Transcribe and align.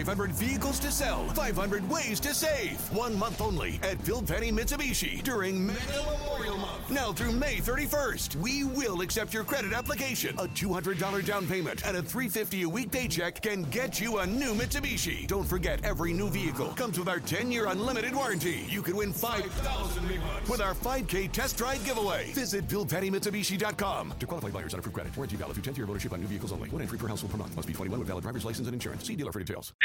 500 0.00 0.32
vehicles 0.32 0.78
to 0.78 0.90
sell, 0.90 1.26
500 1.34 1.86
ways 1.90 2.20
to 2.20 2.32
save. 2.32 2.80
One 2.94 3.18
month 3.18 3.42
only 3.42 3.78
at 3.82 4.02
Bill 4.06 4.22
Penny 4.22 4.50
Mitsubishi 4.50 5.22
during 5.22 5.66
Mega 5.66 5.80
Memorial 6.10 6.56
Month. 6.56 6.88
Now 6.90 7.12
through 7.12 7.32
May 7.32 7.56
31st, 7.56 8.36
we 8.36 8.64
will 8.64 9.02
accept 9.02 9.34
your 9.34 9.44
credit 9.44 9.74
application. 9.74 10.34
A 10.38 10.46
$200 10.46 11.26
down 11.26 11.46
payment 11.46 11.84
and 11.84 11.98
a 11.98 12.02
350 12.02 12.62
a 12.62 12.68
week 12.68 12.90
paycheck 12.90 13.42
can 13.42 13.64
get 13.64 14.00
you 14.00 14.18
a 14.18 14.26
new 14.26 14.54
Mitsubishi. 14.54 15.26
Don't 15.26 15.44
forget, 15.44 15.84
every 15.84 16.14
new 16.14 16.30
vehicle 16.30 16.68
comes 16.68 16.98
with 16.98 17.08
our 17.08 17.20
10-year 17.20 17.66
unlimited 17.66 18.14
warranty. 18.14 18.64
You 18.70 18.80
could 18.80 18.94
win 18.94 19.12
5,000 19.12 20.10
with 20.48 20.62
our 20.62 20.74
5K 20.74 21.30
test 21.30 21.58
drive 21.58 21.84
giveaway. 21.84 22.32
Visit 22.32 22.66
BillPennyMitsubishi.com. 22.68 24.14
To 24.18 24.26
qualify 24.26 24.48
buyers 24.48 24.72
on 24.72 24.80
approved 24.80 24.94
credit, 24.94 25.14
warranty 25.14 25.36
valid 25.36 25.56
through 25.56 25.64
10th 25.64 25.76
year 25.76 25.84
of 25.84 25.90
ownership 25.90 26.14
on 26.14 26.20
new 26.20 26.26
vehicles 26.26 26.52
only. 26.52 26.70
One 26.70 26.80
entry 26.80 26.96
per 26.96 27.06
household 27.06 27.32
per 27.32 27.36
month. 27.36 27.54
Must 27.54 27.68
be 27.68 27.74
21 27.74 27.98
with 27.98 28.08
valid 28.08 28.22
driver's 28.22 28.46
license 28.46 28.66
and 28.66 28.74
insurance. 28.74 29.04
See 29.06 29.14
dealer 29.14 29.32
for 29.32 29.40
details. 29.40 29.74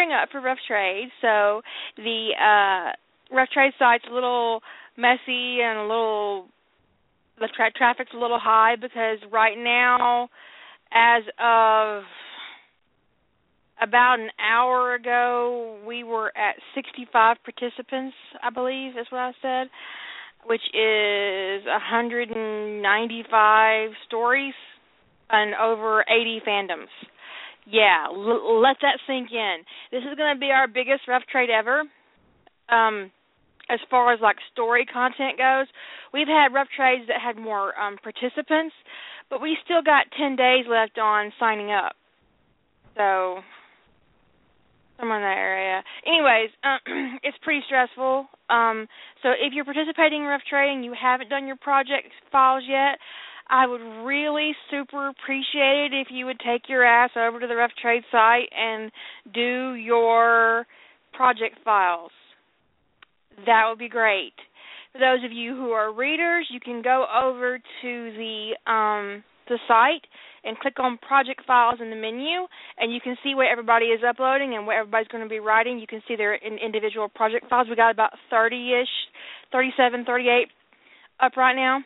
Gearing 0.00 0.12
up 0.12 0.28
for 0.30 0.40
rough 0.40 0.58
trade. 0.66 1.08
So 1.20 1.60
the 1.96 2.30
uh, 2.40 2.92
rough 3.34 3.50
trade 3.50 3.72
site's 3.78 4.04
a 4.10 4.14
little 4.14 4.62
messy 4.96 5.60
and 5.62 5.78
a 5.78 5.82
little 5.82 6.46
the 7.38 7.48
tra- 7.56 7.72
traffic's 7.72 8.10
a 8.14 8.18
little 8.18 8.38
high 8.38 8.76
because 8.76 9.18
right 9.32 9.56
now, 9.56 10.28
as 10.92 11.22
of 11.38 12.02
about 13.82 14.20
an 14.20 14.28
hour 14.38 14.94
ago, 14.94 15.78
we 15.86 16.04
were 16.04 16.30
at 16.36 16.56
65 16.74 17.38
participants, 17.42 18.14
I 18.42 18.50
believe 18.50 18.98
is 18.98 19.06
what 19.10 19.20
I 19.20 19.32
said 19.40 19.68
which 20.46 20.62
is 20.72 21.66
195 21.66 23.90
stories 24.06 24.54
and 25.28 25.54
over 25.54 26.02
80 26.08 26.40
fandoms. 26.46 26.88
Yeah, 27.66 28.06
l- 28.08 28.60
let 28.60 28.76
that 28.82 28.98
sink 29.06 29.30
in. 29.32 29.58
This 29.90 30.02
is 30.02 30.16
going 30.16 30.34
to 30.34 30.40
be 30.40 30.50
our 30.50 30.66
biggest 30.68 31.08
rough 31.08 31.22
trade 31.30 31.50
ever. 31.50 31.82
Um, 32.68 33.10
as 33.68 33.78
far 33.88 34.12
as 34.12 34.20
like 34.20 34.36
story 34.52 34.84
content 34.86 35.38
goes, 35.38 35.66
we've 36.12 36.28
had 36.28 36.52
rough 36.52 36.68
trades 36.74 37.04
that 37.08 37.20
had 37.20 37.36
more 37.36 37.78
um, 37.78 37.96
participants, 38.02 38.74
but 39.28 39.40
we 39.40 39.56
still 39.64 39.82
got 39.82 40.06
10 40.18 40.36
days 40.36 40.64
left 40.68 40.98
on 40.98 41.32
signing 41.38 41.70
up. 41.70 41.92
So 42.96 43.40
somewhere 45.00 45.18
in 45.18 45.24
that 45.24 45.40
area. 45.40 45.82
Anyways, 46.06 46.50
um, 46.62 47.18
it's 47.22 47.36
pretty 47.42 47.62
stressful. 47.66 48.26
Um, 48.50 48.86
so 49.22 49.30
if 49.30 49.52
you're 49.52 49.64
participating 49.64 50.22
in 50.22 50.26
rough 50.28 50.42
trade 50.48 50.72
and 50.72 50.84
you 50.84 50.94
haven't 50.94 51.30
done 51.30 51.46
your 51.46 51.56
project 51.56 52.08
files 52.30 52.64
yet, 52.68 52.98
I 53.50 53.66
would 53.66 53.80
really 54.04 54.52
super 54.70 55.08
appreciate 55.08 55.90
it 55.92 55.92
if 55.92 56.06
you 56.10 56.26
would 56.26 56.38
take 56.38 56.68
your 56.68 56.84
ass 56.84 57.10
over 57.16 57.40
to 57.40 57.46
the 57.48 57.56
rough 57.56 57.72
trade 57.82 58.04
site 58.12 58.48
and 58.56 58.92
do 59.34 59.74
your 59.74 60.66
project 61.12 61.56
files. 61.64 62.12
That 63.46 63.66
would 63.68 63.78
be 63.78 63.88
great. 63.88 64.34
For 64.92 64.98
those 64.98 65.24
of 65.24 65.32
you 65.32 65.56
who 65.56 65.70
are 65.70 65.92
readers, 65.92 66.46
you 66.50 66.60
can 66.60 66.80
go 66.80 67.06
over 67.12 67.58
to 67.58 67.62
the 67.82 68.70
um, 68.70 69.24
the 69.48 69.58
site 69.66 70.06
and 70.44 70.56
click 70.58 70.78
on 70.78 70.96
project 70.98 71.42
files 71.44 71.80
in 71.82 71.90
the 71.90 71.96
menu 71.96 72.46
and 72.78 72.94
you 72.94 73.00
can 73.00 73.16
see 73.22 73.34
what 73.34 73.46
everybody 73.50 73.86
is 73.86 74.00
uploading 74.08 74.54
and 74.54 74.64
what 74.64 74.76
everybody's 74.76 75.08
going 75.08 75.24
to 75.24 75.28
be 75.28 75.40
writing 75.40 75.78
you 75.78 75.88
can 75.88 76.00
see 76.06 76.14
their 76.14 76.34
in 76.34 76.56
individual 76.56 77.08
project 77.08 77.50
files 77.50 77.66
we 77.68 77.74
got 77.74 77.90
about 77.90 78.12
30ish 78.32 78.84
37 79.50 80.04
38 80.04 80.46
up 81.20 81.36
right 81.36 81.56
now 81.56 81.82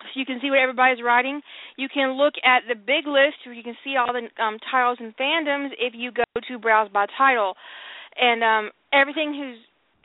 so 0.00 0.20
you 0.20 0.26
can 0.26 0.38
see 0.40 0.50
what 0.50 0.58
everybody's 0.58 1.02
writing 1.02 1.40
you 1.76 1.88
can 1.92 2.16
look 2.16 2.34
at 2.44 2.62
the 2.68 2.74
big 2.74 3.06
list 3.06 3.40
where 3.44 3.54
you 3.54 3.62
can 3.62 3.76
see 3.84 3.96
all 3.96 4.12
the 4.12 4.26
um, 4.42 4.58
titles 4.70 4.98
and 5.00 5.16
fandoms 5.16 5.70
if 5.78 5.94
you 5.94 6.10
go 6.12 6.24
to 6.46 6.58
browse 6.58 6.90
by 6.92 7.06
title 7.16 7.54
and 8.18 8.42
um, 8.42 8.70
everything 8.92 9.34
who's 9.34 9.58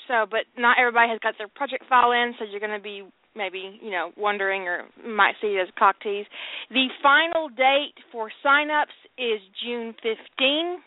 so 0.08 0.26
but 0.30 0.42
not 0.58 0.78
everybody 0.80 1.10
has 1.10 1.20
got 1.22 1.36
their 1.38 1.48
project 1.48 1.84
file 1.88 2.12
in 2.12 2.34
so 2.40 2.46
you're 2.46 2.60
going 2.60 2.76
to 2.76 2.84
be 2.84 3.04
maybe 3.36 3.80
you 3.82 3.92
know 3.92 4.12
wondering 4.18 4.64
or 4.64 4.84
might 5.08 5.36
see 5.42 5.48
it 5.48 5.62
as 5.62 5.74
cock 5.78 5.96
tease. 6.02 6.26
The 6.70 6.88
final 7.02 7.50
date 7.50 7.96
for 8.12 8.32
signups 8.46 8.98
is 9.18 9.40
June 9.64 9.94
15. 10.02 10.78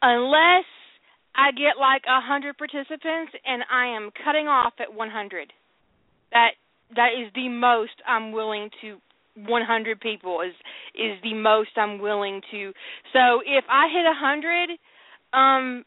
Unless 0.00 0.64
I 1.34 1.50
get 1.52 1.78
like 1.80 2.02
a 2.06 2.20
hundred 2.20 2.56
participants 2.56 3.32
and 3.44 3.62
I 3.70 3.96
am 3.96 4.10
cutting 4.24 4.46
off 4.46 4.74
at 4.78 4.92
100. 4.92 5.52
That 6.32 6.50
that 6.96 7.10
is 7.18 7.32
the 7.34 7.48
most 7.48 7.92
I'm 8.06 8.32
willing 8.32 8.70
to 8.80 8.96
100 9.36 10.00
people 10.00 10.40
is 10.40 10.54
is 10.94 11.18
the 11.22 11.34
most 11.34 11.70
I'm 11.76 11.98
willing 11.98 12.40
to. 12.50 12.72
So 13.12 13.40
if 13.46 13.64
I 13.68 13.88
hit 13.92 14.04
a 14.04 14.16
100 14.16 14.70
um 15.32 15.84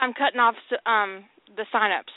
I'm 0.00 0.14
cutting 0.14 0.40
off 0.40 0.54
um 0.86 1.24
the 1.56 1.64
signups 1.74 2.12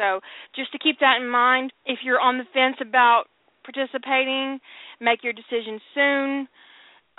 so 0.00 0.20
just 0.56 0.72
to 0.72 0.78
keep 0.78 0.98
that 1.00 1.20
in 1.20 1.28
mind, 1.28 1.72
if 1.84 2.00
you're 2.02 2.20
on 2.20 2.38
the 2.38 2.48
fence 2.54 2.76
about 2.80 3.24
participating, 3.62 4.58
make 5.00 5.22
your 5.22 5.34
decision 5.34 5.78
soon. 5.94 6.48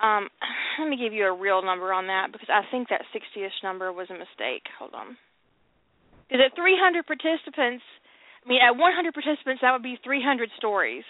Um, 0.01 0.29
let 0.79 0.89
me 0.89 0.97
give 0.97 1.13
you 1.13 1.25
a 1.25 1.35
real 1.35 1.61
number 1.61 1.93
on 1.93 2.07
that 2.07 2.31
because 2.33 2.49
I 2.49 2.65
think 2.71 2.89
that 2.89 3.05
60ish 3.13 3.63
number 3.63 3.93
was 3.93 4.09
a 4.09 4.17
mistake. 4.17 4.65
Hold 4.79 4.95
on. 4.95 5.15
Because 6.27 6.41
at 6.49 6.55
300 6.55 7.05
participants, 7.05 7.83
I 8.45 8.49
mean, 8.49 8.59
at 8.61 8.75
100 8.77 9.13
participants, 9.13 9.61
that 9.61 9.71
would 9.71 9.83
be 9.83 9.97
300 10.03 10.49
stories. 10.57 11.03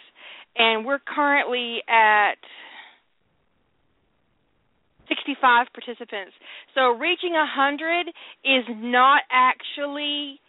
And 0.57 0.85
we're 0.85 0.99
currently 0.99 1.79
at 1.87 2.35
65 5.07 5.67
participants. 5.73 6.33
So 6.75 6.91
reaching 6.95 7.33
100 7.33 8.07
is 8.43 8.65
not 8.79 9.23
actually 9.31 10.39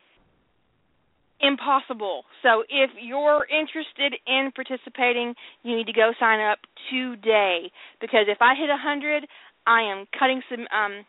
impossible. 1.43 2.23
So 2.43 2.63
if 2.71 2.91
you're 3.03 3.47
interested 3.51 4.15
in 4.27 4.51
participating, 4.55 5.35
you 5.63 5.77
need 5.77 5.87
to 5.87 5.93
go 5.93 6.13
sign 6.19 6.41
up 6.41 6.59
today 6.91 7.71
because 8.01 8.27
if 8.29 8.39
I 8.41 8.55
hit 8.55 8.71
100, 8.71 9.27
I 9.67 9.83
am 9.83 10.07
cutting 10.19 10.41
some 10.49 10.67
um 10.71 11.05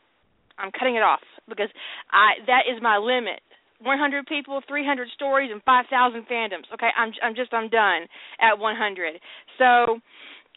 I'm 0.58 0.72
cutting 0.72 0.96
it 0.96 1.04
off 1.04 1.22
because 1.48 1.70
I 2.12 2.42
that 2.48 2.64
is 2.70 2.82
my 2.82 2.98
limit. 2.98 3.42
100 3.84 4.26
people, 4.26 4.62
300 4.68 5.08
stories 5.14 5.50
and 5.52 5.62
5,000 5.64 6.26
fandoms. 6.28 6.64
Okay, 6.74 6.90
I'm 6.98 7.12
I'm 7.22 7.36
just 7.36 7.54
I'm 7.54 7.70
done 7.70 8.08
at 8.40 8.58
100. 8.58 9.20
So 9.58 10.00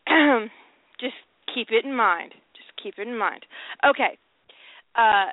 just 1.01 1.15
keep 1.55 1.69
it 1.71 1.85
in 1.85 1.95
mind. 1.95 2.33
Just 2.55 2.71
keep 2.83 2.95
it 2.99 3.09
in 3.09 3.19
mind. 3.19 3.45
Okay. 3.85 4.19
Uh 4.95 5.33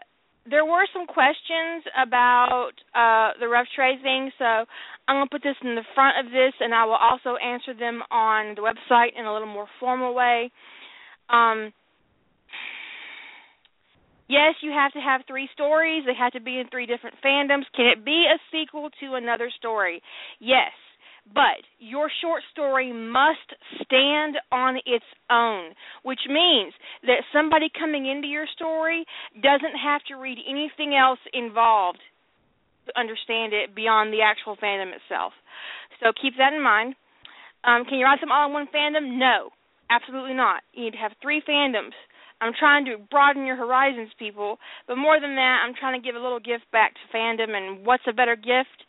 there 0.50 0.66
were 0.66 0.86
some 0.92 1.07
questions 1.07 1.84
about 1.95 2.72
uh, 2.94 3.31
the 3.40 3.48
rough 3.48 3.68
trade 3.75 4.00
thing, 4.04 4.30
so 4.38 4.68
I'm 5.07 5.16
going 5.16 5.25
to 5.28 5.31
put 5.31 5.44
this 5.44 5.56
in 5.63 5.75
the 5.75 5.88
front 5.95 6.19
of 6.19 6.31
this, 6.31 6.54
and 6.60 6.74
I 6.74 6.84
will 6.86 7.00
also 7.00 7.38
answer 7.38 7.74
them 7.74 8.01
on 8.12 8.56
the 8.56 8.62
website 8.62 9.18
in 9.18 9.25
a 9.25 9.31
little 9.31 9.48
more 9.48 9.68
formal 9.80 10.13
way. 10.13 10.51
Um, 11.30 11.72
yes, 14.33 14.57
you 14.62 14.71
have 14.71 14.91
to 14.94 15.00
have 15.00 15.21
three 15.27 15.47
stories. 15.53 16.03
They 16.06 16.18
have 16.18 16.33
to 16.33 16.41
be 16.41 16.57
in 16.57 16.68
three 16.69 16.88
different 16.88 17.15
fandoms. 17.24 17.69
Can 17.75 17.85
it 17.85 18.03
be 18.03 18.25
a 18.25 18.41
sequel 18.50 18.89
to 19.00 19.13
another 19.13 19.51
story? 19.57 20.01
Yes. 20.39 20.74
But 21.24 21.63
your 21.80 22.12
short 22.21 22.44
story 22.51 22.91
must 22.91 23.47
stand 23.85 24.35
on 24.51 24.75
its 24.85 25.06
own, 25.31 25.71
which 26.03 26.19
means 26.27 26.74
that 27.03 27.24
somebody 27.31 27.71
coming 27.71 28.09
into 28.09 28.27
your 28.27 28.45
story 28.56 29.06
doesn't 29.35 29.77
have 29.80 30.01
to 30.09 30.15
read 30.15 30.38
anything 30.44 30.95
else 31.00 31.19
involved 31.31 32.03
to 32.88 33.00
understand 33.00 33.53
it 33.53 33.74
beyond 33.74 34.12
the 34.12 34.19
actual 34.19 34.57
fandom 34.57 34.91
itself. 34.91 35.31
So 36.01 36.12
keep 36.21 36.33
that 36.38 36.51
in 36.51 36.62
mind. 36.62 36.95
Um, 37.63 37.85
can 37.88 38.00
you 38.00 38.03
write 38.03 38.19
them 38.19 38.31
all 38.31 38.47
in 38.47 38.53
one 38.53 38.68
fandom? 38.68 39.18
No, 39.18 39.51
absolutely 39.89 40.33
not. 40.33 40.63
You 40.74 40.83
need 40.85 41.00
to 41.00 41.03
have 41.03 41.13
three 41.21 41.41
fandoms 41.47 41.95
I'm 42.44 42.51
trying 42.60 42.84
to 42.92 42.98
broaden 43.10 43.45
your 43.45 43.56
horizons, 43.56 44.12
people. 44.19 44.60
But 44.88 44.98
more 44.98 45.19
than 45.19 45.36
that, 45.36 45.63
I'm 45.63 45.74
trying 45.80 46.00
to 46.00 46.06
give 46.06 46.16
a 46.16 46.24
little 46.24 46.44
gift 46.44 46.68
back 46.72 46.92
to 46.94 47.18
fandom. 47.18 47.56
And 47.56 47.86
what's 47.86 48.04
a 48.07 48.12
better 48.12 48.36
gift 48.36 48.84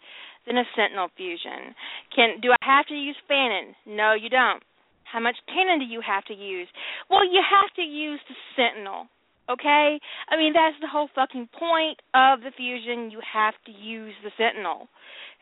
than 0.46 0.58
a 0.58 0.64
Sentinel 0.74 1.08
fusion? 1.16 1.70
Can 2.14 2.40
do 2.42 2.50
I 2.50 2.58
have 2.66 2.86
to 2.86 2.94
use 2.94 3.16
Fanon? 3.30 3.78
No, 3.86 4.14
you 4.14 4.28
don't. 4.28 4.62
How 5.06 5.20
much 5.20 5.36
canon 5.46 5.78
do 5.78 5.86
you 5.86 6.02
have 6.02 6.24
to 6.26 6.34
use? 6.34 6.66
Well, 7.08 7.24
you 7.24 7.38
have 7.38 7.70
to 7.76 7.82
use 7.82 8.18
the 8.26 8.34
Sentinel. 8.58 9.06
Okay? 9.48 10.00
I 10.28 10.36
mean, 10.36 10.52
that's 10.52 10.74
the 10.80 10.88
whole 10.88 11.08
fucking 11.14 11.48
point 11.54 12.00
of 12.16 12.40
the 12.40 12.50
fusion. 12.56 13.12
You 13.12 13.20
have 13.22 13.54
to 13.66 13.72
use 13.72 14.14
the 14.24 14.32
Sentinel. 14.36 14.88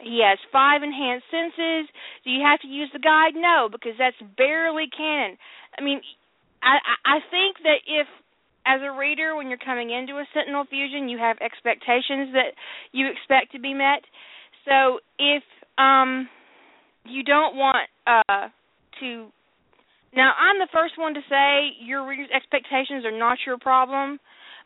He 0.03 0.21
has 0.27 0.39
five 0.53 0.83
enhanced 0.83 1.31
senses. 1.31 1.89
Do 2.25 2.31
you 2.31 2.43
have 2.45 2.61
to 2.61 2.69
use 2.69 2.91
the 2.93 2.99
guide? 2.99 3.33
No, 3.39 3.69
because 3.71 3.95
that's 3.97 4.19
barely 4.37 4.91
canon. 4.91 5.39
I 5.79 5.83
mean, 5.83 6.03
I 6.63 6.79
I 7.05 7.19
think 7.31 7.59
that 7.65 7.83
if 7.87 8.07
as 8.67 8.81
a 8.83 8.97
reader 8.97 9.35
when 9.37 9.49
you're 9.49 9.59
coming 9.59 9.91
into 9.91 10.15
a 10.15 10.25
Sentinel 10.33 10.65
fusion, 10.71 11.09
you 11.09 11.19
have 11.19 11.37
expectations 11.43 12.33
that 12.33 12.55
you 12.93 13.11
expect 13.11 13.53
to 13.53 13.61
be 13.61 13.75
met. 13.75 14.03
So 14.65 15.01
if 15.19 15.43
um 15.79 16.29
you 17.05 17.23
don't 17.25 17.57
want 17.57 17.89
uh 18.07 18.49
to 19.01 19.29
now 20.15 20.33
I'm 20.39 20.59
the 20.59 20.69
first 20.73 20.95
one 20.97 21.15
to 21.15 21.21
say 21.29 21.75
your 21.81 22.07
reader's 22.07 22.31
expectations 22.35 23.05
are 23.05 23.17
not 23.17 23.39
your 23.47 23.59
problem. 23.59 24.21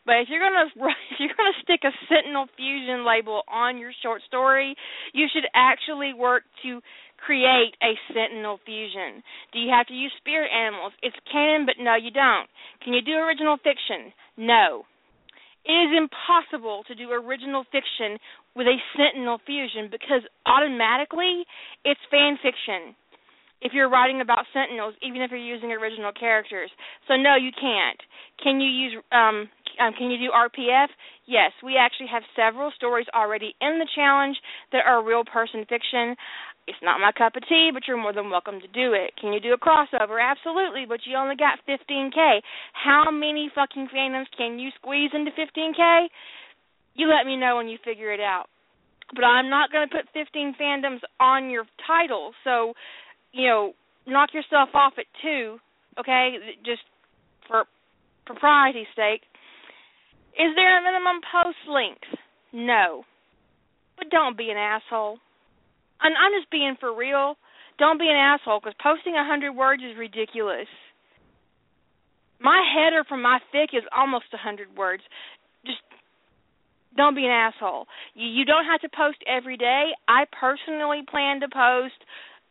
But 0.04 0.22
if 0.22 0.28
you're 0.30 0.40
gonna 0.40 0.70
if 1.10 1.18
you're 1.18 1.36
gonna 1.36 1.58
stick 1.62 1.80
a 1.84 1.90
Sentinel 2.08 2.46
Fusion 2.56 3.04
label 3.04 3.42
on 3.48 3.78
your 3.78 3.92
short 4.02 4.22
story, 4.26 4.76
you 5.12 5.26
should 5.32 5.44
actually 5.54 6.14
work 6.14 6.44
to 6.62 6.80
create 7.18 7.74
a 7.82 7.94
Sentinel 8.12 8.58
Fusion. 8.64 9.22
Do 9.52 9.58
you 9.58 9.70
have 9.70 9.86
to 9.86 9.94
use 9.94 10.12
spirit 10.18 10.50
animals? 10.52 10.92
It's 11.02 11.16
canon, 11.30 11.66
but 11.66 11.76
no, 11.78 11.94
you 11.96 12.10
don't. 12.10 12.48
Can 12.82 12.92
you 12.92 13.02
do 13.02 13.12
original 13.18 13.56
fiction? 13.56 14.12
No. 14.36 14.84
It 15.66 15.72
is 15.72 15.98
impossible 15.98 16.84
to 16.86 16.94
do 16.94 17.10
original 17.10 17.64
fiction 17.72 18.18
with 18.54 18.66
a 18.66 18.78
Sentinel 18.94 19.38
Fusion 19.44 19.88
because 19.90 20.22
automatically 20.46 21.44
it's 21.84 22.00
fan 22.10 22.38
fiction 22.38 22.94
if 23.62 23.72
you're 23.72 23.88
writing 23.88 24.20
about 24.20 24.44
Sentinels, 24.52 24.94
even 25.02 25.22
if 25.22 25.30
you're 25.30 25.40
using 25.40 25.72
original 25.72 26.12
characters. 26.12 26.70
So 27.08 27.16
no, 27.16 27.36
you 27.36 27.50
can't. 27.58 27.98
Can 28.42 28.60
you 28.60 28.68
use 28.68 28.94
um, 29.12 29.48
um, 29.80 29.92
can 29.96 30.10
you 30.10 30.18
do 30.18 30.30
RPF? 30.32 30.88
Yes, 31.26 31.52
we 31.64 31.76
actually 31.76 32.08
have 32.12 32.22
several 32.36 32.70
stories 32.76 33.06
already 33.14 33.54
in 33.60 33.78
the 33.78 33.88
challenge 33.94 34.36
that 34.72 34.82
are 34.86 35.04
real 35.04 35.24
person 35.24 35.64
fiction. 35.68 36.16
It's 36.66 36.82
not 36.82 37.00
my 37.00 37.12
cup 37.12 37.36
of 37.36 37.46
tea, 37.48 37.70
but 37.72 37.86
you're 37.86 38.00
more 38.00 38.12
than 38.12 38.28
welcome 38.28 38.60
to 38.60 38.66
do 38.68 38.92
it. 38.92 39.14
Can 39.20 39.32
you 39.32 39.40
do 39.40 39.54
a 39.54 39.58
crossover? 39.58 40.18
Absolutely, 40.18 40.84
but 40.88 41.00
you 41.06 41.16
only 41.16 41.36
got 41.36 41.60
15k. 41.68 42.40
How 42.72 43.10
many 43.10 43.50
fucking 43.54 43.88
fandoms 43.94 44.26
can 44.36 44.58
you 44.58 44.70
squeeze 44.74 45.10
into 45.14 45.30
15k? 45.30 46.06
You 46.94 47.08
let 47.08 47.26
me 47.26 47.36
know 47.36 47.56
when 47.56 47.68
you 47.68 47.78
figure 47.84 48.12
it 48.12 48.20
out. 48.20 48.46
But 49.14 49.22
I'm 49.22 49.48
not 49.48 49.70
going 49.70 49.88
to 49.88 49.94
put 49.94 50.06
15 50.12 50.56
fandoms 50.60 50.98
on 51.20 51.50
your 51.50 51.64
title, 51.86 52.32
so 52.42 52.74
you 53.36 53.46
know, 53.46 53.72
knock 54.06 54.30
yourself 54.32 54.70
off 54.74 54.94
at 54.98 55.04
two, 55.22 55.58
okay? 56.00 56.36
Just 56.64 56.82
for 57.46 57.64
propriety's 58.24 58.86
sake. 58.96 59.22
Is 60.34 60.54
there 60.54 60.78
a 60.78 60.82
minimum 60.82 61.20
post 61.32 61.58
length? 61.68 62.04
No. 62.52 63.04
But 63.96 64.10
don't 64.10 64.36
be 64.36 64.50
an 64.50 64.56
asshole. 64.56 65.18
And 66.02 66.14
I'm 66.16 66.32
just 66.38 66.50
being 66.50 66.76
for 66.78 66.94
real. 66.94 67.36
Don't 67.78 67.98
be 67.98 68.08
an 68.08 68.16
asshole 68.16 68.60
because 68.60 68.74
posting 68.82 69.14
a 69.14 69.24
hundred 69.24 69.52
words 69.52 69.82
is 69.82 69.96
ridiculous. 69.98 70.68
My 72.40 72.62
header 72.62 73.04
from 73.04 73.22
my 73.22 73.38
fic 73.54 73.72
is 73.72 73.84
almost 73.96 74.26
a 74.32 74.36
hundred 74.36 74.76
words. 74.76 75.02
Just 75.64 75.78
don't 76.96 77.14
be 77.14 77.24
an 77.24 77.30
asshole. 77.30 77.86
You, 78.14 78.28
you 78.28 78.44
don't 78.44 78.64
have 78.64 78.80
to 78.80 78.88
post 78.96 79.18
every 79.26 79.56
day. 79.56 79.90
I 80.08 80.24
personally 80.38 81.02
plan 81.08 81.40
to 81.40 81.48
post 81.48 82.00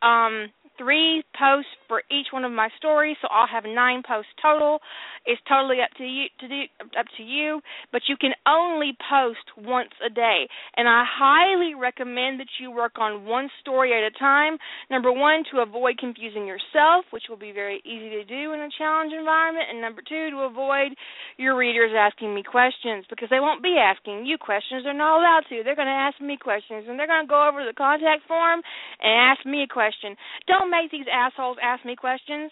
um 0.02 0.50
three 0.78 1.24
posts 1.38 1.72
for 1.88 2.02
each 2.12 2.28
one 2.32 2.44
of 2.44 2.52
my 2.52 2.70
stories, 2.78 3.18
so 3.22 3.28
I'll 3.32 3.48
have 3.48 3.64
nine 3.66 4.04
posts 4.08 4.32
total. 4.42 4.80
It's 5.26 5.42
totally 5.48 5.78
up 5.82 5.90
to 5.98 6.04
you 6.04 6.26
to 6.40 6.48
do 6.48 6.62
up 7.00 7.06
to 7.18 7.24
you, 7.24 7.62
but 7.92 8.04
you 8.08 8.16
can 8.18 8.32
only 8.48 8.98
post 9.10 9.46
once 9.58 9.92
a 10.06 10.10
day. 10.10 10.48
And 10.78 10.88
I 10.88 11.04
highly 11.08 11.74
recommend 11.76 12.40
that 12.40 12.48
you 12.60 12.72
work 12.72 13.00
on 13.00 13.26
one 13.26 13.50
story 13.62 13.94
at 13.94 14.04
a 14.04 14.12
time. 14.20 14.58
Number 14.90 15.12
one, 15.12 15.44
to 15.52 15.62
avoid 15.62 15.98
confusing 15.98 16.46
yourself, 16.46 17.06
which 17.12 17.24
will 17.30 17.38
be 17.38 17.52
very 17.52 17.82
easy 17.86 18.10
to 18.10 18.24
do 18.26 18.54
in 18.54 18.60
a 18.60 18.70
challenge 18.78 19.14
environment, 19.18 19.68
and 19.70 19.82
number 19.82 20.02
two, 20.08 20.30
to 20.32 20.38
avoid 20.50 20.94
your 21.38 21.58
readers 21.58 21.92
asking 21.96 22.34
me 22.34 22.44
questions 22.44 23.06
because 23.10 23.30
they 23.30 23.40
won't 23.40 23.64
be 23.64 23.76
asking 23.76 24.26
you 24.26 24.38
questions. 24.38 24.84
They're 24.84 24.94
not 24.94 25.20
allowed 25.20 25.44
to. 25.50 25.64
They're 25.64 25.76
going 25.76 25.92
to 25.92 26.04
ask 26.08 26.20
me 26.22 26.38
questions, 26.40 26.86
and 26.88 26.98
they're 26.98 27.12
going 27.12 27.26
to 27.26 27.30
go 27.30 27.48
over 27.48 27.60
to 27.60 27.68
the 27.68 27.76
contact 27.76 28.24
form 28.28 28.62
and 29.02 29.12
ask 29.12 29.46
me 29.46 29.64
a 29.64 29.68
question. 29.68 30.16
Don't 30.48 30.72
make 30.72 30.92
these 30.92 31.08
assholes 31.12 31.58
ask 31.62 31.84
me 31.84 31.96
questions. 31.96 32.52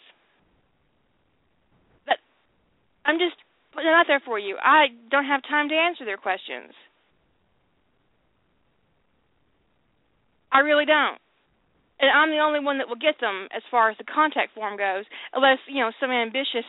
But 2.06 2.18
I'm 3.06 3.19
just 3.19 3.39
putting 3.71 3.89
it 3.89 3.95
out 3.95 4.06
there 4.07 4.21
for 4.25 4.38
you. 4.38 4.57
I 4.62 4.91
don't 5.09 5.25
have 5.25 5.41
time 5.47 5.69
to 5.69 5.75
answer 5.75 6.06
their 6.06 6.19
questions. 6.19 6.75
I 10.51 10.59
really 10.59 10.85
don't. 10.85 11.18
And 12.00 12.12
I'm 12.12 12.30
the 12.30 12.44
only 12.44 12.59
one 12.59 12.77
that 12.77 12.88
will 12.88 13.00
get 13.00 13.15
them 13.21 13.47
as 13.56 13.63
far 13.71 13.89
as 13.89 13.97
the 13.97 14.03
contact 14.03 14.53
form 14.53 14.77
goes, 14.77 15.06
unless, 15.33 15.57
you 15.71 15.80
know, 15.80 15.91
some 16.00 16.12
ambitious 16.12 16.68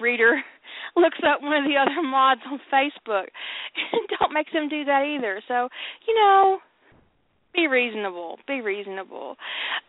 reader 0.00 0.42
looks 0.96 1.18
up 1.26 1.42
one 1.42 1.56
of 1.56 1.64
the 1.64 1.76
other 1.76 2.02
mods 2.06 2.40
on 2.50 2.60
Facebook. 2.72 3.28
don't 4.18 4.32
make 4.32 4.52
them 4.52 4.68
do 4.68 4.84
that 4.84 5.04
either. 5.04 5.42
So, 5.46 5.68
you 6.06 6.14
know, 6.14 6.58
be 7.52 7.66
reasonable. 7.66 8.38
Be 8.46 8.60
reasonable. 8.60 9.36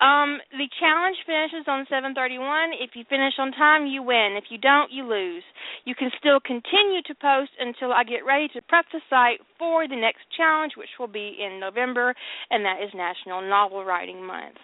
Um, 0.02 0.40
the 0.52 0.66
challenge 0.80 1.18
finishes 1.26 1.68
on 1.68 1.86
7:31. 1.86 2.74
If 2.80 2.96
you 2.96 3.04
finish 3.08 3.34
on 3.38 3.52
time, 3.52 3.86
you 3.86 4.02
win. 4.02 4.34
If 4.36 4.46
you 4.50 4.58
don't, 4.58 4.92
you 4.92 5.04
lose. 5.04 5.44
You 5.86 5.94
can 5.94 6.10
still 6.18 6.40
continue 6.40 7.04
to 7.06 7.16
post 7.22 7.52
until 7.60 7.94
I 7.94 8.04
get 8.04 8.26
ready 8.26 8.48
to 8.56 8.62
prep 8.64 8.86
the 8.92 9.02
site 9.10 9.42
for 9.60 9.88
the 9.88 9.96
next 9.96 10.26
challenge, 10.36 10.74
which 10.76 10.90
will 11.00 11.08
be 11.08 11.38
in 11.38 11.60
November, 11.60 12.16
and 12.50 12.66
that 12.66 12.82
is 12.82 12.90
National 12.96 13.42
Novel 13.42 13.86
Writing 13.86 14.26
Month. 14.26 14.58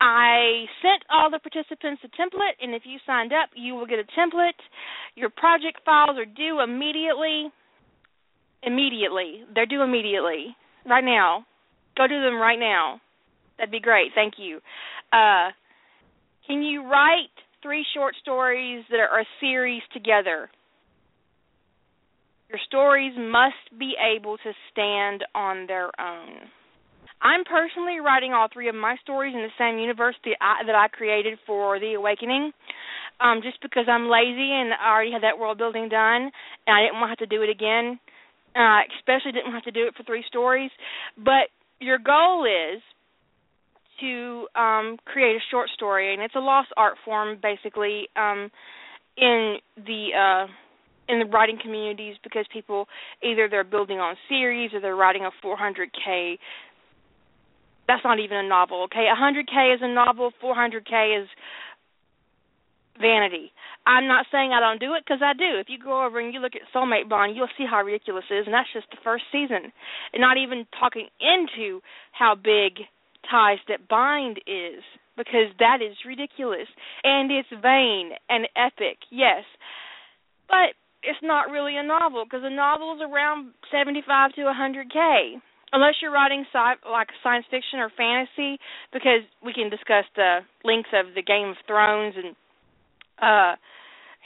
I 0.00 0.64
sent 0.80 1.04
all 1.10 1.30
the 1.30 1.38
participants 1.38 2.02
a 2.04 2.08
template, 2.16 2.56
and 2.62 2.74
if 2.74 2.82
you 2.84 2.98
signed 3.06 3.32
up, 3.32 3.50
you 3.54 3.74
will 3.74 3.86
get 3.86 3.98
a 3.98 4.08
template. 4.18 4.58
Your 5.14 5.28
project 5.30 5.80
files 5.84 6.16
are 6.16 6.24
due 6.24 6.60
immediately 6.60 7.52
immediately. 8.62 9.42
They're 9.54 9.66
due 9.66 9.82
immediately. 9.82 10.56
Right 10.86 11.04
now. 11.04 11.46
Go 11.96 12.06
do 12.06 12.20
them 12.22 12.36
right 12.36 12.58
now. 12.58 13.00
That'd 13.58 13.72
be 13.72 13.80
great. 13.80 14.12
Thank 14.14 14.34
you. 14.38 14.58
Uh, 15.12 15.50
can 16.46 16.62
you 16.62 16.84
write 16.84 17.32
three 17.62 17.84
short 17.94 18.14
stories 18.22 18.84
that 18.90 19.00
are 19.00 19.20
a 19.20 19.24
series 19.40 19.82
together? 19.92 20.50
Your 22.48 22.58
stories 22.66 23.12
must 23.16 23.78
be 23.78 23.94
able 24.16 24.36
to 24.38 24.52
stand 24.72 25.24
on 25.34 25.66
their 25.66 25.90
own. 26.00 26.48
I'm 27.22 27.44
personally 27.44 28.00
writing 28.00 28.32
all 28.32 28.48
three 28.52 28.68
of 28.68 28.74
my 28.74 28.96
stories 29.02 29.34
in 29.34 29.42
the 29.42 29.54
same 29.58 29.78
universe 29.78 30.16
that 30.24 30.36
I, 30.40 30.64
that 30.66 30.74
I 30.74 30.88
created 30.88 31.38
for 31.46 31.78
The 31.78 31.94
Awakening, 31.94 32.52
um, 33.20 33.40
just 33.42 33.60
because 33.60 33.84
I'm 33.88 34.08
lazy 34.08 34.50
and 34.52 34.72
I 34.72 34.90
already 34.90 35.12
had 35.12 35.22
that 35.22 35.38
world 35.38 35.58
building 35.58 35.88
done, 35.88 36.30
and 36.66 36.72
I 36.72 36.82
didn't 36.82 37.00
want 37.00 37.08
to 37.08 37.20
have 37.20 37.28
to 37.28 37.36
do 37.36 37.42
it 37.42 37.50
again. 37.50 38.00
Uh, 38.56 38.82
especially 38.98 39.30
didn't 39.30 39.52
have 39.52 39.62
to 39.62 39.70
do 39.70 39.86
it 39.86 39.94
for 39.96 40.02
three 40.02 40.24
stories. 40.26 40.72
But 41.16 41.54
your 41.78 41.98
goal 41.98 42.44
is 42.44 42.82
to 44.00 44.48
um, 44.58 44.96
create 45.04 45.36
a 45.36 45.44
short 45.50 45.68
story, 45.74 46.12
and 46.12 46.22
it's 46.22 46.34
a 46.34 46.40
lost 46.40 46.68
art 46.76 46.94
form 47.04 47.38
basically 47.40 48.08
um, 48.16 48.50
in 49.16 49.56
the 49.76 50.08
uh, 50.16 50.46
in 51.08 51.18
the 51.18 51.26
writing 51.26 51.58
communities 51.62 52.16
because 52.22 52.46
people 52.52 52.86
either 53.22 53.48
they're 53.48 53.64
building 53.64 53.98
on 53.98 54.16
series 54.28 54.72
or 54.72 54.80
they're 54.80 54.96
writing 54.96 55.24
a 55.24 55.46
400k. 55.46 56.38
That's 57.90 58.06
not 58.06 58.20
even 58.20 58.38
a 58.38 58.46
novel, 58.46 58.84
okay? 58.84 59.10
100k 59.10 59.74
is 59.74 59.80
a 59.82 59.92
novel, 59.92 60.30
400k 60.38 61.22
is 61.22 61.28
vanity. 63.00 63.50
I'm 63.84 64.06
not 64.06 64.26
saying 64.30 64.52
I 64.54 64.60
don't 64.60 64.78
do 64.78 64.94
it 64.94 65.02
because 65.04 65.18
I 65.24 65.32
do. 65.34 65.58
If 65.58 65.66
you 65.66 65.82
go 65.82 66.06
over 66.06 66.20
and 66.20 66.32
you 66.32 66.38
look 66.38 66.54
at 66.54 66.62
Soulmate 66.70 67.08
Bond, 67.08 67.34
you'll 67.34 67.50
see 67.58 67.66
how 67.68 67.82
ridiculous 67.82 68.22
it 68.30 68.34
is, 68.34 68.46
and 68.46 68.54
that's 68.54 68.72
just 68.72 68.86
the 68.92 69.02
first 69.02 69.24
season. 69.32 69.74
And 70.14 70.20
not 70.20 70.38
even 70.38 70.70
talking 70.78 71.08
into 71.18 71.80
how 72.12 72.36
big 72.36 72.86
Ties 73.28 73.58
That 73.66 73.88
Bind 73.88 74.38
is, 74.46 74.86
because 75.16 75.50
that 75.58 75.82
is 75.82 75.96
ridiculous. 76.06 76.70
And 77.02 77.32
it's 77.32 77.50
vain 77.60 78.12
and 78.28 78.46
epic, 78.54 79.02
yes. 79.10 79.42
But 80.46 80.78
it's 81.02 81.18
not 81.24 81.50
really 81.50 81.76
a 81.76 81.82
novel 81.82 82.22
because 82.22 82.44
a 82.44 82.54
novel 82.54 82.94
is 82.94 83.02
around 83.02 83.50
75 83.72 84.34
to 84.34 84.42
100K. 84.42 85.42
Unless 85.72 85.94
you're 86.02 86.12
writing 86.12 86.44
sci- 86.52 86.90
like 86.90 87.08
science 87.22 87.46
fiction 87.50 87.78
or 87.78 87.90
fantasy, 87.96 88.58
because 88.92 89.22
we 89.44 89.52
can 89.52 89.70
discuss 89.70 90.04
the 90.16 90.40
length 90.64 90.90
of 90.92 91.14
the 91.14 91.22
Game 91.22 91.50
of 91.50 91.56
Thrones 91.66 92.14
and 92.16 92.34
uh 93.22 93.56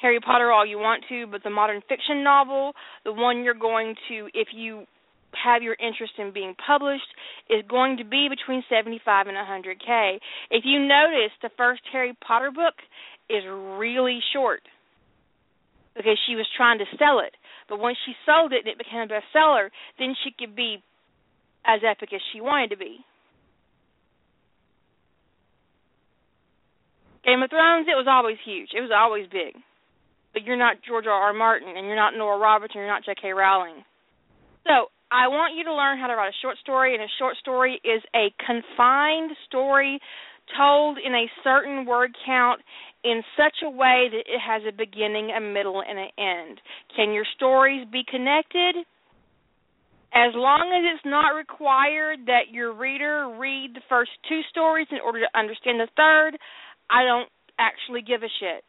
Harry 0.01 0.21
Potter 0.21 0.51
all 0.51 0.67
you 0.67 0.79
want 0.79 1.05
to, 1.09 1.27
but 1.27 1.43
the 1.45 1.51
modern 1.51 1.81
fiction 1.89 2.25
novel, 2.25 2.73
the 3.05 3.13
one 3.13 3.45
you're 3.45 3.55
going 3.55 3.95
to, 4.09 4.29
if 4.35 4.49
you 4.53 4.85
have 5.43 5.63
your 5.63 5.77
interest 5.81 6.13
in 6.19 6.33
being 6.33 6.55
published, 6.67 7.09
is 7.49 7.63
going 7.69 7.97
to 7.97 8.05
be 8.05 8.29
between 8.29 8.63
75 8.69 9.27
and 9.27 9.37
100k. 9.37 10.19
If 10.51 10.65
you 10.65 10.79
notice, 10.81 11.33
the 11.43 11.51
first 11.57 11.83
Harry 11.93 12.17
Potter 12.27 12.51
book 12.51 12.75
is 13.31 13.43
really 13.49 14.21
short 14.33 14.63
because 15.97 16.19
she 16.27 16.35
was 16.35 16.47
trying 16.57 16.79
to 16.79 16.85
sell 16.99 17.21
it. 17.21 17.35
But 17.69 17.79
once 17.79 17.97
she 18.05 18.13
sold 18.27 18.53
it 18.53 18.67
and 18.67 18.69
it 18.69 18.79
became 18.79 19.01
a 19.01 19.07
bestseller, 19.07 19.71
then 19.99 20.15
she 20.23 20.35
could 20.39 20.55
be 20.55 20.83
as 21.67 21.81
epic 21.89 22.11
as 22.13 22.21
she 22.33 22.41
wanted 22.41 22.71
to 22.71 22.77
be. 22.77 22.99
Game 27.25 27.43
of 27.43 27.49
Thrones, 27.49 27.89
it 27.89 27.97
was 27.97 28.07
always 28.09 28.37
huge. 28.45 28.71
It 28.77 28.83
was 28.83 28.93
always 28.93 29.27
big. 29.33 29.57
But 30.35 30.45
you're 30.45 30.61
not 30.61 30.85
George 30.87 31.07
R. 31.07 31.13
R. 31.13 31.33
Martin, 31.33 31.69
and 31.75 31.87
you're 31.87 31.97
not 31.97 32.13
Nora 32.17 32.39
Roberts, 32.39 32.75
and 32.75 32.83
you're 32.83 32.93
not 32.93 33.05
J.K. 33.05 33.33
Rowling. 33.33 33.83
So 34.67 34.93
I 35.11 35.29
want 35.29 35.57
you 35.57 35.65
to 35.65 35.73
learn 35.73 35.99
how 35.99 36.09
to 36.09 36.17
write 36.17 36.35
a 36.35 36.43
short 36.43 36.59
story, 36.59 36.95
and 36.95 37.03
a 37.03 37.17
short 37.19 37.37
story 37.37 37.81
is 37.85 38.03
a 38.15 38.29
confined 38.45 39.33
story 39.49 40.01
told 40.59 40.99
in 40.99 41.15
a 41.15 41.31
certain 41.43 41.87
word 41.87 42.15
count 42.27 42.61
in 43.05 43.23
such 43.37 43.65
a 43.65 43.71
way 43.71 44.09
that 44.13 44.25
it 44.27 44.41
has 44.41 44.63
a 44.69 44.73
beginning, 44.73 45.31
a 45.31 45.41
middle, 45.41 45.81
and 45.81 45.99
an 45.99 46.13
end. 46.19 46.61
Can 46.97 47.13
your 47.13 47.25
stories 47.37 47.87
be 47.91 48.03
connected? 48.05 48.85
As 50.15 50.31
long 50.35 50.71
as 50.71 50.95
it's 50.95 51.05
not 51.05 51.35
required 51.35 52.27
that 52.27 52.55
your 52.55 52.73
reader 52.73 53.35
read 53.37 53.75
the 53.75 53.83
first 53.89 54.13
two 54.29 54.41
stories 54.49 54.87
in 54.93 54.99
order 55.05 55.19
to 55.19 55.39
understand 55.39 55.81
the 55.81 55.89
third, 55.97 56.39
I 56.89 57.03
don't 57.03 57.29
actually 57.59 58.03
give 58.03 58.23
a 58.23 58.31
shit. 58.39 58.63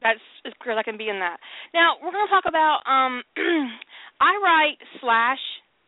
That's 0.00 0.24
as 0.46 0.52
clear 0.62 0.72
as 0.72 0.80
I 0.80 0.88
can 0.88 0.96
be 0.96 1.08
in 1.08 1.20
that. 1.20 1.36
Now 1.74 1.96
we're 2.02 2.12
going 2.12 2.26
to 2.26 2.32
talk 2.32 2.44
about. 2.48 2.80
Um, 2.88 3.22
I 4.20 4.32
write 4.40 4.78
slash 5.00 5.42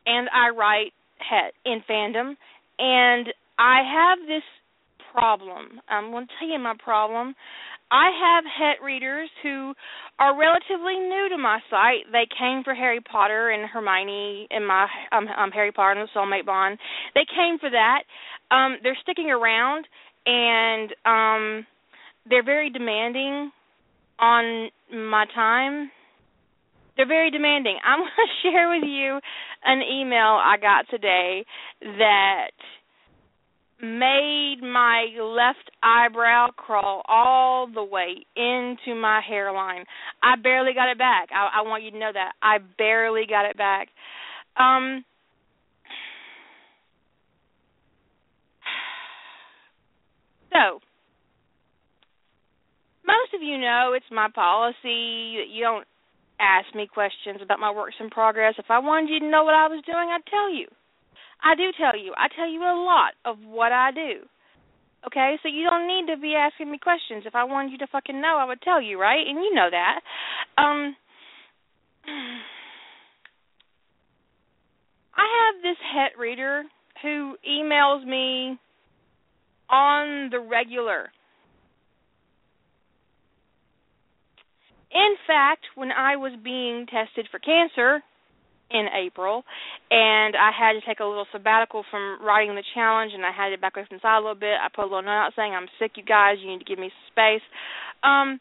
and 0.05 0.29
I 0.29 0.49
write 0.49 0.93
het 1.17 1.53
in 1.65 1.81
fandom, 1.89 2.35
and 2.77 3.33
I 3.57 3.81
have 3.81 4.19
this 4.27 4.45
problem. 5.11 5.81
I'm 5.87 6.11
going 6.11 6.27
to 6.27 6.33
tell 6.39 6.47
you 6.47 6.59
my 6.59 6.75
problem. 6.83 7.35
I 7.91 8.11
have 8.13 8.43
het 8.45 8.83
readers 8.83 9.29
who 9.41 9.73
are 10.19 10.39
relatively 10.39 10.99
new 10.99 11.27
to 11.29 11.37
my 11.37 11.59
site. 11.69 12.05
They 12.11 12.27
came 12.37 12.63
for 12.63 12.75
Harry 12.75 12.99
Potter 13.01 13.49
and 13.49 13.67
Hermione 13.67 14.47
and 14.51 14.65
my 14.67 14.87
um, 15.11 15.27
um 15.27 15.49
Harry 15.51 15.71
Potter 15.71 15.99
and 15.99 16.07
the 16.07 16.19
Soulmate 16.19 16.45
Bond. 16.45 16.77
They 17.15 17.25
came 17.25 17.57
for 17.59 17.69
that. 17.71 18.03
Um 18.51 18.77
they're 18.83 18.97
sticking 19.01 19.31
around 19.31 19.87
and 20.25 20.93
um 21.05 21.65
they're 22.29 22.45
very 22.45 22.69
demanding 22.69 23.51
on 24.19 24.69
my 24.93 25.25
time. 25.33 25.89
They're 26.95 27.07
very 27.07 27.31
demanding. 27.31 27.77
I'm 27.85 27.99
going 27.99 28.09
to 28.11 28.49
share 28.49 28.69
with 28.69 28.83
you 28.85 29.19
an 29.65 29.81
email 29.81 30.37
I 30.37 30.57
got 30.61 30.85
today 30.89 31.45
that 31.81 32.51
made 33.81 34.57
my 34.61 35.07
left 35.21 35.71
eyebrow 35.81 36.47
crawl 36.55 37.01
all 37.07 37.67
the 37.67 37.83
way 37.83 38.25
into 38.35 38.93
my 38.99 39.21
hairline. 39.27 39.85
I 40.21 40.35
barely 40.35 40.73
got 40.73 40.89
it 40.89 40.97
back. 40.97 41.29
I, 41.33 41.59
I 41.59 41.61
want 41.61 41.83
you 41.83 41.91
to 41.91 41.99
know 41.99 42.11
that. 42.13 42.33
I 42.41 42.57
barely 42.77 43.23
got 43.27 43.45
it 43.45 43.57
back. 43.57 43.87
Um 44.57 45.05
So, 50.51 50.79
most 53.05 53.33
of 53.33 53.41
you 53.41 53.57
know 53.59 53.93
it's 53.95 54.05
my 54.11 54.27
policy 54.33 55.37
that 55.37 55.49
you 55.49 55.63
don't 55.63 55.85
ask 56.39 56.73
me 56.75 56.87
questions 56.87 57.39
about 57.41 57.59
my 57.59 57.71
works 57.71 57.95
in 57.99 58.09
progress. 58.09 58.55
If 58.57 58.65
I 58.69 58.79
wanted 58.79 59.09
you 59.09 59.19
to 59.19 59.29
know 59.29 59.43
what 59.43 59.53
I 59.53 59.67
was 59.67 59.83
doing, 59.85 60.09
I'd 60.09 60.25
tell 60.29 60.53
you. 60.53 60.67
I 61.43 61.55
do 61.55 61.71
tell 61.77 61.97
you. 61.97 62.13
I 62.17 62.27
tell 62.35 62.49
you 62.49 62.61
a 62.61 62.75
lot 62.83 63.13
of 63.25 63.37
what 63.45 63.71
I 63.71 63.91
do. 63.91 64.25
Okay, 65.07 65.37
so 65.41 65.47
you 65.47 65.63
don't 65.69 65.87
need 65.87 66.13
to 66.13 66.19
be 66.19 66.35
asking 66.35 66.69
me 66.69 66.77
questions. 66.77 67.23
If 67.25 67.35
I 67.35 67.45
wanted 67.45 67.71
you 67.71 67.77
to 67.79 67.87
fucking 67.87 68.19
know, 68.19 68.37
I 68.37 68.45
would 68.45 68.61
tell 68.61 68.81
you, 68.81 68.99
right? 68.99 69.25
And 69.25 69.37
you 69.37 69.53
know 69.53 69.69
that. 69.71 70.01
Um 70.57 70.95
I 75.15 75.53
have 75.53 75.61
this 75.61 75.77
het 75.93 76.17
reader 76.17 76.63
who 77.01 77.35
emails 77.47 78.05
me 78.05 78.59
on 79.69 80.29
the 80.31 80.39
regular. 80.39 81.09
In 84.91 85.15
fact, 85.27 85.65
when 85.75 85.91
I 85.91 86.15
was 86.15 86.33
being 86.43 86.87
tested 86.87 87.27
for 87.29 87.39
cancer, 87.39 88.01
in 88.71 88.85
April, 88.93 89.43
and 89.89 90.35
I 90.35 90.51
had 90.53 90.73
to 90.73 90.81
take 90.85 90.99
a 90.99 91.05
little 91.05 91.25
sabbatical 91.31 91.83
from 91.89 92.21
writing 92.21 92.55
the 92.55 92.63
challenge, 92.73 93.13
and 93.13 93.25
I 93.25 93.31
had 93.31 93.49
to 93.49 93.57
back 93.57 93.73
away 93.75 93.85
from 93.87 93.97
the 93.97 94.01
side 94.01 94.17
a 94.17 94.21
little 94.21 94.37
bit. 94.37 94.61
I 94.61 94.69
put 94.69 94.85
a 94.85 94.89
little 94.89 95.01
note 95.01 95.29
out 95.29 95.33
saying, 95.35 95.53
"I'm 95.53 95.69
sick, 95.79 95.97
you 95.97 96.03
guys. 96.03 96.37
You 96.39 96.47
need 96.47 96.59
to 96.59 96.69
give 96.69 96.79
me 96.79 96.91
space." 97.09 97.41
Um, 98.03 98.39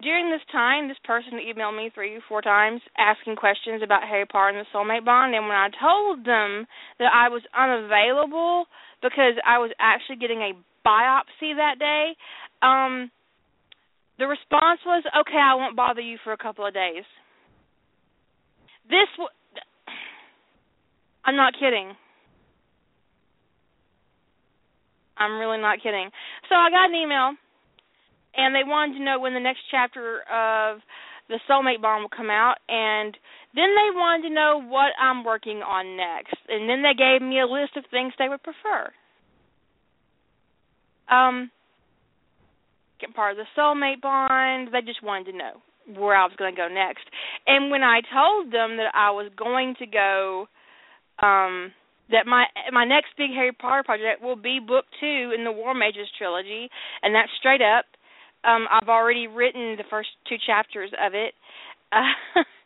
during 0.00 0.30
this 0.30 0.44
time, 0.50 0.88
this 0.88 0.98
person 1.04 1.36
emailed 1.36 1.76
me 1.76 1.90
three 1.90 2.16
or 2.16 2.24
four 2.26 2.40
times 2.40 2.80
asking 2.96 3.36
questions 3.36 3.82
about 3.82 4.08
Harry 4.08 4.24
Potter 4.24 4.56
and 4.56 4.64
the 4.64 4.70
Soulmate 4.72 5.04
Bond, 5.04 5.34
and 5.34 5.46
when 5.46 5.56
I 5.56 5.68
told 5.68 6.24
them 6.24 6.66
that 6.98 7.12
I 7.12 7.28
was 7.28 7.42
unavailable 7.52 8.66
because 9.02 9.36
I 9.44 9.58
was 9.58 9.70
actually 9.78 10.16
getting 10.16 10.40
a 10.40 10.52
biopsy 10.86 11.56
that 11.56 11.78
day, 11.78 12.16
um, 12.62 13.10
the 14.18 14.26
response 14.26 14.80
was, 14.86 15.04
"Okay, 15.14 15.38
I 15.38 15.54
won't 15.54 15.76
bother 15.76 16.00
you 16.00 16.16
for 16.18 16.32
a 16.32 16.38
couple 16.38 16.64
of 16.64 16.72
days." 16.72 17.04
This 18.90 19.08
w- 19.16 19.30
I'm 21.24 21.36
not 21.36 21.54
kidding. 21.58 21.94
I'm 25.16 25.38
really 25.38 25.58
not 25.58 25.82
kidding. 25.82 26.10
So 26.48 26.56
I 26.56 26.70
got 26.70 26.90
an 26.90 26.96
email 26.96 27.34
and 28.34 28.54
they 28.54 28.64
wanted 28.64 28.98
to 28.98 29.04
know 29.04 29.20
when 29.20 29.34
the 29.34 29.40
next 29.40 29.60
chapter 29.70 30.22
of 30.30 30.80
the 31.28 31.38
Soulmate 31.48 31.80
Bond 31.80 32.02
would 32.02 32.16
come 32.16 32.30
out 32.30 32.56
and 32.68 33.14
then 33.54 33.70
they 33.76 33.94
wanted 33.94 34.28
to 34.28 34.34
know 34.34 34.60
what 34.66 34.92
I'm 35.00 35.22
working 35.24 35.62
on 35.62 35.96
next. 35.96 36.36
And 36.48 36.68
then 36.68 36.82
they 36.82 36.94
gave 36.94 37.22
me 37.22 37.40
a 37.40 37.46
list 37.46 37.76
of 37.76 37.84
things 37.90 38.12
they 38.18 38.28
would 38.28 38.42
prefer. 38.42 38.90
Um 41.08 41.50
part 43.14 43.32
of 43.32 43.38
the 43.38 43.60
Soulmate 43.60 44.00
Bond. 44.00 44.68
They 44.72 44.82
just 44.82 45.02
wanted 45.02 45.32
to 45.32 45.38
know 45.38 45.62
where 45.96 46.16
I 46.16 46.24
was 46.24 46.32
going 46.38 46.54
to 46.54 46.60
go 46.60 46.68
next. 46.68 47.04
And 47.46 47.70
when 47.70 47.82
I 47.82 48.00
told 48.12 48.52
them 48.52 48.76
that 48.76 48.92
I 48.94 49.10
was 49.10 49.30
going 49.36 49.74
to 49.78 49.86
go 49.86 50.46
um 51.22 51.72
that 52.10 52.26
my 52.26 52.46
my 52.72 52.84
next 52.84 53.08
big 53.16 53.30
Harry 53.30 53.52
Potter 53.52 53.82
project 53.84 54.22
will 54.22 54.36
be 54.36 54.58
book 54.58 54.84
2 55.00 55.32
in 55.36 55.44
the 55.44 55.52
War 55.52 55.74
Mages 55.74 56.08
trilogy 56.18 56.68
and 57.02 57.14
that's 57.14 57.30
straight 57.38 57.62
up 57.62 57.84
um 58.44 58.66
I've 58.70 58.88
already 58.88 59.26
written 59.26 59.76
the 59.76 59.84
first 59.90 60.08
two 60.28 60.36
chapters 60.46 60.90
of 61.00 61.14
it. 61.14 61.34
Uh, 61.92 62.40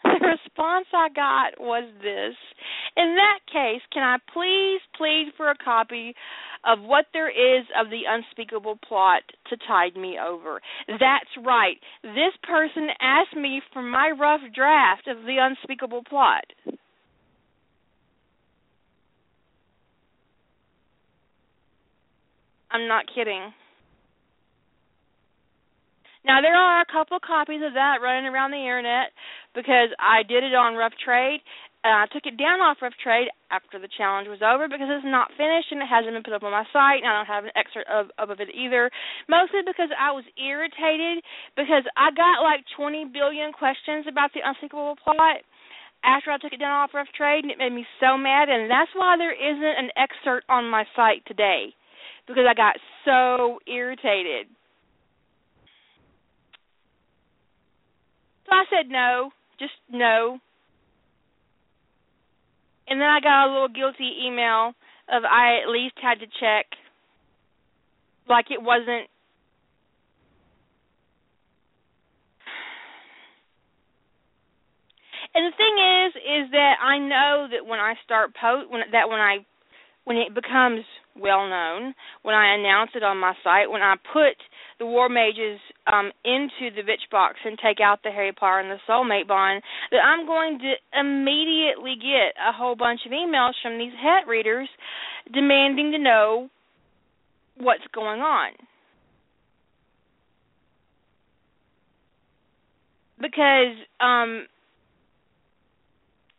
the 0.04 0.26
response 0.26 0.86
I 0.94 1.08
got 1.14 1.60
was 1.60 1.84
this. 2.02 2.34
In 2.96 3.16
that 3.16 3.40
case, 3.52 3.82
can 3.92 4.02
I 4.02 4.16
please 4.32 4.80
plead 4.96 5.32
for 5.36 5.50
a 5.50 5.56
copy 5.56 6.14
of 6.64 6.80
what 6.80 7.06
there 7.12 7.30
is 7.30 7.66
of 7.78 7.90
the 7.90 8.02
unspeakable 8.08 8.78
plot 8.86 9.22
to 9.48 9.56
tide 9.68 9.96
me 9.96 10.18
over? 10.18 10.60
That's 10.88 11.44
right. 11.44 11.76
This 12.02 12.32
person 12.42 12.88
asked 13.00 13.36
me 13.36 13.60
for 13.72 13.82
my 13.82 14.10
rough 14.18 14.40
draft 14.54 15.06
of 15.06 15.24
the 15.24 15.36
unspeakable 15.40 16.04
plot. 16.08 16.44
I'm 22.70 22.86
not 22.88 23.04
kidding. 23.14 23.52
Now 26.24 26.40
there 26.40 26.56
are 26.56 26.80
a 26.82 26.92
couple 26.92 27.18
copies 27.18 27.64
of 27.64 27.74
that 27.74 28.04
running 28.04 28.28
around 28.28 28.52
the 28.52 28.60
internet 28.60 29.12
because 29.54 29.88
I 29.96 30.22
did 30.22 30.44
it 30.44 30.54
on 30.54 30.76
Rough 30.76 30.94
Trade. 31.02 31.40
And 31.80 31.96
I 31.96 32.04
took 32.12 32.28
it 32.28 32.36
down 32.36 32.60
off 32.60 32.84
Rough 32.84 32.96
Trade 33.00 33.32
after 33.48 33.80
the 33.80 33.88
challenge 33.88 34.28
was 34.28 34.44
over 34.44 34.68
because 34.68 34.92
it's 34.92 35.08
not 35.08 35.32
finished 35.40 35.72
and 35.72 35.80
it 35.80 35.88
hasn't 35.88 36.12
been 36.12 36.20
put 36.20 36.36
up 36.36 36.44
on 36.44 36.52
my 36.52 36.68
site 36.76 37.00
and 37.00 37.08
I 37.08 37.24
don't 37.24 37.32
have 37.32 37.48
an 37.48 37.56
excerpt 37.56 37.88
of, 37.88 38.12
of 38.20 38.36
it 38.36 38.52
either. 38.52 38.92
Mostly 39.32 39.64
because 39.64 39.88
I 39.96 40.12
was 40.12 40.28
irritated 40.36 41.24
because 41.56 41.88
I 41.96 42.12
got 42.12 42.44
like 42.44 42.68
20 42.76 43.08
billion 43.16 43.56
questions 43.56 44.04
about 44.04 44.28
the 44.36 44.44
unspeakable 44.44 45.00
plot 45.00 45.40
after 46.04 46.28
I 46.28 46.36
took 46.36 46.52
it 46.52 46.60
down 46.60 46.84
off 46.84 46.92
Rough 46.92 47.08
Trade 47.16 47.48
and 47.48 47.52
it 47.52 47.56
made 47.56 47.72
me 47.72 47.88
so 47.96 48.20
mad 48.20 48.52
and 48.52 48.68
that's 48.68 48.92
why 48.92 49.16
there 49.16 49.32
isn't 49.32 49.76
an 49.80 49.88
excerpt 49.96 50.44
on 50.52 50.68
my 50.68 50.84
site 50.92 51.24
today 51.24 51.72
because 52.28 52.44
I 52.44 52.52
got 52.52 52.76
so 53.08 53.56
irritated. 53.64 54.52
So 58.50 58.56
I 58.56 58.64
said 58.68 58.90
no, 58.90 59.30
just 59.58 59.72
no. 59.90 60.38
And 62.88 63.00
then 63.00 63.08
I 63.08 63.20
got 63.20 63.46
a 63.46 63.52
little 63.52 63.68
guilty 63.68 64.26
email 64.26 64.74
of 65.08 65.22
I 65.24 65.62
at 65.62 65.70
least 65.70 65.94
had 66.02 66.18
to 66.18 66.26
check 66.26 66.66
like 68.28 68.46
it 68.50 68.60
wasn't 68.60 69.06
And 75.32 75.46
the 75.46 75.56
thing 75.56 75.76
is 75.78 76.10
is 76.18 76.50
that 76.50 76.74
I 76.82 76.98
know 76.98 77.46
that 77.50 77.64
when 77.64 77.78
I 77.78 77.94
start 78.04 78.34
post 78.34 78.70
when 78.70 78.82
that 78.90 79.08
when 79.08 79.20
I 79.20 79.46
when 80.04 80.16
it 80.16 80.34
becomes 80.34 80.82
well 81.14 81.48
known, 81.48 81.94
when 82.22 82.34
I 82.34 82.54
announce 82.54 82.90
it 82.94 83.04
on 83.04 83.18
my 83.18 83.34
site, 83.44 83.70
when 83.70 83.82
I 83.82 83.94
put 84.12 84.34
the 84.80 84.86
War 84.86 85.08
Mages 85.08 85.60
um, 85.92 86.10
into 86.24 86.74
the 86.74 86.80
Bitch 86.82 87.08
Box 87.12 87.36
and 87.44 87.56
take 87.62 87.78
out 87.84 88.00
the 88.02 88.10
Harry 88.10 88.32
Potter 88.32 88.60
and 88.60 88.70
the 88.70 88.80
Soulmate 88.88 89.28
Bond, 89.28 89.62
that 89.92 89.98
I'm 89.98 90.26
going 90.26 90.58
to 90.58 90.98
immediately 90.98 91.94
get 92.00 92.34
a 92.40 92.50
whole 92.50 92.74
bunch 92.74 93.02
of 93.06 93.12
emails 93.12 93.52
from 93.62 93.78
these 93.78 93.92
het 94.02 94.26
readers 94.26 94.68
demanding 95.32 95.92
to 95.92 95.98
know 95.98 96.48
what's 97.58 97.84
going 97.94 98.20
on. 98.20 98.52
Because 103.20 103.76
um 104.00 104.46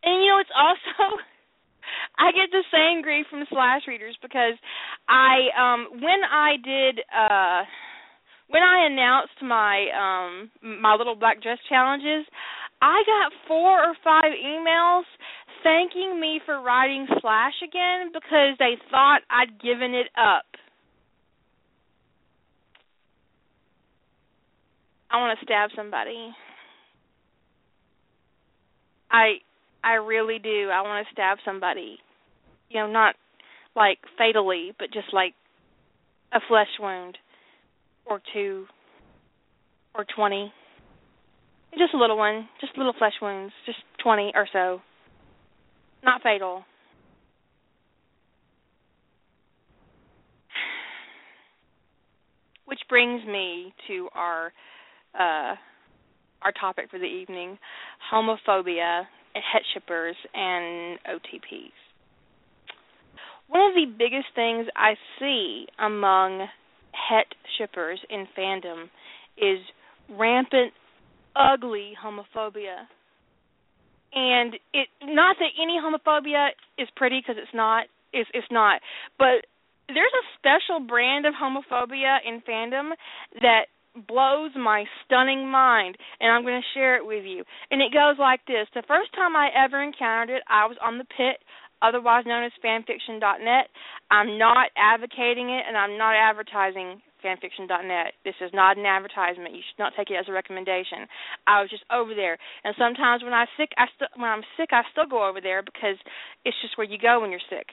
and 0.02 0.24
you 0.24 0.30
know 0.30 0.40
it's 0.40 0.50
also 0.50 1.22
I 2.18 2.32
get 2.32 2.50
the 2.50 2.64
same 2.72 3.02
grief 3.02 3.26
from 3.30 3.44
slash 3.48 3.82
readers 3.86 4.16
because 4.20 4.58
I 5.08 5.46
um 5.56 6.02
when 6.02 6.24
I 6.28 6.56
did 6.64 7.00
uh 7.06 7.62
when 8.52 8.62
I 8.62 8.86
announced 8.86 9.40
my 9.40 9.88
um 9.96 10.50
my 10.80 10.94
little 10.94 11.16
black 11.16 11.42
dress 11.42 11.58
challenges, 11.70 12.26
I 12.82 13.02
got 13.06 13.32
four 13.48 13.80
or 13.80 13.94
five 14.04 14.32
emails 14.44 15.04
thanking 15.64 16.20
me 16.20 16.40
for 16.44 16.60
writing 16.60 17.06
slash 17.20 17.54
again 17.64 18.10
because 18.12 18.58
they 18.58 18.76
thought 18.90 19.20
I'd 19.30 19.60
given 19.62 19.94
it 19.94 20.08
up. 20.18 20.44
I 25.10 25.16
want 25.16 25.38
to 25.38 25.44
stab 25.46 25.70
somebody. 25.74 26.32
I 29.10 29.36
I 29.82 29.94
really 29.94 30.38
do. 30.38 30.68
I 30.70 30.82
want 30.82 31.06
to 31.06 31.12
stab 31.12 31.38
somebody. 31.42 31.96
You 32.68 32.80
know, 32.80 32.86
not 32.86 33.14
like 33.74 33.98
fatally, 34.18 34.72
but 34.78 34.92
just 34.92 35.08
like 35.14 35.32
a 36.34 36.40
flesh 36.48 36.68
wound 36.78 37.16
or 38.06 38.20
two 38.32 38.66
or 39.94 40.04
20. 40.14 40.52
Just 41.78 41.94
a 41.94 41.96
little 41.96 42.18
one, 42.18 42.48
just 42.60 42.76
little 42.76 42.92
flesh 42.98 43.14
wounds, 43.22 43.52
just 43.66 43.78
20 44.02 44.32
or 44.34 44.46
so. 44.52 44.80
Not 46.04 46.22
fatal. 46.22 46.64
Which 52.66 52.80
brings 52.88 53.24
me 53.26 53.74
to 53.88 54.08
our 54.14 54.52
uh 55.18 55.54
our 56.42 56.52
topic 56.60 56.90
for 56.90 56.98
the 56.98 57.04
evening, 57.04 57.58
homophobia 58.12 59.02
het 59.34 59.62
shippers 59.72 60.16
and 60.34 60.98
OTPs. 61.08 61.72
One 63.48 63.62
of 63.62 63.74
the 63.74 63.86
biggest 63.86 64.26
things 64.34 64.66
I 64.76 64.94
see 65.18 65.66
among 65.78 66.46
het 66.92 67.34
shippers 67.56 68.04
in 68.08 68.28
fandom 68.36 68.90
is 69.36 69.60
rampant, 70.08 70.72
ugly 71.36 71.96
homophobia. 72.04 72.86
And 74.14 74.54
it 74.74 74.88
not 75.02 75.36
that 75.38 75.56
any 75.60 75.78
homophobia 75.80 76.50
is 76.78 76.88
pretty 76.96 77.20
because 77.20 77.36
it's 77.40 77.54
not. 77.54 77.86
It's 78.12 78.28
it's 78.34 78.50
not. 78.50 78.80
But 79.18 79.46
there's 79.88 80.12
a 80.12 80.28
special 80.38 80.86
brand 80.86 81.26
of 81.26 81.34
homophobia 81.34 82.18
in 82.26 82.42
fandom 82.42 82.90
that 83.40 83.66
blows 84.08 84.50
my 84.56 84.84
stunning 85.04 85.50
mind 85.50 85.96
and 86.20 86.32
I'm 86.32 86.42
going 86.42 86.60
to 86.60 86.78
share 86.78 86.96
it 86.96 87.04
with 87.04 87.24
you. 87.24 87.44
And 87.70 87.82
it 87.82 87.92
goes 87.92 88.16
like 88.18 88.40
this. 88.46 88.66
The 88.74 88.82
first 88.88 89.12
time 89.14 89.36
I 89.36 89.48
ever 89.52 89.82
encountered 89.82 90.36
it, 90.36 90.42
I 90.48 90.66
was 90.66 90.76
on 90.82 90.98
the 90.98 91.04
pit, 91.04 91.44
otherwise 91.82 92.24
known 92.26 92.44
as 92.44 92.52
fanfiction.net. 92.64 93.66
I'm 94.10 94.38
not 94.38 94.68
advocating 94.76 95.50
it 95.50 95.64
and 95.66 95.76
I'm 95.76 95.98
not 95.98 96.14
advertising 96.14 97.02
fanfiction.net. 97.24 98.14
This 98.24 98.34
is 98.40 98.50
not 98.52 98.76
an 98.76 98.86
advertisement. 98.86 99.54
You 99.54 99.62
should 99.62 99.78
not 99.78 99.92
take 99.96 100.10
it 100.10 100.18
as 100.18 100.26
a 100.28 100.32
recommendation. 100.32 101.06
I 101.46 101.60
was 101.60 101.70
just 101.70 101.84
over 101.92 102.14
there. 102.14 102.36
And 102.64 102.74
sometimes 102.78 103.22
when 103.22 103.32
I 103.32 103.46
sick, 103.56 103.70
I 103.78 103.86
st- 103.96 104.10
when 104.16 104.28
I'm 104.28 104.42
sick, 104.56 104.70
I 104.72 104.82
still 104.90 105.06
go 105.06 105.26
over 105.26 105.40
there 105.40 105.62
because 105.62 105.96
it's 106.44 106.56
just 106.62 106.76
where 106.76 106.86
you 106.86 106.98
go 106.98 107.20
when 107.20 107.30
you're 107.30 107.48
sick. 107.48 107.66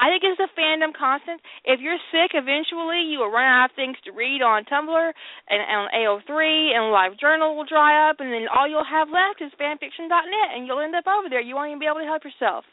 I 0.00 0.08
think 0.08 0.24
it's 0.24 0.40
a 0.40 0.48
fandom 0.56 0.96
constant. 0.96 1.44
If 1.68 1.84
you're 1.84 2.00
sick, 2.08 2.32
eventually 2.32 3.04
you 3.04 3.20
will 3.20 3.28
run 3.30 3.44
out 3.44 3.68
of 3.68 3.76
things 3.76 4.00
to 4.08 4.16
read 4.16 4.40
on 4.40 4.64
Tumblr 4.64 4.96
and, 4.96 5.60
and 5.60 5.76
on 5.84 5.88
AO3, 5.92 6.72
and 6.72 6.88
LiveJournal 6.88 7.54
will 7.54 7.68
dry 7.68 8.08
up, 8.08 8.16
and 8.18 8.32
then 8.32 8.48
all 8.48 8.66
you'll 8.66 8.88
have 8.88 9.12
left 9.12 9.44
is 9.44 9.52
fanfiction.net, 9.60 10.48
and 10.56 10.66
you'll 10.66 10.80
end 10.80 10.96
up 10.96 11.04
over 11.04 11.28
there. 11.28 11.44
You 11.44 11.54
won't 11.54 11.68
even 11.68 11.80
be 11.80 11.86
able 11.86 12.00
to 12.00 12.08
help 12.08 12.24
yourself. 12.24 12.64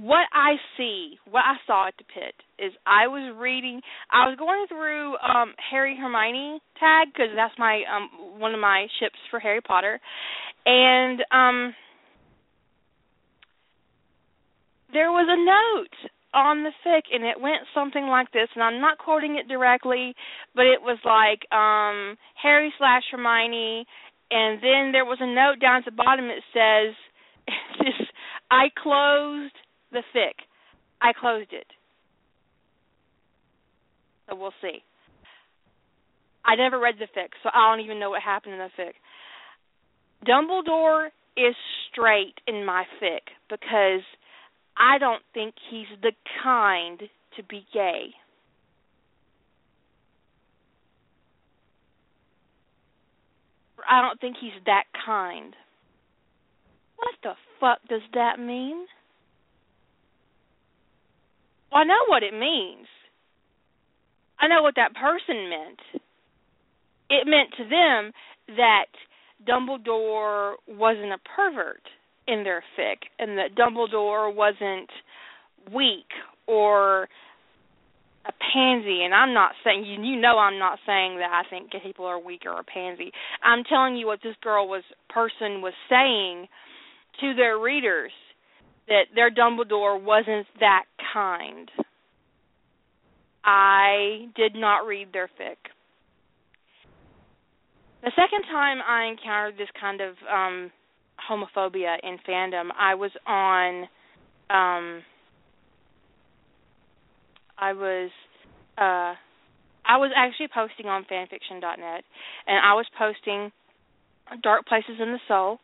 What 0.00 0.24
I 0.32 0.56
see, 0.76 1.18
what 1.28 1.42
I 1.44 1.56
saw 1.66 1.88
at 1.88 1.94
the 1.98 2.04
pit, 2.04 2.34
is 2.58 2.72
I 2.86 3.08
was 3.08 3.34
reading. 3.36 3.82
I 4.12 4.28
was 4.28 4.38
going 4.38 4.64
through 4.68 5.16
um 5.18 5.54
Harry 5.58 5.98
Hermione 6.00 6.60
tag 6.78 7.08
because 7.12 7.34
that's 7.34 7.54
my 7.58 7.82
um 7.90 8.38
one 8.38 8.54
of 8.54 8.60
my 8.60 8.86
ships 9.00 9.18
for 9.28 9.40
Harry 9.40 9.60
Potter, 9.60 9.98
and 10.64 11.20
um 11.32 11.74
there 14.98 15.12
was 15.12 15.30
a 15.30 15.38
note 15.38 16.10
on 16.34 16.64
the 16.64 16.74
fic 16.82 17.02
and 17.14 17.22
it 17.22 17.40
went 17.40 17.62
something 17.72 18.08
like 18.08 18.32
this 18.32 18.48
and 18.56 18.64
I'm 18.64 18.80
not 18.80 18.98
quoting 18.98 19.36
it 19.36 19.46
directly, 19.46 20.12
but 20.56 20.66
it 20.66 20.82
was 20.82 20.98
like 21.06 21.46
um 21.54 22.18
Harry 22.42 22.74
slash 22.78 23.04
Hermione 23.12 23.86
and 24.32 24.58
then 24.58 24.90
there 24.90 25.04
was 25.04 25.18
a 25.20 25.26
note 25.26 25.60
down 25.60 25.78
at 25.78 25.84
the 25.84 25.92
bottom 25.92 26.26
that 26.26 26.42
says 26.50 26.96
I 28.50 28.70
closed 28.82 29.54
the 29.92 30.02
fic. 30.12 30.34
I 31.00 31.12
closed 31.18 31.52
it. 31.52 31.66
So 34.28 34.34
we'll 34.34 34.58
see. 34.60 34.82
I 36.44 36.56
never 36.56 36.80
read 36.80 36.96
the 36.98 37.06
fic, 37.16 37.28
so 37.44 37.50
I 37.54 37.70
don't 37.70 37.84
even 37.84 38.00
know 38.00 38.10
what 38.10 38.22
happened 38.22 38.54
in 38.54 38.58
the 38.58 38.74
fic. 38.76 38.98
Dumbledore 40.26 41.06
is 41.36 41.54
straight 41.92 42.34
in 42.48 42.64
my 42.64 42.82
fic 43.00 43.30
because 43.48 44.02
I 44.78 44.98
don't 44.98 45.22
think 45.34 45.54
he's 45.70 45.86
the 46.02 46.12
kind 46.42 47.00
to 47.36 47.42
be 47.42 47.66
gay. 47.74 48.14
I 53.88 54.02
don't 54.02 54.20
think 54.20 54.36
he's 54.40 54.52
that 54.66 54.84
kind. 55.04 55.54
What 56.96 57.14
the 57.22 57.32
fuck 57.58 57.78
does 57.88 58.02
that 58.14 58.38
mean? 58.38 58.86
Well, 61.72 61.82
I 61.82 61.84
know 61.84 62.04
what 62.08 62.22
it 62.22 62.32
means. 62.32 62.86
I 64.38 64.46
know 64.46 64.62
what 64.62 64.74
that 64.76 64.94
person 64.94 65.48
meant. 65.50 66.02
It 67.10 67.26
meant 67.26 67.50
to 67.56 67.64
them 67.64 68.12
that 68.56 68.86
Dumbledore 69.46 70.54
wasn't 70.68 71.12
a 71.12 71.18
pervert 71.36 71.82
in 72.28 72.44
their 72.44 72.62
fic, 72.78 73.08
and 73.18 73.38
that 73.38 73.56
Dumbledore 73.56 74.32
wasn't 74.32 74.90
weak 75.74 76.06
or 76.46 77.08
a 78.26 78.32
pansy 78.52 79.02
and 79.04 79.14
I'm 79.14 79.32
not 79.32 79.52
saying 79.64 79.84
you 79.84 80.02
you 80.02 80.20
know 80.20 80.38
I'm 80.38 80.58
not 80.58 80.78
saying 80.86 81.16
that 81.18 81.30
I 81.32 81.48
think 81.48 81.70
people 81.82 82.04
are 82.04 82.20
weak 82.20 82.42
or 82.44 82.60
a 82.60 82.64
pansy. 82.64 83.10
I'm 83.42 83.64
telling 83.64 83.96
you 83.96 84.06
what 84.06 84.20
this 84.22 84.36
girl 84.42 84.68
was 84.68 84.82
person 85.08 85.62
was 85.62 85.72
saying 85.88 86.46
to 87.20 87.34
their 87.34 87.58
readers 87.58 88.12
that 88.86 89.04
their 89.14 89.30
Dumbledore 89.30 90.02
wasn't 90.02 90.46
that 90.60 90.84
kind. 91.12 91.70
I 93.44 94.26
did 94.36 94.54
not 94.54 94.86
read 94.86 95.08
their 95.12 95.28
fic. 95.40 95.56
The 98.02 98.12
second 98.14 98.42
time 98.50 98.78
I 98.86 99.06
encountered 99.06 99.54
this 99.58 99.68
kind 99.80 100.00
of 100.00 100.14
um 100.32 100.70
homophobia 101.30 101.96
in 102.02 102.18
fandom. 102.28 102.68
I 102.78 102.94
was 102.94 103.10
on 103.26 103.82
um 104.50 105.02
I 107.58 107.72
was 107.72 108.10
uh 108.78 109.14
I 109.90 109.96
was 109.96 110.10
actually 110.16 110.48
posting 110.52 110.86
on 110.86 111.04
fanfiction.net 111.10 112.04
and 112.46 112.58
I 112.64 112.74
was 112.74 112.86
posting 112.98 113.50
dark 114.42 114.66
places 114.66 114.96
in 115.00 115.12
the 115.12 115.20
soul 115.26 115.58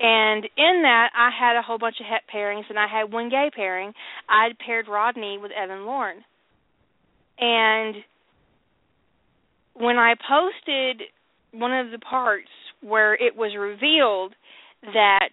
and 0.00 0.44
in 0.56 0.82
that 0.82 1.10
I 1.16 1.30
had 1.38 1.56
a 1.56 1.62
whole 1.62 1.78
bunch 1.78 1.96
of 2.00 2.06
het 2.06 2.22
pairings 2.32 2.64
and 2.68 2.78
I 2.78 2.86
had 2.86 3.12
one 3.12 3.30
gay 3.30 3.50
pairing. 3.54 3.92
I'd 4.28 4.58
paired 4.58 4.86
Rodney 4.88 5.38
with 5.38 5.52
Evan 5.52 5.86
Lorne. 5.86 6.24
And 7.38 7.96
when 9.74 9.96
I 9.96 10.14
posted 10.28 11.02
one 11.52 11.72
of 11.72 11.90
the 11.90 11.98
parts 11.98 12.48
where 12.80 13.14
it 13.14 13.36
was 13.36 13.52
revealed 13.58 14.34
that 14.92 15.30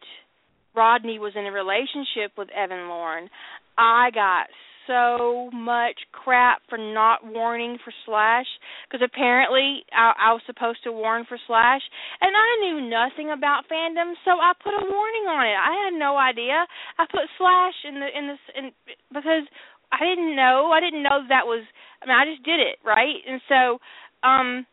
Rodney 0.76 1.20
was 1.20 1.34
in 1.36 1.46
a 1.46 1.52
relationship 1.52 2.38
with 2.38 2.50
Evan 2.52 2.88
Lorne, 2.88 3.30
I 3.78 4.10
got 4.14 4.48
so 4.88 5.50
much 5.54 5.96
crap 6.12 6.62
for 6.68 6.78
not 6.78 7.20
warning 7.24 7.78
for 7.84 7.94
Slash 8.06 8.48
because 8.88 9.06
apparently 9.06 9.84
I, 9.94 10.32
I 10.32 10.34
was 10.34 10.42
supposed 10.46 10.84
to 10.84 10.92
warn 10.92 11.26
for 11.28 11.38
Slash, 11.48 11.82
and 12.20 12.34
I 12.36 12.50
knew 12.62 12.90
nothing 12.90 13.32
about 13.32 13.70
fandom, 13.72 14.14
so 14.26 14.32
I 14.32 14.54
put 14.62 14.74
a 14.74 14.84
warning 14.84 15.28
on 15.30 15.46
it. 15.46 15.56
I 15.56 15.86
had 15.86 15.94
no 15.98 16.18
idea. 16.18 16.66
I 16.98 17.06
put 17.10 17.30
Slash 17.38 17.78
in 17.88 18.00
the 18.00 18.08
in 18.12 18.28
this 18.28 18.44
in 18.58 18.72
because 19.14 19.46
I 19.92 20.04
didn't 20.04 20.36
know. 20.36 20.72
I 20.74 20.80
didn't 20.80 21.04
know 21.04 21.24
that 21.30 21.46
was. 21.46 21.64
I 22.02 22.06
mean, 22.08 22.18
I 22.18 22.26
just 22.26 22.44
did 22.44 22.60
it 22.60 22.80
right, 22.84 23.22
and 23.28 23.42
so 23.48 23.78
um 24.28 24.66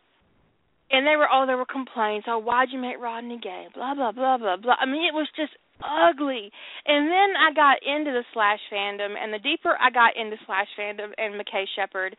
and 0.90 1.06
they 1.06 1.16
were 1.16 1.28
oh 1.32 1.44
there 1.46 1.56
were 1.56 1.66
complaints 1.66 2.26
oh 2.28 2.38
why'd 2.38 2.68
you 2.72 2.80
make 2.80 2.98
rodney 3.00 3.38
gay? 3.42 3.66
Blah 3.74 3.94
blah 3.94 4.12
blah 4.12 4.38
blah 4.38 4.56
blah. 4.56 4.76
I 4.80 4.86
mean 4.86 5.04
it 5.04 5.14
was 5.14 5.28
just 5.36 5.52
ugly. 5.82 6.50
And 6.86 7.06
then 7.10 7.36
i 7.36 7.52
got 7.54 7.78
into 7.84 8.10
the 8.10 8.24
slash 8.32 8.58
fandom. 8.72 9.14
And 9.20 9.32
the 9.32 9.38
deeper 9.38 9.76
i 9.80 9.90
got 9.90 10.16
into 10.16 10.36
slash 10.46 10.66
fandom 10.78 11.10
and 11.16 11.34
mckay 11.34 11.64
sheppard 11.76 12.16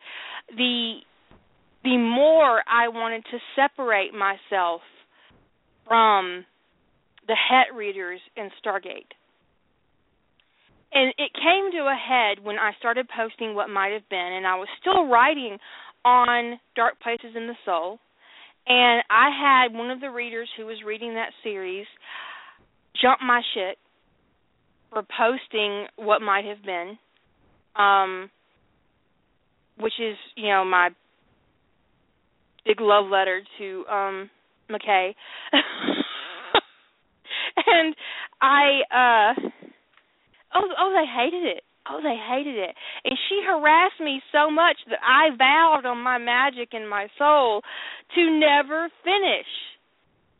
the 0.56 0.98
the 1.84 1.96
more 1.96 2.62
i 2.68 2.88
wanted 2.88 3.24
to 3.30 3.38
separate 3.56 4.12
myself 4.14 4.82
from 5.86 6.44
the 7.26 7.34
het 7.34 7.74
readers 7.76 8.20
in 8.36 8.50
stargate. 8.64 9.12
And 10.92 11.14
it 11.18 11.30
came 11.34 11.70
to 11.72 11.86
a 11.86 11.94
head 11.94 12.44
when 12.44 12.56
i 12.56 12.72
started 12.78 13.08
posting 13.14 13.54
what 13.54 13.68
might 13.68 13.92
have 13.92 14.08
been. 14.08 14.32
And 14.36 14.46
i 14.46 14.54
was 14.54 14.68
still 14.80 15.06
writing 15.08 15.58
on 16.04 16.58
dark 16.76 17.00
places 17.00 17.36
in 17.36 17.46
the 17.46 17.56
soul 17.64 17.98
and 18.66 19.02
I 19.10 19.30
had 19.30 19.76
one 19.76 19.90
of 19.90 20.00
the 20.00 20.10
readers 20.10 20.48
who 20.56 20.66
was 20.66 20.76
reading 20.86 21.14
that 21.14 21.30
series 21.42 21.86
jump 23.00 23.20
my 23.22 23.42
shit 23.54 23.78
for 24.90 25.02
posting 25.16 25.86
what 25.96 26.20
might 26.20 26.44
have 26.44 26.62
been, 26.64 26.98
um, 27.76 28.30
which 29.78 29.94
is 30.00 30.16
you 30.36 30.48
know 30.48 30.64
my 30.64 30.90
big 32.64 32.80
love 32.80 33.06
letter 33.10 33.42
to 33.58 33.84
um 33.90 34.30
McKay. 34.70 35.14
and 37.66 37.94
I 38.40 38.80
uh 38.90 39.34
oh 40.54 40.68
oh 40.78 40.94
they 40.94 41.06
hated 41.06 41.56
it. 41.56 41.62
Oh, 41.88 42.00
they 42.02 42.16
hated 42.16 42.56
it. 42.56 42.74
And 43.04 43.18
she 43.28 43.40
harassed 43.46 44.00
me 44.00 44.20
so 44.32 44.50
much 44.50 44.76
that 44.88 45.00
I 45.02 45.34
vowed 45.36 45.86
on 45.86 45.98
my 45.98 46.18
magic 46.18 46.70
and 46.72 46.88
my 46.88 47.08
soul 47.18 47.62
to 48.14 48.38
never 48.38 48.88
finish 49.02 49.48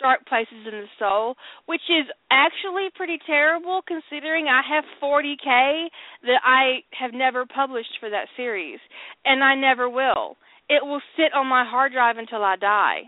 Dark 0.01 0.27
Places 0.27 0.65
in 0.65 0.73
the 0.73 0.87
Soul, 0.99 1.37
which 1.67 1.83
is 1.89 2.07
actually 2.31 2.89
pretty 2.95 3.19
terrible 3.27 3.83
considering 3.87 4.47
I 4.49 4.63
have 4.69 4.85
40k 5.03 5.87
that 6.25 6.41
I 6.45 6.81
have 6.99 7.13
never 7.13 7.45
published 7.47 7.99
for 8.01 8.11
that 8.11 8.27
series, 8.37 8.79
and 9.25 9.45
I 9.45 9.55
never 9.55 9.89
will. 9.89 10.37
It 10.69 10.85
will 10.85 11.03
sit 11.17 11.35
on 11.35 11.47
my 11.47 11.65
hard 11.69 11.93
drive 11.93 12.17
until 12.17 12.43
I 12.43 12.57
die. 12.57 13.01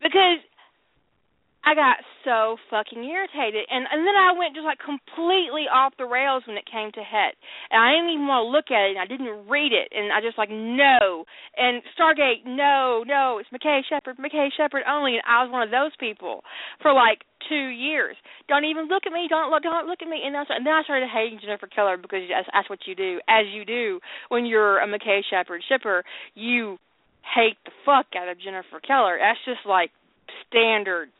Because 0.00 0.38
I 1.68 1.76
got 1.76 2.00
so 2.24 2.56
fucking 2.72 3.04
irritated, 3.04 3.68
and 3.68 3.84
and 3.92 4.08
then 4.08 4.16
I 4.16 4.32
went 4.32 4.56
just 4.56 4.64
like 4.64 4.80
completely 4.80 5.68
off 5.68 5.92
the 6.00 6.08
rails 6.08 6.40
when 6.48 6.56
it 6.56 6.64
came 6.64 6.88
to 6.96 7.04
Het, 7.04 7.36
and 7.68 7.76
I 7.76 7.92
didn't 7.92 8.16
even 8.16 8.24
want 8.24 8.48
to 8.48 8.54
look 8.56 8.72
at 8.72 8.88
it, 8.88 8.96
and 8.96 9.04
I 9.04 9.04
didn't 9.04 9.44
read 9.44 9.76
it, 9.76 9.92
and 9.92 10.08
I 10.08 10.24
just 10.24 10.40
like 10.40 10.48
no, 10.48 11.28
and 11.60 11.84
Stargate, 11.92 12.48
no, 12.48 13.04
no, 13.04 13.36
it's 13.36 13.52
McKay 13.52 13.84
Sheppard, 13.84 14.16
McKay 14.16 14.48
Sheppard 14.56 14.88
only, 14.88 15.20
and 15.20 15.24
I 15.28 15.44
was 15.44 15.52
one 15.52 15.60
of 15.60 15.68
those 15.68 15.92
people 16.00 16.40
for 16.80 16.96
like 16.96 17.20
two 17.52 17.68
years. 17.68 18.16
Don't 18.48 18.64
even 18.64 18.88
look 18.88 19.04
at 19.04 19.12
me, 19.12 19.28
don't 19.28 19.52
look, 19.52 19.60
don't 19.60 19.84
look 19.84 20.00
at 20.00 20.08
me, 20.08 20.24
and, 20.24 20.32
I, 20.32 20.48
and 20.48 20.64
then 20.64 20.72
I 20.72 20.80
started 20.88 21.12
hating 21.12 21.44
Jennifer 21.44 21.68
Keller 21.68 22.00
because 22.00 22.24
that's, 22.32 22.48
that's 22.48 22.72
what 22.72 22.88
you 22.88 22.96
do, 22.96 23.20
as 23.28 23.44
you 23.52 23.68
do 23.68 24.00
when 24.32 24.48
you're 24.48 24.80
a 24.80 24.88
McKay 24.88 25.20
Sheppard 25.28 25.60
shipper, 25.68 26.00
you 26.32 26.80
hate 27.28 27.60
the 27.68 27.76
fuck 27.84 28.08
out 28.16 28.32
of 28.32 28.40
Jennifer 28.40 28.80
Keller. 28.80 29.20
That's 29.20 29.44
just 29.44 29.68
like 29.68 29.92
standard 30.48 31.12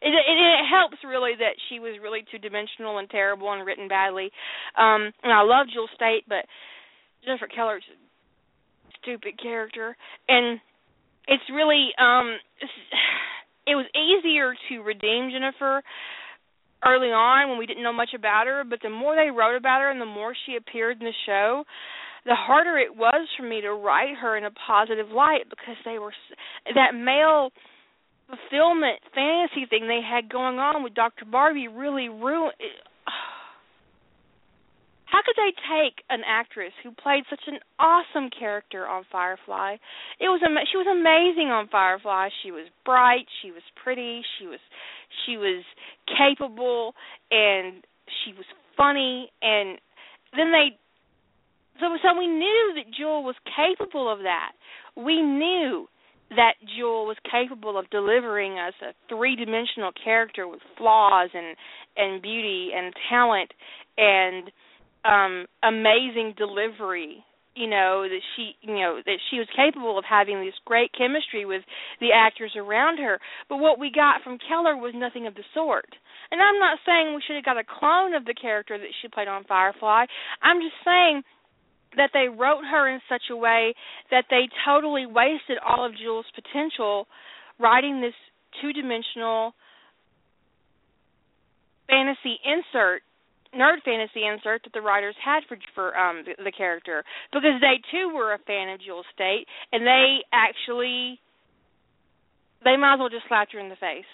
it, 0.00 0.08
it, 0.08 0.36
it 0.36 0.64
helps 0.68 0.98
really 1.04 1.32
that 1.38 1.56
she 1.68 1.78
was 1.78 1.98
really 2.02 2.24
two 2.30 2.38
dimensional 2.38 2.98
and 2.98 3.08
terrible 3.10 3.52
and 3.52 3.66
written 3.66 3.88
badly. 3.88 4.30
Um, 4.76 5.12
and 5.22 5.32
I 5.32 5.42
love 5.42 5.66
Jewel 5.72 5.88
Staite, 5.94 6.24
but 6.28 6.44
Jennifer 7.24 7.48
Keller's 7.48 7.84
a 7.90 7.96
stupid 9.02 9.40
character, 9.40 9.96
and 10.28 10.60
it's 11.28 11.44
really 11.52 11.90
um, 11.98 12.36
it 13.66 13.74
was 13.74 13.86
easier 13.94 14.54
to 14.68 14.82
redeem 14.82 15.30
Jennifer 15.30 15.82
early 16.84 17.08
on 17.08 17.48
when 17.48 17.58
we 17.58 17.66
didn't 17.66 17.82
know 17.82 17.92
much 17.92 18.10
about 18.16 18.46
her, 18.46 18.64
but 18.68 18.80
the 18.82 18.90
more 18.90 19.14
they 19.14 19.30
wrote 19.30 19.56
about 19.56 19.80
her 19.80 19.90
and 19.90 20.00
the 20.00 20.06
more 20.06 20.34
she 20.46 20.56
appeared 20.56 20.98
in 21.00 21.06
the 21.06 21.12
show, 21.26 21.64
the 22.24 22.34
harder 22.34 22.78
it 22.78 22.94
was 22.94 23.28
for 23.36 23.44
me 23.44 23.60
to 23.60 23.72
write 23.72 24.16
her 24.20 24.36
in 24.36 24.44
a 24.44 24.50
positive 24.66 25.08
light 25.08 25.48
because 25.48 25.76
they 25.84 25.98
were 25.98 26.12
that 26.74 26.94
male 26.94 27.50
fulfillment 28.30 28.98
fantasy 29.14 29.66
thing 29.68 29.88
they 29.88 30.00
had 30.02 30.30
going 30.30 30.58
on 30.58 30.82
with 30.82 30.94
Dr. 30.94 31.24
Barbie 31.24 31.68
really 31.68 32.08
ruined. 32.08 32.54
How 35.04 35.18
could 35.26 35.34
they 35.36 35.50
take 35.66 36.04
an 36.08 36.20
actress 36.24 36.72
who 36.84 36.92
played 36.92 37.24
such 37.28 37.42
an 37.48 37.58
awesome 37.80 38.30
character 38.30 38.86
on 38.86 39.04
Firefly? 39.10 39.76
It 40.20 40.28
was 40.28 40.40
am- 40.44 40.64
she 40.70 40.78
was 40.78 40.86
amazing 40.86 41.50
on 41.50 41.66
Firefly. 41.68 42.28
She 42.44 42.52
was 42.52 42.68
bright, 42.84 43.26
she 43.42 43.50
was 43.50 43.62
pretty, 43.82 44.22
she 44.38 44.46
was 44.46 44.60
she 45.26 45.36
was 45.36 45.64
capable, 46.06 46.94
and 47.30 47.82
she 48.22 48.32
was 48.32 48.46
funny. 48.76 49.32
And 49.42 49.78
then 50.36 50.52
they 50.52 50.78
so 51.80 51.86
so 52.02 52.16
we 52.16 52.28
knew 52.28 52.74
that 52.76 52.94
Jewel 52.96 53.24
was 53.24 53.34
capable 53.56 54.10
of 54.10 54.20
that. 54.20 54.52
We 54.96 55.20
knew 55.20 55.88
that 56.30 56.54
Jewel 56.76 57.06
was 57.06 57.16
capable 57.30 57.78
of 57.78 57.90
delivering 57.90 58.58
us 58.58 58.74
a 58.82 58.92
three-dimensional 59.08 59.92
character 60.02 60.46
with 60.46 60.60
flaws 60.78 61.30
and 61.34 61.56
and 61.96 62.22
beauty 62.22 62.70
and 62.74 62.94
talent 63.08 63.50
and 63.98 64.50
um 65.04 65.46
amazing 65.62 66.34
delivery 66.38 67.24
you 67.54 67.66
know 67.66 68.06
that 68.06 68.22
she 68.36 68.52
you 68.62 68.74
know 68.74 69.00
that 69.04 69.18
she 69.30 69.38
was 69.38 69.48
capable 69.56 69.98
of 69.98 70.04
having 70.08 70.40
this 70.40 70.54
great 70.64 70.90
chemistry 70.96 71.44
with 71.44 71.62
the 72.00 72.08
actors 72.14 72.52
around 72.56 72.98
her. 72.98 73.18
But 73.48 73.58
what 73.58 73.78
we 73.78 73.90
got 73.90 74.22
from 74.22 74.38
Keller 74.38 74.76
was 74.76 74.94
nothing 74.94 75.26
of 75.26 75.34
the 75.34 75.44
sort. 75.52 75.90
And 76.30 76.40
I'm 76.40 76.58
not 76.58 76.78
saying 76.86 77.14
we 77.14 77.22
should 77.26 77.36
have 77.36 77.44
got 77.44 77.58
a 77.58 77.66
clone 77.66 78.14
of 78.14 78.24
the 78.24 78.34
character 78.34 78.78
that 78.78 78.94
she 79.02 79.08
played 79.08 79.28
on 79.28 79.44
Firefly. 79.44 80.06
I'm 80.42 80.60
just 80.62 80.78
saying 80.84 81.22
that 81.96 82.10
they 82.12 82.28
wrote 82.28 82.62
her 82.70 82.88
in 82.88 83.00
such 83.08 83.22
a 83.30 83.36
way 83.36 83.74
that 84.10 84.24
they 84.30 84.48
totally 84.66 85.06
wasted 85.06 85.58
all 85.66 85.84
of 85.84 85.92
Jewel's 85.96 86.26
potential 86.34 87.06
writing 87.58 88.00
this 88.00 88.14
two-dimensional 88.60 89.52
fantasy 91.88 92.38
insert 92.44 93.02
nerd 93.54 93.82
fantasy 93.84 94.24
insert 94.24 94.62
that 94.62 94.72
the 94.72 94.80
writers 94.80 95.16
had 95.24 95.40
for 95.48 95.56
for 95.74 95.96
um 95.98 96.22
the, 96.24 96.44
the 96.44 96.52
character 96.52 97.02
because 97.32 97.60
they 97.60 97.82
too 97.90 98.14
were 98.14 98.32
a 98.32 98.38
fan 98.46 98.68
of 98.68 98.80
Jewel 98.80 99.02
Staite 99.12 99.46
and 99.72 99.84
they 99.84 100.18
actually 100.32 101.18
they 102.64 102.76
might 102.76 102.94
as 102.94 102.98
well 103.00 103.08
just 103.08 103.26
slapped 103.28 103.52
her 103.52 103.58
in 103.58 103.68
the 103.68 103.76
face. 103.76 104.04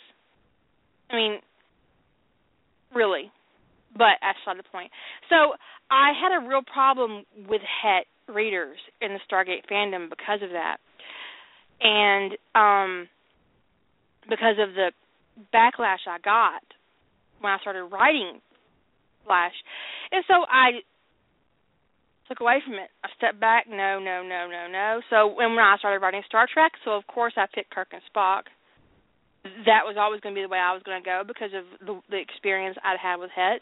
I 1.11 1.17
mean, 1.17 1.39
really. 2.95 3.31
But 3.97 4.21
that's 4.21 4.39
not 4.47 4.57
the 4.57 4.69
point. 4.71 4.91
So 5.31 5.57
I 5.91 6.13
had 6.13 6.37
a 6.37 6.47
real 6.47 6.63
problem 6.63 7.25
with 7.49 7.63
Het 7.63 8.05
readers 8.29 8.79
in 9.01 9.13
the 9.13 9.21
Stargate 9.31 9.65
fandom 9.71 10.11
because 10.11 10.41
of 10.43 10.51
that, 10.51 10.79
and 11.81 12.33
um, 12.55 13.09
because 14.29 14.57
of 14.61 14.75
the 14.75 14.93
backlash 15.55 16.05
I 16.09 16.19
got 16.23 16.63
when 17.41 17.53
I 17.53 17.59
started 17.61 17.85
writing 17.85 18.41
Slash, 19.25 19.55
and 20.13 20.25
so 20.29 20.45
I 20.49 20.83
took 22.29 22.41
away 22.41 22.61
from 22.65 22.75
it. 22.75 22.91
I 23.05 23.09
stepped 23.17 23.41
back. 23.41 23.67
No, 23.69 23.99
no, 23.99 24.23
no, 24.23 24.47
no, 24.51 24.67
no. 24.71 25.01
So 25.11 25.27
when 25.27 25.55
when 25.55 25.65
I 25.65 25.77
started 25.79 26.03
writing 26.03 26.23
Star 26.27 26.47
Trek, 26.53 26.73
so 26.85 26.93
of 26.93 27.07
course 27.07 27.35
I 27.37 27.47
picked 27.53 27.71
Kirk 27.71 27.89
and 27.93 28.03
Spock 28.15 28.43
that 29.67 29.83
was 29.85 29.97
always 29.99 30.21
going 30.21 30.35
to 30.35 30.39
be 30.39 30.45
the 30.45 30.53
way 30.53 30.59
I 30.59 30.73
was 30.73 30.83
going 30.85 31.03
to 31.03 31.05
go 31.05 31.23
because 31.27 31.51
of 31.55 31.65
the, 31.87 32.01
the 32.11 32.19
experience 32.19 32.77
I'd 32.85 32.99
had 33.01 33.17
with 33.17 33.31
Het 33.35 33.61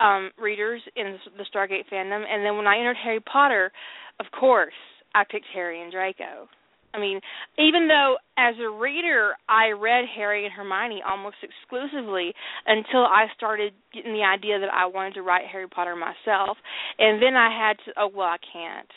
um, 0.00 0.30
readers 0.38 0.82
in 0.96 1.18
the 1.36 1.44
Stargate 1.54 1.88
fandom. 1.92 2.24
And 2.28 2.44
then 2.44 2.56
when 2.56 2.66
I 2.66 2.78
entered 2.78 2.96
Harry 3.02 3.20
Potter, 3.20 3.72
of 4.20 4.26
course, 4.38 4.74
I 5.14 5.24
picked 5.28 5.46
Harry 5.54 5.82
and 5.82 5.92
Draco. 5.92 6.48
I 6.94 7.00
mean, 7.00 7.20
even 7.58 7.88
though 7.88 8.16
as 8.36 8.54
a 8.60 8.68
reader 8.68 9.32
I 9.48 9.70
read 9.70 10.04
Harry 10.14 10.44
and 10.44 10.52
Hermione 10.52 11.02
almost 11.08 11.36
exclusively 11.42 12.34
until 12.66 13.00
I 13.00 13.26
started 13.34 13.72
getting 13.94 14.12
the 14.12 14.24
idea 14.24 14.60
that 14.60 14.72
I 14.72 14.86
wanted 14.86 15.14
to 15.14 15.22
write 15.22 15.46
Harry 15.50 15.68
Potter 15.68 15.96
myself, 15.96 16.58
and 16.98 17.22
then 17.22 17.34
I 17.34 17.48
had 17.48 17.76
to. 17.86 17.92
Oh 17.98 18.10
well, 18.14 18.28
I 18.28 18.36
can't. 18.52 18.88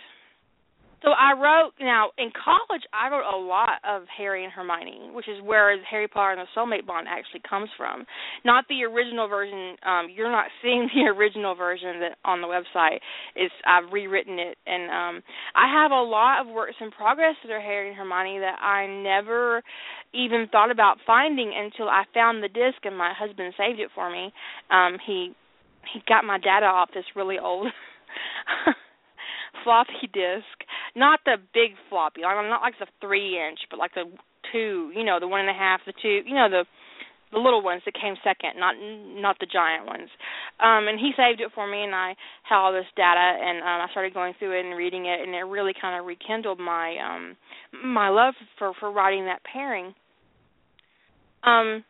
So 1.06 1.12
I 1.12 1.38
wrote 1.38 1.74
now 1.80 2.10
in 2.18 2.32
college 2.34 2.82
I 2.90 3.14
wrote 3.14 3.30
a 3.30 3.38
lot 3.38 3.78
of 3.88 4.10
Harry 4.18 4.44
and 4.44 4.52
Hermione, 4.52 5.14
which 5.14 5.30
is 5.30 5.38
where 5.44 5.78
Harry 5.86 6.08
Potter 6.08 6.32
and 6.34 6.42
the 6.42 6.50
Soulmate 6.58 6.88
Bond 6.88 7.06
actually 7.08 7.42
comes 7.48 7.70
from. 7.78 8.06
Not 8.44 8.66
the 8.70 8.84
original 8.84 9.28
version. 9.28 9.78
Um 9.86 10.08
you're 10.10 10.32
not 10.32 10.48
seeing 10.64 10.90
the 10.96 11.06
original 11.14 11.54
version 11.54 12.00
that 12.00 12.18
on 12.26 12.42
the 12.42 12.48
website. 12.48 12.98
It's 13.36 13.54
I've 13.68 13.94
rewritten 13.94 14.40
it 14.40 14.58
and 14.66 14.90
um 14.90 15.24
I 15.54 15.72
have 15.72 15.92
a 15.92 16.02
lot 16.02 16.42
of 16.42 16.52
works 16.52 16.76
in 16.82 16.90
progress 16.90 17.36
that 17.44 17.54
are 17.54 17.62
Harry 17.62 17.90
and 17.90 17.98
Hermione 17.98 18.40
that 18.40 18.58
I 18.60 18.88
never 18.88 19.62
even 20.12 20.48
thought 20.52 20.72
about 20.72 20.98
finding 21.06 21.54
until 21.56 21.88
I 21.88 22.06
found 22.16 22.42
the 22.42 22.50
disc 22.50 22.82
and 22.84 22.98
my 22.98 23.14
husband 23.14 23.54
saved 23.60 23.80
it 23.80 23.92
for 23.94 24.10
me. 24.10 24.34
Um 24.72 24.98
he 25.06 25.36
he 25.94 26.02
got 26.10 26.26
my 26.26 26.40
data 26.40 26.66
off 26.66 26.90
this 26.96 27.06
really 27.16 27.38
old 27.38 27.68
floppy 29.64 30.10
disk, 30.14 30.68
not 30.96 31.20
the 31.26 31.38
big 31.54 31.72
floppy, 31.90 32.24
I'm 32.24 32.50
not 32.50 32.62
like 32.62 32.78
the 32.80 32.88
three 33.02 33.40
inch, 33.40 33.60
but 33.70 33.80
like 33.80 33.94
the 33.94 34.06
two, 34.52 34.92
you 34.96 35.04
know, 35.04 35.20
the 35.20 35.28
one 35.28 35.42
and 35.42 35.50
a 35.50 35.54
half, 35.54 35.82
the 35.86 35.94
two, 36.02 36.22
you 36.26 36.36
know, 36.36 36.50
the 36.50 36.66
the 37.32 37.40
little 37.40 37.62
ones 37.62 37.82
that 37.86 37.94
came 37.94 38.16
second, 38.24 38.58
not 38.58 38.76
not 38.80 39.38
the 39.40 39.46
giant 39.46 39.86
ones. 39.86 40.10
Um 40.60 40.88
and 40.88 41.00
he 41.00 41.12
saved 41.18 41.42
it 41.42 41.52
for 41.54 41.68
me 41.68 41.84
and 41.84 41.94
I 41.94 42.16
had 42.44 42.58
all 42.58 42.72
this 42.72 42.88
data 42.96 43.20
and 43.20 43.60
um 43.60 43.82
I 43.84 43.88
started 43.92 44.14
going 44.14 44.34
through 44.40 44.58
it 44.58 44.66
and 44.66 44.78
reading 44.78 45.06
it 45.06 45.20
and 45.22 45.36
it 45.36 45.44
really 45.44 45.74
kind 45.80 46.00
of 46.00 46.06
rekindled 46.06 46.60
my 46.60 46.96
um 47.04 47.36
my 47.84 48.10
love 48.10 48.36
for 48.58 48.74
for 48.80 48.92
writing 48.92 49.26
that 49.26 49.44
pairing. 49.44 49.94
Um 51.44 51.84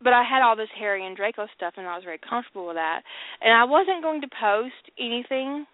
but 0.00 0.12
I 0.12 0.22
had 0.22 0.42
all 0.42 0.56
this 0.56 0.70
Harry 0.78 1.04
and 1.04 1.16
Draco 1.16 1.46
stuff 1.56 1.74
and 1.76 1.86
I 1.86 1.96
was 1.96 2.04
very 2.04 2.20
comfortable 2.22 2.68
with 2.68 2.76
that. 2.76 3.02
And 3.42 3.52
I 3.52 3.64
wasn't 3.64 4.02
going 4.02 4.20
to 4.22 4.28
post 4.40 4.94
anything 4.98 5.66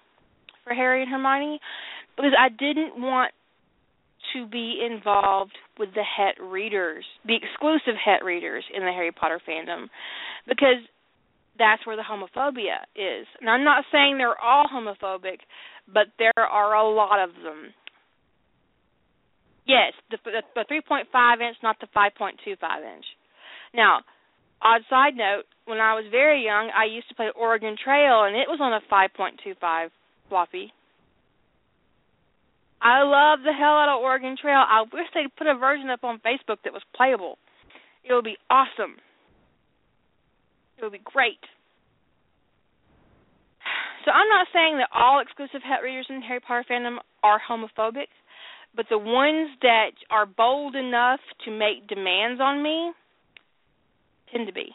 for 0.65 0.75
Harry 0.75 1.03
and 1.03 1.11
Hermione 1.11 1.61
because 2.17 2.33
I 2.39 2.49
didn't 2.49 3.01
want 3.01 3.33
to 4.33 4.47
be 4.47 4.83
involved 4.85 5.53
with 5.79 5.91
the 5.95 6.03
het 6.03 6.37
readers, 6.43 7.05
the 7.27 7.37
exclusive 7.37 7.95
het 8.03 8.25
readers 8.25 8.65
in 8.75 8.85
the 8.85 8.93
Harry 8.93 9.13
Potter 9.13 9.41
fandom, 9.47 9.89
because 10.49 10.83
that's 11.59 11.87
where 11.87 11.97
the 11.97 12.03
homophobia 12.03 12.83
is. 12.97 13.27
And 13.41 13.49
I'm 13.49 13.65
not 13.65 13.85
saying 13.93 14.19
they're 14.19 14.41
all 14.41 14.65
homophobic, 14.73 15.39
but 15.93 16.07
there 16.19 16.33
are 16.37 16.75
a 16.75 16.89
lot 16.89 17.23
of 17.23 17.31
them. 17.45 17.73
Yes, 19.67 19.93
the, 20.11 20.19
the, 20.25 20.43
the 20.55 20.83
3.5 20.91 21.49
inch, 21.49 21.57
not 21.63 21.77
the 21.81 21.87
5.25 21.97 22.27
inch. 22.97 23.05
Now, 23.73 24.01
odd 24.61 24.83
side 24.91 25.15
note, 25.17 25.45
when 25.65 25.79
I 25.79 25.95
was 25.95 26.05
very 26.11 26.45
young, 26.45 26.71
I 26.77 26.85
used 26.85 27.09
to 27.09 27.15
play 27.15 27.29
Oregon 27.35 27.77
Trail, 27.83 28.25
and 28.25 28.37
it 28.37 28.49
was 28.49 28.59
on 28.61 28.73
a 28.75 28.81
5.25 28.93 29.89
floppy. 30.29 30.73
I 32.83 33.03
love 33.03 33.41
the 33.45 33.53
hell 33.53 33.81
out 33.81 33.89
of 33.89 34.03
Oregon 34.03 34.37
Trail. 34.41 34.61
I 34.61 34.83
wish 34.83 35.07
they'd 35.15 35.35
put 35.37 35.47
a 35.47 35.57
version 35.57 35.89
up 35.89 36.05
on 36.05 36.21
Facebook 36.21 36.59
that 36.65 36.73
was 36.73 36.83
playable. 36.95 37.39
It 38.05 38.13
would 38.13 38.25
be 38.25 38.37
awesome. 38.51 38.97
It 40.77 40.83
would 40.85 40.93
be 40.93 41.01
great. 41.03 41.41
So 44.05 44.11
I'm 44.11 44.29
not 44.29 44.49
saying 44.53 44.77
that 44.79 44.89
all 44.95 45.21
exclusive 45.21 45.63
het 45.65 45.83
readers 45.83 46.07
in 46.11 46.21
Harry 46.21 46.41
Potter 46.41 46.65
fandom 46.71 46.99
are 47.23 47.41
homophobic, 47.41 48.13
but 48.77 48.85
the 48.91 48.99
ones 48.99 49.49
that 49.63 49.93
are 50.11 50.27
bold 50.27 50.77
enough 50.77 51.21
to 51.47 51.51
make 51.51 51.89
demands 51.89 52.39
on 52.39 52.63
me 52.63 52.93
tend 54.31 54.47
to 54.47 54.53
be. 54.53 54.75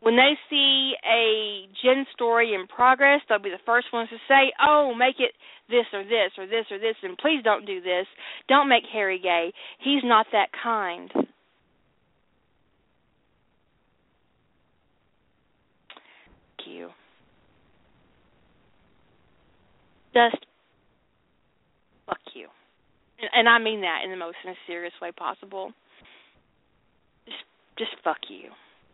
When 0.00 0.16
they 0.16 0.32
see 0.48 0.94
a 1.04 1.68
gen 1.82 2.06
story 2.14 2.54
in 2.54 2.66
progress, 2.66 3.20
they'll 3.28 3.38
be 3.38 3.50
the 3.50 3.58
first 3.66 3.92
ones 3.92 4.08
to 4.10 4.16
say, 4.26 4.52
"Oh, 4.60 4.94
make 4.94 5.20
it 5.20 5.32
this 5.68 5.86
or 5.92 6.02
this 6.02 6.32
or 6.38 6.46
this 6.46 6.66
or 6.70 6.78
this, 6.78 6.96
and 7.02 7.16
please 7.18 7.42
don't 7.42 7.66
do 7.66 7.80
this. 7.80 8.06
Don't 8.48 8.68
make 8.68 8.84
Harry 8.92 9.18
gay. 9.18 9.52
He's 9.78 10.02
not 10.02 10.26
that 10.32 10.48
kind." 10.52 11.10
Thank 11.12 11.28
you. 16.66 16.90
Just 20.14 20.44
fuck 22.06 22.18
you, 22.34 22.48
and, 23.20 23.30
and 23.34 23.48
I 23.48 23.58
mean 23.58 23.82
that 23.82 24.00
in 24.04 24.10
the 24.10 24.16
most 24.16 24.36
serious 24.66 24.92
way 25.00 25.12
possible. 25.12 25.72
Just, 27.26 27.44
just 27.78 27.90
fuck 28.02 28.18
you. 28.28 28.50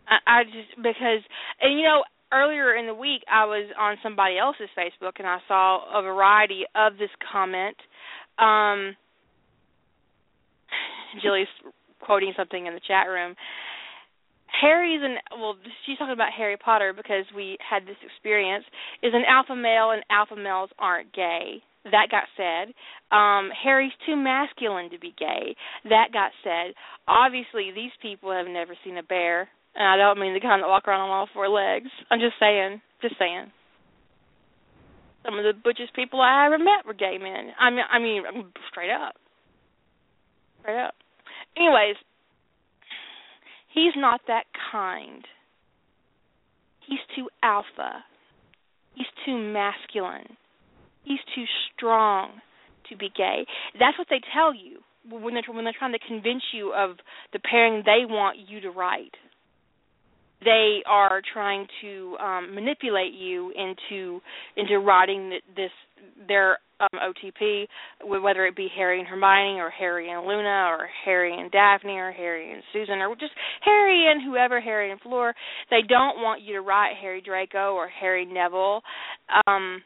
I, 0.09 0.45
just 0.45 0.77
because 0.77 1.23
and 1.61 1.79
you 1.79 1.85
know 1.85 2.05
earlier 2.33 2.75
in 2.75 2.87
the 2.87 2.95
week 2.95 3.23
I 3.31 3.45
was 3.45 3.69
on 3.79 3.97
somebody 4.03 4.39
else's 4.39 4.69
Facebook 4.77 5.19
and 5.19 5.27
I 5.27 5.39
saw 5.49 5.99
a 5.99 6.03
variety 6.03 6.63
of 6.75 6.99
this 6.99 7.11
comment. 7.33 7.77
Um 8.39 8.97
Jilly's 11.23 11.49
quoting 12.01 12.33
something 12.37 12.67
in 12.67 12.75
the 12.75 12.81
chat 12.87 13.09
room. 13.09 13.35
Harry's 14.61 15.01
an 15.03 15.17
well, 15.39 15.57
she's 15.85 15.99
talking 15.99 16.15
about 16.15 16.33
Harry 16.37 16.57
Potter 16.57 16.93
because 16.97 17.25
we 17.35 17.59
had 17.59 17.83
this 17.83 17.97
experience. 18.05 18.65
Is 19.03 19.13
an 19.15 19.25
alpha 19.29 19.55
male 19.55 19.91
and 19.91 20.03
alpha 20.11 20.37
males 20.37 20.71
aren't 20.79 21.13
gay. 21.13 21.63
That 21.85 22.09
got 22.11 22.25
said. 22.37 22.75
Um, 23.15 23.51
Harry's 23.63 23.93
too 24.07 24.17
masculine 24.17 24.91
to 24.91 24.99
be 24.99 25.15
gay. 25.17 25.55
That 25.85 26.09
got 26.13 26.33
said. 26.43 26.75
Obviously, 27.07 27.71
these 27.75 27.93
people 28.03 28.33
have 28.33 28.47
never 28.49 28.75
seen 28.85 28.99
a 28.99 29.05
bear 29.05 29.49
and 29.77 29.87
I 29.87 29.97
don't 29.97 30.19
mean 30.19 30.35
the 30.35 30.41
kind 30.41 30.63
that 30.63 30.69
walk 30.69 30.89
around 30.89 31.03
on 31.03 31.11
all 31.11 31.29
four 31.33 31.49
legs. 31.49 31.91
I'm 32.11 32.21
just 32.21 32.35
saying, 32.41 32.81
just 33.03 33.17
saying. 33.19 33.53
Some 35.25 35.39
of 35.39 35.45
the 35.45 35.53
butchest 35.53 35.95
people 35.95 36.21
I 36.21 36.47
ever 36.47 36.59
met 36.59 36.87
were 36.87 36.95
gay 36.95 37.19
men. 37.19 37.53
I 37.59 37.71
mean, 37.71 37.85
I 37.91 37.99
mean, 37.99 38.23
straight 38.71 38.91
up, 38.91 39.17
straight 40.61 40.83
up. 40.83 40.95
Anyways, 41.57 41.97
he's 43.75 43.93
not 43.97 44.21
that 44.29 44.45
kind. 44.73 45.25
He's 46.89 47.03
too 47.17 47.29
alpha. 47.43 48.05
He's 48.95 49.07
too 49.27 49.37
masculine. 49.37 50.37
He's 51.05 51.19
too 51.35 51.45
strong 51.75 52.41
to 52.89 52.97
be 52.97 53.11
gay. 53.15 53.45
That's 53.79 53.99
what 53.99 54.07
they 54.09 54.21
tell 54.33 54.55
you 54.55 54.79
when 55.11 55.35
they're 55.35 55.43
when 55.53 55.65
they're 55.65 55.75
trying 55.77 55.93
to 55.93 56.07
convince 56.07 56.43
you 56.53 56.73
of 56.73 56.97
the 57.33 57.39
pairing 57.39 57.83
they 57.85 58.07
want 58.07 58.39
you 58.49 58.61
to 58.61 58.71
write 58.71 59.15
they 60.45 60.83
are 60.87 61.23
trying 61.33 61.67
to 61.83 62.17
um, 62.19 62.55
manipulate 62.55 63.15
you 63.15 63.53
into 63.57 64.21
into 64.57 64.79
writing 64.79 65.39
this 65.57 65.71
their 66.29 66.59
um, 66.81 66.89
OTP, 66.95 67.67
whether 68.05 68.47
it 68.47 68.55
be 68.55 68.69
Harry 68.77 68.99
and 68.99 69.09
Hermione 69.09 69.61
or 69.61 69.71
Harry 69.71 70.11
and 70.11 70.27
Luna 70.27 70.69
or 70.71 70.89
Harry 71.05 71.39
and 71.39 71.51
Daphne 71.51 71.93
or 71.93 72.13
Harry 72.13 72.53
and 72.53 72.63
Susan 72.73 72.99
or 72.99 73.15
just 73.17 73.33
Harry 73.63 74.11
and 74.11 74.23
whoever 74.23 74.61
Harry 74.61 74.91
and 74.91 75.01
Fleur. 75.01 75.33
They 75.71 75.81
don't 75.89 76.19
want 76.19 76.43
you 76.43 76.55
to 76.55 76.61
write 76.61 76.95
Harry 77.01 77.23
Draco 77.23 77.75
or 77.75 77.89
Harry 77.89 78.27
Neville. 78.27 78.83
Um, 79.47 79.83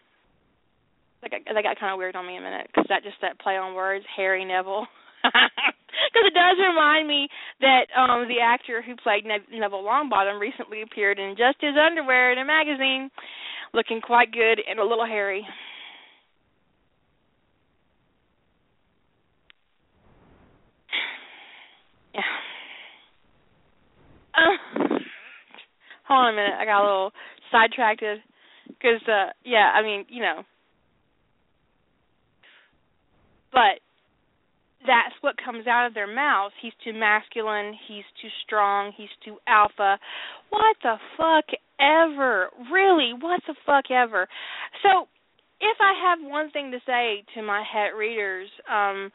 got, 1.23 1.41
that 1.47 1.63
got 1.63 1.79
kind 1.79 1.93
of 1.93 1.99
weird 1.99 2.17
on 2.17 2.27
me 2.27 2.37
a 2.37 2.41
minute 2.41 2.67
because 2.67 2.87
that 2.89 3.03
just 3.05 3.17
that 3.23 3.39
play 3.39 3.57
on 3.57 3.75
words, 3.75 4.05
Harry 4.17 4.45
Neville. 4.45 4.87
Because 5.23 6.27
it 6.27 6.35
does 6.35 6.57
remind 6.59 7.09
me 7.09 7.29
that 7.61 7.87
um 7.97 8.29
the 8.29 8.41
actor 8.43 8.83
who 8.83 8.97
played 8.97 9.25
ne- 9.25 9.59
Neville 9.59 9.85
Longbottom 9.85 10.41
recently 10.41 10.83
appeared 10.83 11.19
in 11.19 11.37
just 11.37 11.59
his 11.61 11.75
underwear 11.81 12.33
in 12.33 12.39
a 12.39 12.45
magazine, 12.45 13.11
looking 13.75 14.01
quite 14.01 14.33
good 14.33 14.61
and 14.69 14.79
a 14.81 14.85
little 14.85 15.07
hairy. 15.07 15.47
Yeah. 22.15 22.23
Uh, 24.35 24.79
hold 26.09 26.27
on 26.27 26.35
a 26.35 26.37
minute. 26.37 26.55
I 26.59 26.65
got 26.65 26.83
a 26.83 26.85
little 26.87 27.13
sidetracked 27.53 28.03
because, 28.69 29.01
uh, 29.09 29.31
yeah, 29.45 29.71
I 29.75 29.83
mean, 29.83 30.07
you 30.09 30.23
know. 30.23 30.43
But 33.53 33.81
that's 34.87 35.15
what 35.21 35.35
comes 35.43 35.67
out 35.67 35.87
of 35.87 35.95
their 35.95 36.13
mouths. 36.13 36.55
He's 36.63 36.73
too 36.85 36.93
masculine, 36.93 37.75
he's 37.87 38.05
too 38.21 38.29
strong, 38.45 38.93
he's 38.97 39.13
too 39.25 39.37
alpha. 39.47 39.99
What 40.51 40.77
the 40.83 40.97
fuck 41.17 41.45
ever? 41.81 42.49
Really, 42.73 43.13
what 43.19 43.41
the 43.47 43.55
fuck 43.67 43.91
ever? 43.91 44.27
So, 44.83 45.07
if 45.61 45.77
I 45.81 45.93
have 46.09 46.19
one 46.23 46.51
thing 46.51 46.71
to 46.71 46.79
say 46.87 47.23
to 47.35 47.43
my 47.43 47.63
het 47.63 47.95
readers 47.97 48.49
um 48.71 49.11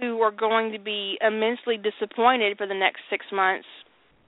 who 0.00 0.20
are 0.20 0.32
going 0.32 0.72
to 0.72 0.78
be 0.78 1.16
immensely 1.20 1.76
disappointed 1.76 2.56
for 2.56 2.66
the 2.66 2.74
next 2.74 3.00
6 3.10 3.26
months, 3.32 3.66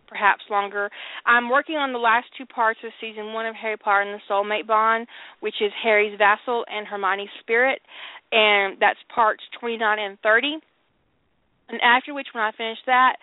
perhaps 0.07 0.43
longer. 0.51 0.91
I'm 1.25 1.49
working 1.49 1.77
on 1.77 1.93
the 1.93 1.99
last 1.99 2.27
two 2.39 2.47
parts 2.47 2.81
of 2.85 2.93
season 3.01 3.33
1 3.33 3.47
of 3.47 3.55
Harry 3.55 3.77
Potter 3.77 4.03
and 4.03 4.15
the 4.15 4.33
Soulmate 4.33 4.67
Bond, 4.67 5.07
which 5.41 5.57
is 5.61 5.73
Harry's 5.83 6.17
vassal 6.19 6.65
and 6.69 6.87
Hermione's 6.87 7.31
spirit 7.41 7.81
and 8.33 8.77
that's 8.81 8.99
parts 9.15 9.43
29 9.61 9.99
and 9.99 10.19
30. 10.23 10.59
And 11.69 11.81
after 11.83 12.15
which, 12.15 12.29
when 12.33 12.45
I 12.45 12.53
finish 12.57 12.79
that, 12.87 13.17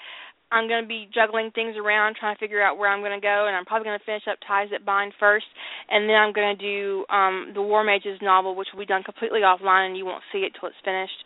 I'm 0.52 0.68
going 0.68 0.84
to 0.84 0.88
be 0.88 1.10
juggling 1.14 1.50
things 1.56 1.76
around, 1.78 2.16
trying 2.20 2.36
to 2.36 2.40
figure 2.40 2.62
out 2.62 2.78
where 2.78 2.92
I'm 2.92 3.02
going 3.02 3.20
to 3.20 3.24
go, 3.24 3.46
and 3.48 3.56
I'm 3.56 3.66
probably 3.66 3.86
going 3.86 4.00
to 4.00 4.06
finish 4.06 4.24
up 4.30 4.38
Ties 4.46 4.70
That 4.72 4.86
Bind 4.86 5.14
first, 5.20 5.46
and 5.90 6.08
then 6.08 6.16
I'm 6.16 6.34
going 6.34 6.56
to 6.56 6.62
do 6.62 7.06
um 7.10 7.52
the 7.56 7.62
War 7.62 7.84
Mages 7.84 8.20
novel, 8.22 8.56
which 8.56 8.68
will 8.72 8.80
be 8.80 8.86
done 8.86 9.04
completely 9.04 9.42
offline, 9.42 9.88
and 9.88 9.98
you 9.98 10.06
won't 10.06 10.24
see 10.32 10.40
it 10.40 10.54
till 10.60 10.70
it's 10.70 10.78
finished. 10.86 11.20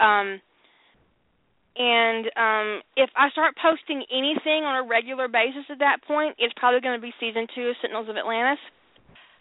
Um, 0.00 0.40
and 1.76 2.24
um 2.36 2.68
if 2.96 3.10
I 3.16 3.30
start 3.30 3.54
posting 3.60 4.04
anything 4.10 4.64
on 4.64 4.84
a 4.84 4.88
regular 4.88 5.28
basis 5.28 5.66
at 5.70 5.78
that 5.80 6.02
point, 6.06 6.36
it's 6.38 6.54
probably 6.56 6.80
going 6.80 6.98
to 6.98 7.02
be 7.02 7.12
season 7.18 7.46
two 7.54 7.68
of 7.68 7.76
Sentinels 7.82 8.08
of 8.08 8.16
Atlantis. 8.16 8.62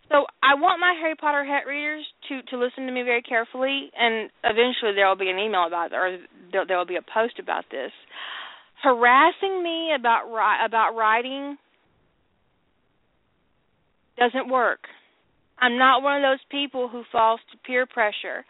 So 0.09 0.25
I 0.43 0.59
want 0.59 0.81
my 0.81 0.93
Harry 0.99 1.15
Potter 1.15 1.45
het 1.45 1.65
readers 1.65 2.05
to 2.29 2.41
to 2.49 2.57
listen 2.57 2.85
to 2.85 2.91
me 2.91 3.03
very 3.03 3.21
carefully, 3.21 3.89
and 3.97 4.29
eventually 4.43 4.93
there 4.93 5.07
will 5.07 5.19
be 5.19 5.29
an 5.29 5.39
email 5.39 5.65
about 5.65 5.91
it, 5.91 5.95
or 5.95 6.19
there, 6.51 6.65
there 6.65 6.77
will 6.77 6.89
be 6.89 7.01
a 7.01 7.05
post 7.05 7.39
about 7.39 7.65
this 7.71 7.91
harassing 8.83 9.63
me 9.63 9.91
about 9.95 10.27
about 10.65 10.95
writing 10.95 11.57
doesn't 14.17 14.49
work. 14.49 14.79
I'm 15.57 15.77
not 15.77 16.03
one 16.03 16.17
of 16.17 16.21
those 16.21 16.43
people 16.51 16.89
who 16.89 17.03
falls 17.11 17.39
to 17.51 17.57
peer 17.65 17.85
pressure. 17.85 18.45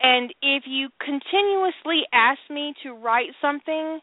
And 0.00 0.32
if 0.42 0.64
you 0.66 0.88
continuously 1.00 2.02
ask 2.12 2.38
me 2.50 2.74
to 2.84 2.92
write 2.92 3.30
something, 3.40 4.00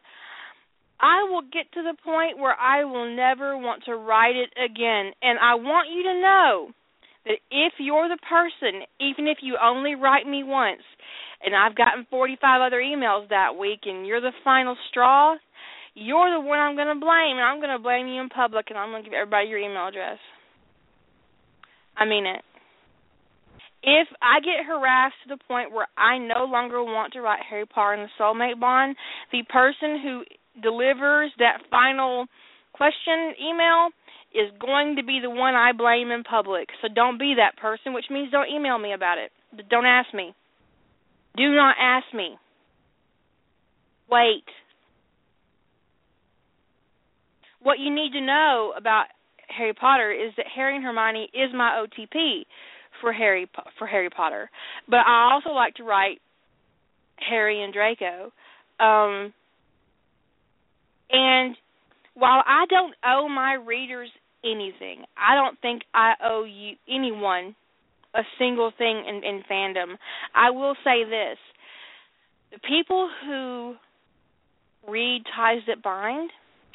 I 0.99 1.23
will 1.29 1.41
get 1.41 1.71
to 1.73 1.83
the 1.83 1.95
point 2.03 2.37
where 2.37 2.55
I 2.55 2.83
will 2.83 3.13
never 3.15 3.57
want 3.57 3.83
to 3.85 3.95
write 3.95 4.35
it 4.35 4.51
again. 4.59 5.11
And 5.21 5.39
I 5.39 5.55
want 5.55 5.89
you 5.91 6.03
to 6.03 6.21
know 6.21 6.69
that 7.25 7.37
if 7.51 7.73
you're 7.79 8.07
the 8.07 8.19
person, 8.29 8.81
even 8.99 9.27
if 9.27 9.39
you 9.41 9.57
only 9.61 9.95
write 9.95 10.27
me 10.27 10.43
once, 10.43 10.83
and 11.43 11.55
I've 11.55 11.75
gotten 11.75 12.07
45 12.09 12.61
other 12.61 12.79
emails 12.79 13.29
that 13.29 13.57
week, 13.57 13.81
and 13.85 14.05
you're 14.05 14.21
the 14.21 14.31
final 14.43 14.75
straw, 14.89 15.35
you're 15.95 16.31
the 16.31 16.39
one 16.39 16.59
I'm 16.59 16.75
going 16.75 16.87
to 16.87 16.99
blame, 16.99 17.37
and 17.37 17.43
I'm 17.43 17.59
going 17.59 17.75
to 17.75 17.81
blame 17.81 18.07
you 18.07 18.21
in 18.21 18.29
public, 18.29 18.67
and 18.69 18.77
I'm 18.77 18.89
going 18.91 19.03
to 19.03 19.09
give 19.09 19.15
everybody 19.15 19.47
your 19.47 19.59
email 19.59 19.87
address. 19.87 20.19
I 21.97 22.05
mean 22.05 22.25
it. 22.25 22.41
If 23.87 24.07
I 24.21 24.39
get 24.39 24.65
harassed 24.65 25.15
to 25.23 25.35
the 25.35 25.43
point 25.47 25.71
where 25.71 25.87
I 25.97 26.17
no 26.17 26.45
longer 26.45 26.83
want 26.83 27.13
to 27.13 27.21
write 27.21 27.41
Harry 27.47 27.65
Potter 27.65 27.93
and 27.93 28.09
the 28.09 28.13
Soulmate 28.19 28.59
Bond, 28.59 28.95
the 29.31 29.43
person 29.43 30.01
who 30.01 30.23
delivers 30.61 31.31
that 31.37 31.61
final 31.69 32.25
question 32.73 33.33
email 33.39 33.89
is 34.33 34.51
going 34.59 34.95
to 34.95 35.03
be 35.03 35.19
the 35.21 35.29
one 35.29 35.53
I 35.53 35.71
blame 35.71 36.11
in 36.11 36.23
public. 36.23 36.69
So 36.81 36.87
don't 36.93 37.19
be 37.19 37.35
that 37.37 37.61
person, 37.61 37.93
which 37.93 38.05
means 38.09 38.31
don't 38.31 38.49
email 38.49 38.79
me 38.79 38.93
about 38.93 39.17
it. 39.17 39.31
Don't 39.69 39.85
ask 39.85 40.13
me. 40.13 40.33
Do 41.37 41.53
not 41.53 41.75
ask 41.79 42.05
me. 42.13 42.37
Wait. 44.09 44.43
what 47.65 47.79
you 47.79 47.93
need 47.93 48.11
to 48.11 48.21
know 48.21 48.73
about 48.77 49.05
Harry 49.49 49.73
Potter 49.73 50.11
is 50.11 50.31
that 50.37 50.45
Harry 50.55 50.75
and 50.75 50.85
Hermione 50.85 51.29
is 51.33 51.49
my 51.53 51.83
OTP 51.83 52.45
for 53.05 53.13
Harry 53.13 53.47
for 53.77 53.85
Harry 53.85 54.09
Potter. 54.09 54.49
But 54.89 55.01
I 55.05 55.31
also 55.31 55.51
like 55.51 55.75
to 55.75 55.83
write 55.83 56.17
Harry 57.17 57.63
and 57.63 57.71
Draco. 57.71 58.31
Um 58.79 59.31
and 61.11 61.55
while 62.15 62.41
I 62.47 62.65
don't 62.67 62.95
owe 63.05 63.29
my 63.29 63.53
readers 63.53 64.09
anything, 64.43 65.03
I 65.15 65.35
don't 65.35 65.59
think 65.61 65.83
I 65.93 66.13
owe 66.23 66.45
you 66.45 66.77
anyone 66.89 67.55
a 68.15 68.23
single 68.39 68.71
thing 68.75 69.03
in, 69.07 69.23
in 69.23 69.43
fandom. 69.49 69.97
I 70.33 70.49
will 70.49 70.73
say 70.83 71.03
this. 71.03 71.37
The 72.53 72.59
people 72.67 73.07
who 73.27 73.75
read 74.89 75.21
Ties 75.35 75.61
That 75.67 75.83
Bind 75.83 76.31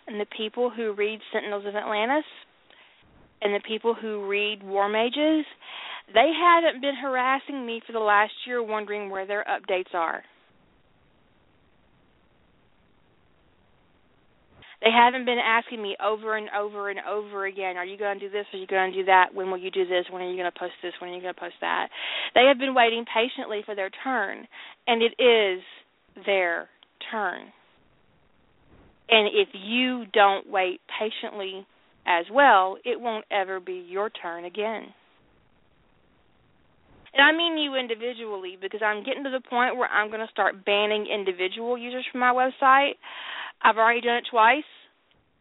and 0.06 0.20
the 0.20 0.26
people 0.36 0.70
who 0.70 0.92
read 0.92 1.18
Sentinels 1.32 1.64
of 1.66 1.74
Atlantis 1.74 2.24
and 3.42 3.52
the 3.52 3.60
people 3.66 3.94
who 3.94 4.28
read 4.28 4.62
War 4.62 4.88
Mages, 4.88 5.46
they 6.14 6.30
haven't 6.34 6.80
been 6.80 6.94
harassing 6.94 7.64
me 7.64 7.80
for 7.86 7.92
the 7.92 7.98
last 7.98 8.32
year 8.46 8.62
wondering 8.62 9.10
where 9.10 9.26
their 9.26 9.44
updates 9.44 9.94
are. 9.94 10.22
They 14.82 14.90
haven't 14.90 15.26
been 15.26 15.38
asking 15.38 15.82
me 15.82 15.94
over 16.02 16.36
and 16.36 16.48
over 16.58 16.88
and 16.88 17.00
over 17.00 17.44
again, 17.44 17.76
are 17.76 17.84
you 17.84 17.98
going 17.98 18.18
to 18.18 18.28
do 18.28 18.32
this? 18.32 18.46
Are 18.52 18.58
you 18.58 18.66
going 18.66 18.92
to 18.92 18.98
do 18.98 19.04
that? 19.06 19.34
When 19.34 19.50
will 19.50 19.58
you 19.58 19.70
do 19.70 19.86
this? 19.86 20.06
When 20.10 20.22
are 20.22 20.30
you 20.30 20.36
going 20.36 20.50
to 20.50 20.58
post 20.58 20.72
this? 20.82 20.94
When 21.00 21.10
are 21.10 21.14
you 21.14 21.20
going 21.20 21.34
to 21.34 21.40
post 21.40 21.56
that? 21.60 21.88
They 22.34 22.46
have 22.48 22.58
been 22.58 22.74
waiting 22.74 23.04
patiently 23.04 23.60
for 23.66 23.74
their 23.74 23.90
turn, 24.02 24.48
and 24.86 25.02
it 25.02 25.22
is 25.22 25.62
their 26.24 26.70
turn. 27.10 27.42
And 29.10 29.28
if 29.34 29.48
you 29.52 30.04
don't 30.14 30.48
wait 30.48 30.80
patiently 30.98 31.66
as 32.06 32.24
well, 32.32 32.78
it 32.84 32.98
won't 32.98 33.26
ever 33.30 33.60
be 33.60 33.84
your 33.86 34.08
turn 34.08 34.46
again. 34.46 34.94
And 37.12 37.22
I 37.22 37.36
mean 37.36 37.58
you 37.58 37.74
individually 37.74 38.56
because 38.60 38.80
I'm 38.84 39.02
getting 39.04 39.24
to 39.24 39.30
the 39.30 39.42
point 39.48 39.76
where 39.76 39.88
I'm 39.88 40.08
going 40.08 40.24
to 40.24 40.30
start 40.30 40.64
banning 40.64 41.06
individual 41.06 41.76
users 41.76 42.06
from 42.10 42.20
my 42.20 42.32
website. 42.32 42.94
I've 43.62 43.76
already 43.76 44.00
done 44.00 44.16
it 44.16 44.28
twice. 44.30 44.68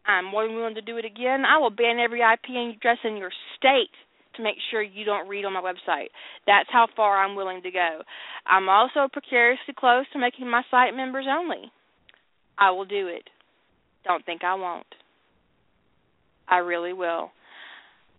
I'm 0.05 0.25
more 0.25 0.45
than 0.45 0.55
willing 0.55 0.75
to 0.75 0.81
do 0.81 0.97
it 0.97 1.05
again. 1.05 1.43
I 1.45 1.59
will 1.59 1.69
ban 1.69 1.99
every 1.99 2.21
IP 2.21 2.49
address 2.49 2.97
in 3.03 3.17
your 3.17 3.31
state 3.57 3.93
to 4.35 4.43
make 4.43 4.55
sure 4.71 4.81
you 4.81 5.05
don't 5.05 5.27
read 5.27 5.45
on 5.45 5.53
my 5.53 5.61
website. 5.61 6.09
That's 6.47 6.69
how 6.71 6.87
far 6.95 7.23
I'm 7.23 7.35
willing 7.35 7.61
to 7.61 7.71
go. 7.71 8.01
I'm 8.47 8.69
also 8.69 9.07
precariously 9.11 9.75
close 9.77 10.05
to 10.13 10.19
making 10.19 10.49
my 10.49 10.63
site 10.71 10.95
members 10.95 11.25
only. 11.29 11.71
I 12.57 12.71
will 12.71 12.85
do 12.85 13.07
it. 13.07 13.29
Don't 14.03 14.25
think 14.25 14.43
I 14.43 14.55
won't. 14.55 14.87
I 16.47 16.57
really 16.57 16.93
will. 16.93 17.29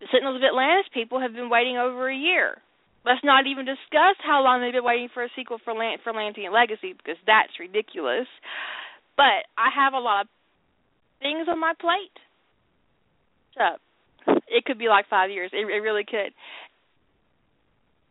The 0.00 0.06
Sentinels 0.12 0.36
of 0.36 0.42
Atlantis 0.42 0.86
people 0.94 1.20
have 1.20 1.32
been 1.32 1.50
waiting 1.50 1.76
over 1.76 2.08
a 2.08 2.16
year. 2.16 2.58
Let's 3.04 3.24
not 3.24 3.46
even 3.46 3.64
discuss 3.64 4.16
how 4.22 4.44
long 4.44 4.60
they've 4.60 4.72
been 4.72 4.84
waiting 4.84 5.08
for 5.12 5.24
a 5.24 5.28
sequel 5.34 5.58
for 5.64 5.72
Lan- 5.72 5.98
for 6.04 6.12
Lantean 6.12 6.52
Legacy 6.52 6.92
because 6.92 7.16
that's 7.26 7.58
ridiculous. 7.58 8.28
But 9.16 9.48
I 9.56 9.68
have 9.74 9.94
a 9.94 9.98
lot 9.98 10.22
of 10.22 10.28
things 11.20 11.48
on 11.48 11.58
my 11.58 11.72
plate. 11.80 12.16
So 13.56 14.34
it 14.48 14.64
could 14.64 14.78
be 14.78 14.88
like 14.88 15.08
five 15.08 15.30
years. 15.30 15.50
It, 15.52 15.64
it 15.64 15.80
really 15.80 16.04
could. 16.04 16.32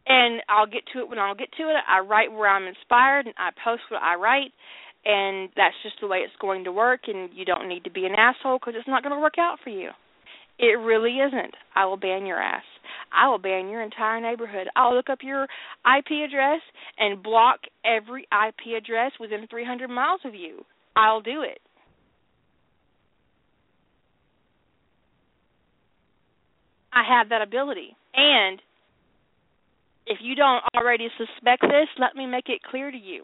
And 0.07 0.41
I'll 0.49 0.65
get 0.65 0.81
to 0.93 0.99
it 0.99 1.09
when 1.09 1.19
I'll 1.19 1.35
get 1.35 1.51
to 1.57 1.63
it. 1.69 1.81
I 1.87 1.99
write 1.99 2.31
where 2.31 2.49
I'm 2.49 2.65
inspired, 2.65 3.27
and 3.27 3.35
I 3.37 3.51
post 3.63 3.83
what 3.89 4.01
I 4.01 4.15
write 4.15 4.51
and 5.05 5.49
that's 5.55 5.75
just 5.83 5.95
the 6.01 6.07
way 6.07 6.19
it's 6.19 6.33
going 6.41 6.65
to 6.65 6.71
work 6.71 7.01
and 7.07 7.29
you 7.33 7.45
don't 7.45 7.69
need 7.69 7.83
to 7.83 7.91
be 7.91 8.05
an 8.05 8.13
asshole 8.17 8.59
because 8.59 8.73
it's 8.77 8.87
not 8.87 9.03
going 9.03 9.15
to 9.15 9.21
work 9.21 9.37
out 9.39 9.57
for 9.63 9.69
you 9.69 9.89
it 10.57 10.77
really 10.79 11.17
isn't 11.17 11.53
i 11.75 11.85
will 11.85 11.97
ban 11.97 12.25
your 12.25 12.41
ass 12.41 12.63
i 13.11 13.27
will 13.27 13.37
ban 13.37 13.69
your 13.69 13.81
entire 13.81 14.21
neighborhood. 14.21 14.67
I'll 14.75 14.95
look 14.95 15.09
up 15.09 15.19
your 15.21 15.43
ip 15.43 16.07
address 16.25 16.61
and 16.97 17.23
block 17.23 17.59
every 17.85 18.27
ip 18.31 18.77
address 18.77 19.11
within 19.19 19.47
300 19.49 19.89
miles 19.89 20.21
of 20.25 20.35
you. 20.35 20.63
I'll 20.95 21.21
do 21.21 21.41
it. 21.43 21.59
I 26.91 27.03
have 27.07 27.29
that 27.29 27.41
ability. 27.41 27.95
And 28.15 28.59
if 30.05 30.17
you 30.21 30.35
don't 30.35 30.63
already 30.75 31.07
suspect 31.17 31.61
this 31.61 31.87
let 31.99 32.15
me 32.15 32.25
make 32.25 32.49
it 32.49 32.61
clear 32.69 32.91
to 32.91 32.97
you. 32.97 33.23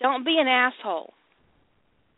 Don't 0.00 0.24
be 0.24 0.38
an 0.40 0.48
asshole. 0.48 1.12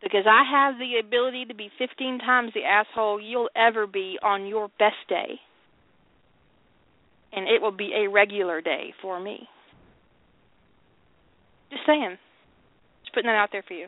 Because 0.05 0.27
I 0.29 0.43
have 0.49 0.75
the 0.79 1.01
ability 1.05 1.47
to 1.47 1.55
be 1.55 1.71
15 1.79 2.19
times 2.19 2.53
the 2.55 2.63
asshole 2.63 3.21
you'll 3.21 3.49
ever 3.57 3.87
be 3.87 4.19
on 4.23 4.47
your 4.47 4.69
best 4.79 5.01
day. 5.09 5.41
And 7.33 7.49
it 7.49 7.61
will 7.61 7.73
be 7.73 7.91
a 7.97 8.09
regular 8.09 8.61
day 8.61 8.93
for 9.01 9.19
me. 9.19 9.49
Just 11.71 11.83
saying. 11.87 12.19
Just 13.03 13.15
putting 13.15 13.29
that 13.29 13.37
out 13.37 13.49
there 13.51 13.65
for 13.67 13.75
you. 13.75 13.87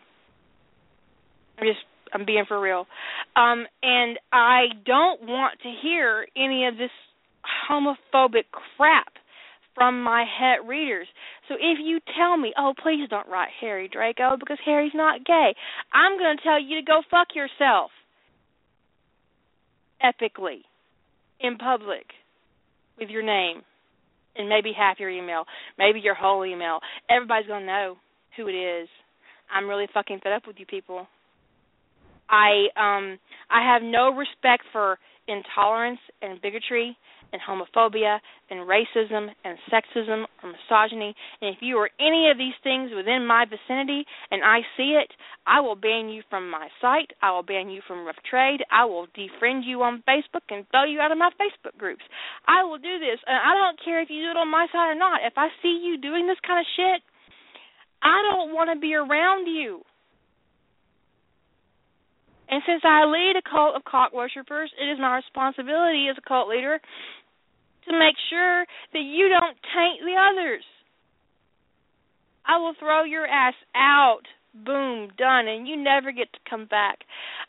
I'm 1.58 1.66
just 1.66 1.84
I'm 2.12 2.24
being 2.24 2.44
for 2.48 2.60
real. 2.60 2.86
Um 3.36 3.66
and 3.82 4.18
I 4.32 4.68
don't 4.86 5.22
want 5.22 5.60
to 5.62 5.72
hear 5.82 6.26
any 6.34 6.66
of 6.66 6.78
this 6.78 6.90
homophobic 7.70 8.44
crap 8.76 9.12
from 9.76 10.02
my 10.02 10.24
het 10.24 10.66
readers. 10.66 11.06
So 11.48 11.54
if 11.54 11.78
you 11.80 12.00
tell 12.18 12.36
me, 12.36 12.52
oh, 12.58 12.72
please 12.82 13.06
don't 13.08 13.28
write 13.28 13.50
Harry 13.60 13.88
Draco 13.92 14.36
because 14.38 14.58
Harry's 14.64 14.94
not 14.94 15.24
gay, 15.24 15.54
I'm 15.92 16.18
going 16.18 16.36
to 16.36 16.42
tell 16.42 16.60
you 16.60 16.80
to 16.80 16.84
go 16.84 17.02
fuck 17.10 17.28
yourself. 17.36 17.90
Epically. 20.02 20.62
In 21.38 21.58
public. 21.58 22.06
With 22.98 23.10
your 23.10 23.22
name. 23.22 23.62
And 24.34 24.48
maybe 24.48 24.72
half 24.76 24.98
your 24.98 25.10
email. 25.10 25.44
Maybe 25.78 26.00
your 26.00 26.14
whole 26.14 26.44
email. 26.44 26.80
Everybody's 27.10 27.46
going 27.46 27.60
to 27.60 27.66
know 27.66 27.96
who 28.36 28.48
it 28.48 28.52
is. 28.52 28.88
I'm 29.54 29.68
really 29.68 29.86
fucking 29.92 30.20
fed 30.22 30.32
up 30.32 30.46
with 30.46 30.56
you 30.58 30.66
people. 30.66 31.06
I 32.28 32.66
um 32.76 33.18
I 33.50 33.72
have 33.72 33.82
no 33.82 34.12
respect 34.12 34.64
for 34.72 34.98
intolerance 35.28 36.00
and 36.22 36.42
bigotry 36.42 36.96
and 37.32 37.42
homophobia 37.42 38.18
and 38.50 38.60
racism 38.68 39.28
and 39.44 39.58
sexism 39.72 40.24
or 40.42 40.52
misogyny. 40.52 41.14
And 41.40 41.54
if 41.54 41.60
you 41.60 41.76
are 41.78 41.90
any 42.00 42.30
of 42.30 42.38
these 42.38 42.54
things 42.62 42.90
within 42.94 43.26
my 43.26 43.44
vicinity 43.44 44.04
and 44.30 44.42
I 44.44 44.60
see 44.76 44.98
it, 45.00 45.10
I 45.46 45.60
will 45.60 45.76
ban 45.76 46.08
you 46.08 46.22
from 46.30 46.50
my 46.50 46.68
site. 46.80 47.10
I 47.22 47.32
will 47.32 47.42
ban 47.42 47.68
you 47.68 47.80
from 47.86 48.06
Rough 48.06 48.22
Trade. 48.28 48.62
I 48.70 48.84
will 48.84 49.06
defriend 49.16 49.62
you 49.64 49.82
on 49.82 50.02
Facebook 50.08 50.46
and 50.50 50.66
throw 50.70 50.84
you 50.84 51.00
out 51.00 51.12
of 51.12 51.18
my 51.18 51.30
Facebook 51.40 51.76
groups. 51.78 52.02
I 52.46 52.64
will 52.64 52.78
do 52.78 52.98
this. 52.98 53.18
And 53.26 53.36
I 53.36 53.54
don't 53.54 53.78
care 53.84 54.00
if 54.00 54.10
you 54.10 54.22
do 54.22 54.30
it 54.30 54.36
on 54.36 54.50
my 54.50 54.66
side 54.72 54.90
or 54.90 54.98
not. 54.98 55.20
If 55.24 55.34
I 55.36 55.48
see 55.62 55.80
you 55.82 55.98
doing 55.98 56.26
this 56.26 56.40
kind 56.46 56.60
of 56.60 56.66
shit, 56.76 57.02
I 58.02 58.22
don't 58.30 58.54
want 58.54 58.70
to 58.72 58.80
be 58.80 58.94
around 58.94 59.46
you. 59.46 59.82
And 62.48 62.62
since 62.66 62.82
I 62.84 63.04
lead 63.04 63.34
a 63.36 63.48
cult 63.48 63.74
of 63.74 63.84
cock 63.84 64.12
worshippers, 64.12 64.70
it 64.80 64.84
is 64.84 64.98
my 65.00 65.16
responsibility 65.16 66.06
as 66.10 66.16
a 66.18 66.28
cult 66.28 66.48
leader 66.48 66.80
to 67.86 67.92
make 67.92 68.16
sure 68.30 68.64
that 68.92 69.02
you 69.02 69.28
don't 69.28 69.56
taint 69.74 70.00
the 70.04 70.14
others. 70.14 70.64
I 72.46 72.58
will 72.58 72.74
throw 72.78 73.04
your 73.04 73.26
ass 73.26 73.54
out. 73.74 74.22
Boom, 74.54 75.10
done, 75.18 75.48
and 75.48 75.68
you 75.68 75.76
never 75.76 76.12
get 76.12 76.32
to 76.32 76.38
come 76.48 76.66
back. 76.66 77.00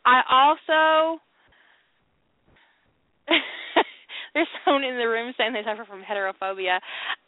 I 0.05 0.21
also 0.27 1.21
there's 4.33 4.47
someone 4.65 4.83
in 4.83 4.97
the 4.97 5.07
room 5.07 5.33
saying 5.37 5.53
they 5.53 5.63
suffer 5.63 5.85
from 5.85 6.01
heterophobia. 6.01 6.79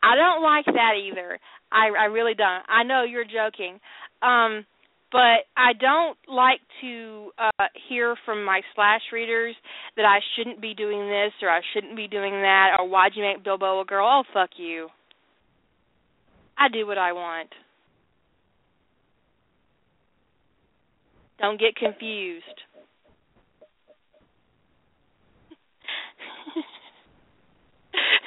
I 0.03 0.15
don't 0.15 0.43
like 0.43 0.65
that 0.65 0.93
either. 0.99 1.39
I 1.71 1.89
I 1.97 2.05
really 2.05 2.33
don't. 2.33 2.63
I 2.67 2.83
know 2.83 3.03
you're 3.03 3.23
joking. 3.23 3.79
Um 4.21 4.65
but 5.11 5.45
I 5.57 5.73
don't 5.79 6.17
like 6.27 6.61
to 6.81 7.31
uh 7.37 7.65
hear 7.89 8.15
from 8.25 8.43
my 8.45 8.61
slash 8.75 9.01
readers 9.11 9.55
that 9.95 10.05
I 10.05 10.19
shouldn't 10.35 10.61
be 10.61 10.73
doing 10.73 11.07
this 11.07 11.31
or 11.41 11.49
I 11.49 11.61
shouldn't 11.73 11.95
be 11.95 12.07
doing 12.07 12.33
that 12.33 12.77
or 12.77 12.87
why'd 12.87 13.13
you 13.15 13.23
make 13.23 13.43
Bilbo 13.43 13.81
a 13.81 13.85
girl? 13.85 14.07
Oh 14.07 14.23
fuck 14.33 14.51
you. 14.57 14.89
I 16.57 16.67
do 16.69 16.85
what 16.85 16.97
I 16.97 17.13
want. 17.13 17.49
Don't 21.39 21.59
get 21.59 21.75
confused. 21.75 22.43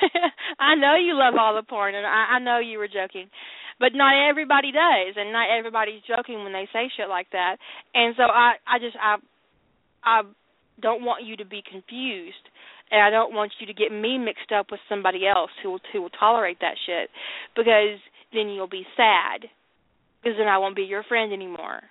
I 0.59 0.75
know 0.77 0.97
you 0.97 1.15
love 1.15 1.35
all 1.39 1.55
the 1.55 1.63
porn, 1.63 1.95
and 1.95 2.07
I, 2.07 2.37
I 2.37 2.39
know 2.39 2.59
you 2.59 2.79
were 2.79 2.89
joking 2.89 3.29
but 3.83 3.99
not 3.99 4.15
everybody 4.15 4.71
does 4.71 5.19
and 5.19 5.35
not 5.35 5.51
everybody's 5.51 6.07
joking 6.07 6.45
when 6.45 6.53
they 6.53 6.71
say 6.73 6.87
shit 6.97 7.11
like 7.11 7.27
that 7.33 7.57
and 7.93 8.15
so 8.17 8.23
i 8.23 8.55
i 8.63 8.79
just 8.79 8.95
i 9.03 9.19
i 10.05 10.23
don't 10.81 11.03
want 11.03 11.27
you 11.27 11.37
to 11.37 11.45
be 11.45 11.61
confused 11.67 12.47
and 12.95 13.03
i 13.03 13.11
don't 13.11 13.35
want 13.35 13.51
you 13.59 13.67
to 13.67 13.75
get 13.75 13.91
me 13.91 14.17
mixed 14.17 14.55
up 14.55 14.71
with 14.71 14.79
somebody 14.89 15.27
else 15.27 15.51
who 15.63 15.73
will 15.73 15.81
who 15.93 16.01
will 16.01 16.15
tolerate 16.15 16.59
that 16.61 16.79
shit 16.87 17.11
because 17.57 17.99
then 18.33 18.47
you'll 18.47 18.71
be 18.71 18.87
sad 18.97 19.51
because 20.23 20.39
then 20.39 20.47
i 20.47 20.57
won't 20.57 20.77
be 20.77 20.87
your 20.87 21.03
friend 21.03 21.33
anymore 21.33 21.83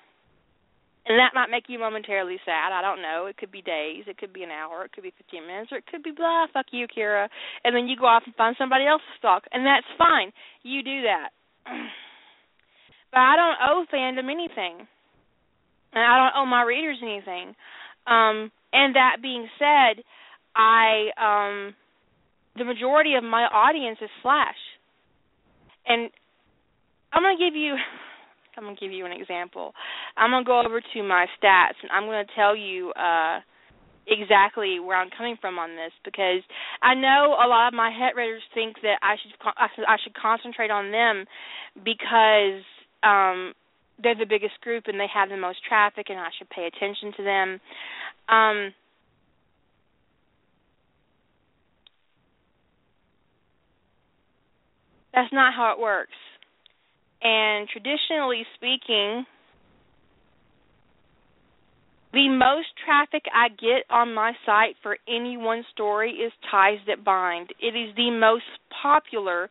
and 1.03 1.17
that 1.17 1.33
might 1.33 1.49
make 1.49 1.65
you 1.67 1.79
momentarily 1.79 2.37
sad. 2.45 2.69
I 2.69 2.81
don't 2.85 3.01
know. 3.01 3.25
It 3.25 3.35
could 3.35 3.51
be 3.51 3.63
days. 3.63 4.05
It 4.05 4.19
could 4.19 4.31
be 4.31 4.43
an 4.43 4.51
hour. 4.51 4.85
It 4.85 4.91
could 4.91 5.01
be 5.01 5.11
15 5.17 5.47
minutes. 5.47 5.71
Or 5.71 5.77
it 5.77 5.87
could 5.89 6.03
be 6.03 6.11
blah, 6.11 6.45
fuck 6.53 6.67
you, 6.69 6.85
Kira. 6.85 7.27
And 7.63 7.75
then 7.75 7.87
you 7.87 7.97
go 7.97 8.05
off 8.05 8.21
and 8.27 8.35
find 8.35 8.55
somebody 8.55 8.85
else 8.85 9.01
to 9.01 9.17
stalk. 9.17 9.43
And 9.51 9.65
that's 9.65 9.87
fine. 9.97 10.31
You 10.61 10.83
do 10.83 11.01
that. 11.09 11.33
But 11.65 13.19
I 13.19 13.35
don't 13.35 13.57
owe 13.61 13.85
fandom 13.93 14.31
anything, 14.31 14.87
and 15.93 16.03
I 16.03 16.17
don't 16.17 16.41
owe 16.41 16.45
my 16.45 16.63
readers 16.63 16.97
anything. 17.01 17.55
Um, 18.07 18.51
and 18.73 18.95
that 18.95 19.17
being 19.21 19.47
said, 19.59 20.03
I 20.55 21.09
um, 21.17 21.75
the 22.57 22.65
majority 22.65 23.15
of 23.15 23.23
my 23.23 23.43
audience 23.43 23.97
is 24.01 24.09
Slash, 24.21 24.55
and 25.87 26.09
I'm 27.13 27.23
gonna 27.23 27.37
give 27.37 27.55
you. 27.55 27.75
I'm 28.57 28.65
gonna 28.65 28.75
give 28.75 28.91
you 28.91 29.05
an 29.05 29.13
example. 29.13 29.73
I'm 30.17 30.31
gonna 30.31 30.43
go 30.43 30.59
over 30.59 30.81
to 30.81 31.03
my 31.03 31.25
stats, 31.39 31.79
and 31.81 31.91
I'm 31.91 32.03
gonna 32.03 32.25
tell 32.35 32.53
you 32.55 32.91
uh, 32.91 33.39
exactly 34.07 34.79
where 34.79 34.97
I'm 34.97 35.09
coming 35.15 35.37
from 35.39 35.59
on 35.59 35.75
this 35.75 35.91
because 36.03 36.41
I 36.81 36.95
know 36.95 37.35
a 37.43 37.47
lot 37.47 37.67
of 37.67 37.73
my 37.73 37.91
het 37.91 38.15
readers 38.15 38.41
think 38.53 38.77
that 38.81 38.97
I 39.01 39.15
should 39.21 39.85
I 39.87 39.97
should 40.03 40.13
concentrate 40.15 40.71
on 40.71 40.91
them 40.91 41.25
because 41.83 42.63
um 43.03 43.53
they're 44.01 44.15
the 44.15 44.25
biggest 44.25 44.59
group 44.61 44.85
and 44.87 44.99
they 44.99 45.07
have 45.13 45.29
the 45.29 45.37
most 45.37 45.59
traffic 45.67 46.07
and 46.09 46.19
I 46.19 46.29
should 46.37 46.49
pay 46.49 46.67
attention 46.67 47.13
to 47.17 47.23
them. 47.23 47.59
Um 48.29 48.73
That's 55.13 55.31
not 55.33 55.53
how 55.53 55.73
it 55.73 55.79
works. 55.79 56.15
And 57.21 57.67
traditionally 57.69 58.43
speaking, 58.55 59.25
the 62.13 62.27
most 62.27 62.67
traffic 62.85 63.23
I 63.33 63.47
get 63.49 63.87
on 63.89 64.13
my 64.13 64.33
site 64.45 64.75
for 64.83 64.97
any 65.07 65.37
one 65.37 65.63
story 65.71 66.11
is 66.11 66.31
Ties 66.49 66.79
That 66.87 67.05
Bind. 67.05 67.51
It 67.61 67.75
is 67.75 67.95
the 67.95 68.11
most 68.11 68.43
popular 68.81 69.49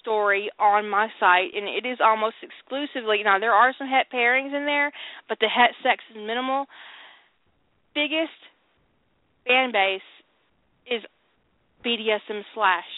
story 0.00 0.50
on 0.58 0.88
my 0.88 1.08
site, 1.20 1.54
and 1.54 1.68
it 1.68 1.86
is 1.86 1.98
almost 2.02 2.36
exclusively. 2.42 3.22
Now, 3.24 3.38
there 3.38 3.54
are 3.54 3.72
some 3.78 3.86
het 3.86 4.06
pairings 4.12 4.54
in 4.56 4.66
there, 4.66 4.90
but 5.28 5.38
the 5.40 5.48
het 5.48 5.70
sex 5.82 6.02
is 6.10 6.16
minimal. 6.16 6.66
Biggest 7.94 8.40
fan 9.46 9.70
base 9.72 10.00
is 10.90 11.02
BDSM 11.84 12.42
slash. 12.54 12.90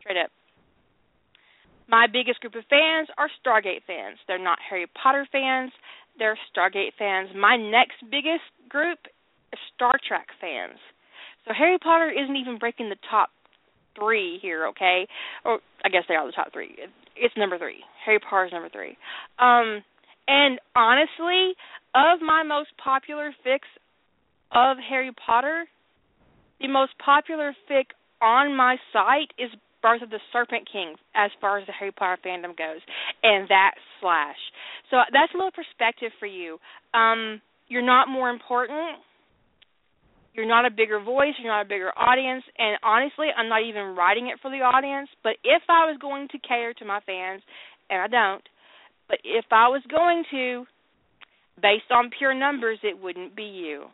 Straight 0.00 0.18
up. 0.22 0.30
My 1.88 2.06
biggest 2.12 2.40
group 2.40 2.56
of 2.56 2.64
fans 2.68 3.08
are 3.16 3.30
Stargate 3.40 3.86
fans. 3.86 4.18
They're 4.26 4.42
not 4.42 4.58
Harry 4.68 4.86
Potter 5.00 5.26
fans 5.30 5.72
they're 6.18 6.38
Stargate 6.54 6.92
fans. 6.98 7.30
My 7.36 7.56
next 7.56 7.96
biggest 8.10 8.44
group 8.68 8.98
is 9.52 9.58
Star 9.74 9.98
Trek 10.06 10.26
fans. 10.40 10.78
So 11.46 11.54
Harry 11.56 11.78
Potter 11.78 12.10
isn't 12.10 12.36
even 12.36 12.58
breaking 12.58 12.88
the 12.88 12.96
top 13.10 13.30
three 13.98 14.38
here, 14.42 14.66
okay? 14.68 15.06
Or 15.44 15.60
I 15.84 15.88
guess 15.88 16.02
they 16.08 16.14
are 16.14 16.26
the 16.26 16.32
top 16.32 16.52
three. 16.52 16.76
It's 17.16 17.34
number 17.36 17.58
three. 17.58 17.82
Harry 18.04 18.18
Potter's 18.18 18.52
number 18.52 18.68
three. 18.68 18.96
Um, 19.38 19.82
and 20.28 20.58
honestly, 20.74 21.54
of 21.94 22.20
my 22.20 22.42
most 22.42 22.70
popular 22.82 23.32
fics 23.46 23.70
of 24.52 24.76
Harry 24.88 25.12
Potter, 25.24 25.66
the 26.60 26.68
most 26.68 26.92
popular 27.02 27.54
fic 27.70 27.84
on 28.20 28.56
my 28.56 28.76
site 28.92 29.32
is 29.38 29.50
Birth 29.86 30.02
of 30.02 30.10
the 30.10 30.18
Serpent 30.32 30.66
King 30.66 30.96
as 31.14 31.30
far 31.40 31.58
as 31.58 31.66
the 31.68 31.72
Harry 31.78 31.92
Potter 31.92 32.18
fandom 32.26 32.58
goes, 32.58 32.82
and 33.22 33.46
that 33.46 33.78
slash. 34.00 34.34
So 34.90 34.96
that's 35.12 35.32
a 35.32 35.36
little 35.36 35.54
perspective 35.54 36.10
for 36.18 36.26
you. 36.26 36.58
Um, 36.92 37.40
you're 37.68 37.86
not 37.86 38.08
more 38.08 38.28
important. 38.28 38.98
You're 40.34 40.48
not 40.48 40.66
a 40.66 40.70
bigger 40.74 40.98
voice. 40.98 41.38
You're 41.38 41.52
not 41.52 41.66
a 41.66 41.68
bigger 41.68 41.96
audience. 41.96 42.42
And 42.58 42.78
honestly, 42.82 43.28
I'm 43.30 43.48
not 43.48 43.62
even 43.62 43.94
writing 43.94 44.26
it 44.26 44.42
for 44.42 44.50
the 44.50 44.66
audience. 44.66 45.08
But 45.22 45.38
if 45.44 45.62
I 45.68 45.86
was 45.86 45.98
going 46.00 46.26
to 46.32 46.38
cater 46.42 46.74
to 46.80 46.84
my 46.84 46.98
fans, 47.06 47.42
and 47.88 48.02
I 48.02 48.08
don't, 48.08 48.42
but 49.08 49.18
if 49.22 49.44
I 49.52 49.68
was 49.68 49.82
going 49.88 50.24
to, 50.32 50.66
based 51.62 51.92
on 51.92 52.10
pure 52.18 52.34
numbers, 52.34 52.80
it 52.82 53.00
wouldn't 53.00 53.36
be 53.36 53.44
you. 53.44 53.86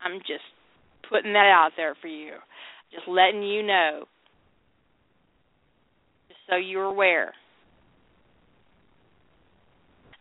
I'm 0.00 0.20
just 0.20 0.48
putting 1.10 1.34
that 1.34 1.52
out 1.52 1.72
there 1.76 1.94
for 2.00 2.08
you. 2.08 2.40
Just 2.90 3.06
letting 3.06 3.42
you 3.42 3.62
know 3.62 4.06
so 6.50 6.56
you're 6.56 6.84
aware. 6.84 7.32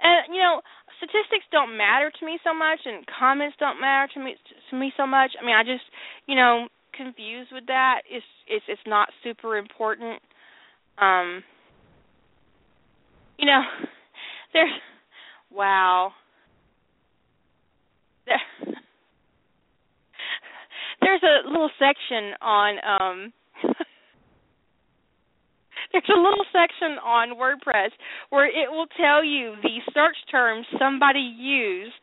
And 0.02 0.34
you 0.34 0.42
know, 0.42 0.62
statistics 0.98 1.46
don't 1.52 1.76
matter 1.76 2.12
to 2.20 2.26
me 2.26 2.40
so 2.44 2.54
much, 2.54 2.80
and 2.86 3.06
comments 3.08 3.58
don't 3.60 3.82
matter 3.82 4.12
to 4.14 4.20
me 4.20 4.36
to 4.70 4.78
me 4.78 4.94
so 4.96 5.06
much. 5.06 5.32
I 5.42 5.46
mean, 5.46 5.56
I 5.56 5.64
just, 5.64 5.84
you 6.28 6.36
know, 6.36 6.68
confused 6.96 7.52
with 7.52 7.66
that. 7.68 8.02
It's 8.10 8.26
it's 8.48 8.66
it's 8.68 8.82
not 8.88 9.10
super 9.24 9.58
important. 9.58 10.22
Um, 10.98 11.44
you 13.38 13.46
know, 13.46 13.62
there's 14.54 14.72
wow. 15.52 16.12
There, 18.26 18.42
there's 21.02 21.24
a 21.24 21.48
little 21.48 21.72
section 21.80 22.34
on 22.42 22.76
um 22.86 23.34
there's 25.92 26.04
a 26.10 26.20
little 26.20 26.46
section 26.52 26.98
on 27.04 27.36
WordPress 27.38 27.90
where 28.30 28.48
it 28.48 28.70
will 28.70 28.88
tell 28.98 29.24
you 29.24 29.56
the 29.64 29.80
search 29.94 30.18
terms 30.30 30.66
somebody 30.80 31.20
used 31.20 31.94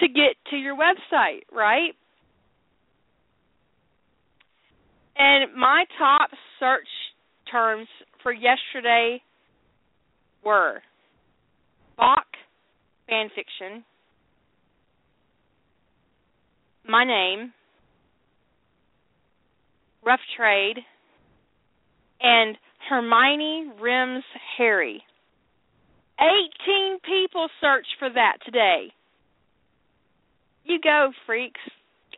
to 0.00 0.08
get 0.08 0.34
to 0.50 0.56
your 0.56 0.76
website, 0.76 1.42
right? 1.52 1.92
And 5.16 5.54
my 5.54 5.84
top 5.98 6.30
search 6.58 6.88
terms 7.50 7.86
for 8.22 8.32
yesterday 8.32 9.20
were 10.44 10.80
Bach 11.96 12.26
fanfiction, 13.10 13.82
my 16.88 17.04
name, 17.04 17.52
Rough 20.04 20.20
Trade, 20.36 20.78
and 22.20 22.56
Hermione 22.88 23.72
Rims 23.80 24.24
Harry. 24.56 25.02
18 26.20 26.98
people 27.04 27.48
searched 27.60 27.94
for 27.98 28.10
that 28.10 28.38
today. 28.44 28.92
You 30.64 30.78
go, 30.82 31.10
freaks. 31.26 31.60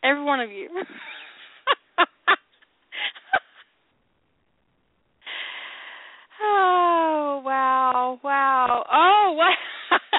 Every 0.03 0.24
one 0.24 0.40
of 0.40 0.50
you. 0.50 0.68
oh, 6.42 7.42
wow. 7.44 8.18
Wow. 8.24 8.84
Oh, 8.90 9.34
wow. 9.38 9.55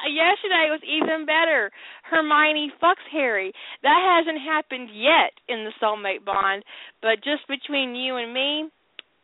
Yesterday 0.08 0.68
was 0.70 0.82
even 0.84 1.26
better. 1.26 1.72
Hermione 2.04 2.72
fucks 2.82 2.96
Harry. 3.12 3.52
That 3.82 4.22
hasn't 4.24 4.42
happened 4.42 4.90
yet 4.94 5.34
in 5.50 5.66
the 5.66 5.72
soulmate 5.82 6.24
bond, 6.26 6.64
but 7.02 7.24
just 7.24 7.48
between 7.48 7.96
you 7.96 8.18
and 8.18 8.34
me, 8.34 8.70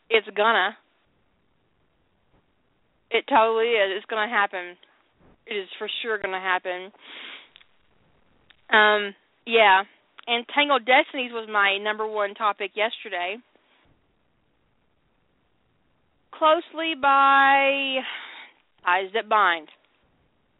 it's 0.10 0.28
gonna. 0.36 0.76
It 3.12 3.26
totally 3.28 3.70
is. 3.70 3.98
It's 3.98 4.06
gonna 4.06 4.30
happen. 4.30 4.76
It 5.48 5.54
is 5.54 5.70
for 5.78 5.90
sure 6.02 6.20
gonna 6.20 6.40
happen. 6.40 6.92
Um, 8.70 9.16
yeah. 9.46 9.84
And 10.28 10.46
Tangled 10.54 10.86
Destinies 10.86 11.32
was 11.32 11.50
my 11.52 11.78
number 11.78 12.06
one 12.08 12.36
topic 12.36 12.72
yesterday. 12.76 13.38
Closely 16.32 16.94
by 17.02 17.98
Ties 18.86 19.10
That 19.14 19.28
Bind. 19.28 19.68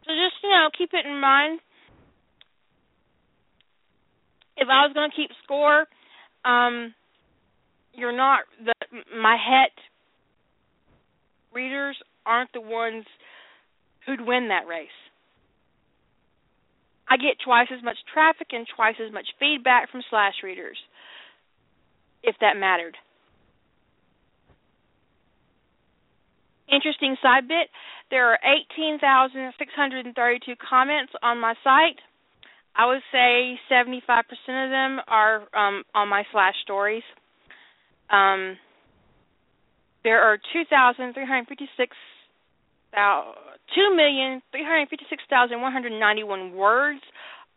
So 0.04 0.12
just, 0.12 0.42
you 0.42 0.50
know, 0.50 0.68
keep 0.76 0.90
it 0.92 1.06
in 1.06 1.20
mind. 1.20 1.60
If 4.56 4.68
I 4.68 4.84
was 4.84 4.92
going 4.92 5.08
to 5.08 5.16
keep 5.16 5.30
score, 5.44 5.86
um, 6.44 6.92
you're 7.94 8.16
not 8.16 8.40
the 8.64 8.74
my 8.92 9.36
het 9.36 9.72
readers 11.52 11.96
aren't 12.26 12.52
the 12.52 12.60
ones 12.60 13.04
who'd 14.06 14.20
win 14.20 14.48
that 14.48 14.66
race. 14.66 14.88
I 17.08 17.16
get 17.16 17.38
twice 17.44 17.68
as 17.76 17.82
much 17.82 17.96
traffic 18.12 18.48
and 18.52 18.66
twice 18.76 18.96
as 19.04 19.12
much 19.12 19.26
feedback 19.38 19.90
from 19.90 20.02
slash 20.10 20.34
readers, 20.44 20.78
if 22.22 22.36
that 22.40 22.56
mattered. 22.56 22.96
Interesting 26.68 27.16
side 27.20 27.48
bit 27.48 27.66
there 28.10 28.30
are 28.30 28.38
18,632 28.42 30.54
comments 30.68 31.12
on 31.22 31.38
my 31.38 31.54
site. 31.62 32.00
I 32.74 32.86
would 32.86 33.02
say 33.12 33.56
75% 33.70 34.64
of 34.64 34.70
them 34.70 35.00
are 35.06 35.46
um, 35.54 35.84
on 35.94 36.08
my 36.08 36.24
slash 36.32 36.54
stories. 36.62 37.04
Um, 38.10 38.58
there 40.04 40.22
are 40.22 40.38
2,356 40.52 41.96
two 43.74 43.94
million 43.94 44.42
three 44.50 44.64
hundred 44.64 44.88
fifty 44.88 45.06
six 45.08 45.22
thousand 45.30 45.60
one 45.60 45.72
hundred 45.72 45.92
ninety 45.98 46.24
one 46.24 46.54
words 46.54 47.00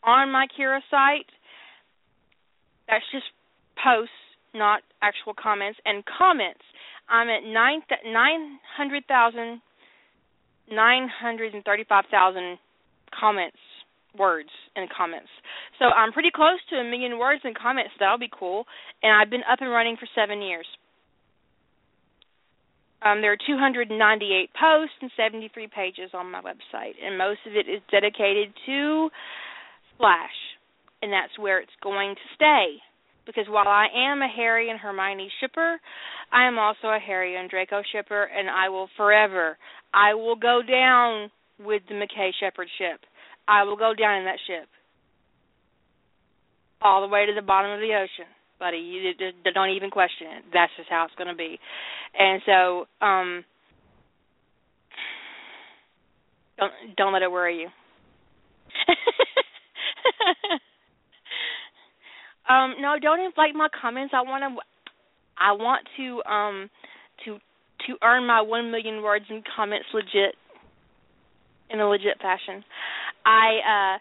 on 0.04 0.32
my 0.32 0.48
Quora 0.58 0.80
site. 0.90 1.26
That's 2.88 3.06
just 3.12 3.26
posts, 3.84 4.14
not 4.54 4.82
actual 5.02 5.34
comments. 5.34 5.80
And 5.86 6.04
comments, 6.06 6.62
I'm 7.10 7.30
at 7.30 7.44
nine 7.44 7.82
nine 8.06 8.60
hundred 8.78 9.04
thousand 9.08 9.62
nine 10.72 11.10
hundred 11.10 11.54
and 11.54 11.64
thirty 11.64 11.84
five 11.88 12.06
thousand 12.12 12.58
comments 13.18 13.58
words 14.18 14.50
in 14.76 14.86
comments. 14.96 15.30
So 15.80 15.86
I'm 15.86 16.12
pretty 16.14 16.30
close 16.30 16.60
to 16.70 16.76
a 16.78 16.84
million 16.84 17.18
words 17.18 17.42
in 17.44 17.54
comments. 17.58 17.92
That'll 18.00 18.20
be 18.20 18.30
cool. 18.30 18.66
And 19.02 19.12
I've 19.12 19.32
been 19.32 19.42
up 19.52 19.60
and 19.62 19.72
running 19.72 19.98
for 19.98 20.08
seven 20.14 20.42
years. 20.42 20.68
Um, 23.04 23.22
there 23.22 23.34
are 23.34 23.38
298 23.48 24.50
posts 24.60 24.96
and 25.02 25.12
73 25.18 25.68
pages 25.68 26.12
on 26.14 26.32
my 26.32 26.42
website, 26.42 26.94
and 27.04 27.18
most 27.18 27.40
of 27.46 27.54
it 27.54 27.68
is 27.68 27.82
dedicated 27.92 28.54
to 28.66 29.10
Slash, 29.98 30.38
and 31.02 31.12
that's 31.12 31.38
where 31.38 31.60
it's 31.60 31.72
going 31.82 32.16
to 32.16 32.22
stay. 32.36 32.78
Because 33.26 33.46
while 33.50 33.68
I 33.68 33.88
am 33.96 34.22
a 34.22 34.28
Harry 34.28 34.70
and 34.70 34.80
Hermione 34.80 35.30
shipper, 35.40 35.80
I 36.32 36.48
am 36.48 36.58
also 36.58 36.88
a 36.88 37.00
Harry 37.00 37.36
and 37.36 37.50
Draco 37.50 37.82
shipper, 37.92 38.24
and 38.24 38.50
I 38.50 38.70
will 38.70 38.90
forever, 38.96 39.58
I 39.94 40.14
will 40.14 40.36
go 40.36 40.62
down 40.68 41.30
with 41.60 41.84
the 41.88 41.96
McKay 41.96 42.32
Sheppard 42.40 42.68
ship. 42.78 43.02
I 43.48 43.64
will 43.64 43.78
go 43.78 43.94
down 43.94 44.20
in 44.20 44.26
that 44.26 44.40
ship, 44.48 44.68
all 46.82 47.02
the 47.02 47.08
way 47.08 47.26
to 47.26 47.34
the 47.34 47.42
bottom 47.42 47.72
of 47.72 47.80
the 47.80 47.94
ocean 47.96 48.32
buddy. 48.64 48.78
You 48.78 49.12
don't 49.54 49.72
even 49.72 49.90
question 49.90 50.28
it. 50.38 50.46
That's 50.54 50.72
just 50.78 50.88
how 50.90 51.04
it's 51.04 51.14
going 51.16 51.28
to 51.28 51.36
be. 51.36 51.60
And 52.18 52.42
so, 52.46 52.88
um, 53.06 53.44
don't 56.58 56.72
don't 56.96 57.12
let 57.12 57.24
it 57.24 57.32
worry 57.32 57.60
you. 57.60 57.68
um, 62.54 62.76
no, 62.80 62.96
don't 63.02 63.20
inflate 63.20 63.54
my 63.54 63.68
comments. 63.82 64.14
I 64.16 64.22
want 64.22 64.44
to. 64.44 64.56
I 65.38 65.52
want 65.52 65.86
to 65.98 66.24
um 66.32 66.70
to 67.26 67.40
to 67.88 67.98
earn 68.02 68.26
my 68.26 68.40
one 68.42 68.72
million 68.72 69.04
words 69.04 69.26
in 69.30 69.44
comments 69.58 69.88
legit 69.94 70.36
in 71.70 71.82
a 71.82 71.90
legit 71.90 72.18
fashion. 72.22 72.64
I 73.26 73.60
uh 73.68 73.98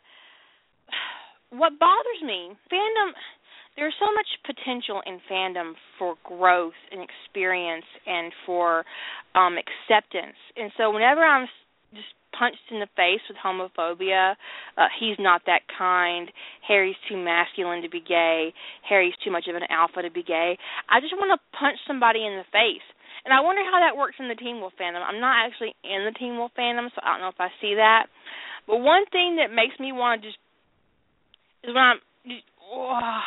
what 1.59 1.81
bothers 1.81 2.23
me, 2.25 2.57
fandom 2.71 3.13
there's 3.77 3.95
so 3.99 4.07
much 4.13 4.29
potential 4.45 5.01
in 5.07 5.19
fandom 5.31 5.73
for 5.99 6.15
growth 6.25 6.77
and 6.91 7.01
experience 7.01 7.87
and 8.07 8.33
for 8.45 8.85
um 9.35 9.57
acceptance. 9.57 10.37
And 10.57 10.71
so 10.77 10.91
whenever 10.91 11.21
I'm 11.21 11.49
just 11.95 12.13
punched 12.39 12.65
in 12.71 12.81
the 12.81 12.89
face 12.97 13.21
with 13.29 13.37
homophobia, 13.37 14.33
uh, 14.77 14.89
he's 14.99 15.17
not 15.19 15.43
that 15.47 15.61
kind, 15.77 16.29
Harry's 16.67 16.97
too 17.09 17.17
masculine 17.17 17.83
to 17.83 17.91
be 17.91 18.01
gay, 18.01 18.53
Harry's 18.89 19.15
too 19.25 19.31
much 19.31 19.45
of 19.49 19.57
an 19.57 19.69
alpha 19.69 20.03
to 20.03 20.11
be 20.11 20.23
gay. 20.23 20.57
I 20.89 21.01
just 21.01 21.13
want 21.13 21.29
to 21.37 21.59
punch 21.59 21.79
somebody 21.87 22.25
in 22.25 22.41
the 22.41 22.49
face. 22.53 22.85
And 23.25 23.33
I 23.33 23.41
wonder 23.41 23.63
how 23.63 23.79
that 23.79 23.97
works 23.97 24.17
in 24.19 24.27
the 24.27 24.35
Teen 24.35 24.59
Wolf 24.59 24.73
fandom. 24.81 25.05
I'm 25.05 25.21
not 25.21 25.47
actually 25.47 25.77
in 25.85 26.05
the 26.05 26.17
Teen 26.19 26.37
Wolf 26.37 26.51
fandom, 26.59 26.89
so 26.91 27.01
I 27.05 27.13
don't 27.13 27.21
know 27.21 27.29
if 27.29 27.39
I 27.39 27.49
see 27.61 27.77
that. 27.77 28.07
But 28.67 28.79
one 28.79 29.05
thing 29.13 29.37
that 29.37 29.55
makes 29.55 29.79
me 29.79 29.93
want 29.93 30.23
to 30.23 30.29
just 30.29 30.39
is 31.63 31.71
when 31.71 31.85
I'm 31.85 32.01
just, 32.27 32.43
oh, 32.67 33.21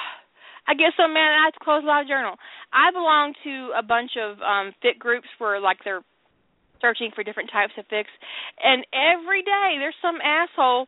I 0.68 0.74
get 0.74 0.94
so 0.98 1.08
mad 1.08 1.30
I 1.32 1.46
have 1.46 1.54
to 1.54 1.64
close 1.64 1.84
Live 1.86 2.08
Journal. 2.08 2.36
I 2.74 2.92
belong 2.92 3.34
to 3.44 3.72
a 3.78 3.84
bunch 3.84 4.12
of 4.18 4.42
um 4.42 4.74
fic 4.84 4.98
groups 5.00 5.28
where 5.38 5.60
like 5.60 5.78
they're 5.84 6.04
searching 6.82 7.12
for 7.16 7.24
different 7.24 7.50
types 7.52 7.74
of 7.78 7.86
fics 7.88 8.12
and 8.62 8.86
every 8.94 9.42
day 9.42 9.78
there's 9.80 9.96
some 10.02 10.20
asshole 10.22 10.88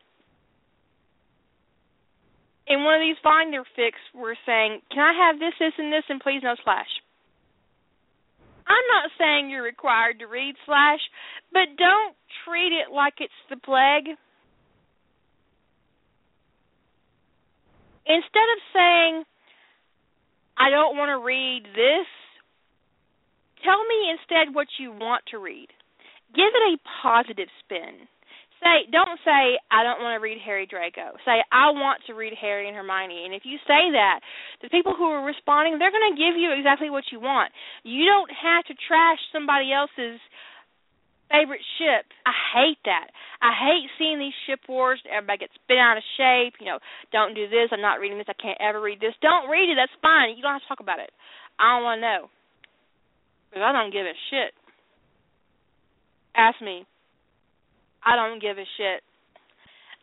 in 2.68 2.84
one 2.84 2.94
of 2.94 3.00
these 3.00 3.16
finder 3.24 3.64
fics 3.76 4.00
we're 4.14 4.36
saying, 4.44 4.80
Can 4.92 5.00
I 5.00 5.16
have 5.16 5.40
this, 5.40 5.56
this 5.58 5.72
and 5.78 5.92
this 5.92 6.04
and 6.08 6.20
please 6.20 6.40
no 6.44 6.54
slash? 6.62 6.92
I'm 8.68 8.88
not 8.92 9.10
saying 9.16 9.48
you're 9.48 9.64
required 9.64 10.20
to 10.20 10.26
read 10.26 10.54
slash, 10.66 11.00
but 11.52 11.72
don't 11.78 12.14
treat 12.44 12.76
it 12.76 12.92
like 12.92 13.14
it's 13.18 13.32
the 13.48 13.56
plague. 13.56 14.12
Instead 18.04 18.48
of 18.52 18.60
saying 18.76 19.24
I 20.58 20.70
don't 20.70 20.96
want 20.96 21.14
to 21.14 21.24
read 21.24 21.64
this. 21.72 22.08
Tell 23.62 23.78
me 23.86 24.10
instead 24.10 24.54
what 24.54 24.66
you 24.78 24.90
want 24.90 25.24
to 25.30 25.38
read. 25.38 25.68
Give 26.34 26.50
it 26.50 26.64
a 26.74 26.82
positive 27.02 27.48
spin. 27.64 28.06
Say, 28.58 28.90
don't 28.90 29.22
say 29.22 29.54
I 29.70 29.86
don't 29.86 30.02
want 30.02 30.18
to 30.18 30.22
read 30.22 30.42
Harry 30.42 30.66
Draco. 30.66 31.14
Say 31.22 31.38
I 31.54 31.70
want 31.70 32.02
to 32.10 32.18
read 32.18 32.34
Harry 32.34 32.66
and 32.66 32.74
Hermione. 32.74 33.22
And 33.22 33.30
if 33.30 33.46
you 33.46 33.54
say 33.70 33.94
that, 33.94 34.18
the 34.62 34.68
people 34.68 34.98
who 34.98 35.06
are 35.06 35.22
responding, 35.22 35.78
they're 35.78 35.94
going 35.94 36.10
to 36.10 36.18
give 36.18 36.34
you 36.34 36.50
exactly 36.50 36.90
what 36.90 37.06
you 37.14 37.22
want. 37.22 37.54
You 37.86 38.02
don't 38.04 38.30
have 38.34 38.66
to 38.66 38.74
trash 38.74 39.22
somebody 39.30 39.70
else's 39.70 40.18
favorite 41.30 41.64
ship. 41.78 42.08
I 42.26 42.32
hate 42.54 42.80
that. 42.84 43.08
I 43.40 43.52
hate 43.52 43.88
seeing 43.96 44.18
these 44.18 44.36
ship 44.46 44.60
wars. 44.68 45.00
Everybody 45.08 45.46
gets 45.46 45.56
bent 45.68 45.80
out 45.80 46.00
of 46.00 46.04
shape. 46.16 46.58
You 46.60 46.66
know, 46.66 46.78
don't 47.12 47.34
do 47.34 47.48
this. 47.48 47.70
I'm 47.72 47.84
not 47.84 48.00
reading 48.00 48.18
this. 48.18 48.28
I 48.28 48.36
can't 48.36 48.58
ever 48.60 48.80
read 48.80 49.00
this. 49.00 49.14
Don't 49.22 49.48
read 49.48 49.70
it. 49.70 49.76
That's 49.76 49.94
fine. 50.02 50.36
You 50.36 50.42
don't 50.42 50.56
have 50.56 50.64
to 50.64 50.68
talk 50.68 50.80
about 50.80 51.00
it. 51.00 51.12
I 51.60 51.76
don't 51.76 51.84
want 51.84 51.98
to 51.98 52.06
know 52.06 52.20
because 53.48 53.64
I 53.64 53.72
don't 53.72 53.92
give 53.92 54.06
a 54.06 54.16
shit. 54.30 54.52
Ask 56.36 56.60
me. 56.60 56.86
I 58.04 58.16
don't 58.16 58.40
give 58.40 58.58
a 58.58 58.68
shit. 58.76 59.02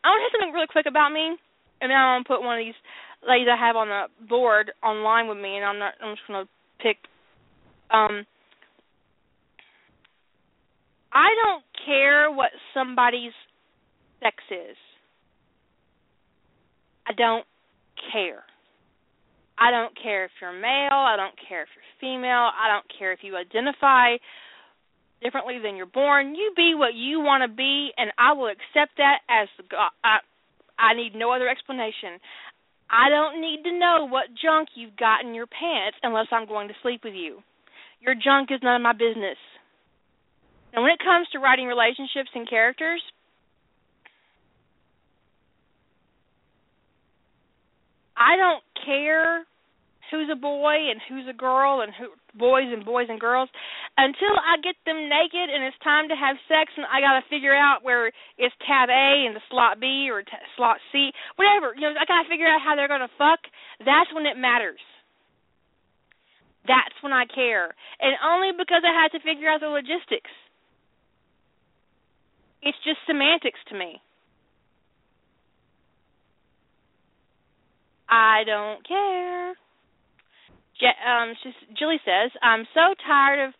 I 0.04 0.10
want 0.10 0.22
to 0.22 0.26
say 0.30 0.34
something 0.38 0.54
really 0.54 0.70
quick 0.70 0.86
about 0.86 1.10
me, 1.10 1.34
and 1.82 1.90
then 1.90 1.98
I'm 1.98 2.22
gonna 2.22 2.30
put 2.30 2.46
one 2.46 2.60
of 2.60 2.66
these 2.66 2.78
ladies 3.26 3.48
I 3.50 3.58
have 3.58 3.76
on 3.76 3.90
the 3.90 4.06
board 4.28 4.72
online 4.84 5.28
with 5.28 5.38
me, 5.38 5.58
and 5.58 5.66
I'm 5.66 5.80
not. 5.80 5.94
I'm 6.04 6.14
just 6.14 6.28
gonna 6.28 6.46
pick. 6.78 6.98
Um, 7.90 8.26
I 11.16 11.30
don't 11.44 11.64
care 11.86 12.30
what 12.30 12.52
somebody's 12.74 13.32
sex 14.22 14.36
is. 14.52 14.76
I 17.08 17.14
don't 17.14 17.46
care. 18.12 18.44
I 19.58 19.72
don't 19.72 19.96
care 19.96 20.26
if 20.26 20.32
you're 20.42 20.52
male, 20.52 20.92
I 20.92 21.16
don't 21.16 21.36
care 21.48 21.64
if 21.64 21.70
you're 21.72 21.96
female, 22.02 22.52
I 22.52 22.68
don't 22.68 22.86
care 23.00 23.14
if 23.14 23.20
you 23.22 23.38
identify 23.38 24.18
differently 25.24 25.60
than 25.64 25.78
you're 25.78 25.86
born. 25.86 26.36
You 26.36 26.52
be 26.58 26.74
what 26.76 26.94
you 26.94 27.22
want 27.22 27.50
to 27.50 27.56
be, 27.56 27.92
and 27.96 28.12
I 28.18 28.34
will 28.34 28.52
accept 28.52 28.98
that 28.98 29.20
as 29.30 29.48
God. 29.72 29.96
I, 30.04 30.20
I 30.78 30.94
need 30.94 31.16
no 31.16 31.32
other 31.32 31.48
explanation. 31.48 32.20
I 32.92 33.10
don't 33.10 33.40
need 33.40 33.64
to 33.64 33.80
know 33.80 34.08
what 34.10 34.36
junk 34.36 34.70
you've 34.76 34.98
got 34.98 35.24
in 35.24 35.34
your 35.34 35.48
pants 35.48 35.98
unless 36.04 36.28
I'm 36.32 36.46
going 36.46 36.68
to 36.68 36.74
sleep 36.84 37.02
with 37.04 37.16
you. 37.16 37.40
Your 38.02 38.14
junk 38.14 38.52
is 38.52 38.60
none 38.62 38.76
of 38.76 38.82
my 38.82 38.94
business. 38.94 39.40
And 40.76 40.84
when 40.84 40.92
it 40.92 41.00
comes 41.00 41.28
to 41.32 41.40
writing 41.40 41.68
relationships 41.68 42.30
and 42.36 42.48
characters, 42.50 43.02
I 48.18 48.36
don't 48.36 48.64
care 48.84 49.48
who's 50.12 50.28
a 50.32 50.36
boy 50.36 50.92
and 50.92 51.00
who's 51.08 51.26
a 51.32 51.36
girl 51.36 51.82
and 51.82 51.96
who 51.96 52.12
boys 52.38 52.68
and 52.68 52.84
boys 52.84 53.08
and 53.10 53.20
girls 53.20 53.50
until 53.98 54.36
I 54.36 54.60
get 54.62 54.76
them 54.86 55.08
naked 55.08 55.48
and 55.48 55.64
it's 55.64 55.80
time 55.80 56.12
to 56.12 56.16
have 56.16 56.36
sex 56.52 56.76
and 56.76 56.86
I 56.92 57.00
got 57.00 57.24
to 57.24 57.32
figure 57.32 57.56
out 57.56 57.84
where 57.84 58.12
it's 58.38 58.56
tab 58.68 58.92
A 58.92 59.26
and 59.26 59.36
the 59.36 59.44
slot 59.50 59.80
B 59.80 60.12
or 60.12 60.22
t- 60.22 60.46
slot 60.60 60.78
C, 60.92 61.12
whatever. 61.40 61.74
You 61.74 61.88
know, 61.88 61.96
I 61.96 62.06
got 62.06 62.24
to 62.24 62.30
figure 62.30 62.48
out 62.48 62.60
how 62.60 62.76
they're 62.76 62.92
going 62.92 63.04
to 63.04 63.18
fuck. 63.18 63.40
That's 63.80 64.12
when 64.14 64.28
it 64.28 64.36
matters. 64.36 64.84
That's 66.68 66.96
when 67.02 67.14
I 67.14 67.26
care. 67.32 67.72
And 68.02 68.14
only 68.26 68.52
because 68.52 68.84
I 68.84 68.92
had 68.92 69.16
to 69.16 69.24
figure 69.24 69.48
out 69.48 69.62
the 69.62 69.72
logistics. 69.72 70.32
It's 72.66 72.78
just 72.84 72.98
semantics 73.08 73.60
to 73.70 73.78
me. 73.78 74.02
I 78.10 78.42
don't 78.46 78.86
care. 78.88 79.52
Um, 81.06 81.34
she's, 81.42 81.54
Julie 81.78 82.02
says, 82.04 82.32
"I'm 82.42 82.66
so 82.74 82.94
tired 83.08 83.48
of, 83.48 83.54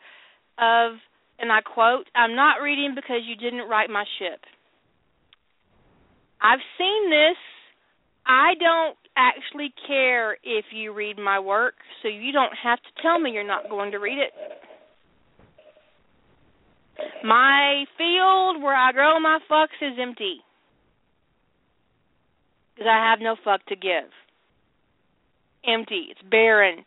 of, 0.58 1.00
and 1.40 1.52
I 1.52 1.62
quote, 1.62 2.08
I'm 2.16 2.36
not 2.36 2.62
reading 2.62 2.94
because 2.96 3.22
you 3.26 3.36
didn't 3.36 3.70
write 3.70 3.90
my 3.90 4.04
ship. 4.20 4.42
I've 6.42 6.60
seen 6.78 7.10
this. 7.10 7.38
I 8.26 8.54
don't 8.60 8.98
actually 9.16 9.74
care 9.88 10.34
if 10.44 10.66
you 10.74 10.94
read 10.94 11.18
my 11.18 11.40
work, 11.40 11.76
so 12.02 12.08
you 12.08 12.32
don't 12.32 12.54
have 12.62 12.80
to 12.80 13.02
tell 13.02 13.20
me 13.20 13.32
you're 13.32 13.48
not 13.48 13.70
going 13.70 13.92
to 13.92 13.98
read 13.98 14.18
it. 14.18 14.34
My 17.24 17.86
field 17.98 18.62
where 18.62 18.76
I 18.76 18.92
grow 18.92 19.20
my 19.20 19.40
fucks 19.50 19.82
is 19.82 19.98
empty 20.00 20.42
because 22.76 22.90
I 22.90 23.10
have 23.10 23.20
no 23.20 23.36
fuck 23.44 23.66
to 23.68 23.76
give. 23.76 24.12
Empty. 25.66 26.08
It's 26.12 26.22
barren. 26.30 26.86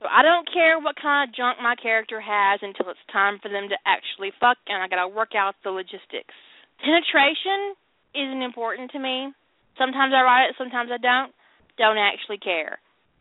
So 0.00 0.08
I 0.10 0.22
don't 0.22 0.48
care 0.52 0.78
what 0.80 0.96
kind 1.00 1.28
of 1.28 1.34
junk 1.34 1.58
my 1.62 1.74
character 1.80 2.20
has 2.20 2.60
until 2.62 2.90
it's 2.90 2.98
time 3.12 3.38
for 3.40 3.48
them 3.48 3.68
to 3.68 3.76
actually 3.86 4.32
fuck, 4.40 4.58
and 4.66 4.82
I 4.82 4.88
gotta 4.88 5.08
work 5.08 5.30
out 5.36 5.54
the 5.62 5.70
logistics. 5.70 6.34
Penetration 6.84 7.74
isn't 8.14 8.42
important 8.42 8.90
to 8.90 8.98
me. 8.98 9.32
Sometimes 9.78 10.12
I 10.14 10.22
write 10.22 10.48
it, 10.50 10.54
sometimes 10.58 10.90
I 10.92 10.98
don't. 10.98 11.32
Don't 11.76 11.98
actually 11.98 12.38
care. 12.38 12.78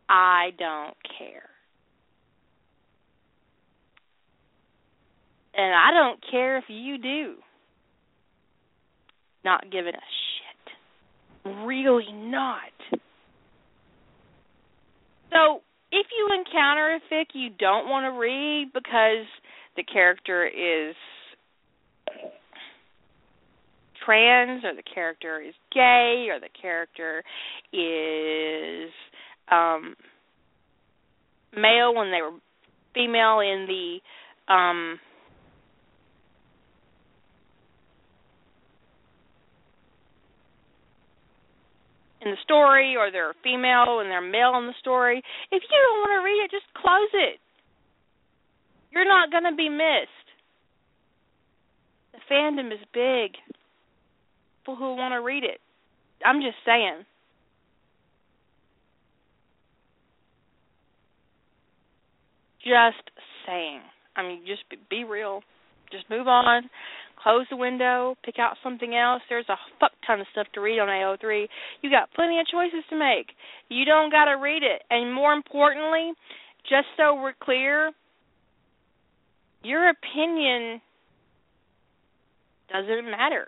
I 0.07 0.51
don't 0.57 0.95
care. 1.17 1.49
And 5.55 5.73
I 5.73 5.91
don't 5.91 6.19
care 6.29 6.57
if 6.57 6.65
you 6.67 6.97
do. 6.97 7.35
Not 9.43 9.71
giving 9.71 9.93
a 9.93 10.07
shit. 11.45 11.55
Really 11.65 12.11
not. 12.11 12.71
So, 15.31 15.61
if 15.91 16.07
you 16.17 16.29
encounter 16.39 16.95
a 16.95 17.13
fic 17.13 17.25
you 17.33 17.49
don't 17.49 17.89
want 17.89 18.05
to 18.05 18.19
read 18.19 18.71
because 18.73 19.25
the 19.75 19.83
character 19.83 20.45
is 20.45 20.95
trans 24.05 24.63
or 24.63 24.75
the 24.75 24.83
character 24.83 25.41
is 25.41 25.53
gay 25.73 26.27
or 26.29 26.39
the 26.39 26.49
character 26.59 27.23
is 27.71 28.91
um 29.51 29.95
male 31.55 31.93
when 31.93 32.11
they 32.11 32.21
were 32.21 32.37
female 32.93 33.39
in 33.39 33.67
the 33.67 34.53
um 34.53 34.99
in 42.23 42.31
the 42.31 42.37
story 42.43 42.95
or 42.97 43.11
they're 43.11 43.33
female 43.43 43.99
and 43.99 44.09
they're 44.09 44.21
male 44.21 44.57
in 44.57 44.67
the 44.67 44.73
story. 44.79 45.21
If 45.51 45.61
you 45.63 45.77
don't 45.83 45.99
want 45.99 46.19
to 46.19 46.23
read 46.23 46.43
it, 46.45 46.51
just 46.51 46.73
close 46.73 47.11
it. 47.13 47.39
You're 48.91 49.05
not 49.05 49.31
going 49.31 49.43
to 49.43 49.55
be 49.55 49.69
missed. 49.69 50.27
The 52.13 52.19
fandom 52.31 52.71
is 52.71 52.79
big. 52.93 53.35
People 54.63 54.77
who 54.77 54.95
want 54.95 55.11
to 55.11 55.21
read 55.21 55.43
it. 55.43 55.59
I'm 56.25 56.41
just 56.41 56.55
saying. 56.65 57.03
Just 62.63 63.11
saying. 63.45 63.81
I 64.15 64.23
mean, 64.23 64.41
just 64.47 64.63
be 64.89 65.03
real. 65.03 65.41
Just 65.91 66.09
move 66.09 66.27
on 66.27 66.69
close 67.23 67.45
the 67.49 67.55
window, 67.55 68.15
pick 68.23 68.35
out 68.37 68.57
something 68.61 68.93
else. 68.93 69.21
There's 69.29 69.47
a 69.49 69.55
fuck 69.79 69.91
ton 70.05 70.19
of 70.19 70.27
stuff 70.31 70.47
to 70.53 70.61
read 70.61 70.79
on 70.79 70.89
AO3. 70.89 71.47
You 71.81 71.89
got 71.89 72.11
plenty 72.13 72.39
of 72.39 72.45
choices 72.47 72.83
to 72.89 72.97
make. 72.97 73.27
You 73.69 73.85
don't 73.85 74.11
got 74.11 74.25
to 74.25 74.33
read 74.33 74.61
it. 74.61 74.83
And 74.89 75.13
more 75.13 75.33
importantly, 75.33 76.11
just 76.69 76.87
so 76.97 77.15
we're 77.15 77.33
clear, 77.41 77.91
your 79.63 79.89
opinion 79.89 80.81
doesn't 82.71 83.09
matter. 83.09 83.47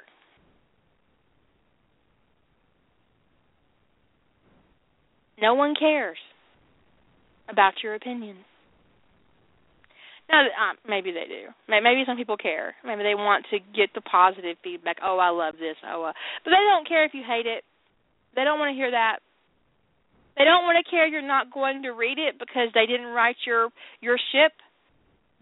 No 5.42 5.54
one 5.54 5.74
cares 5.78 6.18
about 7.50 7.74
your 7.84 7.96
opinion. 7.96 8.38
No, 10.32 10.40
um, 10.40 10.78
maybe 10.88 11.12
they 11.12 11.26
do. 11.30 11.54
Maybe 11.70 12.04
some 12.08 12.18
people 12.18 12.38
care. 12.38 12.74
Maybe 12.84 13.04
they 13.04 13.14
want 13.14 13.46
to 13.52 13.60
get 13.76 13.90
the 13.94 14.02
positive 14.02 14.58
feedback. 14.64 14.98
Oh, 15.04 15.20
I 15.20 15.30
love 15.30 15.54
this. 15.60 15.76
Oh, 15.86 16.04
uh, 16.04 16.14
but 16.44 16.50
they 16.50 16.66
don't 16.66 16.88
care 16.88 17.06
if 17.06 17.14
you 17.14 17.22
hate 17.26 17.46
it. 17.46 17.64
They 18.36 18.44
don't 18.44 18.58
want 18.58 18.72
to 18.72 18.76
hear 18.76 18.90
that. 18.90 19.20
They 20.38 20.44
don't 20.44 20.64
want 20.64 20.84
to 20.84 20.90
care 20.90 21.08
you're 21.08 21.22
not 21.22 21.54
going 21.54 21.84
to 21.84 21.92
read 21.92 22.18
it 22.18 22.40
because 22.40 22.70
they 22.74 22.86
didn't 22.86 23.08
write 23.08 23.38
your 23.46 23.70
your 24.02 24.18
ship. 24.32 24.52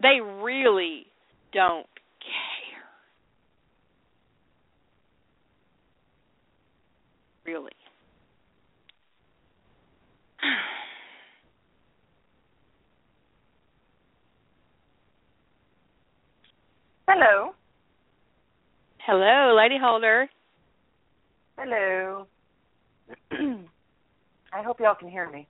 They 0.00 0.20
really 0.20 1.06
don't 1.52 1.86
care. 2.20 2.84
Really. 7.54 7.72
Hello. 17.06 17.52
Hello, 19.06 19.54
Lady 19.56 19.76
Holder. 19.80 20.28
Hello. 21.58 22.26
I 24.52 24.62
hope 24.62 24.80
y'all 24.80 24.94
can 24.94 25.10
hear 25.10 25.30
me. 25.30 25.46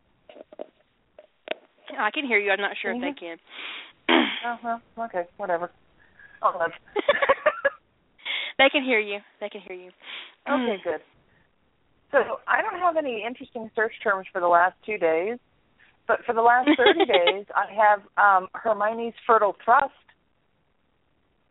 I 1.96 2.10
can 2.10 2.26
hear 2.26 2.38
you. 2.38 2.50
I'm 2.50 2.60
not 2.60 2.76
sure 2.80 2.92
if 2.92 3.00
they 3.00 3.12
can. 3.12 3.36
oh 4.44 4.56
well, 4.64 4.82
okay, 5.06 5.28
whatever. 5.36 5.70
Oh, 6.42 6.66
they 8.58 8.68
can 8.70 8.82
hear 8.82 8.98
you. 8.98 9.20
They 9.40 9.48
can 9.48 9.60
hear 9.60 9.76
you. 9.76 9.90
Okay, 10.50 10.76
good. 10.82 11.00
So 12.10 12.18
I 12.48 12.62
don't 12.62 12.80
have 12.80 12.96
any 12.96 13.24
interesting 13.26 13.70
search 13.76 13.92
terms 14.02 14.26
for 14.32 14.40
the 14.40 14.48
last 14.48 14.74
two 14.84 14.98
days, 14.98 15.38
but 16.08 16.18
for 16.26 16.34
the 16.34 16.42
last 16.42 16.68
thirty 16.76 17.04
days, 17.06 17.46
I 17.54 17.66
have 17.72 18.00
um 18.18 18.48
Hermione's 18.54 19.14
fertile 19.26 19.54
thrust 19.64 19.92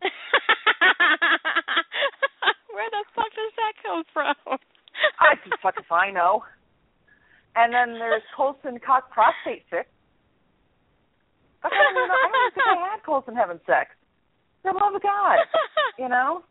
Where 2.74 2.90
the 2.90 3.04
fuck 3.16 3.30
does 3.32 3.54
that 3.58 3.74
come 3.84 4.04
from? 4.12 4.36
I 5.20 5.36
just 5.44 5.62
fuck 5.62 5.76
if 5.78 5.92
I 5.92 6.10
know. 6.12 6.44
And 7.56 7.74
then 7.74 7.94
there's 8.00 8.24
Coulson 8.36 8.80
cock 8.84 9.12
prostate 9.12 9.64
fix. 9.70 9.88
I 11.64 11.70
don't 11.70 11.96
even 11.96 12.08
know. 12.08 12.14
I 12.14 12.28
don't 12.28 12.54
think 12.54 12.68
I 12.68 12.76
had 12.92 13.04
Coulson 13.06 13.36
having 13.36 13.60
sex. 13.66 13.92
For 14.62 14.74
the 14.74 14.80
love 14.80 14.96
of 14.96 15.02
God, 15.04 15.38
you 16.00 16.10
know. 16.10 16.44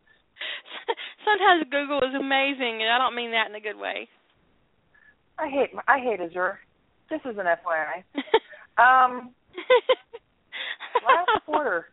Sometimes 1.25 1.65
Google 1.71 1.99
is 1.99 2.15
amazing, 2.15 2.83
and 2.83 2.91
I 2.91 2.99
don't 2.99 3.15
mean 3.15 3.31
that 3.33 3.49
in 3.49 3.55
a 3.55 3.61
good 3.61 3.77
way. 3.79 4.09
I 5.39 5.49
hate 5.49 5.71
I 5.89 5.99
hate 5.99 6.21
Azure. 6.21 6.59
This 7.11 7.21
is 7.25 7.37
an 7.39 7.47
FYI. 7.47 8.05
um, 8.79 9.31
last 11.05 11.45
quarter, 11.45 11.89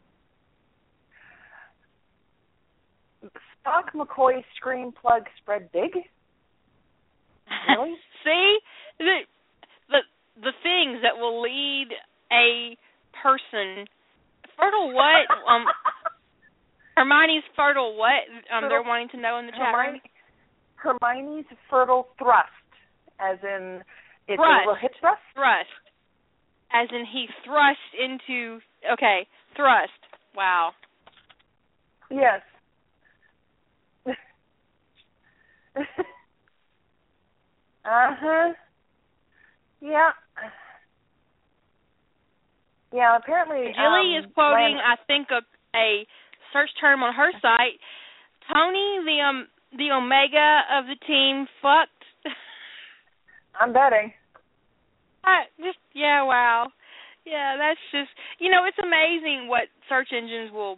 Spock 3.65 3.93
McCoy 3.95 4.43
screen 4.55 4.91
plug 4.91 5.23
spread 5.41 5.71
big? 5.71 5.91
Really? 7.67 7.95
See 8.23 8.57
the 8.99 9.19
the 9.89 9.99
the 10.41 10.51
things 10.63 11.01
that 11.03 11.17
will 11.17 11.41
lead 11.41 11.87
a 12.31 12.77
person 13.23 13.87
fertile 14.57 14.93
what 14.93 15.25
um 15.49 15.65
Hermione's 16.97 17.43
fertile 17.55 17.97
what 17.97 18.27
um 18.53 18.69
they're 18.69 18.83
wanting 18.83 19.09
to 19.09 19.17
know 19.17 19.39
in 19.39 19.45
the 19.45 19.51
chat 19.51 19.73
room. 19.73 19.99
Hermione's 20.75 21.45
fertile 21.69 22.07
thrust, 22.17 22.47
as 23.19 23.37
in 23.43 23.81
it's 24.27 24.37
Thrust. 24.37 24.65
a 24.65 24.69
little 24.69 24.75
hip 24.75 24.91
thrust. 24.99 25.21
Thrust, 25.33 25.83
as 26.71 26.87
in 26.91 27.05
he 27.05 27.27
thrust 27.45 27.79
into 27.97 28.59
okay 28.93 29.27
thrust. 29.55 29.91
Wow. 30.35 30.71
Yes. 32.11 32.41
uh 35.77 35.83
huh. 37.85 38.53
Yeah. 39.81 40.11
Yeah. 42.93 43.17
Apparently, 43.17 43.73
Jilly 43.73 44.17
um, 44.17 44.23
is 44.23 44.31
quoting, 44.33 44.75
Lan- 44.75 44.85
I 44.85 44.95
think, 45.07 45.27
a, 45.31 45.41
a 45.77 46.05
search 46.53 46.69
term 46.81 47.03
on 47.03 47.13
her 47.13 47.31
site. 47.41 47.79
Tony, 48.53 48.99
the 49.05 49.21
um, 49.21 49.47
the 49.77 49.91
omega 49.91 50.61
of 50.73 50.85
the 50.85 50.95
team, 51.05 51.47
fucked. 51.61 52.03
I'm 53.59 53.73
betting. 53.73 54.13
I 55.23 55.43
just 55.57 55.77
yeah, 55.93 56.23
wow, 56.23 56.67
yeah. 57.25 57.55
That's 57.57 57.79
just 57.91 58.09
you 58.39 58.49
know, 58.49 58.65
it's 58.65 58.79
amazing 58.81 59.47
what 59.47 59.67
search 59.87 60.09
engines 60.15 60.51
will 60.51 60.77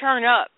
churn 0.00 0.24
up. 0.24 0.48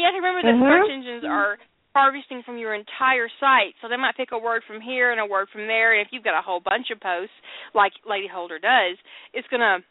You 0.00 0.06
have 0.06 0.14
to 0.14 0.20
remember 0.24 0.40
that 0.48 0.54
Mhm. 0.56 0.64
search 0.64 0.90
engines 0.90 1.24
are 1.24 1.58
harvesting 1.94 2.42
from 2.42 2.56
your 2.56 2.72
entire 2.72 3.28
site, 3.38 3.76
so 3.80 3.88
they 3.88 3.96
might 3.96 4.16
pick 4.16 4.32
a 4.32 4.38
word 4.38 4.64
from 4.64 4.80
here 4.80 5.10
and 5.10 5.20
a 5.20 5.26
word 5.26 5.50
from 5.50 5.66
there. 5.66 5.92
And 5.92 6.00
if 6.00 6.10
you've 6.10 6.22
got 6.24 6.38
a 6.38 6.40
whole 6.40 6.60
bunch 6.60 6.90
of 6.90 6.98
posts, 7.00 7.36
like 7.74 7.92
Lady 8.06 8.26
Holder 8.26 8.58
does, 8.58 8.96
it's 9.34 9.46
gonna 9.48 9.84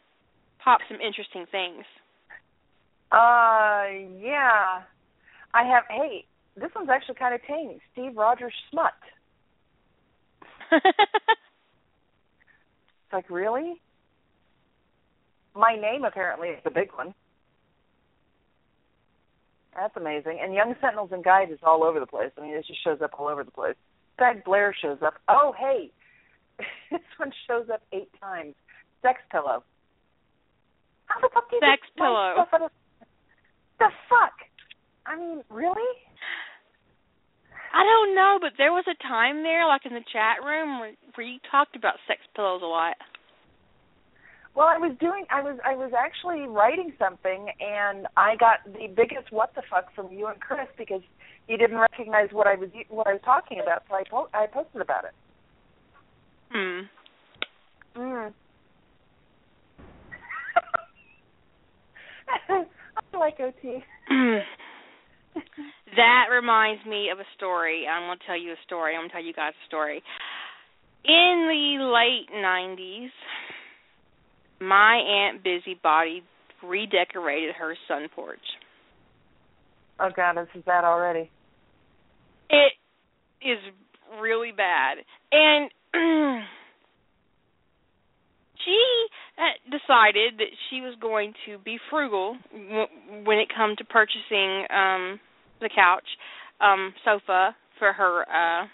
pop 0.58 0.82
some 0.88 1.00
interesting 1.00 1.46
things. 1.46 1.86
Uh, 3.12 3.86
yeah. 4.18 4.82
I 5.54 5.62
have. 5.62 5.86
Hey, 5.86 6.26
this 6.56 6.74
one's 6.74 6.90
actually 6.90 7.14
kind 7.14 7.34
of 7.34 7.42
tame. 7.44 7.80
Steve 7.92 8.16
Rogers 8.16 8.54
Smut. 8.70 8.94
It's 13.10 13.12
like 13.12 13.28
really. 13.28 13.80
My 15.56 15.74
name 15.74 16.04
apparently 16.04 16.50
is 16.50 16.62
the 16.62 16.70
big 16.70 16.92
one. 16.94 17.12
That's 19.74 19.96
amazing. 19.96 20.40
And 20.42 20.52
Young 20.54 20.74
Sentinels 20.80 21.10
and 21.12 21.22
Guide 21.24 21.50
is 21.50 21.58
all 21.62 21.84
over 21.84 22.00
the 22.00 22.06
place. 22.06 22.30
I 22.36 22.40
mean, 22.42 22.54
it 22.54 22.64
just 22.66 22.82
shows 22.82 22.98
up 23.02 23.12
all 23.18 23.28
over 23.28 23.44
the 23.44 23.50
place. 23.50 23.76
Guide 24.18 24.42
Blair 24.44 24.74
shows 24.80 24.98
up. 25.04 25.14
Oh, 25.28 25.54
hey, 25.58 25.90
this 26.90 27.00
one 27.18 27.32
shows 27.46 27.66
up 27.72 27.80
eight 27.92 28.10
times. 28.20 28.54
Sex 29.02 29.20
pillow. 29.30 29.62
How 31.06 31.20
the 31.20 31.30
fuck 31.32 31.48
do 31.50 31.56
you 31.56 31.62
Sex 31.62 31.82
pillow. 31.96 32.34
stuff 32.34 32.60
of- 32.60 32.70
The 33.78 33.88
fuck? 34.08 34.34
I 35.06 35.16
mean, 35.16 35.42
really? 35.48 35.96
I 37.72 37.84
don't 37.84 38.14
know, 38.16 38.38
but 38.40 38.52
there 38.58 38.72
was 38.72 38.84
a 38.90 38.98
time 39.06 39.42
there, 39.42 39.66
like 39.66 39.86
in 39.86 39.94
the 39.94 40.04
chat 40.12 40.42
room, 40.44 40.80
where 40.80 40.92
where 41.14 41.26
you 41.26 41.38
talked 41.50 41.76
about 41.76 41.94
sex 42.08 42.20
pillows 42.34 42.62
a 42.62 42.66
lot. 42.66 42.96
Well, 44.54 44.66
I 44.66 44.78
was 44.78 44.96
doing. 44.98 45.24
I 45.30 45.42
was. 45.42 45.58
I 45.64 45.76
was 45.76 45.92
actually 45.96 46.48
writing 46.48 46.92
something, 46.98 47.48
and 47.60 48.06
I 48.16 48.34
got 48.36 48.64
the 48.66 48.88
biggest 48.88 49.30
what 49.30 49.54
the 49.54 49.62
fuck 49.70 49.94
from 49.94 50.12
you 50.12 50.26
and 50.26 50.40
Chris 50.40 50.66
because 50.76 51.02
you 51.48 51.56
didn't 51.56 51.78
recognize 51.78 52.28
what 52.32 52.46
I 52.46 52.56
was 52.56 52.68
what 52.88 53.06
I 53.06 53.12
was 53.12 53.22
talking 53.24 53.60
about. 53.60 53.82
So 53.88 53.94
I 53.94 54.02
po- 54.10 54.28
I 54.34 54.46
posted 54.46 54.80
about 54.80 55.04
it. 55.04 55.12
Hmm. 56.50 56.80
Mm. 57.96 58.32
I 63.12 63.16
like 63.16 63.40
OT. 63.40 63.82
that 65.96 66.24
reminds 66.30 66.84
me 66.86 67.10
of 67.12 67.18
a 67.18 67.24
story. 67.36 67.86
I'm 67.86 68.08
going 68.08 68.18
to 68.18 68.26
tell 68.26 68.38
you 68.40 68.52
a 68.52 68.62
story. 68.64 68.94
I'm 68.94 69.00
going 69.00 69.10
to 69.10 69.14
tell 69.14 69.24
you 69.24 69.32
guys 69.32 69.52
a 69.52 69.66
story. 69.66 70.02
In 71.04 71.48
the 71.48 71.84
late 71.90 72.28
90s, 72.34 73.10
my 74.60 74.96
Aunt 74.96 75.42
Busybody 75.42 76.22
redecorated 76.62 77.54
her 77.56 77.74
sun 77.88 78.08
porch. 78.14 78.38
Oh 79.98 80.10
God, 80.14 80.36
this 80.36 80.48
is 80.54 80.62
bad 80.64 80.84
already. 80.84 81.30
It 82.48 82.72
is 83.42 83.58
really 84.20 84.52
bad. 84.56 84.98
And 85.32 85.70
she 88.64 89.06
uh, 89.38 89.56
decided 89.70 90.38
that 90.38 90.52
she 90.68 90.80
was 90.80 90.94
going 91.00 91.34
to 91.46 91.58
be 91.58 91.78
frugal 91.90 92.36
when 93.24 93.38
it 93.38 93.48
come 93.54 93.74
to 93.78 93.84
purchasing 93.84 94.66
um 94.70 95.20
the 95.60 95.70
couch 95.74 96.06
um 96.60 96.92
sofa 97.04 97.54
for 97.78 97.92
her 97.92 98.22
uh 98.22 98.66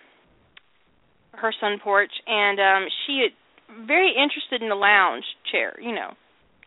her 1.32 1.52
sun 1.60 1.78
porch 1.82 2.12
and 2.26 2.58
um 2.58 2.88
she 3.06 3.22
had 3.22 3.86
very 3.86 4.10
interested 4.10 4.62
in 4.62 4.68
the 4.68 4.74
lounge 4.74 5.24
chair, 5.50 5.74
you 5.80 5.94
know, 5.94 6.10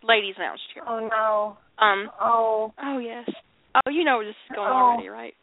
ladies 0.04 0.36
lounge 0.40 0.60
chair. 0.74 0.84
Oh 0.88 1.00
no. 1.08 1.58
Um 1.84 2.10
Oh. 2.20 2.74
oh 2.82 2.98
yes. 3.00 3.30
Oh, 3.76 3.90
you 3.92 4.04
know 4.04 4.18
where 4.18 4.26
this 4.26 4.36
is 4.50 4.56
going 4.56 4.70
Oh. 4.72 4.98
already, 4.98 5.10
right? 5.10 5.34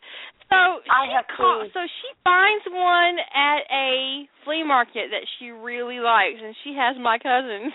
So 0.50 0.56
I 0.56 1.06
she 1.06 1.12
have 1.14 1.24
call, 1.36 1.66
so 1.74 1.80
she 1.82 2.08
finds 2.22 2.64
one 2.70 3.18
at 3.34 3.66
a 3.70 4.28
flea 4.44 4.62
market 4.62 5.10
that 5.10 5.26
she 5.38 5.50
really 5.50 5.98
likes, 5.98 6.38
and 6.42 6.54
she 6.62 6.74
has 6.78 6.94
my 7.02 7.18
cousin 7.18 7.72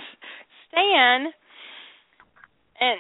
Stan. 0.72 1.28
And 2.80 3.00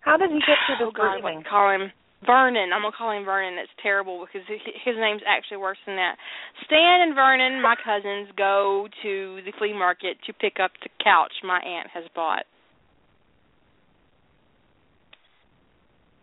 How 0.00 0.16
did 0.18 0.30
he 0.30 0.40
get 0.40 0.58
to 0.68 0.74
oh 0.84 0.86
this 0.86 0.94
God, 0.96 1.22
what 1.22 1.46
call 1.48 1.70
him 1.72 1.92
Vernon. 2.24 2.72
I'm 2.72 2.82
gonna 2.82 2.96
call 2.96 3.10
him 3.10 3.24
Vernon. 3.24 3.56
That's 3.56 3.72
terrible 3.82 4.24
because 4.24 4.46
hi- 4.48 4.80
his 4.84 4.96
name's 4.96 5.22
actually 5.26 5.58
worse 5.58 5.78
than 5.86 5.96
that. 5.96 6.16
Stan 6.64 7.00
and 7.02 7.14
Vernon, 7.14 7.60
my 7.60 7.74
cousins, 7.76 8.28
go 8.36 8.88
to 9.02 9.40
the 9.44 9.52
flea 9.58 9.72
market 9.72 10.16
to 10.26 10.32
pick 10.32 10.58
up 10.62 10.70
the 10.82 10.88
couch 11.02 11.32
my 11.42 11.58
aunt 11.60 11.88
has 11.92 12.04
bought. 12.14 12.44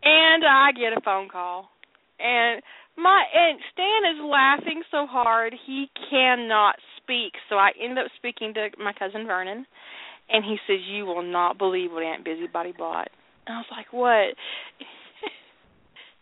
And 0.03 0.43
I 0.45 0.71
get 0.71 0.97
a 0.97 1.01
phone 1.01 1.27
call. 1.27 1.69
And 2.19 2.61
my 2.97 3.23
and 3.33 3.59
Stan 3.73 4.15
is 4.15 4.21
laughing 4.23 4.83
so 4.91 5.05
hard 5.05 5.53
he 5.65 5.89
cannot 6.09 6.75
speak. 6.97 7.33
So 7.49 7.55
I 7.55 7.71
end 7.81 7.99
up 7.99 8.07
speaking 8.17 8.53
to 8.53 8.69
my 8.77 8.93
cousin 8.93 9.25
Vernon 9.25 9.65
and 10.29 10.45
he 10.45 10.57
says, 10.67 10.79
You 10.87 11.05
will 11.05 11.23
not 11.23 11.57
believe 11.57 11.91
what 11.91 12.03
Aunt 12.03 12.23
Busybody 12.23 12.73
bought. 12.77 13.09
And 13.47 13.55
I 13.55 13.59
was 13.59 13.71
like, 13.71 13.91
What? 13.91 14.35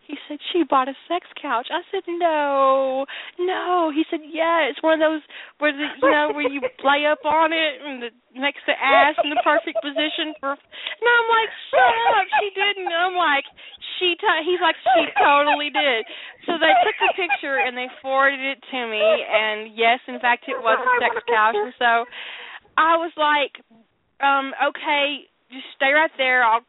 He 0.08 0.16
said 0.28 0.40
she 0.56 0.64
bought 0.64 0.88
a 0.88 0.96
sex 1.12 1.28
couch. 1.36 1.68
I 1.68 1.84
said 1.92 2.08
no, 2.08 3.04
no. 3.36 3.92
He 3.92 4.08
said 4.08 4.24
yeah. 4.24 4.72
It's 4.72 4.80
one 4.80 4.96
of 4.96 5.04
those 5.04 5.20
where 5.60 5.76
the 5.76 5.84
you 6.00 6.08
know 6.08 6.32
where 6.32 6.48
you 6.48 6.64
lay 6.88 7.04
up 7.04 7.28
on 7.28 7.52
it 7.52 7.84
and 7.84 8.00
the 8.00 8.12
next 8.40 8.64
to 8.72 8.74
ass 8.74 9.20
in 9.20 9.30
the 9.36 9.42
perfect 9.44 9.76
position 9.84 10.32
for. 10.40 10.56
And 10.56 11.06
I'm 11.12 11.28
like, 11.28 11.52
shut 11.68 11.96
up. 12.16 12.26
She 12.40 12.48
didn't. 12.56 12.88
I'm 12.88 13.20
like, 13.20 13.44
she. 14.00 14.16
T-. 14.16 14.44
He's 14.48 14.64
like, 14.64 14.80
she 14.96 15.12
totally 15.20 15.76
did. 15.76 16.08
So 16.48 16.56
they 16.56 16.72
took 16.88 16.98
the 17.04 17.12
picture 17.20 17.60
and 17.60 17.76
they 17.76 17.92
forwarded 18.00 18.40
it 18.40 18.64
to 18.64 18.80
me. 18.88 19.04
And 19.04 19.76
yes, 19.76 20.00
in 20.08 20.24
fact, 20.24 20.48
it 20.48 20.56
was 20.56 20.80
a 20.80 20.90
sex 21.04 21.20
couch. 21.28 21.60
And 21.60 21.76
so 21.76 22.08
I 22.80 22.96
was 22.96 23.12
like, 23.20 23.60
um, 24.24 24.56
okay, 24.72 25.28
just 25.52 25.68
stay 25.76 25.92
right 25.92 26.16
there. 26.16 26.48
I'll 26.48 26.64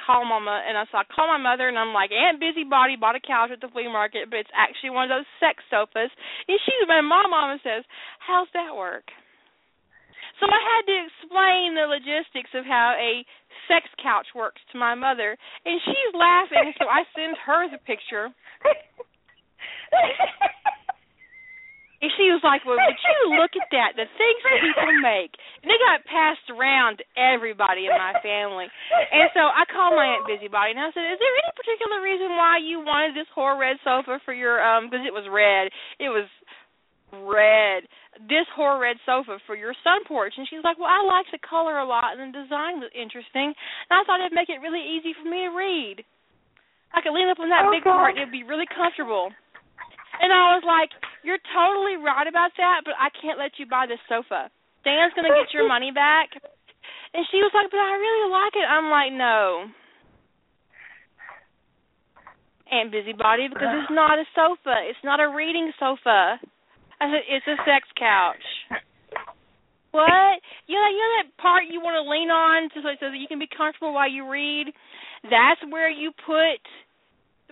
call 0.00 0.24
mama 0.24 0.62
and 0.66 0.76
I 0.76 0.84
so 0.90 0.98
I 0.98 1.06
call 1.08 1.28
my 1.28 1.38
mother 1.38 1.68
and 1.68 1.78
I'm 1.78 1.92
like, 1.92 2.10
Aunt 2.10 2.40
Busybody 2.40 2.96
bought 2.96 3.16
a 3.16 3.22
couch 3.22 3.50
at 3.52 3.60
the 3.60 3.68
flea 3.68 3.90
market, 3.90 4.30
but 4.30 4.40
it's 4.42 4.54
actually 4.56 4.90
one 4.90 5.10
of 5.10 5.14
those 5.14 5.28
sex 5.38 5.62
sofas. 5.70 6.10
And 6.48 6.58
she's 6.64 6.88
my 6.88 7.02
mama 7.02 7.58
says, 7.62 7.84
How's 8.20 8.48
that 8.54 8.74
work? 8.74 9.06
So 10.40 10.50
I 10.50 10.58
had 10.58 10.82
to 10.90 10.96
explain 11.06 11.78
the 11.78 11.86
logistics 11.86 12.50
of 12.54 12.66
how 12.66 12.98
a 12.98 13.22
sex 13.68 13.86
couch 14.02 14.26
works 14.34 14.60
to 14.72 14.78
my 14.78 14.94
mother 14.94 15.36
and 15.64 15.80
she's 15.84 16.12
laughing 16.14 16.72
so 16.78 16.86
I 16.88 17.04
send 17.14 17.36
her 17.46 17.70
the 17.70 17.78
picture 17.78 18.28
and 22.02 22.10
she 22.18 22.28
was 22.34 22.42
like, 22.42 22.66
Well, 22.66 22.76
would 22.76 22.98
you 22.98 23.18
look 23.40 23.54
at 23.54 23.70
that? 23.70 23.94
The 23.94 24.10
things 24.18 24.40
that 24.42 24.58
people 24.58 24.92
make. 25.00 25.32
And 25.62 25.70
they 25.70 25.78
got 25.78 26.02
passed 26.04 26.44
around 26.50 26.98
to 27.00 27.04
everybody 27.14 27.86
in 27.86 27.94
my 27.94 28.18
family. 28.20 28.66
And 29.14 29.30
so 29.32 29.46
I 29.46 29.62
called 29.70 29.94
my 29.94 30.18
Aunt 30.18 30.26
Busybody 30.26 30.74
and 30.74 30.82
I 30.82 30.90
said, 30.90 31.06
Is 31.14 31.22
there 31.22 31.34
any 31.46 31.52
particular 31.54 32.02
reason 32.02 32.34
why 32.34 32.58
you 32.58 32.82
wanted 32.82 33.14
this 33.14 33.30
whole 33.30 33.54
red 33.54 33.78
sofa 33.86 34.18
for 34.26 34.34
your 34.34 34.58
um 34.58 34.90
because 34.90 35.06
it 35.06 35.14
was 35.14 35.24
red. 35.30 35.70
It 36.02 36.10
was 36.10 36.26
red. 37.12 37.84
This 38.28 38.48
whole 38.56 38.80
red 38.80 38.96
sofa 39.04 39.38
for 39.46 39.54
your 39.56 39.72
sun 39.84 40.04
porch 40.08 40.34
and 40.36 40.46
she's 40.48 40.64
like, 40.64 40.78
Well, 40.78 40.90
I 40.90 41.04
like 41.06 41.26
the 41.30 41.38
color 41.40 41.78
a 41.78 41.86
lot 41.86 42.18
and 42.18 42.32
the 42.34 42.42
design 42.44 42.80
was 42.80 42.90
interesting 42.96 43.54
and 43.54 43.94
I 43.94 44.02
thought 44.04 44.20
it'd 44.20 44.34
make 44.36 44.50
it 44.50 44.60
really 44.64 44.82
easy 44.82 45.14
for 45.16 45.28
me 45.28 45.44
to 45.46 45.52
read. 45.54 46.04
I 46.92 47.00
could 47.00 47.12
lean 47.16 47.28
up 47.32 47.40
on 47.40 47.48
that 47.48 47.64
Oh, 47.68 47.72
big 47.72 47.84
God. 47.84 47.96
part 47.96 48.10
and 48.16 48.20
it'd 48.26 48.32
be 48.32 48.44
really 48.44 48.68
comfortable. 48.68 49.32
And 50.20 50.32
I 50.32 50.56
was 50.58 50.64
like, 50.66 50.90
You're 51.24 51.40
totally 51.54 51.96
right 51.96 52.26
about 52.26 52.52
that, 52.58 52.82
but 52.84 52.94
I 52.98 53.08
can't 53.14 53.38
let 53.38 53.56
you 53.56 53.66
buy 53.66 53.86
this 53.86 54.02
sofa. 54.08 54.50
Dan's 54.84 55.14
gonna 55.14 55.32
get 55.32 55.54
your 55.54 55.68
money 55.68 55.90
back. 55.94 56.34
And 57.14 57.24
she 57.30 57.38
was 57.38 57.52
like, 57.54 57.70
But 57.70 57.80
I 57.80 57.94
really 57.96 58.28
like 58.28 58.54
it. 58.56 58.66
I'm 58.68 58.88
like, 58.90 59.12
No. 59.12 59.68
Aunt 62.72 62.88
Busybody, 62.88 63.52
because 63.52 63.84
it's 63.84 63.92
not 63.92 64.16
a 64.16 64.24
sofa. 64.32 64.80
It's 64.88 65.04
not 65.04 65.20
a 65.20 65.28
reading 65.28 65.72
sofa. 65.78 66.40
I 67.00 67.04
said, 67.08 67.24
It's 67.28 67.48
a 67.48 67.56
sex 67.64 67.88
couch. 67.96 68.44
What? 69.92 70.40
You 70.66 70.80
know, 70.80 70.88
you 70.88 71.00
know 71.04 71.12
that 71.20 71.36
part 71.36 71.68
you 71.68 71.80
want 71.84 72.00
to 72.00 72.08
lean 72.08 72.32
on 72.32 72.72
so, 72.72 72.80
so 72.80 73.12
that 73.12 73.20
you 73.20 73.28
can 73.28 73.38
be 73.38 73.48
comfortable 73.48 73.92
while 73.92 74.08
you 74.08 74.24
read? 74.24 74.72
That's 75.24 75.60
where 75.68 75.90
you 75.90 76.12
put 76.24 76.64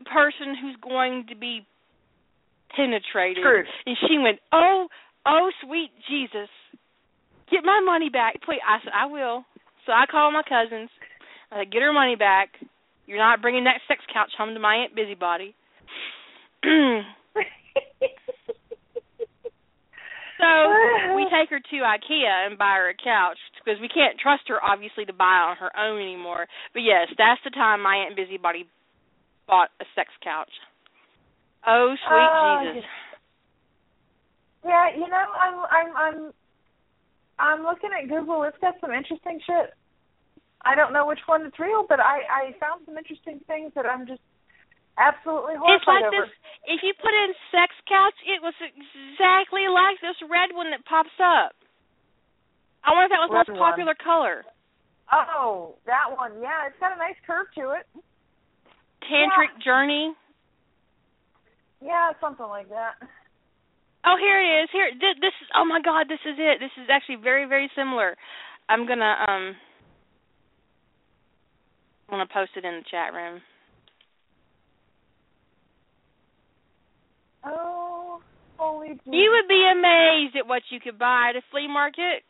the 0.01 0.09
person 0.09 0.57
who's 0.57 0.77
going 0.81 1.29
to 1.29 1.37
be 1.37 1.69
penetrated. 2.75 3.43
Screwed. 3.43 3.67
And 3.87 3.97
she 4.07 4.19
went, 4.19 4.39
"Oh, 4.53 4.89
oh, 5.27 5.51
sweet 5.65 5.91
Jesus, 6.09 6.49
get 7.51 7.65
my 7.65 7.81
money 7.81 8.09
back, 8.09 8.41
please." 8.43 8.61
I 8.67 8.79
said, 8.83 8.93
"I 8.95 9.07
will." 9.07 9.45
So 9.87 9.93
I 9.93 10.07
called 10.07 10.35
my 10.35 10.43
cousins. 10.43 10.91
I 11.51 11.61
said, 11.61 11.73
"Get 11.73 11.83
her 11.83 11.93
money 11.93 12.17
back. 12.17 12.51
You're 13.07 13.19
not 13.19 13.43
bringing 13.43 13.65
that 13.65 13.81
sex 13.89 14.05
couch 14.13 14.33
home 14.37 14.55
to 14.55 14.61
my 14.61 14.77
aunt 14.77 14.95
Busybody." 14.95 15.55
so 16.65 16.75
we 21.17 21.25
take 21.33 21.49
her 21.49 21.61
to 21.61 21.77
IKEA 21.77 22.47
and 22.47 22.59
buy 22.59 22.77
her 22.77 22.91
a 22.91 22.95
couch 22.95 23.39
because 23.65 23.81
we 23.81 23.89
can't 23.89 24.19
trust 24.21 24.49
her 24.49 24.63
obviously 24.63 25.05
to 25.07 25.13
buy 25.13 25.49
on 25.49 25.57
her 25.57 25.71
own 25.77 26.01
anymore. 26.01 26.47
But 26.73 26.81
yes, 26.81 27.09
that's 27.17 27.41
the 27.45 27.51
time 27.51 27.81
my 27.83 27.97
aunt 27.97 28.17
Busybody 28.17 28.69
bought 29.47 29.71
a 29.81 29.85
sex 29.95 30.11
couch. 30.23 30.51
Oh 31.67 31.95
sweet 31.95 32.31
Oh, 32.33 32.73
Jesus! 32.73 32.89
Yeah, 34.65 34.93
you 34.95 35.09
know, 35.09 35.25
I'm 35.37 35.57
I'm 35.69 35.91
I'm 35.97 36.19
I'm 37.39 37.63
looking 37.65 37.91
at 37.97 38.09
Google. 38.09 38.45
It's 38.45 38.59
got 38.61 38.75
some 38.81 38.93
interesting 38.93 39.41
shit. 39.47 39.73
I 40.61 40.75
don't 40.77 40.93
know 40.93 41.07
which 41.09 41.25
one 41.25 41.47
is 41.47 41.53
real, 41.59 41.85
but 41.89 42.01
I 42.01 42.21
I 42.29 42.43
found 42.61 42.85
some 42.85 42.97
interesting 42.97 43.41
things 43.49 43.73
that 43.75 43.87
I'm 43.87 44.07
just 44.07 44.21
absolutely 45.01 45.57
It's 45.57 45.65
horrified 45.65 46.05
like 46.05 46.13
over. 46.13 46.29
this. 46.29 46.33
If 46.69 46.81
you 46.85 46.93
put 47.01 47.17
in 47.17 47.33
sex 47.49 47.73
couch, 47.89 48.17
it 48.29 48.45
was 48.45 48.53
exactly 48.61 49.65
like 49.73 49.97
this 50.05 50.21
red 50.29 50.53
one 50.53 50.69
that 50.73 50.85
pops 50.85 51.17
up. 51.17 51.57
I 52.85 52.93
wonder 52.93 53.09
if 53.09 53.13
that 53.17 53.25
was 53.25 53.33
the 53.33 53.41
most 53.41 53.53
one. 53.57 53.65
popular 53.65 53.97
color. 53.97 54.45
Oh, 55.13 55.75
that 55.87 56.13
one. 56.13 56.37
Yeah, 56.41 56.69
it's 56.69 56.79
got 56.81 56.93
a 56.93 57.01
nice 57.01 57.17
curve 57.27 57.49
to 57.57 57.77
it. 57.81 57.89
Tantric 59.09 59.57
Journey. 59.65 60.13
Yeah, 61.83 62.13
something 62.21 62.47
like 62.47 62.69
that. 62.69 62.95
Oh, 64.05 64.17
here 64.19 64.41
it 64.41 64.65
is. 64.65 64.69
Here, 64.73 64.91
this, 64.95 65.17
this 65.21 65.35
is. 65.43 65.49
Oh 65.55 65.65
my 65.65 65.81
God, 65.81 66.07
this 66.09 66.21
is 66.25 66.37
it. 66.39 66.59
This 66.61 66.73
is 66.83 66.89
actually 66.91 67.17
very, 67.17 67.47
very 67.47 67.71
similar. 67.77 68.17
I'm 68.69 68.87
gonna 68.87 69.15
um. 69.29 69.57
I'm 72.09 72.19
gonna 72.19 72.27
post 72.33 72.53
it 72.57 72.65
in 72.65 72.81
the 72.81 72.85
chat 72.91 73.13
room. 73.13 73.41
Oh, 77.45 78.21
holy 78.57 78.89
Jesus. 78.89 79.03
You 79.07 79.31
would 79.37 79.49
be 79.49 79.65
amazed 79.71 80.37
at 80.37 80.47
what 80.47 80.63
you 80.71 80.81
could 80.81 80.99
buy 80.99 81.31
at 81.31 81.37
a 81.37 81.43
flea 81.51 81.69
market. 81.69 82.25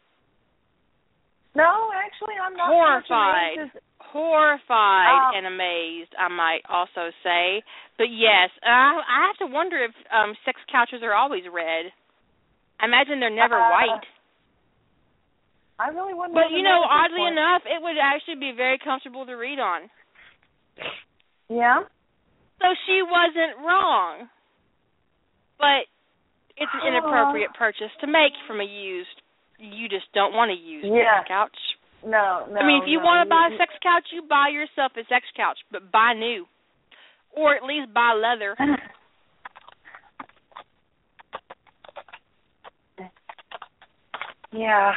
No, 1.54 1.90
actually, 1.94 2.34
I'm 2.40 2.56
not 2.56 2.70
Horrified. 2.70 3.70
Horrified 4.12 5.32
Oh. 5.32 5.36
and 5.36 5.46
amazed, 5.46 6.14
I 6.18 6.28
might 6.28 6.62
also 6.68 7.10
say. 7.22 7.62
But 7.96 8.10
yes, 8.10 8.50
I 8.62 9.00
I 9.06 9.26
have 9.26 9.36
to 9.38 9.46
wonder 9.46 9.78
if 9.78 9.92
um 10.10 10.34
sex 10.44 10.60
couches 10.70 11.02
are 11.02 11.14
always 11.14 11.44
red. 11.50 11.92
I 12.80 12.86
imagine 12.86 13.20
they're 13.20 13.30
never 13.30 13.60
Uh, 13.60 13.70
white. 13.70 14.06
I 15.78 15.88
really 15.88 16.12
wouldn't. 16.14 16.34
But 16.34 16.50
you 16.50 16.62
know, 16.62 16.82
oddly 16.84 17.18
point. 17.24 17.38
enough, 17.38 17.62
it 17.64 17.80
would 17.80 17.96
actually 17.98 18.36
be 18.36 18.52
very 18.52 18.78
comfortable 18.78 19.24
to 19.26 19.34
read 19.34 19.58
on. 19.58 19.88
Yeah. 21.48 21.84
So 22.60 22.66
she 22.86 23.02
wasn't 23.02 23.58
wrong. 23.64 24.28
But 25.58 25.86
it's 26.56 26.72
an 26.74 26.86
inappropriate 26.86 27.52
purchase 27.54 27.90
to 28.00 28.06
make 28.06 28.32
from 28.46 28.60
a 28.60 28.64
used. 28.64 29.22
You 29.58 29.88
just 29.88 30.10
don't 30.14 30.32
want 30.34 30.50
a 30.50 30.54
used 30.54 30.88
Yeah. 30.88 31.22
couch. 31.24 31.56
No, 32.04 32.46
no. 32.50 32.60
I 32.60 32.66
mean, 32.66 32.82
if 32.82 32.88
you 32.88 32.98
no, 32.98 33.04
want 33.04 33.26
to 33.26 33.30
buy 33.30 33.48
a 33.52 33.58
sex 33.58 33.72
couch, 33.82 34.04
you 34.12 34.22
buy 34.28 34.48
yourself 34.48 34.92
a 34.96 35.04
sex 35.08 35.24
couch, 35.36 35.58
but 35.70 35.92
buy 35.92 36.14
new, 36.14 36.46
or 37.36 37.54
at 37.54 37.62
least 37.62 37.92
buy 37.92 38.14
leather. 38.16 38.56
yeah. 44.52 44.92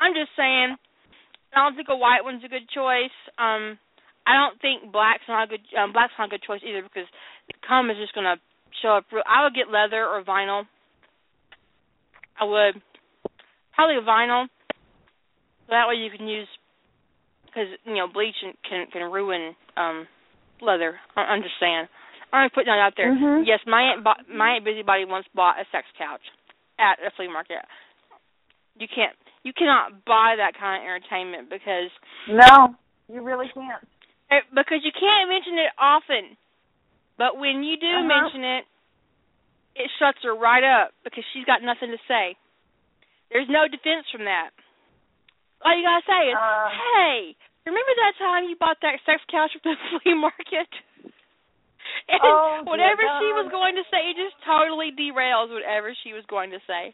I'm 0.00 0.14
just 0.14 0.30
saying. 0.36 0.76
I 1.54 1.62
don't 1.62 1.76
think 1.76 1.86
a 1.88 1.96
white 1.96 2.24
one's 2.24 2.42
a 2.44 2.48
good 2.48 2.68
choice. 2.74 3.14
Um, 3.38 3.78
I 4.26 4.34
don't 4.34 4.60
think 4.60 4.90
black's 4.90 5.22
not 5.28 5.44
a 5.44 5.46
good. 5.46 5.60
Um, 5.78 5.92
black's 5.92 6.14
not 6.18 6.26
a 6.26 6.30
good 6.30 6.42
choice 6.42 6.62
either 6.66 6.82
because 6.82 7.06
the 7.46 7.54
cum 7.66 7.90
is 7.90 7.96
just 7.96 8.14
gonna 8.14 8.36
show 8.82 8.96
up. 8.96 9.04
Real, 9.12 9.22
I 9.22 9.44
would 9.44 9.54
get 9.54 9.70
leather 9.70 10.04
or 10.04 10.24
vinyl. 10.24 10.66
I 12.40 12.44
would 12.44 12.82
probably 13.74 13.96
vinyl. 14.06 14.46
That 15.68 15.88
way 15.88 15.94
you 15.96 16.10
can 16.10 16.26
use 16.28 16.48
because 17.46 17.68
you 17.84 17.94
know 17.94 18.06
bleach 18.08 18.36
can 18.68 18.86
can 18.92 19.10
ruin 19.10 19.54
um 19.76 20.06
leather. 20.60 20.98
I- 21.16 21.38
saying. 21.60 21.86
I'm 22.32 22.50
putting 22.50 22.66
that 22.66 22.80
out 22.82 22.94
there. 22.96 23.12
Mhm. 23.14 23.46
Yes, 23.46 23.60
my 23.64 23.82
aunt 23.94 24.02
bought, 24.02 24.28
my 24.28 24.56
aunt 24.58 24.64
Busybody 24.64 25.04
once 25.04 25.26
bought 25.34 25.60
a 25.60 25.64
sex 25.70 25.86
couch 25.96 26.22
at 26.80 26.98
a 26.98 27.10
flea 27.14 27.28
market. 27.28 27.62
You 28.76 28.88
can't 28.88 29.14
you 29.44 29.52
cannot 29.52 30.04
buy 30.04 30.34
that 30.36 30.54
kind 30.58 30.82
of 30.82 30.88
entertainment 30.88 31.48
because 31.48 31.90
No, 32.26 32.74
you 33.08 33.22
really 33.22 33.48
can't. 33.54 33.86
eh, 34.30 34.40
because 34.52 34.82
you 34.82 34.90
can't 34.92 35.28
mention 35.30 35.58
it 35.58 35.70
often. 35.78 36.36
But 37.16 37.36
when 37.38 37.62
you 37.62 37.76
do 37.76 37.86
Uh-huh. 37.86 38.02
mention 38.02 38.42
it, 38.42 38.66
it 39.76 39.90
shuts 39.98 40.18
her 40.24 40.34
right 40.34 40.64
up 40.64 40.92
because 41.04 41.24
she's 41.32 41.44
got 41.44 41.62
nothing 41.62 41.90
to 41.92 41.98
say. 42.08 42.36
There's 43.30 43.48
no 43.48 43.68
defense 43.68 44.06
from 44.10 44.24
that. 44.24 44.50
All 45.62 45.74
you 45.76 45.82
gotta 45.82 46.04
say 46.06 46.22
is, 46.30 46.36
Uh. 46.36 46.68
"Hey, 46.70 47.36
remember 47.64 47.92
that 47.96 48.14
time 48.18 48.44
you 48.44 48.56
bought 48.56 48.80
that 48.82 49.00
sex 49.04 49.22
couch 49.30 49.54
at 49.56 49.62
the 49.62 49.76
flea 50.02 50.14
market?" 50.14 50.68
And 52.08 52.20
Oh, 52.20 52.62
whatever 52.64 53.00
she 53.20 53.32
was 53.32 53.48
going 53.50 53.76
to 53.76 53.84
say, 53.88 54.10
it 54.10 54.16
just 54.16 54.36
totally 54.44 54.92
derails 54.92 55.48
whatever 55.48 55.94
she 56.02 56.12
was 56.12 56.24
going 56.26 56.50
to 56.50 56.60
say. 56.66 56.92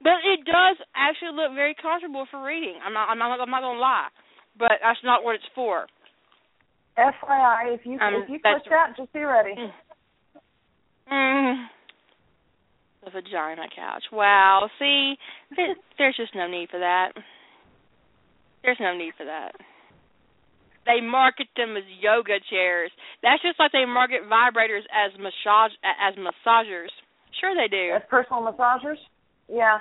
But 0.00 0.20
it 0.24 0.44
does 0.44 0.76
actually 0.94 1.32
look 1.32 1.52
very 1.54 1.74
comfortable 1.74 2.26
for 2.30 2.44
reading. 2.44 2.76
I'm 2.84 2.92
not. 2.92 3.08
I'm 3.08 3.18
not. 3.18 3.40
I'm 3.40 3.50
not 3.50 3.62
gonna 3.62 3.80
lie. 3.80 4.08
But 4.56 4.72
that's 4.84 5.00
not 5.02 5.24
what 5.24 5.36
it's 5.36 5.48
for. 5.54 5.88
FYI, 6.96 7.74
if 7.74 7.84
you 7.84 7.98
Um, 7.98 8.14
if 8.22 8.28
you 8.28 8.38
click 8.38 8.62
that, 8.70 8.96
just 8.96 9.12
be 9.12 9.24
ready. 9.24 9.54
Mm. 9.56 9.72
Mm. 11.10 11.68
The 13.04 13.10
vagina 13.10 13.64
couch. 13.74 14.04
Wow. 14.12 14.68
See, 14.78 15.14
there, 15.56 15.74
there's 15.98 16.16
just 16.16 16.34
no 16.34 16.46
need 16.46 16.70
for 16.70 16.78
that. 16.80 17.12
There's 18.62 18.78
no 18.80 18.96
need 18.96 19.12
for 19.16 19.26
that. 19.26 19.52
They 20.86 21.00
market 21.00 21.48
them 21.56 21.76
as 21.76 21.84
yoga 22.00 22.40
chairs. 22.50 22.90
That's 23.22 23.42
just 23.42 23.58
like 23.58 23.72
they 23.72 23.84
market 23.84 24.20
vibrators 24.30 24.84
as 24.92 25.12
massage 25.18 25.72
as 25.84 26.14
massagers. 26.16 26.92
Sure 27.40 27.54
they 27.54 27.68
do. 27.68 27.94
As 27.94 28.02
personal 28.08 28.42
massagers, 28.42 28.96
yeah. 29.48 29.78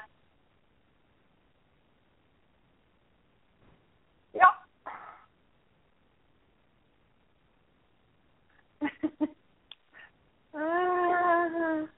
Yep. 4.34 4.44
Uh, 10.56 11.00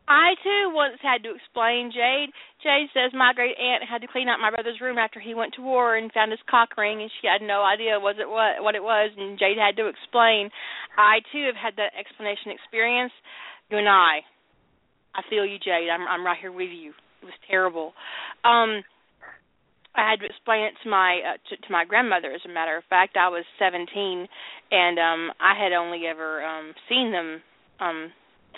I 0.08 0.34
too 0.42 0.74
once 0.74 0.98
had 1.02 1.24
to 1.24 1.36
explain 1.36 1.92
Jade. 1.94 2.34
Jade 2.64 2.90
says 2.94 3.14
my 3.14 3.34
great 3.34 3.58
aunt 3.58 3.84
had 3.84 4.02
to 4.02 4.08
clean 4.08 4.28
out 4.28 4.40
my 4.40 4.50
brother's 4.50 4.82
room 4.82 4.98
after 4.98 5.20
he 5.20 5.34
went 5.34 5.54
to 5.56 5.62
war 5.62 5.96
and 5.96 6.12
found 6.12 6.32
his 6.32 6.42
cock 6.50 6.78
ring, 6.78 7.02
and 7.02 7.12
she 7.22 7.28
had 7.28 7.46
no 7.46 7.64
idea 7.64 8.00
was 8.00 8.16
it 8.20 8.30
what 8.30 8.64
what 8.64 8.76
it 8.76 8.84
was, 8.84 9.12
and 9.18 9.38
Jade 9.38 9.58
had 9.58 9.78
to 9.78 9.88
explain. 9.88 10.50
I 10.98 11.20
too 11.32 11.46
have 11.46 11.60
had 11.60 11.76
that 11.78 11.94
explanation 11.98 12.52
experience. 12.52 13.14
You 13.70 13.78
and 13.78 13.90
I, 13.90 14.22
I 15.14 15.22
feel 15.30 15.46
you, 15.46 15.58
Jade. 15.60 15.90
I'm 15.90 16.08
I'm 16.08 16.26
right 16.26 16.40
here 16.40 16.52
with 16.52 16.72
you. 16.72 16.94
It 17.22 17.26
was 17.26 17.40
terrible. 17.50 17.94
Um, 18.44 18.84
I 19.96 20.10
had 20.12 20.20
to 20.20 20.26
explain 20.26 20.66
it 20.66 20.76
to 20.84 20.90
my 20.90 21.22
uh, 21.24 21.38
to, 21.50 21.56
to 21.56 21.70
my 21.72 21.86
grandmother. 21.86 22.32
As 22.32 22.42
a 22.46 22.54
matter 22.54 22.78
of 22.78 22.84
fact, 22.90 23.18
I 23.18 23.30
was 23.30 23.46
17, 23.60 24.28
and 24.72 25.00
um, 25.00 25.32
I 25.40 25.56
had 25.56 25.72
only 25.74 26.06
ever 26.08 26.44
um, 26.44 26.74
seen 26.90 27.12
them. 27.12 27.42
Um, 27.80 28.12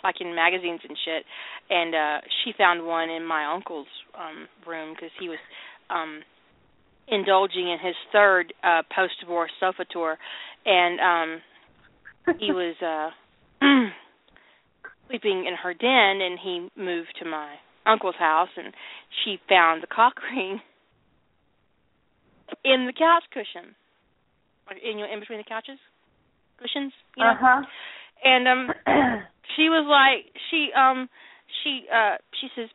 like 0.04 0.22
in 0.22 0.36
magazines 0.36 0.82
and 0.88 0.98
shit 1.06 1.24
and 1.70 1.96
uh 1.96 2.18
she 2.44 2.54
found 2.58 2.86
one 2.86 3.10
in 3.10 3.26
my 3.26 3.46
uncle's 3.54 3.88
um 4.18 4.48
room 4.66 4.94
because 4.94 5.12
he 5.20 5.30
was 5.30 5.40
um 5.90 6.22
indulging 7.08 7.70
in 7.70 7.78
his 7.82 7.96
third 8.12 8.54
uh 8.64 8.82
post-divorce 8.94 9.52
sofa 9.60 9.86
tour, 9.92 10.18
and 10.66 11.00
um 11.00 11.42
he 12.40 12.52
was 12.52 12.76
uh 12.82 13.10
sleeping 15.08 15.46
in 15.48 15.56
her 15.62 15.74
den, 15.74 16.22
and 16.22 16.38
he 16.42 16.70
moved 16.76 17.16
to 17.20 17.26
my 17.30 17.56
uncle's 17.86 18.16
house, 18.20 18.50
and 18.58 18.74
she 19.24 19.38
found 19.48 19.82
the 19.82 19.88
cock 19.88 20.14
ring 20.34 20.60
in 22.64 22.86
the 22.86 22.94
couch 22.94 23.24
cushion, 23.32 23.76
in 24.84 25.00
in 25.00 25.20
between 25.20 25.40
the 25.40 25.46
couches 25.46 25.80
cushions, 26.58 26.94
you 27.16 27.24
know. 27.24 27.32
Uh-huh. 27.32 27.62
And 28.24 28.48
um 28.48 28.68
she 29.56 29.70
was 29.70 29.86
like 29.88 30.32
she 30.50 30.70
um 30.74 31.10
she 31.64 31.86
uh 31.94 32.18
she 32.40 32.48
says, 32.56 32.70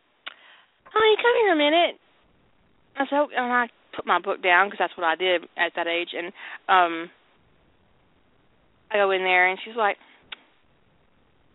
"Honey, 0.84 1.16
come 1.16 1.34
here 1.42 1.52
a 1.52 1.56
minute." 1.56 1.96
I 2.96 3.06
said, 3.08 3.18
"Okay," 3.26 3.34
and 3.36 3.52
I 3.52 3.68
put 3.94 4.06
my 4.06 4.20
book 4.20 4.42
down 4.42 4.68
because 4.68 4.78
that's 4.78 4.96
what 4.96 5.06
I 5.06 5.16
did 5.16 5.42
at 5.56 5.72
that 5.76 5.86
age 5.86 6.10
and 6.16 6.32
um 6.68 7.10
I 8.90 8.96
go 8.96 9.10
in 9.10 9.22
there 9.22 9.48
and 9.48 9.58
she's 9.64 9.76
like, 9.76 9.96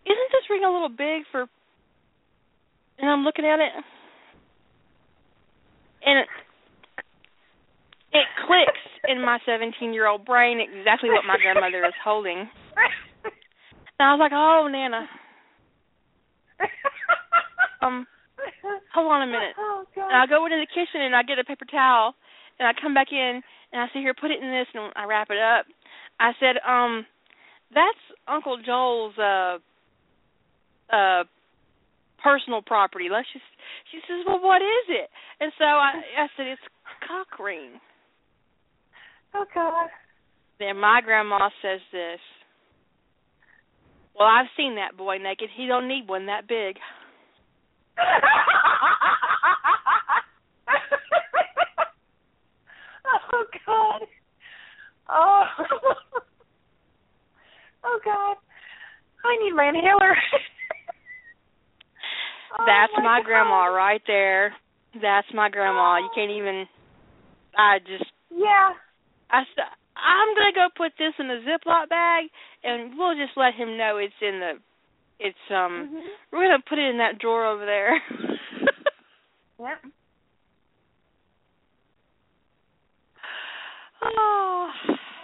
"Isn't 0.05 0.31
this 0.31 0.49
ring 0.49 0.63
a 0.63 0.71
little 0.71 0.89
big 0.89 1.23
for?" 1.31 1.45
And 2.99 3.09
I'm 3.09 3.23
looking 3.23 3.45
at 3.45 3.59
it, 3.59 3.71
and 6.03 6.19
it, 6.19 6.27
it 8.11 8.25
clicks 8.47 8.81
in 9.07 9.21
my 9.21 9.37
17 9.45 9.93
year 9.93 10.07
old 10.07 10.25
brain 10.25 10.59
exactly 10.59 11.09
what 11.09 11.25
my 11.25 11.37
grandmother 11.37 11.85
is 11.85 11.93
holding. 12.03 12.49
And 13.99 14.07
I 14.07 14.13
was 14.13 14.19
like, 14.19 14.31
"Oh, 14.33 14.67
Nana, 14.69 15.07
um, 17.81 18.05
hold 18.93 19.11
on 19.11 19.23
a 19.23 19.25
minute." 19.25 19.55
Oh. 19.57 19.83
And 19.95 20.15
I 20.15 20.25
go 20.27 20.45
into 20.45 20.57
the 20.57 20.67
kitchen 20.67 21.01
and 21.01 21.15
I 21.15 21.23
get 21.23 21.39
a 21.39 21.43
paper 21.43 21.65
towel 21.65 22.13
and 22.59 22.67
I 22.67 22.73
come 22.79 22.93
back 22.93 23.11
in 23.11 23.41
and 23.73 23.81
I 23.81 23.87
say, 23.87 23.99
"Here, 23.99 24.13
put 24.13 24.31
it 24.31 24.41
in 24.41 24.51
this," 24.51 24.67
and 24.73 24.91
I 24.95 25.05
wrap 25.05 25.29
it 25.29 25.39
up. 25.39 25.65
I 26.19 26.31
said, 26.39 26.57
"Um, 26.67 27.05
that's 27.73 27.97
Uncle 28.27 28.57
Joel's 28.63 29.17
uh 29.17 29.57
uh 30.93 31.23
personal 32.23 32.61
property. 32.61 33.09
Let's 33.11 33.27
just." 33.33 33.45
She 33.91 33.99
says, 34.07 34.25
"Well, 34.27 34.41
what 34.41 34.61
is 34.61 34.85
it?" 34.89 35.09
And 35.39 35.51
so 35.57 35.65
I, 35.65 36.01
I 36.17 36.27
said, 36.37 36.47
"It's 36.47 36.61
cock 37.07 37.39
ring." 37.39 37.79
oh, 39.37 39.45
God. 39.53 39.89
Then 40.59 40.77
my 40.77 41.01
grandma 41.03 41.49
says 41.61 41.79
this. 41.91 42.19
Well, 44.17 44.27
I've 44.27 44.47
seen 44.57 44.75
that 44.75 44.97
boy 44.97 45.17
naked. 45.17 45.49
He 45.55 45.67
don't 45.67 45.87
need 45.87 46.07
one 46.07 46.25
that 46.25 46.47
big. 46.47 46.77
oh 53.33 53.43
God. 53.65 54.01
Oh. 55.09 55.43
Oh 57.83 57.99
God. 58.03 58.35
I 59.23 59.37
need 59.43 59.53
my 59.55 59.69
inhaler. 59.69 60.15
Oh, 62.59 62.63
That's 62.65 62.91
my 62.97 63.19
God. 63.19 63.25
grandma 63.25 63.65
right 63.65 64.01
there. 64.07 64.53
That's 65.01 65.27
my 65.33 65.49
grandma. 65.49 65.97
You 65.99 66.09
can't 66.13 66.31
even. 66.31 66.65
I 67.57 67.79
just. 67.79 68.03
Yeah. 68.29 68.71
I. 69.31 69.43
I'm 69.97 70.35
gonna 70.35 70.53
go 70.53 70.67
put 70.75 70.93
this 70.97 71.13
in 71.19 71.29
a 71.29 71.39
Ziploc 71.41 71.89
bag, 71.89 72.25
and 72.63 72.97
we'll 72.97 73.15
just 73.15 73.35
let 73.37 73.53
him 73.55 73.77
know 73.77 73.97
it's 73.97 74.13
in 74.21 74.39
the. 74.39 74.53
It's 75.19 75.37
um. 75.49 75.89
Mhm. 75.93 76.07
We're 76.31 76.45
gonna 76.45 76.63
put 76.67 76.77
it 76.79 76.89
in 76.89 76.97
that 76.99 77.19
drawer 77.19 77.45
over 77.45 77.65
there. 77.65 78.01
Yep. 79.59 79.81
oh. 84.03 84.69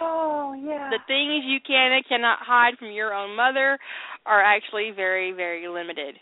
Oh 0.00 0.54
yeah. 0.60 0.90
The 0.90 0.98
things 1.06 1.44
you 1.46 1.58
can 1.64 1.92
and 1.92 2.04
cannot 2.08 2.38
hide 2.42 2.74
from 2.78 2.90
your 2.90 3.14
own 3.14 3.36
mother 3.36 3.78
are 4.26 4.42
actually 4.42 4.90
very, 4.94 5.32
very 5.32 5.68
limited. 5.68 6.16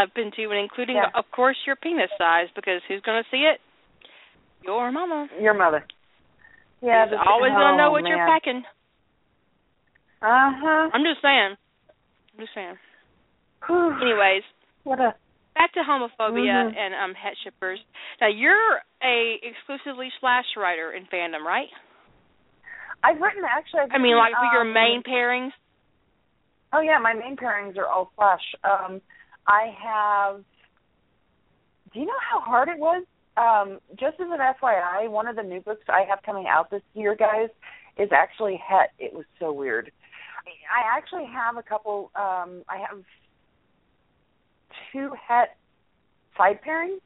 Up 0.00 0.10
into 0.16 0.50
and 0.50 0.58
including, 0.60 0.96
Yeah. 0.96 1.10
of 1.14 1.24
course, 1.32 1.56
your 1.66 1.76
penis 1.76 2.10
size, 2.18 2.48
because 2.54 2.80
who's 2.88 3.00
going 3.02 3.22
to 3.22 3.28
see 3.30 3.44
it? 3.44 3.60
Your 4.62 4.90
mama. 4.90 5.28
Your 5.40 5.54
mother. 5.54 5.84
Yeah. 6.84 7.06
This- 7.06 7.18
always 7.26 7.52
to 7.52 7.76
know 7.76 7.90
what 7.90 8.06
you're 8.06 8.26
packing. 8.28 8.62
Uh 10.20 10.52
huh. 10.52 10.90
I'm 10.92 11.02
just 11.04 11.20
saying. 11.22 11.56
I'm 11.56 12.38
just 12.40 12.54
saying. 12.54 12.76
Whew. 13.66 13.92
Anyways, 14.00 14.42
What 14.84 15.00
a. 15.00 15.14
back 15.54 15.72
to 15.72 15.80
homophobia 15.80 16.72
Mhm. 16.72 16.76
and 16.76 16.94
um 16.94 17.14
het 17.14 17.36
shippers. 17.42 17.80
Now 18.20 18.28
you're 18.28 18.82
a 19.02 19.40
exclusively 19.42 20.12
slash 20.20 20.44
writer 20.56 20.92
in 20.92 21.06
fandom, 21.06 21.42
right? 21.44 21.68
I've 23.02 23.20
written 23.20 23.44
actually. 23.44 23.80
I've 23.80 23.92
I 23.92 23.98
mean, 23.98 24.16
like 24.16 24.34
for 24.34 24.48
your 24.52 24.62
um, 24.62 24.72
main 24.72 25.02
pairings. 25.02 25.52
Oh 26.72 26.80
yeah, 26.80 26.98
my 26.98 27.12
main 27.14 27.36
pairings 27.36 27.76
are 27.78 27.86
all 27.86 28.10
slash. 28.16 28.54
Um, 28.64 29.00
I 29.46 29.68
have. 29.82 30.44
Do 31.92 32.00
you 32.00 32.06
know 32.06 32.18
how 32.30 32.40
hard 32.40 32.68
it 32.68 32.78
was? 32.78 33.04
Um, 33.36 33.80
just 33.98 34.20
as 34.20 34.28
an 34.30 34.38
FYI, 34.38 35.10
one 35.10 35.26
of 35.26 35.36
the 35.36 35.42
new 35.42 35.60
books 35.60 35.82
I 35.88 36.04
have 36.08 36.20
coming 36.24 36.46
out 36.46 36.70
this 36.70 36.82
year, 36.94 37.16
guys, 37.16 37.48
is 37.98 38.10
actually 38.12 38.60
Het. 38.66 38.90
It 38.98 39.12
was 39.12 39.24
so 39.40 39.52
weird. 39.52 39.90
I 40.46 40.96
actually 40.96 41.26
have 41.32 41.56
a 41.56 41.62
couple. 41.62 42.10
Um, 42.14 42.62
I 42.68 42.78
have 42.88 43.02
two 44.92 45.10
Het 45.28 45.56
side 46.36 46.60
pairings 46.66 47.00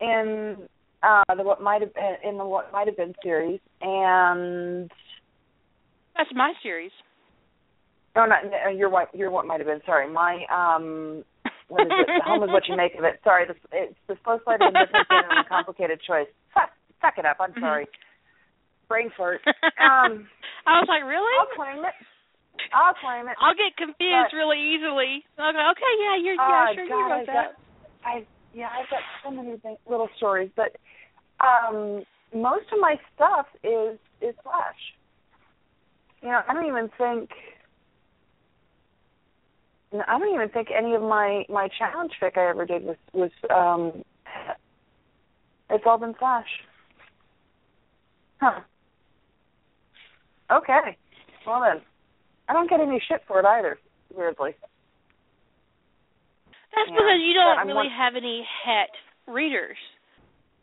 in 0.00 0.56
uh, 1.02 1.34
the 1.34 1.42
what 1.42 1.62
might 1.62 1.80
have 1.80 1.94
been 1.94 2.16
in 2.24 2.38
the 2.38 2.44
what 2.44 2.72
might 2.72 2.86
have 2.86 2.96
been 2.96 3.14
series, 3.22 3.60
and 3.80 4.90
That's 6.16 6.30
my 6.34 6.52
series. 6.62 6.92
No, 8.14 8.24
not 8.24 8.44
uh, 8.44 8.70
you're 8.70 8.88
what 8.88 9.14
you're 9.14 9.30
what 9.30 9.46
might 9.46 9.60
have 9.60 9.66
been. 9.66 9.82
Sorry, 9.84 10.10
my 10.10 10.44
um, 10.50 11.24
what 11.68 11.86
is 11.86 11.92
it? 11.92 12.22
Home 12.24 12.42
is 12.44 12.50
what 12.50 12.68
you 12.68 12.76
make 12.76 12.94
of 12.94 13.04
it. 13.04 13.20
Sorry, 13.24 13.44
the, 13.46 13.54
it's 13.72 13.94
the 14.08 14.16
slow 14.24 14.38
slide 14.44 14.62
of 14.62 14.68
indifference 14.68 15.08
and 15.10 15.44
a 15.44 15.48
complicated 15.48 16.00
choice. 16.06 16.28
Fuck, 16.54 16.70
suck 17.00 17.14
it 17.18 17.26
up. 17.26 17.38
I'm 17.40 17.52
sorry. 17.60 17.86
Brain 18.88 19.10
fart. 19.16 19.40
Um, 19.82 20.26
I 20.66 20.78
was 20.82 20.88
like, 20.88 21.02
really? 21.06 21.34
I'll 21.38 21.54
claim 21.54 21.84
it. 21.84 21.94
I'll 22.74 22.94
claim 22.98 23.28
it. 23.28 23.36
I'll 23.38 23.54
get 23.54 23.76
confused 23.76 24.30
But- 24.32 24.36
really 24.36 24.58
easily. 24.74 25.22
Okay, 25.38 25.64
okay, 25.74 25.92
yeah, 26.02 26.16
you're 26.22 26.34
yeah, 26.34 26.66
Oh, 26.70 26.74
sure 26.74 26.88
God, 26.88 26.96
you 26.98 27.04
wrote 27.06 27.20
I've 27.20 27.26
that. 27.26 27.34
got, 27.34 27.54
I 28.06 28.26
yeah, 28.54 28.68
I've 28.72 28.88
got 28.90 29.02
so 29.22 29.30
many 29.30 29.58
thing, 29.58 29.76
little 29.88 30.08
stories, 30.16 30.50
but 30.56 30.74
um, 31.44 32.02
most 32.34 32.64
of 32.72 32.80
my 32.80 32.96
stuff 33.14 33.46
is 33.62 33.98
is 34.22 34.34
slash. 34.42 34.80
You 36.22 36.30
know, 36.30 36.40
I 36.48 36.54
don't 36.54 36.66
even 36.66 36.88
think. 36.96 37.30
I 40.06 40.18
don't 40.18 40.34
even 40.34 40.48
think 40.48 40.68
any 40.76 40.94
of 40.94 41.02
my 41.02 41.44
my 41.48 41.68
challenge 41.78 42.12
fic 42.20 42.36
I 42.36 42.48
ever 42.50 42.66
did 42.66 42.82
was 42.84 42.96
was 43.12 43.30
um. 43.54 44.02
It's 45.68 45.84
all 45.86 45.98
been 45.98 46.14
slash. 46.18 46.46
Huh. 48.40 48.60
Okay. 50.50 50.96
Well 51.46 51.60
then, 51.60 51.82
I 52.48 52.52
don't 52.52 52.70
get 52.70 52.80
any 52.80 53.00
shit 53.08 53.22
for 53.26 53.40
it 53.40 53.46
either. 53.46 53.78
Weirdly. 54.14 54.54
That's 56.74 56.90
Yeah, 56.90 56.94
because 56.94 57.20
you 57.24 57.34
don't 57.34 57.66
really 57.66 57.88
one- 57.88 57.98
have 57.98 58.14
any 58.16 58.46
het 58.64 58.90
readers. 59.26 59.78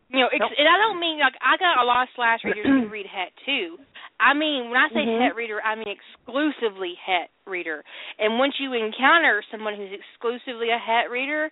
You 0.10 0.20
know, 0.20 0.28
ex- 0.28 0.40
Nope. 0.40 0.52
and 0.58 0.68
I 0.70 0.78
don't 0.78 1.00
mean 1.00 1.20
like 1.20 1.34
I 1.42 1.58
got 1.58 1.82
a 1.82 1.86
lot 1.86 2.04
of 2.04 2.10
slash 2.16 2.44
readers 2.44 2.66
who 2.66 2.88
read 2.88 3.08
het 3.08 3.34
too. 3.46 3.78
I 4.24 4.34
mean, 4.34 4.70
when 4.72 4.80
I 4.80 4.88
say 4.90 5.06
Mhm. 5.06 5.22
het 5.22 5.36
reader, 5.36 5.62
I 5.62 5.76
mean 5.76 5.90
exclusively 5.90 6.96
het 6.96 7.30
reader. 7.46 7.84
And 8.18 8.40
once 8.40 8.58
you 8.58 8.72
encounter 8.72 9.44
someone 9.52 9.76
who's 9.76 9.92
exclusively 9.92 10.70
a 10.70 10.78
het 10.78 11.10
reader, 11.10 11.52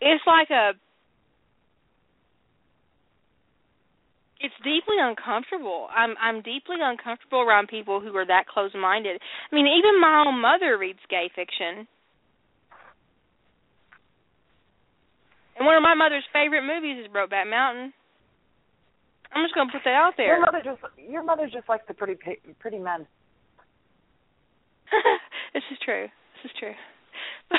it's 0.00 0.26
like 0.26 0.50
a 0.50 0.74
it's 4.40 4.54
deeply 4.62 4.98
uncomfortable. 4.98 5.88
I'm 5.94 6.16
I'm 6.20 6.42
deeply 6.42 6.76
uncomfortable 6.82 7.40
around 7.40 7.68
people 7.68 8.00
who 8.00 8.14
are 8.16 8.26
that 8.26 8.46
close 8.46 8.74
minded. 8.74 9.20
I 9.50 9.54
mean, 9.54 9.66
even 9.66 9.98
my 10.00 10.24
own 10.26 10.38
mother 10.38 10.76
reads 10.76 11.00
gay 11.08 11.30
fiction. 11.34 11.88
And 15.56 15.64
one 15.66 15.76
of 15.76 15.82
my 15.82 15.94
mother's 15.94 16.26
favorite 16.32 16.64
movies 16.64 17.04
is 17.04 17.12
Brokeback 17.12 17.48
Mountain. 17.48 17.94
I'm 19.34 19.44
just 19.44 19.54
gonna 19.54 19.70
put 19.72 19.82
that 19.84 19.94
out 19.94 20.14
there. 20.16 20.26
Your 20.26 20.40
mother 20.40 20.60
just 20.64 20.80
your 20.96 21.22
mother 21.24 21.48
just 21.52 21.68
likes 21.68 21.84
the 21.88 21.94
pretty 21.94 22.16
pretty 22.60 22.78
men. 22.78 23.06
this 25.54 25.62
is 25.72 25.78
true. 25.84 26.06
This 26.42 26.50
is 26.50 26.56
true. 26.58 26.74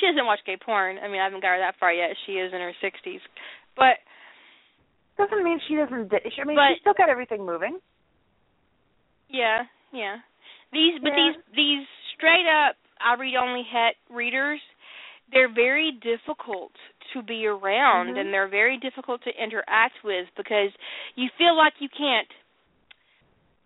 she 0.00 0.06
doesn't 0.06 0.26
watch 0.26 0.40
gay 0.46 0.56
porn. 0.56 0.98
I 1.02 1.08
mean, 1.08 1.20
I 1.20 1.24
haven't 1.24 1.42
got 1.42 1.54
her 1.56 1.58
that 1.58 1.74
far 1.80 1.92
yet. 1.92 2.10
She 2.26 2.32
is 2.32 2.52
in 2.52 2.60
her 2.60 2.72
sixties, 2.80 3.20
but 3.76 3.98
Doesn't 5.18 5.42
mean 5.44 5.58
she 5.68 5.74
doesn't. 5.76 6.08
di- 6.08 6.22
I 6.40 6.44
mean, 6.44 6.56
But- 6.56 6.74
she's 6.74 6.80
still 6.80 6.94
got 6.96 7.08
everything 7.08 7.44
moving. 7.44 7.78
yeah, 9.28 9.64
yeah. 9.92 10.16
These, 10.72 11.00
but 11.02 11.10
Yeah. 11.10 11.32
these, 11.34 11.36
these 11.56 11.86
straight 12.16 12.46
up, 12.46 12.76
I 13.00 13.14
read 13.14 13.34
only 13.36 13.62
het 13.64 13.96
readers. 14.08 14.60
They're 15.32 15.48
very 15.52 15.92
difficult 16.00 16.72
to 17.12 17.22
be 17.22 17.46
around 17.46 18.14
Mhm. 18.14 18.20
and 18.20 18.32
they're 18.32 18.48
very 18.48 18.76
difficult 18.78 19.22
to 19.22 19.42
interact 19.42 20.02
with 20.04 20.28
because 20.36 20.70
you 21.16 21.28
feel 21.38 21.54
like 21.56 21.74
you 21.80 21.88
can't 21.88 22.28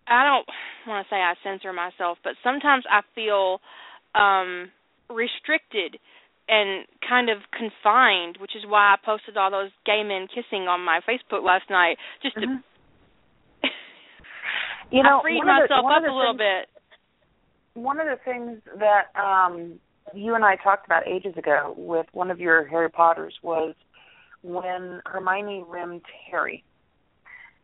I 0.07 0.23
don't 0.23 0.47
want 0.85 1.05
to 1.07 1.09
say 1.09 1.19
I 1.19 1.33
censor 1.41 1.73
myself, 1.73 2.19
but 2.23 2.35
sometimes 2.43 2.85
I 2.89 3.01
feel 3.15 3.59
um 4.13 4.71
restricted 5.09 5.99
and 6.47 6.85
kind 7.07 7.29
of 7.29 7.39
confined, 7.51 8.37
which 8.37 8.55
is 8.55 8.65
why 8.67 8.93
I 8.93 8.97
posted 9.03 9.35
all 9.35 9.49
those 9.49 9.71
gay 9.83 10.03
men 10.03 10.27
kissing 10.27 10.67
on 10.67 10.81
my 10.81 10.99
Facebook 11.01 11.41
last 11.43 11.69
night 11.71 11.97
just 12.21 12.35
to 12.35 12.41
Mhm. 12.47 12.63
You 14.91 15.01
know, 15.01 15.19
I 15.19 15.21
freed 15.23 15.39
of 15.39 15.45
the- 15.45 15.51
myself 15.53 15.85
up 15.85 16.03
a 16.03 16.11
little 16.11 16.37
things- 16.37 16.37
bit. 16.37 16.69
one 17.73 17.99
of 17.99 18.05
the 18.07 18.17
things 18.23 18.61
that 18.75 19.09
um 19.15 19.79
you 20.13 20.35
and 20.35 20.45
I 20.45 20.55
talked 20.57 20.85
about 20.85 21.07
ages 21.07 21.35
ago 21.37 21.73
with 21.77 22.05
one 22.13 22.31
of 22.31 22.39
your 22.39 22.65
Harry 22.67 22.89
Potters 22.89 23.33
was 23.41 23.73
when 24.43 25.01
Hermione 25.05 25.63
rimmed 25.67 26.03
Harry 26.29 26.63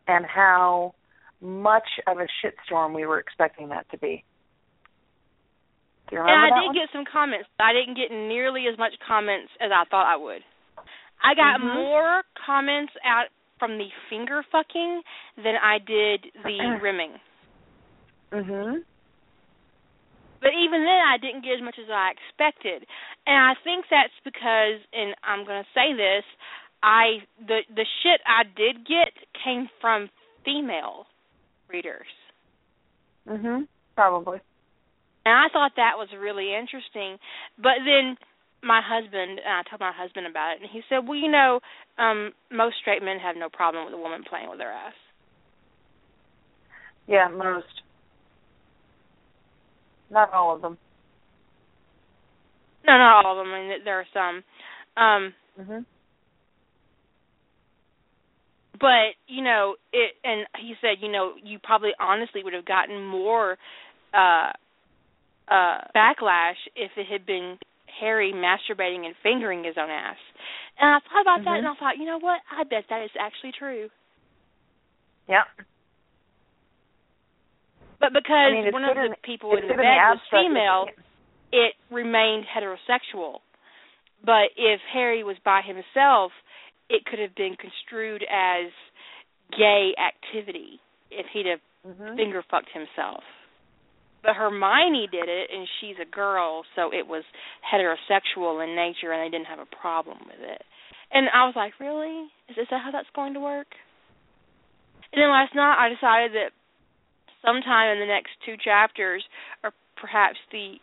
and 0.08 0.26
how 0.26 0.96
much 1.42 1.88
of 2.08 2.18
a 2.18 2.28
shitstorm 2.44 2.96
we 2.96 3.06
were 3.06 3.20
expecting 3.20 3.70
that 3.70 3.89
to 3.92 3.98
be. 3.98 4.24
Do 6.10 6.16
you 6.18 6.22
And 6.22 6.54
I 6.54 6.60
did 6.60 6.68
one? 6.68 6.76
get 6.76 6.89
some 6.92 7.06
comments. 7.06 7.48
but 7.58 7.66
I 7.66 7.74
didn't 7.74 7.96
get 7.96 8.12
nearly 8.12 8.66
as 8.72 8.78
much 8.78 8.94
comments 9.08 9.52
as 9.62 9.72
I 9.74 9.84
thought 9.89 10.12
I 10.12 10.18
would. 10.18 10.44
I 11.24 11.36
got 11.36 11.60
Mhm. 11.62 11.74
more 11.74 12.24
comments 12.46 12.94
out 13.06 13.28
from 13.60 13.78
the 13.78 13.89
finger 14.10 14.44
fucking 14.52 15.04
than 15.38 15.56
I 15.56 15.78
did 15.78 16.32
the 16.44 16.78
rimming. 16.82 17.20
Mhm. 18.32 18.84
But 20.42 20.52
even 20.58 20.82
then, 20.84 21.02
I 21.06 21.18
didn't 21.22 21.44
get 21.46 21.56
as 21.58 21.64
much 21.64 21.78
as 21.80 21.89
I 21.89 22.12
expected, 22.12 22.86
and 23.28 23.38
I 23.38 23.54
think 23.64 23.86
that's 23.92 24.14
because, 24.26 24.82
and 24.92 25.16
I'm 25.24 25.46
going 25.46 25.64
to 25.64 25.70
say 25.78 25.94
this, 25.94 26.26
I 26.84 27.24
the 27.39 27.62
the 27.70 27.86
shit 28.02 28.20
I 28.26 28.44
did 28.44 28.86
get 28.88 29.14
came 29.44 29.70
from 29.80 30.10
female 30.44 31.06
readers, 31.70 32.10
Mhm. 33.28 33.68
Probably. 33.96 34.42
and 35.26 35.36
I 35.36 35.48
thought 35.54 35.74
that 35.78 35.98
was 35.98 36.10
really 36.18 36.54
interesting. 36.56 37.20
But 37.58 37.86
then 37.86 38.18
my 38.64 38.82
husband, 38.82 39.39
and 39.39 39.50
I 39.50 39.64
told 39.70 39.80
my 39.82 39.92
husband 39.92 40.26
about 40.28 40.56
it, 40.56 40.62
and 40.62 40.70
he 40.72 40.82
said, 40.89 41.08
"Well, 41.08 41.18
you 41.18 41.30
know, 41.30 41.62
um 42.00 42.34
most 42.52 42.78
straight 42.78 43.04
men 43.04 43.20
have 43.20 43.36
no 43.38 43.50
problem 43.50 43.86
with 43.86 43.94
a 43.94 43.98
woman 43.98 44.24
playing 44.24 44.50
with 44.50 44.58
their 44.60 44.72
ass." 44.72 44.96
Yeah, 47.08 47.28
most. 47.28 47.82
Not 50.12 50.34
all 50.34 50.55
of 50.55 50.62
them. 50.62 50.78
No, 52.86 52.97
not 52.97 53.26
all 53.26 53.39
of 53.39 53.45
them. 53.45 53.53
I 53.53 53.59
mean, 53.59 53.84
there 53.86 53.99
are 53.99 54.05
some. 54.14 54.43
Um 54.97 55.34
Mhm. 55.59 55.86
but 58.80 59.14
you 59.28 59.43
know 59.43 59.76
it 59.93 60.14
and 60.24 60.47
he 60.59 60.74
said 60.82 60.97
you 61.01 61.12
know 61.12 61.34
you 61.43 61.59
probably 61.59 61.91
honestly 61.99 62.43
would 62.43 62.53
have 62.53 62.66
gotten 62.66 63.05
more 63.05 63.57
uh 64.14 64.51
uh 65.49 65.78
backlash 65.95 66.57
if 66.76 66.89
it 66.97 67.05
had 67.05 67.26
been 67.26 67.57
harry 67.99 68.34
masturbating 68.34 69.05
and 69.05 69.14
fingering 69.22 69.64
his 69.64 69.76
own 69.78 69.89
ass 69.89 70.18
and 70.80 70.89
i 70.89 70.99
thought 70.99 71.22
about 71.22 71.45
that 71.45 71.55
Mhm. 71.55 71.59
and 71.59 71.68
i 71.68 71.76
thought 71.76 71.97
you 71.97 72.05
know 72.05 72.18
what 72.18 72.41
i 72.51 72.64
bet 72.64 72.86
that 72.89 73.03
is 73.03 73.12
actually 73.20 73.51
true 73.51 73.89
Yeah. 75.28 75.43
But 78.02 78.12
because 78.12 78.49
I 78.49 78.52
mean, 78.52 78.74
one 78.74 78.84
of 78.84 78.95
the 78.95 79.14
in- 79.14 79.22
people 79.24 79.56
in 79.56 79.68
the 79.70 79.78
bed 79.78 79.86
the 79.86 80.18
was 80.18 80.26
female 80.34 80.88
it? 81.54 81.76
remained 81.89 82.45
heterosexual 82.49 83.39
but 84.26 84.52
if 84.58 84.82
harry 84.91 85.24
was 85.24 85.38
by 85.45 85.62
himself 85.62 86.32
it 86.89 87.06
could 87.06 87.20
have 87.20 87.34
been 87.36 87.56
construed 87.56 88.26
as 88.30 88.68
gay 89.58 89.93
activity 89.95 90.80
if 91.10 91.26
he'd 91.32 91.45
have 91.45 91.62
Mhm. 91.86 92.16
finger 92.16 92.43
fucked 92.43 92.70
himself. 92.70 93.24
But 94.22 94.36
Hermione 94.36 95.08
did 95.08 95.28
it, 95.28 95.49
and 95.49 95.68
she's 95.80 95.97
a 95.99 96.06
girl, 96.06 96.64
so 96.76 96.93
it 96.93 97.08
was 97.08 97.24
heterosexual 97.66 98.64
in 98.64 98.76
nature, 98.76 99.12
and 99.12 99.24
they 99.24 99.30
didn't 99.36 99.47
have 99.47 99.58
a 99.60 99.66
problem 99.66 100.20
with 100.28 100.39
it. 100.41 100.62
And 101.12 101.28
I 101.34 101.45
was 101.45 101.56
like, 101.56 101.74
really? 101.80 102.30
Is, 102.47 102.58
is 102.58 102.68
that 102.70 102.82
how 102.84 102.91
that's 102.91 103.10
going 103.16 103.34
to 103.34 103.39
work? 103.39 103.68
And 105.12 105.22
then 105.22 105.30
last 105.32 105.56
night, 105.56 105.76
I 105.80 105.89
decided 105.89 106.34
that 106.34 106.52
sometime 107.46 107.92
in 107.94 108.00
the 108.00 108.06
next 108.06 108.32
two 108.46 108.56
chapters, 108.64 109.24
or 109.64 109.72
perhaps 110.00 110.38
the, 110.52 110.76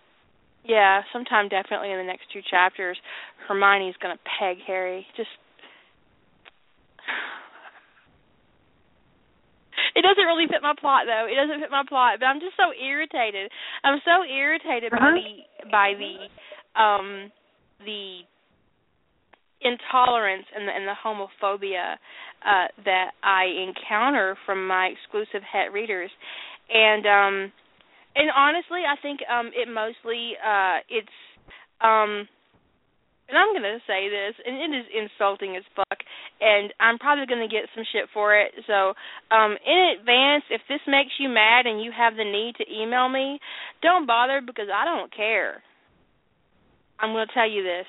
yeah, 0.64 1.02
sometime 1.12 1.48
definitely 1.48 1.90
in 1.90 1.98
the 1.98 2.04
next 2.04 2.24
two 2.32 2.40
chapters, 2.50 2.98
Hermione's 3.46 3.96
going 4.02 4.16
to 4.16 4.22
peg 4.38 4.58
Harry. 4.66 5.06
Just 5.16 5.28
It 9.94 10.02
doesn't 10.02 10.24
really 10.30 10.46
fit 10.46 10.62
my 10.62 10.74
plot 10.78 11.06
though. 11.06 11.26
It 11.26 11.34
doesn't 11.34 11.60
fit 11.60 11.70
my 11.70 11.82
plot, 11.88 12.18
but 12.20 12.26
I'm 12.26 12.38
just 12.40 12.54
so 12.56 12.70
irritated. 12.70 13.50
I'm 13.82 13.98
so 14.04 14.22
irritated 14.22 14.92
by 14.92 14.98
Uh-huh. 14.98 15.18
the 15.18 15.70
by 15.70 15.94
the 15.98 16.28
um 16.80 17.32
the 17.84 18.20
intolerance 19.60 20.46
and 20.54 20.68
the 20.68 20.72
and 20.72 20.86
the 20.86 20.94
homophobia 20.94 21.96
uh 22.44 22.68
that 22.84 23.12
I 23.22 23.46
encounter 23.46 24.36
from 24.46 24.66
my 24.66 24.90
exclusive 24.92 25.42
het 25.42 25.72
readers. 25.72 26.10
And 26.70 27.06
um 27.06 27.52
and 28.16 28.30
honestly, 28.34 28.82
I 28.86 28.96
think 29.00 29.20
um 29.30 29.50
it 29.54 29.68
mostly 29.68 30.32
uh 30.44 30.78
it's 30.88 31.16
um 31.80 32.28
and 33.28 33.36
I'm 33.36 33.52
to 33.76 33.84
say 33.86 34.08
this, 34.08 34.34
and 34.40 34.56
it 34.56 34.72
is 34.72 34.86
insulting 34.88 35.54
as 35.54 35.62
fuck, 35.76 36.00
and 36.40 36.72
I'm 36.80 36.98
probably 36.98 37.26
to 37.46 37.54
get 37.54 37.68
some 37.76 37.84
shit 37.92 38.08
for 38.14 38.34
it. 38.34 38.52
So, 38.66 38.96
um, 39.30 39.52
in 39.52 40.00
advance, 40.00 40.44
if 40.48 40.62
this 40.68 40.80
makes 40.88 41.12
you 41.20 41.28
mad 41.28 41.66
and 41.66 41.82
you 41.82 41.92
have 41.92 42.16
the 42.16 42.24
need 42.24 42.56
to 42.56 42.64
email 42.64 43.08
me, 43.08 43.38
don't 43.82 44.06
bother 44.06 44.40
because 44.40 44.72
I 44.72 44.86
don't 44.86 45.14
care. 45.14 45.62
I'm 46.98 47.12
to 47.28 47.34
tell 47.34 47.48
you 47.48 47.62
this. 47.62 47.86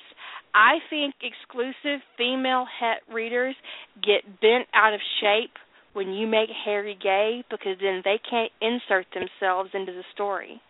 I 0.54 0.78
think 0.88 1.14
exclusive 1.22 2.00
female 2.16 2.66
het 2.80 3.02
readers 3.12 3.54
get 4.02 4.40
bent 4.40 4.66
out 4.74 4.94
of 4.94 5.00
shape 5.20 5.54
when 5.92 6.12
you 6.12 6.26
make 6.26 6.48
Harry 6.64 6.96
gay 7.00 7.44
because 7.50 7.76
then 7.80 8.02
they 8.04 8.20
can't 8.28 8.50
insert 8.60 9.06
themselves 9.14 9.70
into 9.74 9.92
the 9.92 10.04
story 10.12 10.60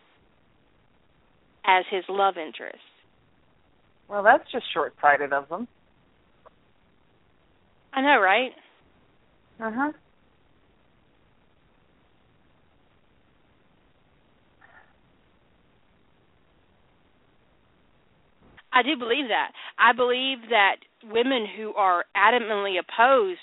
as 1.65 1.85
his 1.91 2.05
love 2.09 2.37
interest. 2.37 2.79
Well, 4.09 4.23
that's 4.23 4.51
just 4.51 4.65
short-sighted 4.73 5.33
of 5.33 5.49
them. 5.49 5.69
I 7.93 8.01
know, 8.03 8.21
right? 8.21 8.51
Uh 9.61 9.71
huh. 9.73 9.93
I 18.73 18.83
do 18.83 18.97
believe 18.97 19.29
that. 19.29 19.53
I 19.79 19.93
believe 19.93 20.39
that 20.51 20.77
women 21.05 21.47
who 21.57 21.75
are 21.75 22.05
adamantly 22.17 22.79
opposed 22.79 23.41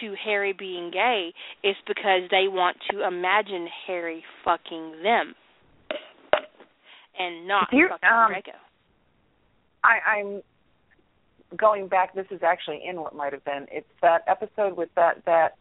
to 0.00 0.14
Harry 0.22 0.52
being 0.52 0.90
gay 0.90 1.32
is 1.64 1.76
because 1.86 2.22
they 2.30 2.46
want 2.48 2.76
to 2.90 3.06
imagine 3.06 3.66
Harry 3.86 4.22
fucking 4.44 5.02
them 5.02 5.34
and 7.18 7.48
not 7.48 7.68
Here- 7.70 7.88
fucking 7.88 8.08
um, 8.08 8.28
Draco. 8.28 8.52
I, 9.84 10.18
I'm 10.18 10.42
going 11.56 11.88
back. 11.88 12.14
This 12.14 12.26
is 12.30 12.42
actually 12.42 12.80
in 12.86 13.00
what 13.00 13.14
might 13.14 13.32
have 13.32 13.44
been. 13.44 13.66
It's 13.70 13.88
that 14.02 14.22
episode 14.26 14.76
with 14.76 14.90
that 14.96 15.24
that 15.24 15.56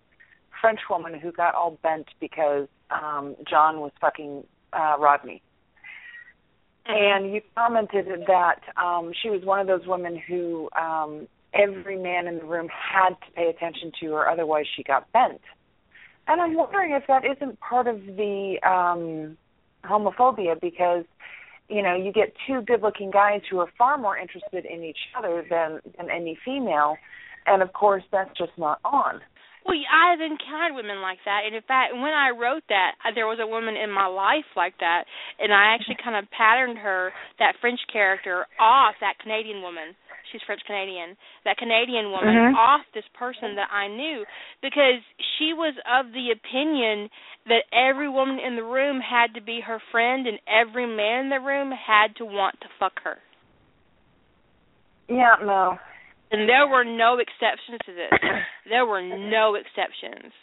French 0.60 0.80
woman 0.90 1.20
who 1.20 1.32
got 1.32 1.56
all 1.56 1.78
bent 1.84 2.08
because 2.20 2.68
um 2.90 3.36
John 3.50 3.80
was 3.80 3.92
fucking 4.02 4.44
uh 4.74 4.96
Rodney. 5.00 5.42
And 6.88 7.34
you 7.34 7.42
commented 7.56 8.08
that 8.28 8.62
um 8.82 9.12
she 9.22 9.30
was 9.30 9.44
one 9.44 9.60
of 9.60 9.68
those 9.68 9.86
women 9.86 10.22
who 10.28 10.70
um 10.80 11.28
every 11.54 11.98
man 11.98 12.28
in 12.28 12.38
the 12.38 12.46
room 12.46 12.68
had 12.70 13.10
to 13.10 13.32
pay 13.36 13.48
attention 13.50 13.92
to 14.02 14.08
or 14.08 14.28
otherwise 14.28 14.66
she 14.76 14.84
got 14.84 15.12
bent. 15.12 15.42
And 16.28 16.42
I'm 16.42 16.56
wondering 16.56 16.92
if 16.92 17.04
that 17.08 17.24
isn't 17.26 17.60
part 17.60 17.88
of 17.88 18.02
the 18.06 18.58
um 18.64 19.38
homophobia 19.84 20.60
because 20.60 21.06
you 21.70 21.82
know, 21.84 21.96
you 21.96 22.14
get 22.14 22.34
two 22.48 22.62
good 22.62 22.82
looking 22.82 23.12
guys 23.12 23.42
who 23.52 23.60
are 23.60 23.68
far 23.78 23.98
more 23.98 24.18
interested 24.18 24.66
in 24.66 24.84
each 24.84 25.00
other 25.18 25.46
than 25.50 25.82
than 25.98 26.10
any 26.10 26.38
female 26.46 26.96
and 27.46 27.62
of 27.62 27.74
course 27.74 28.04
that's 28.12 28.38
just 28.38 28.52
not 28.58 28.80
on. 28.86 29.22
Well, 29.68 29.76
I 29.92 30.16
have 30.16 30.24
encountered 30.24 30.80
women 30.80 31.02
like 31.04 31.20
that, 31.28 31.44
and 31.46 31.54
in 31.54 31.62
fact, 31.68 31.92
when 31.92 32.16
I 32.16 32.32
wrote 32.32 32.64
that, 32.70 32.96
uh, 33.04 33.12
there 33.14 33.28
was 33.28 33.40
a 33.44 33.46
woman 33.46 33.76
in 33.76 33.92
my 33.92 34.08
life 34.08 34.48
like 34.56 34.80
that, 34.80 35.04
and 35.40 35.52
I 35.52 35.76
actually 35.76 36.00
kind 36.02 36.16
of 36.16 36.24
patterned 36.32 36.80
her, 36.80 37.12
that 37.40 37.60
French 37.60 37.80
character, 37.92 38.48
off 38.60 38.96
that 39.02 39.20
Canadian 39.20 39.62
woman. 39.62 39.94
She's 40.32 40.42
French 40.44 40.62
Canadian. 40.66 41.16
That 41.44 41.58
Canadian 41.58 42.12
woman 42.12 42.36
Mhm. 42.36 42.56
off 42.56 42.86
this 42.94 43.08
person 43.10 43.56
that 43.56 43.72
I 43.72 43.88
knew 43.88 44.26
because 44.62 45.02
she 45.38 45.54
was 45.54 45.78
of 45.86 46.12
the 46.12 46.32
opinion 46.32 47.10
that 47.46 47.64
every 47.72 48.10
woman 48.10 48.40
in 48.40 48.56
the 48.56 48.64
room 48.64 49.00
had 49.00 49.34
to 49.36 49.42
be 49.42 49.62
her 49.62 49.80
friend, 49.80 50.28
and 50.28 50.40
every 50.48 50.86
man 50.86 51.26
in 51.26 51.30
the 51.30 51.40
room 51.40 51.72
had 51.72 52.16
to 52.18 52.26
want 52.26 52.60
to 52.62 52.68
fuck 52.80 53.02
her. 53.04 53.20
Yeah, 55.08 55.36
no. 55.42 55.80
And 56.32 56.48
there 56.48 56.68
were 56.68 56.84
no 56.84 57.20
exceptions 57.20 57.80
to 57.86 57.94
this. 57.94 58.12
There 58.70 58.86
were 58.86 59.02
no 59.02 59.56
exceptions. 59.56 60.34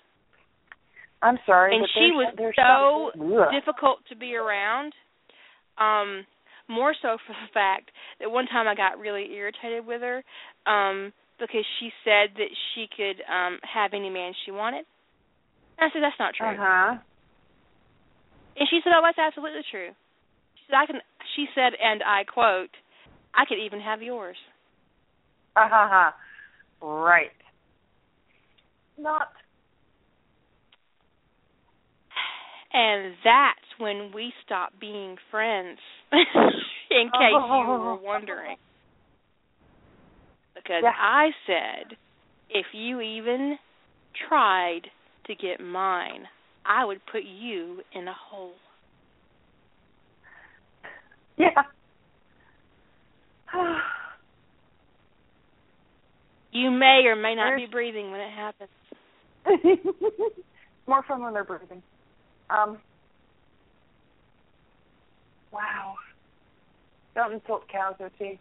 I'm 1.20 1.38
sorry, 1.44 1.76
and 1.76 1.84
but 1.84 1.90
she 1.92 2.08
was 2.12 2.32
so 2.56 3.12
difficult 3.52 3.98
to 4.08 4.16
be 4.16 4.34
around. 4.34 4.94
Um, 5.76 6.24
more 6.68 6.94
so 7.02 7.18
for 7.26 7.32
the 7.32 7.52
fact 7.52 7.90
that 8.20 8.30
one 8.30 8.46
time 8.46 8.66
I 8.66 8.74
got 8.74 8.98
really 8.98 9.28
irritated 9.34 9.84
with 9.84 10.00
her, 10.00 10.24
um, 10.64 11.12
because 11.38 11.64
she 11.80 11.90
said 12.04 12.32
that 12.36 12.48
she 12.72 12.88
could 12.96 13.20
um 13.28 13.58
have 13.60 13.92
any 13.92 14.08
man 14.08 14.32
she 14.44 14.52
wanted. 14.52 14.84
And 15.76 15.90
I 15.90 15.92
said 15.92 16.00
that's 16.00 16.18
not 16.18 16.32
true. 16.32 16.48
Uh-huh. 16.48 16.96
And 18.56 18.68
she 18.70 18.80
said, 18.84 18.92
"Oh, 18.96 19.02
that's 19.02 19.18
absolutely 19.18 19.64
true." 19.70 19.90
She 20.56 20.62
said, 20.68 20.76
"I 20.76 20.86
can." 20.86 21.00
She 21.36 21.46
said, 21.54 21.72
and 21.76 22.02
I 22.02 22.24
quote, 22.24 22.70
"I 23.34 23.44
could 23.44 23.58
even 23.58 23.80
have 23.80 24.00
yours." 24.00 24.36
Uh-huh. 25.56 26.10
Right. 26.82 27.30
Not 28.98 29.28
And 32.74 33.14
that's 33.24 33.78
when 33.78 34.10
we 34.12 34.32
stopped 34.44 34.80
being 34.80 35.16
friends. 35.30 35.78
In 36.12 37.06
case 37.06 37.30
you 37.30 37.66
were 37.68 37.94
wondering. 37.94 38.56
Because 40.56 40.82
Yeah. 40.82 40.92
I 40.98 41.30
said, 41.46 41.96
if 42.50 42.66
you 42.72 43.00
even 43.00 43.58
tried 44.28 44.90
to 45.26 45.34
get 45.36 45.60
mine, 45.60 46.26
I 46.66 46.84
would 46.84 47.00
put 47.06 47.22
you 47.22 47.82
in 47.92 48.08
a 48.08 48.12
hole. 48.12 48.54
Yeah. 51.36 51.62
You 56.54 56.70
may 56.70 57.02
or 57.06 57.16
may 57.16 57.34
not 57.34 57.50
There's- 57.50 57.62
be 57.62 57.66
breathing 57.70 58.10
when 58.10 58.20
it 58.20 58.30
happens. 58.32 58.70
More 60.86 61.02
fun 61.06 61.22
when 61.22 61.34
they're 61.34 61.44
breathing. 61.44 61.82
Um. 62.48 62.78
Wow. 65.52 65.94
Don't 67.14 67.32
insult 67.34 67.68
cows, 67.70 67.94
OT. 68.00 68.38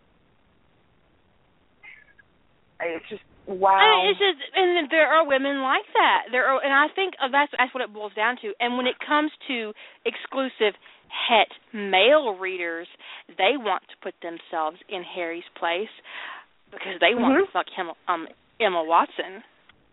It's 2.82 3.06
just 3.10 3.22
wow. 3.48 3.70
I 3.70 4.04
mean, 4.04 4.12
it's 4.12 4.20
just, 4.20 4.40
and 4.56 4.90
there 4.92 5.08
are 5.08 5.26
women 5.28 5.62
like 5.62 5.86
that. 5.94 6.24
There 6.32 6.46
are, 6.48 6.60
and 6.64 6.74
I 6.74 6.94
think 6.94 7.14
uh, 7.22 7.28
that's 7.32 7.52
that's 7.58 7.74
what 7.74 7.84
it 7.84 7.94
boils 7.94 8.12
down 8.16 8.36
to. 8.42 8.52
And 8.60 8.76
when 8.78 8.88
it 8.88 8.96
comes 9.06 9.32
to 9.48 9.72
exclusive 10.06 10.74
het 11.08 11.48
male 11.74 12.36
readers, 12.38 12.88
they 13.38 13.56
want 13.56 13.84
to 13.90 13.96
put 14.02 14.16
themselves 14.22 14.78
in 14.90 15.04
Harry's 15.04 15.48
place 15.58 15.92
because 16.74 17.00
they 17.00 17.16
want 17.16 17.38
Mhm. 17.38 17.46
to 17.46 17.52
fuck 17.52 17.70
him, 17.70 17.92
um, 18.08 18.28
Emma 18.60 18.84
Watson 18.84 19.44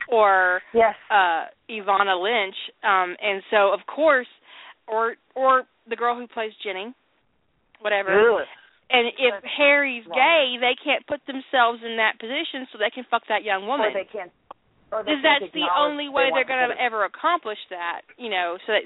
or 0.08 0.62
yes. 0.72 0.94
uh 1.10 1.46
Evanna 1.68 2.16
Lynch. 2.16 2.56
Um, 2.82 3.16
and 3.20 3.42
so 3.50 3.72
of 3.72 3.86
course, 3.86 4.28
or 4.86 5.16
or 5.34 5.64
the 5.86 5.96
girl 5.96 6.14
who 6.16 6.26
plays 6.26 6.52
Ginny, 6.62 6.92
whatever. 7.80 8.10
And 8.90 9.06
if 9.06 9.14
That's 9.34 9.46
Harry's 9.56 10.04
wrong. 10.06 10.18
gay, 10.18 10.56
they 10.58 10.74
can't 10.82 11.06
put 11.06 11.24
themselves 11.26 11.80
in 11.84 11.96
that 11.98 12.18
position 12.18 12.66
so 12.72 12.78
they 12.78 12.90
can 12.90 13.04
fuck 13.04 13.22
that 13.28 13.44
young 13.44 13.66
woman. 13.68 13.86
Or 13.86 13.92
they 13.94 14.04
can't. 14.04 14.32
They 14.90 14.98
Because 14.98 15.22
that's 15.22 15.52
the 15.52 15.68
only 15.78 16.08
way 16.08 16.30
they're 16.34 16.42
going 16.42 16.68
to 16.70 16.74
to. 16.74 16.82
ever 16.82 17.04
accomplish 17.04 17.58
that, 17.70 18.02
you 18.18 18.28
know. 18.30 18.58
So 18.66 18.72
that 18.72 18.82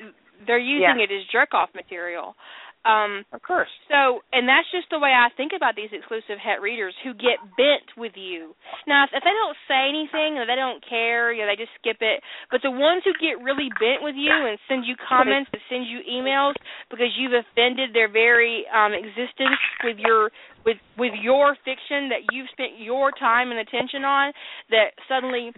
they're 0.47 0.59
using 0.59 0.99
Yeah. 1.01 1.05
it 1.05 1.11
as 1.11 1.25
jerk 1.33 1.55
off 1.55 1.73
material. 1.75 2.37
Um, 2.85 3.25
Of 3.33 3.41
course. 3.41 3.73
so, 3.89 4.21
and 4.33 4.45
that's 4.45 4.69
just 4.69 4.93
the 4.93 5.01
way 5.01 5.09
I 5.09 5.33
think 5.37 5.53
about 5.57 5.73
these 5.73 5.89
exclusive 5.89 6.37
het 6.37 6.61
readers 6.61 6.93
who 7.03 7.17
get 7.17 7.41
bent 7.57 7.89
with 7.97 8.13
you. 8.15 8.53
Now, 8.87 9.05
if, 9.05 9.11
if 9.17 9.25
they 9.25 9.33
don't 9.33 9.57
say 9.65 9.89
anything 9.89 10.37
or 10.37 10.45
they 10.45 10.55
don't 10.55 10.85
care, 10.85 11.33
you 11.33 11.41
know, 11.43 11.49
they 11.49 11.57
just 11.57 11.73
skip 11.81 12.05
it. 12.05 12.21
But 12.53 12.61
the 12.61 12.71
ones 12.71 13.01
who 13.09 13.17
get 13.17 13.41
really 13.41 13.73
bent 13.81 14.05
with 14.05 14.15
you 14.17 14.33
and 14.33 14.61
send 14.69 14.85
you 14.85 14.97
comments 15.01 15.49
and 15.53 15.63
send 15.73 15.89
you 15.89 16.05
emails 16.05 16.53
because 16.93 17.09
you've 17.17 17.33
offended 17.33 17.97
their 17.97 18.13
very 18.13 18.69
um, 18.69 18.93
existence 18.93 19.57
with 19.83 19.97
your 19.97 20.31
with 20.65 20.77
with 20.97 21.13
your 21.21 21.57
fiction 21.65 22.09
that 22.13 22.29
you've 22.33 22.49
spent 22.53 22.81
your 22.81 23.13
time 23.17 23.51
and 23.51 23.61
attention 23.61 24.05
on, 24.05 24.33
that 24.71 24.93
suddenly 25.09 25.53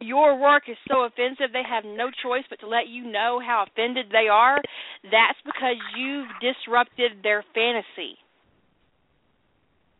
your 0.00 0.38
work 0.38 0.64
is 0.68 0.76
so 0.88 1.04
offensive 1.04 1.52
they 1.52 1.64
have 1.68 1.84
no 1.84 2.10
choice 2.22 2.44
but 2.50 2.60
to 2.60 2.68
let 2.68 2.88
you 2.88 3.10
know 3.10 3.40
how 3.44 3.64
offended 3.66 4.06
they 4.10 4.28
are, 4.28 4.60
that's 5.04 5.38
because 5.44 5.76
you've 5.96 6.28
disrupted 6.40 7.22
their 7.22 7.44
fantasy. 7.54 8.18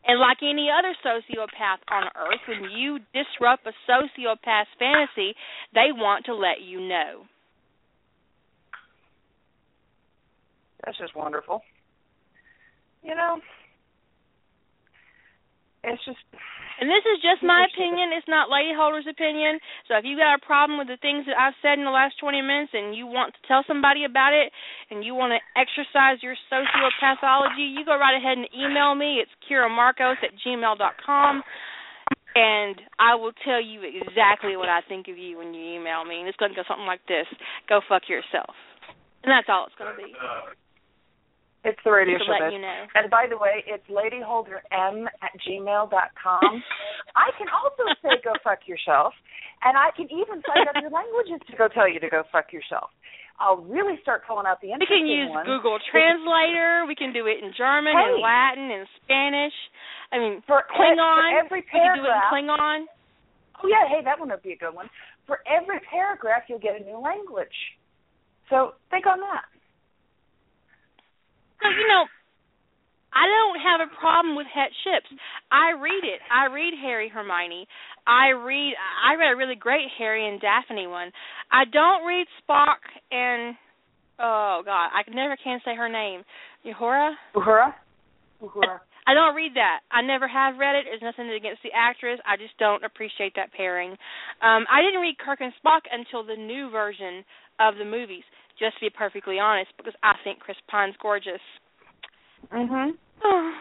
And 0.06 0.20
like 0.20 0.38
any 0.40 0.68
other 0.70 0.94
sociopath 1.04 1.82
on 1.90 2.04
earth, 2.14 2.40
when 2.46 2.70
you 2.70 2.98
disrupt 3.12 3.66
a 3.66 3.72
sociopath's 3.90 4.68
fantasy, 4.78 5.34
they 5.74 5.90
want 5.90 6.26
to 6.26 6.34
let 6.34 6.62
you 6.64 6.80
know. 6.80 7.22
That's 10.84 10.96
just 10.98 11.16
wonderful. 11.16 11.62
You 13.02 13.16
know, 13.16 13.40
it's 15.82 16.04
just. 16.04 16.18
And 16.76 16.92
this 16.92 17.04
is 17.08 17.24
just 17.24 17.40
my 17.40 17.64
opinion. 17.64 18.12
It's 18.12 18.28
not 18.28 18.52
Lady 18.52 18.76
Holder's 18.76 19.08
opinion. 19.08 19.56
So 19.88 19.96
if 19.96 20.04
you 20.04 20.16
got 20.16 20.36
a 20.36 20.42
problem 20.44 20.76
with 20.76 20.92
the 20.92 21.00
things 21.00 21.24
that 21.24 21.36
I've 21.36 21.56
said 21.64 21.80
in 21.80 21.88
the 21.88 21.94
last 21.94 22.20
20 22.20 22.42
minutes 22.44 22.76
and 22.76 22.92
you 22.92 23.08
want 23.08 23.32
to 23.32 23.40
tell 23.48 23.64
somebody 23.64 24.04
about 24.04 24.36
it 24.36 24.52
and 24.92 25.00
you 25.00 25.16
want 25.16 25.32
to 25.32 25.40
exercise 25.56 26.20
your 26.20 26.36
sociopathology, 26.52 27.64
you 27.72 27.80
go 27.88 27.96
right 27.96 28.16
ahead 28.16 28.36
and 28.36 28.48
email 28.52 28.92
me. 28.92 29.24
It's 29.24 29.32
Kira 29.48 29.72
Marcos 29.72 30.20
at 30.20 30.36
gmail.com. 30.44 31.42
And 32.36 32.76
I 33.00 33.16
will 33.16 33.32
tell 33.48 33.64
you 33.64 33.80
exactly 33.80 34.60
what 34.60 34.68
I 34.68 34.84
think 34.84 35.08
of 35.08 35.16
you 35.16 35.38
when 35.38 35.54
you 35.56 35.80
email 35.80 36.04
me. 36.04 36.20
And 36.20 36.28
it's 36.28 36.36
going 36.36 36.52
to 36.52 36.56
go 36.56 36.68
something 36.68 36.84
like 36.84 37.00
this 37.08 37.24
Go 37.68 37.80
fuck 37.88 38.12
yourself. 38.12 38.52
And 39.24 39.32
that's 39.32 39.48
all 39.48 39.64
it's 39.64 39.74
going 39.80 39.96
to 39.96 39.96
be. 39.96 40.12
It's 41.66 41.82
the 41.82 41.90
radio 41.90 42.16
to 42.18 42.24
show. 42.24 42.38
let 42.38 42.52
you 42.54 42.62
know. 42.62 42.86
And 42.94 43.10
by 43.10 43.26
the 43.26 43.34
way, 43.36 43.66
it's 43.66 43.82
ladyholderm 43.90 45.10
at 45.20 45.32
gmail 45.42 45.90
dot 45.90 46.14
com. 46.14 46.62
I 47.18 47.34
can 47.34 47.50
also 47.50 47.90
say 48.02 48.22
go 48.22 48.32
fuck 48.46 48.70
yourself, 48.70 49.12
and 49.66 49.74
I 49.74 49.90
can 49.98 50.06
even 50.14 50.40
find 50.46 50.62
other 50.70 50.86
languages 50.86 51.42
to 51.50 51.56
go 51.58 51.66
tell 51.66 51.90
you 51.90 51.98
to 51.98 52.08
go 52.08 52.22
fuck 52.30 52.54
yourself. 52.54 52.94
I'll 53.42 53.60
really 53.66 53.98
start 54.00 54.24
calling 54.24 54.46
out 54.46 54.62
the 54.64 54.72
internet. 54.72 54.88
We 54.88 54.96
can 54.96 55.06
use 55.10 55.28
ones. 55.28 55.44
Google 55.44 55.76
Translator. 55.92 56.86
We 56.88 56.94
can 56.96 57.12
do 57.12 57.26
it 57.28 57.42
in 57.44 57.52
German 57.52 57.92
and 57.92 58.16
Hey. 58.16 58.22
Latin 58.22 58.70
and 58.72 58.86
Spanish. 59.02 59.52
I 60.08 60.16
mean, 60.22 60.40
for 60.46 60.64
Klingon. 60.72 61.20
For 61.20 61.44
every 61.44 61.60
we 61.60 61.68
can 61.68 61.98
do 62.00 62.06
it 62.06 62.16
in. 62.16 62.24
Klingon. 62.32 62.86
Oh 63.60 63.68
yeah, 63.68 63.84
hey, 63.90 64.00
that 64.06 64.16
one 64.20 64.30
would 64.30 64.40
be 64.46 64.52
a 64.52 64.56
good 64.56 64.72
one. 64.72 64.88
For 65.26 65.40
every 65.44 65.80
paragraph, 65.90 66.46
you'll 66.48 66.62
get 66.62 66.80
a 66.80 66.84
new 66.84 66.96
language. 67.02 67.52
So 68.48 68.72
think 68.88 69.04
on 69.06 69.18
that. 69.20 69.44
So 71.66 71.74
you 71.74 71.88
know, 71.90 72.06
I 73.10 73.26
don't 73.26 73.58
have 73.58 73.80
a 73.82 73.90
problem 73.98 74.36
with 74.36 74.46
het 74.46 74.70
ships. 74.86 75.10
I 75.50 75.74
read 75.74 76.04
it. 76.06 76.22
I 76.30 76.46
read 76.46 76.74
Harry 76.80 77.08
Hermione. 77.08 77.66
I 78.06 78.30
read. 78.30 78.74
I 79.02 79.18
read 79.18 79.32
a 79.32 79.36
really 79.36 79.56
great 79.56 79.88
Harry 79.98 80.28
and 80.28 80.40
Daphne 80.40 80.86
one. 80.86 81.10
I 81.50 81.64
don't 81.66 82.06
read 82.06 82.26
Spock 82.38 82.86
and 83.10 83.56
oh 84.18 84.62
god, 84.64 84.94
I 84.94 85.02
never 85.10 85.36
can 85.42 85.60
say 85.64 85.74
her 85.74 85.88
name. 85.88 86.22
Uhura. 86.64 87.14
Uhura. 87.34 87.74
Uhura. 88.42 88.78
I 89.06 89.14
don't 89.14 89.34
read 89.34 89.54
that. 89.54 89.80
I 89.90 90.02
never 90.02 90.26
have 90.26 90.58
read 90.58 90.74
it. 90.74 90.84
There's 90.86 91.02
nothing 91.02 91.30
against 91.30 91.62
the 91.62 91.70
actress. 91.74 92.18
I 92.26 92.36
just 92.36 92.58
don't 92.58 92.82
appreciate 92.84 93.34
that 93.36 93.52
pairing. 93.54 93.90
Um, 94.42 94.66
I 94.66 94.82
didn't 94.82 95.00
read 95.00 95.18
Kirk 95.18 95.38
and 95.40 95.54
Spock 95.62 95.86
until 95.90 96.26
the 96.26 96.34
new 96.34 96.70
version 96.70 97.22
of 97.60 97.78
the 97.78 97.84
movies, 97.84 98.26
just 98.58 98.76
to 98.78 98.86
be 98.86 98.90
perfectly 98.90 99.38
honest, 99.38 99.70
because 99.76 99.94
I 100.02 100.14
think 100.24 100.40
Chris 100.40 100.56
Pine's 100.68 100.96
gorgeous. 101.00 101.42
Mhm. 102.52 102.92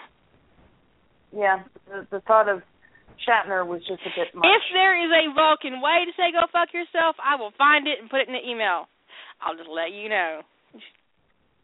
Yeah, 1.36 1.64
the, 1.92 2.08
the 2.12 2.20
thought 2.22 2.48
of 2.48 2.62
Shatner 3.28 3.68
was 3.68 3.82
just 3.84 4.00
a 4.08 4.12
bit 4.16 4.34
much. 4.34 4.46
if 4.48 4.64
there 4.72 4.96
is 4.96 5.12
a 5.12 5.34
Vulcan 5.36 5.82
way 5.82 6.06
to 6.08 6.12
say 6.16 6.32
go 6.32 6.48
fuck 6.52 6.72
yourself, 6.74 7.18
I 7.20 7.36
will 7.36 7.52
find 7.58 7.88
it 7.88 8.00
and 8.00 8.10
put 8.10 8.22
it 8.22 8.28
in 8.30 8.34
the 8.36 8.44
email. 8.48 8.88
I'll 9.44 9.56
just 9.58 9.68
let 9.68 9.92
you 9.92 10.08
know. 10.08 10.42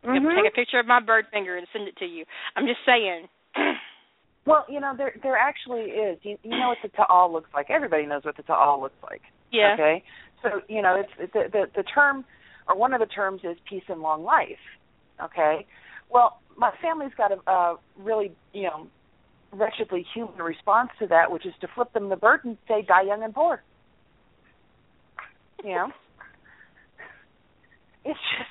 Mm-hmm. 0.03 0.27
Take 0.27 0.51
a 0.51 0.55
picture 0.55 0.79
of 0.79 0.87
my 0.87 0.99
bird 0.99 1.25
finger 1.31 1.55
and 1.55 1.67
send 1.71 1.87
it 1.87 1.95
to 1.97 2.05
you. 2.05 2.25
I'm 2.55 2.65
just 2.65 2.79
saying. 2.85 3.27
Well, 4.43 4.65
you 4.67 4.79
know, 4.79 4.93
there 4.97 5.13
there 5.21 5.37
actually 5.37 5.81
is. 5.93 6.17
You, 6.23 6.35
you 6.41 6.49
know 6.49 6.69
what 6.73 6.79
the 6.81 6.89
ta'al 6.89 7.31
looks 7.31 7.51
like. 7.53 7.69
Everybody 7.69 8.07
knows 8.07 8.25
what 8.25 8.35
the 8.37 8.41
ta'al 8.41 8.81
looks 8.81 8.97
like. 9.03 9.21
yeah. 9.51 9.75
Okay. 9.75 10.03
So 10.41 10.61
you 10.67 10.81
know, 10.81 10.99
it's 10.99 11.31
the, 11.31 11.43
the 11.51 11.65
the 11.75 11.83
term, 11.83 12.25
or 12.67 12.77
one 12.77 12.93
of 12.93 12.99
the 12.99 13.05
terms 13.05 13.41
is 13.43 13.57
peace 13.69 13.83
and 13.87 14.01
long 14.01 14.23
life. 14.23 14.61
Okay. 15.23 15.65
Well, 16.09 16.39
my 16.57 16.71
family's 16.81 17.13
got 17.17 17.31
a, 17.31 17.51
a 17.51 17.77
really 17.97 18.31
you 18.53 18.63
know 18.63 18.87
wretchedly 19.51 20.05
human 20.13 20.41
response 20.41 20.89
to 20.99 21.07
that, 21.07 21.31
which 21.31 21.45
is 21.45 21.53
to 21.61 21.67
flip 21.73 21.91
them 21.93 22.09
the 22.09 22.15
bird 22.15 22.41
and 22.43 22.57
say 22.67 22.81
die 22.81 23.03
young 23.03 23.23
and 23.23 23.33
poor. 23.33 23.61
You 25.63 25.75
know. 25.75 25.87
It's 28.03 28.17
just 28.35 28.49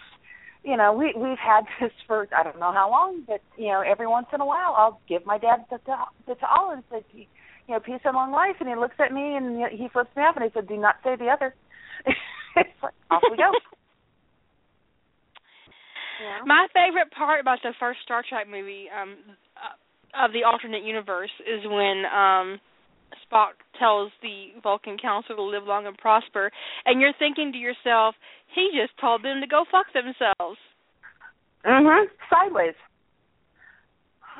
you 0.62 0.76
know, 0.76 0.92
we 0.92 1.12
we've 1.16 1.38
had 1.38 1.64
this 1.80 1.92
for 2.06 2.28
I 2.36 2.42
don't 2.42 2.58
know 2.58 2.72
how 2.72 2.90
long, 2.90 3.22
but 3.26 3.40
you 3.56 3.68
know, 3.68 3.80
every 3.80 4.06
once 4.06 4.26
in 4.32 4.40
a 4.40 4.46
while 4.46 4.74
I'll 4.76 5.00
give 5.08 5.24
my 5.24 5.38
dad 5.38 5.64
the 5.70 5.78
the, 5.86 5.96
the 6.26 6.34
ta'al 6.34 6.70
and 6.70 6.82
say, 6.90 7.02
you 7.14 7.26
know, 7.74 7.80
peace 7.80 8.00
and 8.04 8.14
long 8.14 8.32
life. 8.32 8.56
And 8.60 8.68
he 8.68 8.74
looks 8.74 8.96
at 8.98 9.12
me 9.12 9.36
and 9.36 9.56
he 9.72 9.88
flips 9.88 10.14
me 10.16 10.22
off 10.22 10.36
and 10.36 10.44
he 10.44 10.50
said, 10.52 10.68
do 10.68 10.76
not 10.76 10.96
say 11.02 11.16
the 11.16 11.28
other. 11.28 11.54
it's 12.56 12.68
like, 12.82 12.94
off 13.10 13.22
we 13.30 13.36
go. 13.36 13.52
Yeah. 16.20 16.44
My 16.44 16.66
favorite 16.74 17.10
part 17.16 17.40
about 17.40 17.58
the 17.62 17.72
first 17.80 18.00
Star 18.04 18.22
Trek 18.28 18.46
movie 18.48 18.86
um 18.92 19.16
uh, 19.56 20.24
of 20.24 20.32
the 20.32 20.44
alternate 20.44 20.84
universe 20.84 21.30
is 21.46 21.64
when 21.64 22.04
um 22.06 22.60
Spock 23.26 23.58
tells 23.78 24.12
the 24.22 24.54
Vulcan 24.62 24.96
Council 24.98 25.36
to 25.36 25.42
live 25.42 25.64
long 25.64 25.86
and 25.86 25.96
prosper, 25.98 26.50
and 26.84 27.00
you're 27.00 27.14
thinking 27.18 27.52
to 27.52 27.58
yourself, 27.58 28.14
he 28.54 28.70
just 28.74 28.96
told 29.00 29.24
them 29.24 29.40
to 29.40 29.46
go 29.46 29.64
fuck 29.70 29.86
themselves. 29.92 30.58
Mhm. 31.64 32.06
Sideways. 32.28 32.74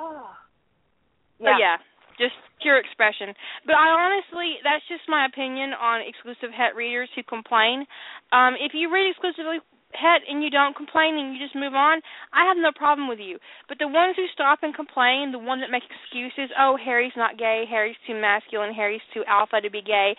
yeah. 1.41 1.59
yeah, 1.59 1.77
just 2.19 2.35
pure 2.63 2.79
expression. 2.79 3.35
But 3.67 3.75
I 3.75 3.89
honestly, 3.89 4.59
that's 4.63 4.85
just 4.89 5.03
my 5.09 5.27
opinion 5.27 5.73
on 5.75 6.01
exclusive 6.01 6.53
het 6.53 6.75
readers 6.77 7.09
who 7.15 7.23
complain. 7.23 7.87
Um, 8.33 8.55
if 8.61 8.73
you 8.75 8.93
read 8.93 9.11
exclusively 9.11 9.59
het 9.93 10.23
and 10.29 10.43
you 10.43 10.51
don't 10.51 10.77
complain 10.77 11.19
and 11.19 11.35
you 11.35 11.39
just 11.41 11.55
move 11.55 11.75
on, 11.75 12.01
I 12.33 12.47
have 12.47 12.57
no 12.57 12.71
problem 12.75 13.09
with 13.09 13.19
you. 13.19 13.39
But 13.69 13.79
the 13.79 13.89
ones 13.89 14.15
who 14.17 14.27
stop 14.33 14.61
and 14.63 14.75
complain, 14.75 15.33
the 15.33 15.39
ones 15.39 15.63
that 15.63 15.71
make 15.71 15.83
excuses, 15.85 16.51
oh, 16.59 16.77
Harry's 16.83 17.17
not 17.17 17.39
gay, 17.39 17.65
Harry's 17.69 17.99
too 18.07 18.15
masculine, 18.15 18.75
Harry's 18.75 19.05
too 19.13 19.25
alpha 19.27 19.61
to 19.61 19.71
be 19.71 19.83
gay, 19.83 20.15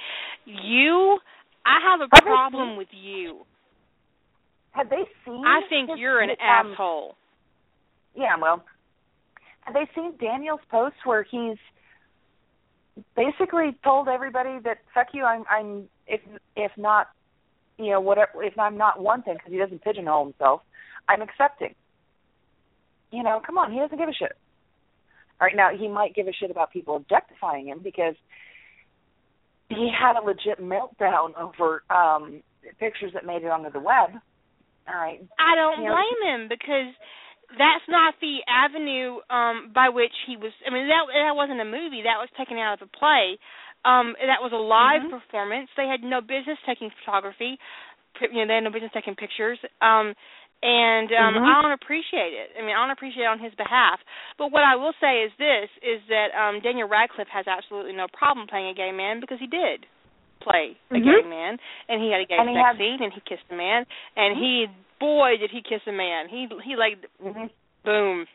you, 0.46 1.20
I 1.66 1.80
have 1.84 2.02
a 2.02 2.10
problem 2.22 2.78
with 2.78 2.90
you. 2.92 3.46
Have 4.72 4.90
they 4.90 5.04
seen? 5.26 5.44
I 5.46 5.62
think 5.70 5.90
his, 5.90 6.00
you're 6.00 6.22
an 6.22 6.32
um, 6.32 6.72
asshole. 6.72 7.16
Yeah, 8.16 8.38
well, 8.42 8.64
have 9.62 9.74
they 9.74 9.88
seen 9.96 10.14
Daniel's 10.20 10.62
posts 10.70 11.00
where 11.04 11.26
he's 11.30 11.58
basically 13.16 13.78
told 13.84 14.08
everybody 14.08 14.60
that 14.64 14.78
fuck 14.94 15.08
you, 15.14 15.24
I'm, 15.24 15.44
I'm 15.50 15.90
if 16.08 16.22
if 16.56 16.72
not 16.78 17.08
you 17.84 17.92
know, 17.92 18.02
whatever. 18.02 18.44
If 18.44 18.58
I'm 18.58 18.78
not 18.78 19.02
one 19.02 19.24
thing, 19.24 19.36
because 19.36 19.52
he 19.52 19.58
doesn't 19.58 19.84
pigeonhole 19.84 20.26
himself, 20.26 20.62
I'm 21.08 21.22
accepting. 21.22 21.76
You 23.12 23.24
know, 23.24 23.42
come 23.46 23.58
on, 23.58 23.72
he 23.72 23.80
doesn't 23.80 23.98
give 23.98 24.10
a 24.10 24.14
shit. 24.14 24.34
All 25.40 25.48
right, 25.48 25.56
now 25.56 25.70
he 25.76 25.88
might 25.88 26.16
give 26.16 26.28
a 26.28 26.34
shit 26.34 26.52
about 26.52 26.72
people 26.72 26.96
objectifying 26.96 27.68
him 27.68 27.80
because 27.84 28.16
he 29.70 29.90
had 29.90 30.20
a 30.20 30.24
legit 30.24 30.62
meltdown 30.62 31.34
over 31.40 31.84
um 31.90 32.44
pictures 32.80 33.12
that 33.14 33.26
made 33.26 33.44
it 33.44 33.50
onto 33.50 33.72
the 33.72 33.80
web. 33.80 34.12
All 34.88 34.96
right. 34.96 35.20
I 35.40 35.56
don't 35.56 35.82
you 35.82 35.90
know, 35.90 35.96
blame 35.96 36.22
him 36.30 36.48
because 36.50 36.94
that's 37.58 37.88
not 37.90 38.14
the 38.22 38.40
avenue 38.48 39.18
um 39.30 39.72
by 39.74 39.90
which 39.90 40.14
he 40.28 40.38
was 40.38 40.52
I 40.66 40.74
mean 40.74 40.88
that 40.88 41.10
that 41.10 41.36
wasn't 41.36 41.62
a 41.62 41.66
movie, 41.66 42.04
that 42.04 42.22
was 42.22 42.30
taken 42.38 42.58
out 42.58 42.82
of 42.82 42.88
a 42.88 42.98
play. 42.98 43.40
Um, 43.84 44.14
that 44.20 44.42
was 44.46 44.54
a 44.54 44.62
live 44.62 45.02
mm-hmm. 45.02 45.18
performance. 45.18 45.70
They 45.76 45.90
had 45.90 46.06
no 46.06 46.22
business 46.22 46.60
taking 46.66 46.90
photography. 47.02 47.58
You 48.22 48.46
know, 48.46 48.48
they 48.48 48.62
had 48.62 48.68
no 48.68 48.72
business 48.72 48.92
taking 48.94 49.16
pictures. 49.16 49.58
Um, 49.82 50.14
and 50.62 51.10
um 51.10 51.34
mm-hmm. 51.34 51.50
I 51.50 51.62
don't 51.62 51.74
appreciate 51.74 52.38
it. 52.38 52.54
I 52.54 52.62
mean, 52.62 52.78
I 52.78 52.86
don't 52.86 52.94
appreciate 52.94 53.26
it 53.26 53.34
on 53.34 53.42
his 53.42 53.54
behalf. 53.58 53.98
But 54.38 54.54
what 54.54 54.62
I 54.62 54.78
will 54.78 54.94
say 55.02 55.26
is 55.26 55.34
this: 55.42 55.74
is 55.82 56.06
that 56.10 56.30
um 56.38 56.62
Daniel 56.62 56.88
Radcliffe 56.88 57.34
has 57.34 57.50
absolutely 57.50 57.98
no 57.98 58.06
problem 58.14 58.46
playing 58.46 58.70
a 58.70 58.78
gay 58.78 58.94
man 58.94 59.20
because 59.20 59.42
he 59.42 59.50
did 59.50 59.90
play 60.42 60.78
a 60.90 60.94
mm-hmm. 60.94 61.06
gay 61.06 61.26
man, 61.26 61.58
and 61.90 62.02
he 62.02 62.14
had 62.14 62.22
a 62.22 62.30
gay 62.30 62.38
and 62.38 62.50
sex 62.54 62.62
had... 62.62 62.78
scene, 62.78 63.02
and 63.02 63.14
he 63.14 63.22
kissed 63.26 63.50
a 63.50 63.58
man, 63.58 63.90
and 64.14 64.38
mm-hmm. 64.38 64.70
he 64.70 65.02
boy 65.02 65.42
did 65.42 65.50
he 65.50 65.66
kiss 65.66 65.82
a 65.90 65.94
man. 65.94 66.30
He 66.30 66.46
he 66.62 66.78
like 66.78 67.02
mm-hmm. 67.18 67.50
boom 67.82 68.30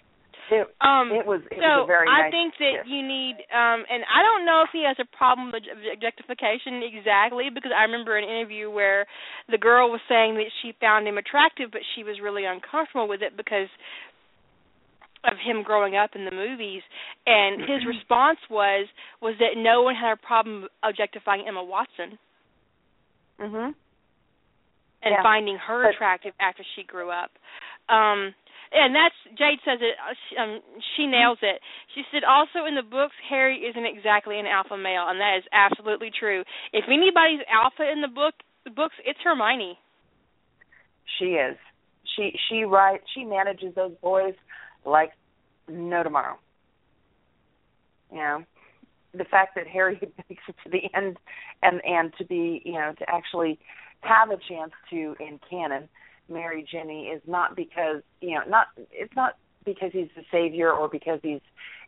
it, 0.51 0.67
um, 0.81 1.11
it 1.11 1.27
was 1.27 1.43
it 1.51 1.59
so 1.59 1.83
was 1.83 1.91
very 1.91 2.07
I 2.09 2.29
nice 2.29 2.33
think 2.33 2.55
that 2.59 2.87
you 2.87 3.03
need, 3.03 3.37
um, 3.51 3.83
and 3.91 4.07
I 4.07 4.23
don't 4.23 4.47
know 4.47 4.63
if 4.63 4.71
he 4.73 4.87
has 4.87 4.97
a 4.99 5.09
problem 5.17 5.51
with 5.51 5.67
objectification 5.67 6.83
exactly 6.87 7.51
because 7.53 7.73
I 7.75 7.83
remember 7.83 8.17
an 8.17 8.25
interview 8.25 8.71
where 8.71 9.07
the 9.51 9.59
girl 9.59 9.91
was 9.91 10.01
saying 10.09 10.35
that 10.37 10.51
she 10.63 10.73
found 10.81 11.07
him 11.07 11.19
attractive, 11.19 11.71
but 11.71 11.83
she 11.95 12.05
was 12.05 12.23
really 12.23 12.45
uncomfortable 12.45 13.09
with 13.09 13.23
it 13.23 13.37
because 13.37 13.69
of 15.25 15.35
him 15.43 15.63
growing 15.63 15.97
up 15.97 16.15
in 16.15 16.25
the 16.25 16.35
movies. 16.35 16.83
And 17.27 17.61
his 17.61 17.83
response 17.87 18.39
was 18.51 18.87
was 19.21 19.35
that 19.39 19.59
no 19.59 19.83
one 19.83 19.95
had 19.95 20.13
a 20.15 20.21
problem 20.21 20.69
objectifying 20.83 21.45
Emma 21.47 21.65
Watson. 21.65 22.19
Mhm 23.41 23.75
and 25.03 25.15
yeah. 25.17 25.23
finding 25.23 25.57
her 25.57 25.89
attractive 25.91 26.33
after 26.41 26.65
she 26.75 26.83
grew 26.83 27.11
up. 27.11 27.31
Um 27.89 28.35
and 28.73 28.95
that's 28.95 29.15
Jade 29.39 29.61
says 29.65 29.79
it. 29.81 29.95
Uh, 29.99 30.43
um, 30.43 30.61
she 30.97 31.07
nails 31.07 31.39
it. 31.43 31.61
She 31.95 32.03
said 32.13 32.25
also 32.25 32.67
in 32.67 32.75
the 32.75 32.83
books, 32.83 33.15
Harry 33.29 33.59
isn't 33.59 33.87
exactly 33.87 34.39
an 34.39 34.47
alpha 34.47 34.77
male, 34.77 35.07
and 35.09 35.21
that 35.21 35.39
is 35.39 35.45
absolutely 35.53 36.11
true. 36.11 36.43
If 36.73 36.85
anybody's 36.89 37.45
alpha 37.51 37.91
in 37.91 38.01
the 38.01 38.09
book, 38.09 38.35
the 38.65 38.71
books, 38.71 38.95
it's 39.05 39.19
Hermione. 39.23 39.79
She 41.19 41.39
is. 41.39 41.57
She 42.17 42.33
she 42.49 42.65
writes. 42.65 43.05
She 43.15 43.25
manages 43.25 43.75
those 43.75 43.93
boys 44.03 44.35
like 44.85 45.13
no 45.69 46.03
tomorrow. 46.03 46.37
You 48.11 48.19
know, 48.19 48.45
the 49.15 49.25
fact 49.25 49.55
that 49.57 49.67
Harry 49.67 49.99
makes 50.29 50.43
it 50.49 50.55
to 50.65 50.71
the 50.71 50.83
end, 50.95 51.17
and 51.63 51.81
and 51.85 52.13
to 52.19 52.25
be 52.25 52.63
you 52.65 52.75
know 52.75 52.93
to 52.99 53.05
actually 53.09 53.59
have 54.01 54.31
a 54.31 54.37
chance 54.49 54.73
to 54.91 55.17
in 55.21 55.41
canon 55.49 55.89
marry 56.29 56.67
Ginny 56.71 57.07
is 57.07 57.23
not 57.27 57.57
because 57.57 58.03
you 58.21 58.35
know 58.35 58.43
not 58.49 58.69
it's 58.93 59.15
not 59.15 59.37
because 59.65 59.91
he's 59.93 60.09
the 60.17 60.23
savior 60.31 60.73
or 60.73 60.89
because 60.89 61.21
he's 61.23 61.41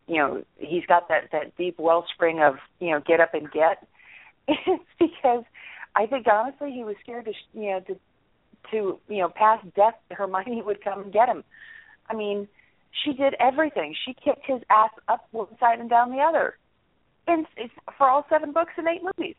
you 0.07 0.17
know 0.17 0.43
he's 0.57 0.85
got 0.87 1.07
that 1.09 1.29
that 1.31 1.55
deep 1.57 1.79
wellspring 1.79 2.41
of 2.41 2.55
you 2.79 2.91
know 2.91 3.01
get 3.05 3.19
up 3.19 3.33
and 3.33 3.51
get 3.51 3.87
it's 4.47 4.83
because 4.99 5.43
I 5.95 6.05
think 6.05 6.27
honestly 6.31 6.71
he 6.71 6.83
was 6.83 6.95
scared 7.01 7.25
to 7.25 7.33
you 7.53 7.71
know 7.71 7.79
to 7.81 7.95
to 8.71 8.99
you 9.07 9.21
know 9.21 9.29
past 9.29 9.65
death 9.75 9.95
Hermione 10.11 10.61
would 10.65 10.83
come 10.83 11.03
and 11.03 11.13
get 11.13 11.29
him. 11.29 11.43
I 12.09 12.15
mean, 12.15 12.47
she 13.03 13.13
did 13.13 13.35
everything. 13.39 13.95
She 14.05 14.13
kicked 14.13 14.45
his 14.45 14.61
ass 14.69 14.89
up 15.07 15.27
one 15.31 15.47
side 15.59 15.79
and 15.79 15.89
down 15.89 16.09
the 16.09 16.19
other, 16.19 16.57
and 17.27 17.45
it's 17.55 17.73
for 17.97 18.09
all 18.09 18.25
seven 18.29 18.51
books 18.51 18.73
and 18.77 18.87
eight 18.87 19.01
movies. 19.03 19.35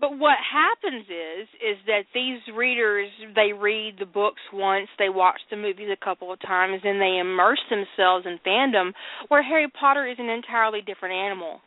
But 0.00 0.18
what 0.18 0.38
happens 0.40 1.04
is 1.04 1.46
is 1.60 1.76
that 1.86 2.08
these 2.14 2.40
readers 2.56 3.10
they 3.36 3.52
read 3.52 3.96
the 3.98 4.06
books 4.06 4.40
once, 4.52 4.88
they 4.98 5.10
watch 5.10 5.40
the 5.50 5.56
movies 5.56 5.90
a 5.92 6.04
couple 6.04 6.32
of 6.32 6.40
times, 6.40 6.80
and 6.82 7.00
they 7.00 7.18
immerse 7.18 7.60
themselves 7.68 8.24
in 8.24 8.38
fandom. 8.46 8.92
Where 9.28 9.42
Harry 9.42 9.68
Potter 9.68 10.06
is 10.06 10.16
an 10.18 10.30
entirely 10.30 10.80
different 10.80 11.14
animal. 11.14 11.60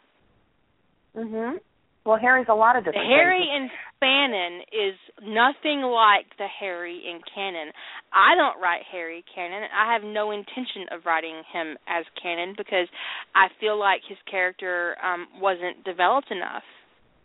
Mhm. 1.15 1.59
Well, 2.05 2.17
Harry's 2.17 2.49
a 2.49 2.55
lot 2.55 2.75
of 2.75 2.83
different. 2.83 3.07
The 3.07 3.15
Harry 3.15 3.39
things. 3.39 3.71
in 3.71 3.79
Fanon 4.01 4.61
is 4.73 4.99
nothing 5.21 5.83
like 5.83 6.35
the 6.37 6.47
Harry 6.47 7.07
in 7.07 7.21
canon. 7.21 7.71
I 8.11 8.35
don't 8.35 8.59
write 8.59 8.83
Harry 8.91 9.23
canon. 9.33 9.69
I 9.71 9.93
have 9.93 10.03
no 10.03 10.31
intention 10.31 10.89
of 10.89 11.05
writing 11.05 11.43
him 11.53 11.77
as 11.87 12.03
canon 12.21 12.55
because 12.57 12.89
I 13.35 13.47
feel 13.59 13.77
like 13.77 14.03
his 14.03 14.17
character 14.23 14.97
um 15.01 15.27
wasn't 15.39 15.83
developed 15.85 16.31
enough 16.31 16.63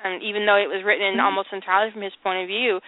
um, 0.05 0.21
even 0.23 0.47
though 0.47 0.57
it 0.57 0.69
was 0.71 0.83
written 0.85 1.07
in 1.07 1.15
mm-hmm. 1.15 1.27
almost 1.27 1.49
entirely 1.53 1.93
from 1.93 2.03
his 2.03 2.13
point 2.23 2.43
of 2.43 2.49
view, 2.49 2.81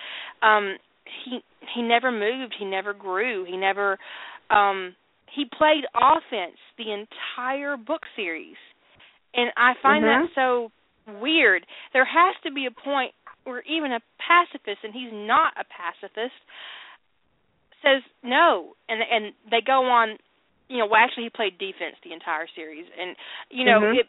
um, 0.42 0.76
he 1.24 1.40
he 1.74 1.82
never 1.82 2.10
moved, 2.10 2.54
he 2.58 2.64
never 2.64 2.92
grew, 2.92 3.44
he 3.44 3.56
never 3.56 3.98
um, 4.50 4.94
he 5.34 5.44
played 5.44 5.84
offense 5.94 6.58
the 6.78 6.92
entire 6.92 7.76
book 7.76 8.02
series, 8.16 8.58
and 9.34 9.50
I 9.56 9.74
find 9.82 10.04
mm-hmm. 10.04 10.26
that 10.26 10.34
so 10.34 10.70
weird. 11.20 11.66
There 11.92 12.04
has 12.04 12.34
to 12.44 12.52
be 12.52 12.66
a 12.66 12.70
point 12.70 13.12
where 13.44 13.62
even 13.62 13.92
a 13.92 14.00
pacifist, 14.18 14.84
and 14.84 14.92
he's 14.92 15.12
not 15.12 15.54
a 15.58 15.64
pacifist, 15.64 16.38
says 17.82 18.02
no, 18.22 18.74
and 18.88 19.00
and 19.02 19.34
they 19.50 19.60
go 19.64 19.84
on. 19.84 20.16
You 20.68 20.78
know, 20.78 20.86
well, 20.86 21.02
actually, 21.02 21.24
he 21.24 21.30
played 21.30 21.58
defense 21.58 21.98
the 22.04 22.12
entire 22.12 22.46
series, 22.54 22.86
and 22.98 23.16
you 23.50 23.64
know, 23.64 23.80
mm-hmm. 23.80 23.98
it 23.98 24.06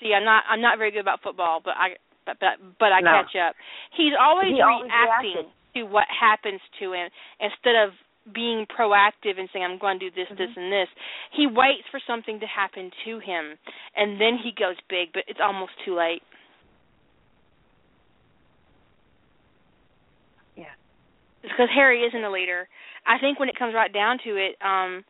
see 0.00 0.12
i'm 0.14 0.24
not 0.24 0.42
i'm 0.50 0.60
not 0.60 0.78
very 0.78 0.90
good 0.90 1.00
about 1.00 1.22
football 1.22 1.60
but 1.64 1.74
i 1.76 1.94
but 2.26 2.36
but, 2.40 2.60
but 2.78 2.92
I 2.92 3.00
no. 3.00 3.22
catch 3.22 3.36
up. 3.36 3.54
He's 3.96 4.12
always 4.18 4.52
he 4.52 4.62
reacting 4.62 5.48
always 5.48 5.52
to 5.76 5.82
what 5.84 6.06
happens 6.08 6.60
to 6.80 6.92
him 6.92 7.08
instead 7.40 7.74
of 7.76 7.92
being 8.32 8.64
proactive 8.66 9.38
and 9.38 9.48
saying 9.52 9.64
I'm 9.64 9.78
going 9.78 9.98
to 9.98 10.10
do 10.10 10.14
this, 10.14 10.26
mm-hmm. 10.26 10.40
this, 10.40 10.50
and 10.56 10.72
this. 10.72 10.88
He 11.36 11.46
waits 11.46 11.84
for 11.90 12.00
something 12.06 12.40
to 12.40 12.46
happen 12.46 12.90
to 13.04 13.18
him, 13.18 13.58
and 13.96 14.20
then 14.20 14.38
he 14.42 14.52
goes 14.56 14.76
big, 14.88 15.12
but 15.12 15.24
it's 15.28 15.40
almost 15.42 15.72
too 15.84 15.96
late. 15.96 16.22
Yeah, 20.56 20.72
because 21.42 21.68
Harry 21.74 22.00
isn't 22.02 22.24
a 22.24 22.30
leader. 22.30 22.68
I 23.06 23.18
think 23.18 23.38
when 23.38 23.50
it 23.50 23.58
comes 23.58 23.74
right 23.74 23.92
down 23.92 24.18
to 24.24 24.30
it, 24.30 24.56
um, 24.64 25.04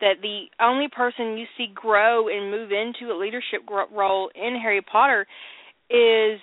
that 0.00 0.20
the 0.22 0.44
only 0.60 0.88
person 0.88 1.38
you 1.38 1.46
see 1.56 1.66
grow 1.74 2.28
and 2.28 2.50
move 2.50 2.70
into 2.70 3.12
a 3.12 3.16
leadership 3.18 3.60
role 3.68 4.30
in 4.34 4.58
Harry 4.60 4.82
Potter 4.82 5.26
is 5.90 6.38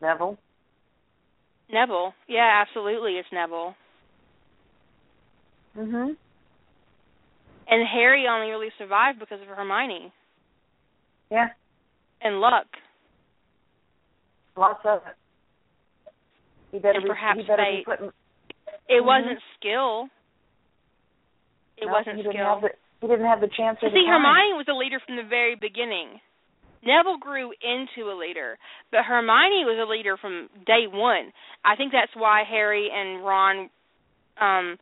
Neville. 0.00 0.38
Neville. 1.70 2.14
Yeah, 2.28 2.64
absolutely, 2.66 3.14
it's 3.18 3.28
Neville. 3.32 3.74
Mhm. 5.76 6.16
And 7.70 7.86
Harry 7.88 8.26
only 8.26 8.48
really 8.50 8.70
survived 8.78 9.18
because 9.18 9.40
of 9.40 9.48
Hermione. 9.48 10.12
Yeah. 11.30 11.48
and 12.20 12.40
luck. 12.40 12.66
Lots 14.56 14.84
of 14.84 15.06
it. 15.06 15.14
He 16.72 16.78
better 16.80 16.96
And 16.98 17.04
be, 17.04 17.08
perhaps 17.08 17.38
he 17.38 17.46
better 17.46 17.62
fate. 17.62 17.76
be 17.78 17.84
putting. 17.84 18.12
It 18.88 19.02
Mhm. 19.02 19.04
wasn't 19.04 19.42
skill. 19.54 20.08
It 21.76 21.86
no, 21.86 21.92
wasn't 21.92 22.16
he 22.16 22.22
didn't 22.22 22.34
skill. 22.34 22.44
Have 22.46 22.60
the, 22.62 22.74
he 23.00 23.06
didn't 23.06 23.26
have 23.26 23.40
the 23.40 23.46
chance 23.48 23.78
or 23.82 23.90
See. 23.90 24.04
Hermione 24.06 24.54
was 24.54 24.66
a 24.66 24.72
leader 24.74 24.98
from 24.98 25.14
the 25.14 25.22
very 25.22 25.54
beginning. 25.54 26.20
Neville 26.84 27.18
grew 27.18 27.50
into 27.62 28.10
a 28.10 28.16
leader, 28.16 28.58
but 28.90 29.04
Hermione 29.04 29.64
was 29.64 29.78
a 29.80 29.90
leader 29.90 30.16
from 30.16 30.48
day 30.66 30.86
one. 30.86 31.32
I 31.64 31.76
think 31.76 31.92
that's 31.92 32.12
why 32.14 32.44
Harry 32.48 32.88
and 32.92 33.24
Ron 33.24 33.70
um 34.40 34.78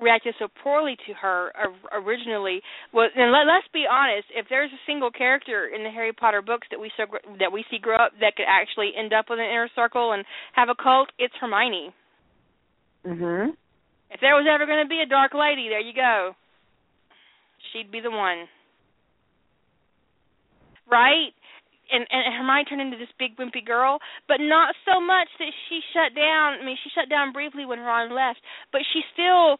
reacted 0.00 0.34
so 0.38 0.46
poorly 0.62 0.96
to 1.06 1.12
her 1.14 1.52
originally. 1.92 2.62
Was 2.92 3.10
and 3.16 3.32
let, 3.32 3.46
let's 3.46 3.68
be 3.72 3.84
honest, 3.90 4.26
if 4.34 4.46
there's 4.48 4.70
a 4.70 4.86
single 4.86 5.10
character 5.10 5.68
in 5.74 5.82
the 5.82 5.90
Harry 5.90 6.12
Potter 6.12 6.42
books 6.42 6.66
that 6.70 6.80
we 6.80 6.90
so 6.96 7.04
that 7.38 7.52
we 7.52 7.64
see 7.70 7.78
grow 7.78 7.96
up 7.96 8.12
that 8.20 8.36
could 8.36 8.46
actually 8.48 8.92
end 8.96 9.12
up 9.12 9.26
with 9.28 9.38
an 9.38 9.44
inner 9.44 9.68
circle 9.74 10.12
and 10.12 10.24
have 10.54 10.68
a 10.68 10.74
cult, 10.80 11.10
it's 11.18 11.34
Hermione. 11.40 11.92
Mhm. 13.04 13.56
If 14.10 14.20
there 14.20 14.34
was 14.34 14.46
ever 14.48 14.66
going 14.66 14.82
to 14.82 14.88
be 14.88 15.00
a 15.00 15.06
dark 15.06 15.34
lady, 15.34 15.68
there 15.68 15.80
you 15.80 15.92
go. 15.92 16.34
She'd 17.72 17.90
be 17.90 18.00
the 18.00 18.10
one. 18.10 18.48
Right? 20.90 21.32
And 21.90 22.04
and 22.10 22.34
Hermione 22.36 22.64
turned 22.64 22.80
into 22.82 22.98
this 22.98 23.08
big 23.18 23.36
wimpy 23.36 23.64
girl, 23.64 23.98
but 24.28 24.40
not 24.40 24.74
so 24.84 25.00
much 25.00 25.28
that 25.38 25.52
she 25.68 25.80
shut 25.92 26.14
down. 26.14 26.60
I 26.60 26.64
mean, 26.64 26.76
she 26.84 26.90
shut 26.92 27.08
down 27.08 27.32
briefly 27.32 27.64
when 27.64 27.80
Ron 27.80 28.12
left, 28.14 28.40
but 28.72 28.82
she 28.92 29.00
still 29.12 29.56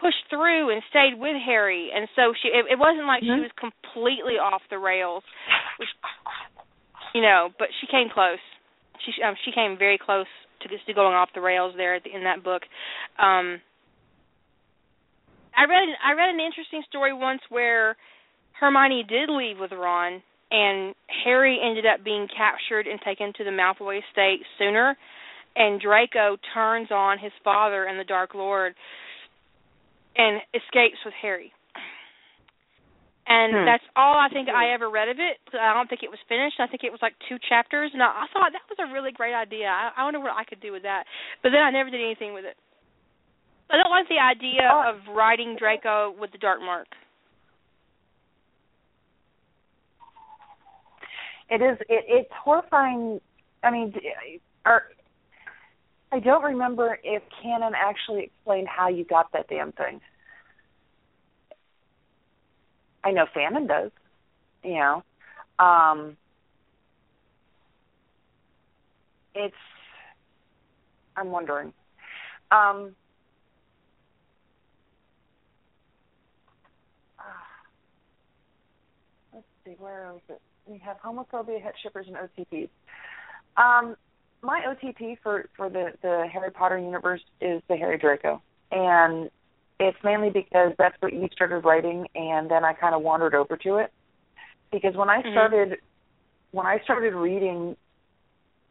pushed 0.00 0.26
through 0.28 0.70
and 0.74 0.82
stayed 0.90 1.14
with 1.14 1.38
Harry. 1.38 1.90
And 1.94 2.08
so 2.16 2.34
she 2.42 2.48
it, 2.48 2.66
it 2.70 2.78
wasn't 2.78 3.06
like 3.06 3.22
she 3.22 3.30
Mhm. 3.30 3.46
was 3.46 3.52
completely 3.54 4.38
off 4.42 4.62
the 4.70 4.78
rails, 4.78 5.22
which 5.78 5.88
you 7.14 7.22
know, 7.22 7.50
but 7.58 7.68
she 7.80 7.86
came 7.86 8.10
close. 8.10 8.42
She 9.06 9.22
um, 9.22 9.36
she 9.44 9.52
came 9.52 9.76
very 9.78 9.98
close 9.98 10.26
to 10.62 10.68
this 10.68 10.82
to 10.86 10.94
going 10.94 11.14
off 11.14 11.30
the 11.34 11.40
rails 11.40 11.74
there 11.76 11.94
at 11.94 12.02
the, 12.02 12.10
in 12.10 12.24
that 12.24 12.42
book. 12.42 12.62
Um 13.18 13.60
I 15.56 15.64
read 15.66 15.86
I 16.02 16.12
read 16.14 16.30
an 16.30 16.40
interesting 16.40 16.82
story 16.88 17.12
once 17.12 17.42
where 17.50 17.96
Hermione 18.58 19.04
did 19.04 19.28
leave 19.30 19.58
with 19.60 19.70
Ron 19.72 20.22
and 20.52 20.94
Harry 21.24 21.58
ended 21.64 21.86
up 21.86 22.04
being 22.04 22.28
captured 22.28 22.86
and 22.86 23.00
taken 23.00 23.32
to 23.38 23.44
the 23.44 23.50
Malfoy 23.50 23.98
estate 24.04 24.44
sooner 24.58 24.96
and 25.56 25.80
Draco 25.80 26.36
turns 26.54 26.88
on 26.90 27.18
his 27.18 27.32
father 27.44 27.84
and 27.84 27.98
the 27.98 28.04
Dark 28.04 28.34
Lord 28.34 28.74
and 30.16 30.40
escapes 30.54 30.96
with 31.04 31.14
Harry. 31.20 31.52
And 33.26 33.52
Hmm. 33.54 33.64
that's 33.64 33.84
all 33.94 34.18
I 34.18 34.28
think 34.28 34.48
I 34.48 34.70
ever 34.72 34.90
read 34.90 35.08
of 35.08 35.20
it. 35.20 35.38
I 35.54 35.72
don't 35.74 35.88
think 35.88 36.02
it 36.02 36.10
was 36.10 36.18
finished. 36.28 36.58
I 36.58 36.66
think 36.66 36.84
it 36.84 36.90
was 36.90 37.00
like 37.00 37.14
two 37.28 37.38
chapters, 37.48 37.90
and 37.94 38.02
I, 38.02 38.06
I 38.06 38.26
thought 38.32 38.52
that 38.52 38.66
was 38.68 38.78
a 38.80 38.92
really 38.92 39.12
great 39.12 39.32
idea. 39.34 39.68
I, 39.68 39.92
I 39.96 40.04
wonder 40.04 40.20
what 40.20 40.32
I 40.36 40.44
could 40.44 40.60
do 40.60 40.72
with 40.72 40.82
that. 40.82 41.04
But 41.42 41.50
then 41.50 41.62
I 41.62 41.70
never 41.70 41.88
did 41.88 42.00
anything 42.00 42.34
with 42.34 42.44
it. 42.44 42.56
I 43.70 43.76
don't 43.76 43.90
like 43.90 44.08
the 44.08 44.18
idea 44.20 44.68
Oh. 44.68 44.90
of 44.90 45.14
riding 45.14 45.56
Draco 45.56 46.10
with 46.18 46.32
the 46.32 46.38
dark 46.38 46.60
mark. 46.60 46.88
It 51.52 51.60
is. 51.60 51.76
It, 51.80 52.04
it's 52.08 52.30
horrifying. 52.42 53.20
I 53.62 53.70
mean, 53.70 53.92
are, 54.64 54.84
I 56.10 56.18
don't 56.18 56.42
remember 56.42 56.98
if 57.04 57.22
canon 57.42 57.74
actually 57.76 58.22
explained 58.24 58.68
how 58.68 58.88
you 58.88 59.04
got 59.04 59.30
that 59.32 59.48
damn 59.50 59.72
thing. 59.72 60.00
I 63.04 63.10
know 63.10 63.26
fanon 63.36 63.68
does. 63.68 63.90
You 64.64 64.76
know, 64.76 65.02
um, 65.58 66.16
it's. 69.34 69.54
I'm 71.14 71.30
wondering. 71.30 71.74
Um, 72.50 72.94
let's 79.34 79.44
see, 79.66 79.74
where 79.78 80.12
is 80.14 80.22
it? 80.30 80.40
We 80.66 80.78
have 80.78 80.96
homophobia, 81.00 81.60
het 81.60 81.74
shippers, 81.82 82.06
and 82.06 82.16
OTPs. 82.16 82.68
Um, 83.56 83.96
my 84.42 84.62
OTP 84.66 85.18
for 85.22 85.48
for 85.56 85.68
the 85.68 85.92
the 86.02 86.26
Harry 86.32 86.50
Potter 86.50 86.78
universe 86.78 87.22
is 87.40 87.62
the 87.68 87.76
Harry 87.76 87.98
Draco, 87.98 88.40
and 88.70 89.30
it's 89.80 89.98
mainly 90.04 90.30
because 90.30 90.72
that's 90.78 90.96
what 91.00 91.12
you 91.12 91.28
started 91.32 91.64
writing, 91.64 92.06
and 92.14 92.50
then 92.50 92.64
I 92.64 92.72
kind 92.72 92.94
of 92.94 93.02
wandered 93.02 93.34
over 93.34 93.56
to 93.56 93.76
it. 93.76 93.92
Because 94.70 94.94
when 94.96 95.10
I 95.10 95.22
Mhm. 95.22 95.32
started 95.32 95.80
when 96.52 96.66
I 96.66 96.78
started 96.80 97.14
reading 97.14 97.76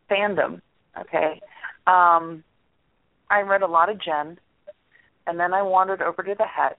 fandom, 0.09 0.61
okay, 0.97 1.41
um, 1.87 2.43
I 3.29 3.41
read 3.41 3.63
a 3.63 3.67
lot 3.67 3.89
of 3.89 3.97
Jen, 3.97 4.39
and 5.27 5.39
then 5.39 5.53
I 5.53 5.61
wandered 5.61 6.01
over 6.01 6.23
to 6.23 6.35
the 6.35 6.45
Het, 6.45 6.77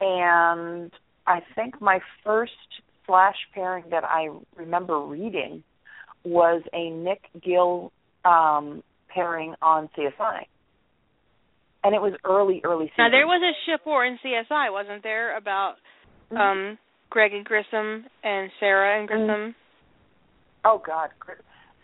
and 0.00 0.92
I 1.26 1.40
think 1.54 1.80
my 1.80 2.00
first 2.24 2.82
slash 3.12 3.36
pairing 3.54 3.84
that 3.90 4.04
I 4.04 4.28
remember 4.56 4.98
reading 4.98 5.62
was 6.24 6.62
a 6.72 6.88
Nick 6.88 7.20
Gill 7.44 7.92
um, 8.24 8.82
pairing 9.14 9.54
on 9.60 9.90
CSI, 9.94 10.46
and 11.84 11.94
it 11.94 12.00
was 12.00 12.14
early, 12.24 12.62
early 12.64 12.86
season. 12.86 12.94
Now 13.04 13.10
there 13.10 13.26
was 13.26 13.42
a 13.42 13.52
ship 13.66 13.82
war 13.84 14.06
in 14.06 14.18
CSI, 14.24 14.72
wasn't 14.72 15.02
there, 15.02 15.36
about 15.36 15.74
Mhm. 16.30 16.38
um 16.40 16.78
Greg 17.10 17.34
and 17.34 17.44
Grissom 17.44 18.06
and 18.22 18.50
Sara 18.58 18.98
and 18.98 19.06
Grissom? 19.06 19.54
Oh 20.64 20.78
God, 20.78 21.10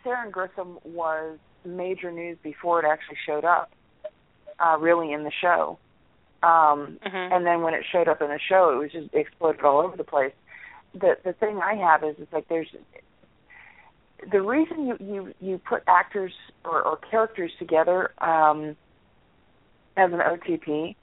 Sara 0.02 0.22
and 0.22 0.32
Grissom 0.32 0.78
was 0.84 1.38
major 1.66 2.10
news 2.10 2.38
before 2.42 2.82
it 2.82 2.88
actually 2.88 3.18
showed 3.26 3.44
up, 3.44 3.70
uh, 4.58 4.78
really 4.80 5.12
in 5.12 5.24
the 5.24 5.32
show. 5.32 5.78
Um, 6.42 6.98
Mhm. 7.04 7.32
and 7.32 7.44
then 7.44 7.60
when 7.60 7.74
it 7.74 7.84
showed 7.84 8.08
up 8.08 8.22
in 8.22 8.28
the 8.28 8.38
show, 8.38 8.70
it 8.70 8.76
was 8.76 8.92
just 8.92 9.12
exploded 9.12 9.62
all 9.62 9.80
over 9.80 9.96
the 9.98 10.04
place. 10.04 10.32
The 10.94 11.16
the 11.24 11.32
thing 11.34 11.60
I 11.62 11.74
have 11.74 12.02
is 12.02 12.16
it's 12.18 12.32
like 12.32 12.48
there's 12.48 12.68
the 14.30 14.40
reason 14.42 14.86
you 14.86 14.96
you 15.00 15.34
you 15.40 15.58
put 15.58 15.82
actors 15.86 16.32
or, 16.64 16.82
or 16.82 16.96
characters 17.10 17.52
together 17.58 18.12
um, 18.18 18.76
as 19.96 20.12
an 20.12 20.18
OTP 20.18 20.96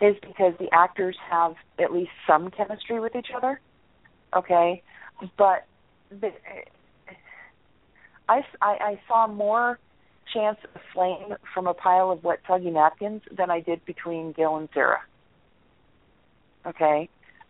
is 0.00 0.16
because 0.20 0.54
the 0.58 0.68
actors 0.72 1.16
have 1.30 1.54
at 1.78 1.92
least 1.92 2.10
some 2.26 2.50
chemistry 2.50 3.00
with 3.00 3.14
each 3.16 3.28
other. 3.34 3.60
Okay, 4.36 4.82
but 5.38 5.66
I, 8.28 8.42
I 8.60 8.70
I 8.70 9.00
saw 9.08 9.26
more 9.26 9.78
chance 10.34 10.58
of 10.74 10.80
flame 10.92 11.34
from 11.54 11.66
a 11.66 11.74
pile 11.74 12.10
of 12.10 12.24
wet 12.24 12.40
soggy 12.46 12.70
napkins 12.70 13.22
than 13.36 13.50
I 13.50 13.60
did 13.60 13.84
between 13.84 14.32
Gil 14.32 14.56
and 14.56 14.68
Sara. 14.74 15.00
Okay. 16.66 17.08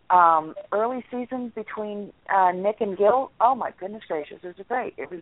Um, 0.09 0.55
early 0.71 1.03
seasons 1.11 1.51
between 1.53 2.13
uh, 2.33 2.51
Nick 2.53 2.77
and 2.79 2.97
Gil, 2.97 3.31
oh 3.41 3.55
my 3.55 3.71
goodness 3.79 4.03
gracious, 4.07 4.37
it 4.41 4.57
was 4.57 4.65
great. 4.67 4.93
It 4.97 5.11
was, 5.11 5.21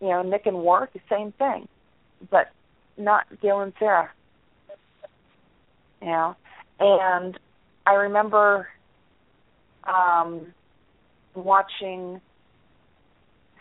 you 0.00 0.08
know, 0.08 0.22
Nick 0.22 0.46
and 0.46 0.56
the 0.92 1.00
same 1.08 1.32
thing, 1.32 1.68
but 2.30 2.50
not 2.98 3.26
Gil 3.40 3.60
and 3.60 3.72
Sara. 3.78 4.10
You 6.02 6.08
know, 6.08 6.36
and 6.80 7.38
I 7.86 7.94
remember 7.94 8.68
um, 9.84 10.52
watching 11.34 12.20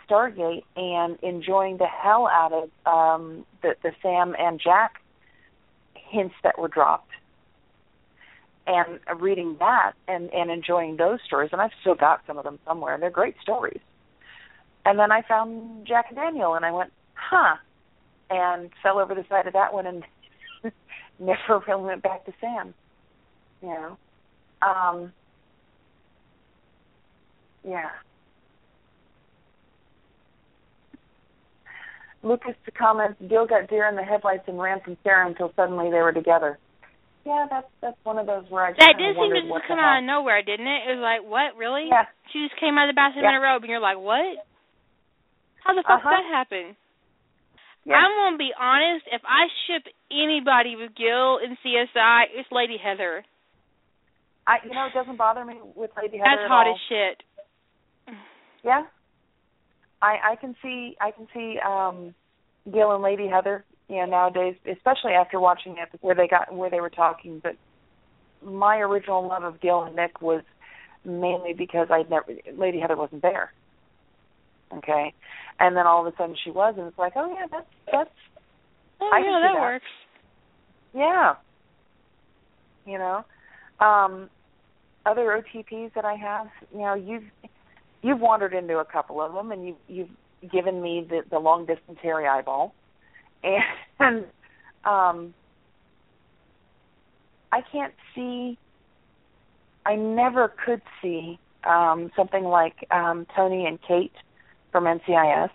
Stargate 0.09 0.63
and 0.75 1.17
enjoying 1.21 1.77
the 1.77 1.87
hell 1.87 2.27
out 2.27 2.51
of 2.51 2.69
um, 2.85 3.45
the 3.61 3.75
the 3.83 3.91
Sam 4.01 4.35
and 4.37 4.59
Jack 4.59 5.01
hints 5.93 6.35
that 6.43 6.59
were 6.59 6.67
dropped, 6.67 7.11
and 8.65 8.99
reading 9.21 9.57
that 9.59 9.93
and 10.07 10.31
and 10.33 10.49
enjoying 10.49 10.97
those 10.97 11.19
stories. 11.25 11.49
And 11.51 11.61
I've 11.61 11.71
still 11.81 11.95
got 11.95 12.21
some 12.25 12.37
of 12.37 12.43
them 12.43 12.59
somewhere. 12.65 12.93
and 12.93 13.03
They're 13.03 13.09
great 13.09 13.35
stories. 13.41 13.81
And 14.85 14.99
then 14.99 15.11
I 15.11 15.21
found 15.21 15.87
Jack 15.87 16.05
and 16.09 16.17
Daniel, 16.17 16.55
and 16.55 16.65
I 16.65 16.71
went, 16.71 16.91
huh, 17.13 17.55
and 18.29 18.69
fell 18.81 18.99
over 18.99 19.15
the 19.15 19.25
side 19.29 19.47
of 19.47 19.53
that 19.53 19.73
one, 19.73 19.85
and 19.85 20.03
never 21.19 21.63
really 21.67 21.83
went 21.83 22.03
back 22.03 22.25
to 22.25 22.33
Sam. 22.41 22.73
You 23.61 23.69
know, 23.69 23.97
um, 24.61 25.13
yeah. 27.63 27.89
Lucas 32.23 32.55
comments, 32.77 33.21
Gil 33.27 33.45
got 33.45 33.69
deer 33.69 33.87
in 33.87 33.95
the 33.95 34.03
headlights 34.03 34.43
and 34.47 34.59
ran 34.59 34.79
from 34.79 34.97
Sara 35.03 35.27
until 35.27 35.51
suddenly 35.55 35.91
they 35.91 35.99
were 35.99 36.13
together. 36.13 36.57
Yeah, 37.25 37.47
that's 37.49 37.67
that's 37.81 37.97
one 38.03 38.19
of 38.19 38.27
those 38.27 38.43
where 38.49 38.65
I 38.67 38.71
just 38.71 38.79
That 38.83 38.97
did 38.99 39.15
seem 39.15 39.31
to 39.31 39.41
just 39.47 39.67
come 39.67 39.79
out 39.79 39.99
of 39.99 40.03
nowhere, 40.03 40.43
didn't 40.43 40.67
it? 40.67 40.91
It 40.91 40.99
was 40.99 41.03
like, 41.03 41.23
what, 41.23 41.55
really? 41.55 41.87
Yeah. 41.87 42.03
She 42.31 42.43
just 42.43 42.59
came 42.59 42.77
out 42.77 42.89
of 42.89 42.95
the 42.95 42.99
bathroom 42.99 43.23
Yeah. 43.23 43.31
in 43.31 43.35
a 43.39 43.43
robe, 43.43 43.63
and 43.63 43.71
you're 43.71 43.79
like, 43.79 43.97
what? 43.97 44.43
How 45.63 45.71
the 45.73 45.83
fuck 45.87 46.03
Uh-huh. 46.03 46.09
did 46.11 46.19
that 46.19 46.27
happen? 46.27 46.75
Yeah. 47.85 47.95
I'm 47.95 48.11
gonna 48.11 48.37
be 48.37 48.51
honest. 48.59 49.07
If 49.11 49.21
I 49.23 49.47
ship 49.67 49.87
anybody 50.11 50.75
with 50.75 50.95
Gil 50.95 51.37
in 51.39 51.55
CSI, 51.63 52.27
it's 52.35 52.51
Lady 52.51 52.75
Heather. 52.77 53.23
I 54.45 54.59
you 54.67 54.71
know, 54.75 54.87
it 54.87 54.93
doesn't 54.93 55.15
bother 55.15 55.45
me 55.45 55.55
with 55.75 55.91
Lady 55.95 56.17
Heather 56.17 56.27
That's 56.35 56.43
at 56.43 56.51
hot 56.51 56.67
all. 56.67 56.75
as 56.75 56.79
shit. 56.91 57.23
Yeah. 58.63 58.83
I 60.01 60.31
I 60.31 60.35
can 60.35 60.55
see 60.61 60.95
I 60.99 61.11
can 61.11 61.27
see 61.33 61.59
um 61.59 62.13
Gil 62.71 62.93
and 62.93 63.03
Lady 63.03 63.27
Heather, 63.27 63.65
you 63.89 63.97
know, 63.97 64.05
nowadays, 64.05 64.55
especially 64.71 65.11
after 65.11 65.39
watching 65.39 65.73
it 65.73 65.89
where 66.01 66.15
they 66.15 66.27
got 66.27 66.53
where 66.53 66.69
they 66.69 66.81
were 66.81 66.89
talking, 66.89 67.39
but 67.43 67.55
my 68.43 68.77
original 68.77 69.27
love 69.27 69.43
of 69.43 69.59
Gil 69.61 69.83
and 69.83 69.95
Nick 69.95 70.21
was 70.21 70.43
mainly 71.05 71.53
because 71.53 71.87
I'd 71.91 72.09
never 72.09 72.33
Lady 72.57 72.79
Heather 72.79 72.95
wasn't 72.97 73.21
there. 73.21 73.51
Okay. 74.77 75.13
And 75.59 75.75
then 75.75 75.85
all 75.85 76.05
of 76.05 76.13
a 76.13 76.17
sudden 76.17 76.35
she 76.43 76.51
was 76.51 76.75
and 76.77 76.87
it's 76.87 76.97
like, 76.97 77.13
Oh 77.15 77.33
yeah, 77.37 77.47
that's 77.51 77.67
that's 77.91 78.09
Oh 79.01 79.11
I 79.13 79.19
yeah, 79.19 79.39
that 79.41 79.53
that. 79.53 79.61
works. 79.61 79.85
yeah. 80.93 81.33
You 82.85 82.97
know. 82.97 83.25
Um 83.85 84.29
other 85.05 85.43
OTPs 85.43 85.93
that 85.95 86.05
I 86.05 86.15
have, 86.15 86.47
you 86.71 86.79
know, 86.79 86.93
you've 86.93 87.23
you've 88.01 88.19
wandered 88.19 88.53
into 88.53 88.77
a 88.77 88.85
couple 88.85 89.21
of 89.21 89.33
them 89.33 89.51
and 89.51 89.65
you 89.67 89.75
you've 89.87 90.09
given 90.51 90.81
me 90.81 91.05
the 91.09 91.21
the 91.29 91.39
long 91.39 91.65
distance 91.65 91.99
hairy 92.01 92.27
eyeball. 92.27 92.73
And 93.43 94.25
um 94.85 95.33
I 97.51 97.61
can't 97.71 97.93
see 98.15 98.57
I 99.85 99.95
never 99.95 100.53
could 100.65 100.81
see 101.01 101.39
um 101.63 102.11
something 102.15 102.43
like 102.43 102.75
um 102.91 103.25
Tony 103.35 103.65
and 103.65 103.79
Kate 103.87 104.13
from 104.71 104.85
NCIS. 104.85 105.49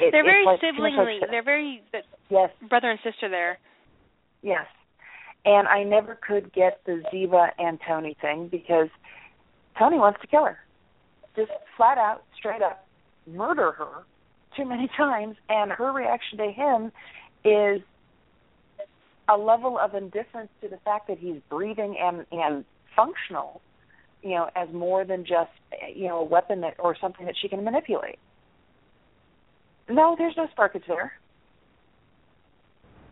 It- 0.00 0.12
they're 0.12 0.24
very 0.24 0.44
like 0.46 0.60
siblingly. 0.60 1.20
They're 1.30 1.42
very 1.42 1.82
the 1.92 1.98
yes, 2.30 2.50
brother 2.68 2.90
and 2.90 3.00
sister 3.04 3.28
there. 3.28 3.58
yes. 4.42 4.66
And 5.44 5.66
I 5.68 5.84
never 5.84 6.16
could 6.26 6.52
get 6.52 6.80
the 6.84 7.02
Ziva 7.12 7.48
and 7.58 7.78
Tony 7.88 8.14
thing 8.20 8.48
because 8.48 8.88
Tony 9.78 9.96
wants 9.96 10.20
to 10.20 10.26
kill 10.26 10.44
her. 10.44 10.58
Just 11.34 11.50
flat 11.78 11.96
out, 11.96 12.24
straight 12.38 12.60
up, 12.60 12.84
murder 13.26 13.72
her 13.72 14.04
too 14.56 14.64
many 14.64 14.88
times 14.96 15.36
and 15.48 15.70
her 15.72 15.92
reaction 15.92 16.38
to 16.38 16.50
him 16.50 16.92
is 17.44 17.82
a 19.28 19.36
level 19.36 19.78
of 19.78 19.94
indifference 19.94 20.50
to 20.60 20.68
the 20.68 20.78
fact 20.84 21.08
that 21.08 21.18
he's 21.18 21.36
breathing 21.48 21.96
and 22.00 22.26
and 22.32 22.64
functional, 22.96 23.60
you 24.22 24.30
know, 24.30 24.50
as 24.56 24.68
more 24.72 25.04
than 25.04 25.24
just 25.24 25.50
you 25.94 26.08
know 26.08 26.18
a 26.18 26.24
weapon 26.24 26.60
that 26.62 26.74
or 26.78 26.96
something 27.00 27.26
that 27.26 27.34
she 27.40 27.48
can 27.48 27.64
manipulate. 27.64 28.18
No, 29.88 30.14
there's 30.18 30.34
no 30.36 30.46
sparkage 30.56 30.86
there. 30.86 31.12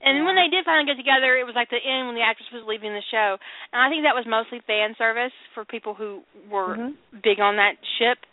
And 0.01 0.25
when 0.25 0.37
they 0.37 0.49
did 0.49 0.65
finally 0.65 0.87
get 0.87 0.97
together, 0.97 1.37
it 1.37 1.45
was 1.45 1.59
like 1.59 1.71
the 1.71 1.83
end 1.83 2.07
when 2.07 2.15
the 2.15 2.23
actress 2.23 2.49
was 2.55 2.63
leaving 2.67 2.95
the 2.95 3.03
show. 3.11 3.37
And 3.73 3.83
I 3.83 3.91
think 3.91 4.07
that 4.07 4.15
was 4.15 4.25
mostly 4.31 4.63
fan 4.67 4.95
service 4.97 5.35
for 5.55 5.65
people 5.65 5.93
who 5.93 6.23
were 6.49 6.77
Mhm. 6.77 6.95
big 7.21 7.41
on 7.41 7.57
that 7.57 7.77
ship. 7.99 8.25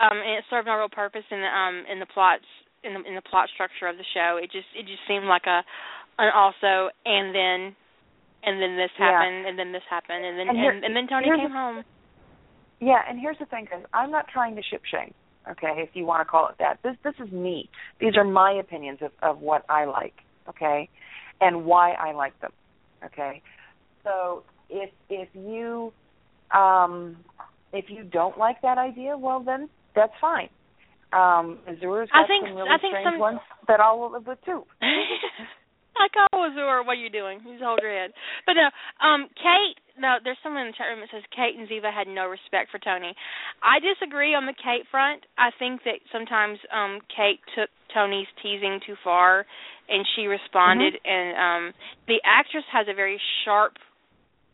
Um 0.00 0.18
and 0.18 0.38
it 0.38 0.44
served 0.50 0.66
no 0.66 0.76
real 0.76 0.88
purpose 0.88 1.24
in 1.30 1.40
the 1.40 1.46
um 1.50 1.84
in 1.90 1.98
the 1.98 2.06
plots 2.06 2.44
in 2.84 2.94
the 2.94 3.02
in 3.08 3.14
the 3.14 3.22
plot 3.22 3.48
structure 3.54 3.86
of 3.88 3.96
the 3.96 4.04
show. 4.14 4.38
It 4.42 4.50
just 4.52 4.68
it 4.76 4.86
just 4.86 5.02
seemed 5.08 5.26
like 5.26 5.46
a 5.46 5.62
an 6.18 6.30
also 6.34 6.90
and 7.04 7.34
then 7.34 7.74
and 8.44 8.62
then 8.62 8.76
this 8.76 8.90
Yeah. 8.98 9.10
happened 9.10 9.46
and 9.46 9.58
then 9.58 9.72
this 9.72 9.82
happened 9.90 10.24
and 10.24 10.38
then 10.38 10.48
And 10.48 10.58
here- 10.58 10.70
and, 10.70 10.84
and 10.84 10.94
then 10.96 11.06
Tony 11.08 11.26
came 11.26 11.50
the- 11.50 11.56
home. 11.56 11.84
Yeah, 12.80 13.02
and 13.08 13.18
here's 13.18 13.38
the 13.38 13.46
thing, 13.46 13.66
guys. 13.68 13.82
I'm 13.92 14.12
not 14.12 14.28
trying 14.28 14.54
to 14.54 14.62
ship 14.62 14.82
shame, 14.84 15.12
okay, 15.50 15.82
if 15.82 15.96
you 15.96 16.06
want 16.06 16.20
to 16.20 16.24
call 16.24 16.46
it 16.48 16.54
that. 16.60 16.78
This 16.84 16.94
this 17.02 17.14
is 17.18 17.32
me. 17.32 17.68
These 17.98 18.16
are 18.16 18.22
my 18.22 18.52
opinions 18.52 19.00
of, 19.02 19.10
of 19.20 19.40
what 19.40 19.64
I 19.68 19.84
like, 19.86 20.14
okay, 20.48 20.88
and 21.40 21.64
why 21.64 21.92
I 21.94 22.12
like 22.12 22.38
them, 22.40 22.52
okay. 23.04 23.42
So 24.04 24.44
if 24.70 24.90
if 25.10 25.28
you 25.34 25.92
um 26.52 27.16
if 27.72 27.86
you 27.90 28.04
don't 28.04 28.38
like 28.38 28.62
that 28.62 28.78
idea, 28.78 29.16
well 29.18 29.40
then 29.40 29.68
that's 29.98 30.14
fine. 30.20 30.48
Um 31.12 31.58
Azura's 31.66 32.08
I 32.14 32.22
got 32.22 32.28
think- 32.30 32.46
some 32.46 32.56
really 32.56 32.70
I 32.70 32.78
think 32.78 32.92
strange 32.94 33.06
some- 33.06 33.18
ones 33.18 33.40
that 33.66 33.80
I'll 33.80 34.10
live 34.12 34.26
with 34.26 34.38
too. 34.44 34.62
I 35.98 36.06
call 36.14 36.46
Azur, 36.46 36.86
what 36.86 36.94
are 36.94 37.02
you 37.02 37.10
doing? 37.10 37.40
You 37.44 37.54
just 37.58 37.64
hold 37.64 37.80
your 37.82 37.90
head. 37.90 38.12
But 38.46 38.54
no, 38.54 38.70
um, 39.02 39.26
Kate, 39.34 39.74
no, 39.98 40.18
there's 40.22 40.38
someone 40.44 40.62
in 40.62 40.68
the 40.70 40.78
chat 40.78 40.86
room 40.86 41.00
that 41.02 41.10
says 41.10 41.26
Kate 41.34 41.58
and 41.58 41.66
Ziva 41.66 41.90
had 41.92 42.06
no 42.06 42.28
respect 42.30 42.70
for 42.70 42.78
Tony. 42.78 43.10
I 43.66 43.82
disagree 43.82 44.30
on 44.32 44.46
the 44.46 44.54
Kate 44.54 44.86
front. 44.92 45.26
I 45.36 45.50
think 45.58 45.82
that 45.84 45.98
sometimes 46.12 46.58
um 46.70 47.00
Kate 47.10 47.40
took 47.58 47.68
Tony's 47.92 48.30
teasing 48.42 48.78
too 48.86 48.94
far 49.02 49.44
and 49.88 50.06
she 50.14 50.26
responded 50.30 50.94
and 51.04 51.28
um 51.34 51.74
the 52.06 52.20
actress 52.24 52.64
has 52.70 52.86
a 52.88 52.94
very 52.94 53.18
sharp 53.44 53.74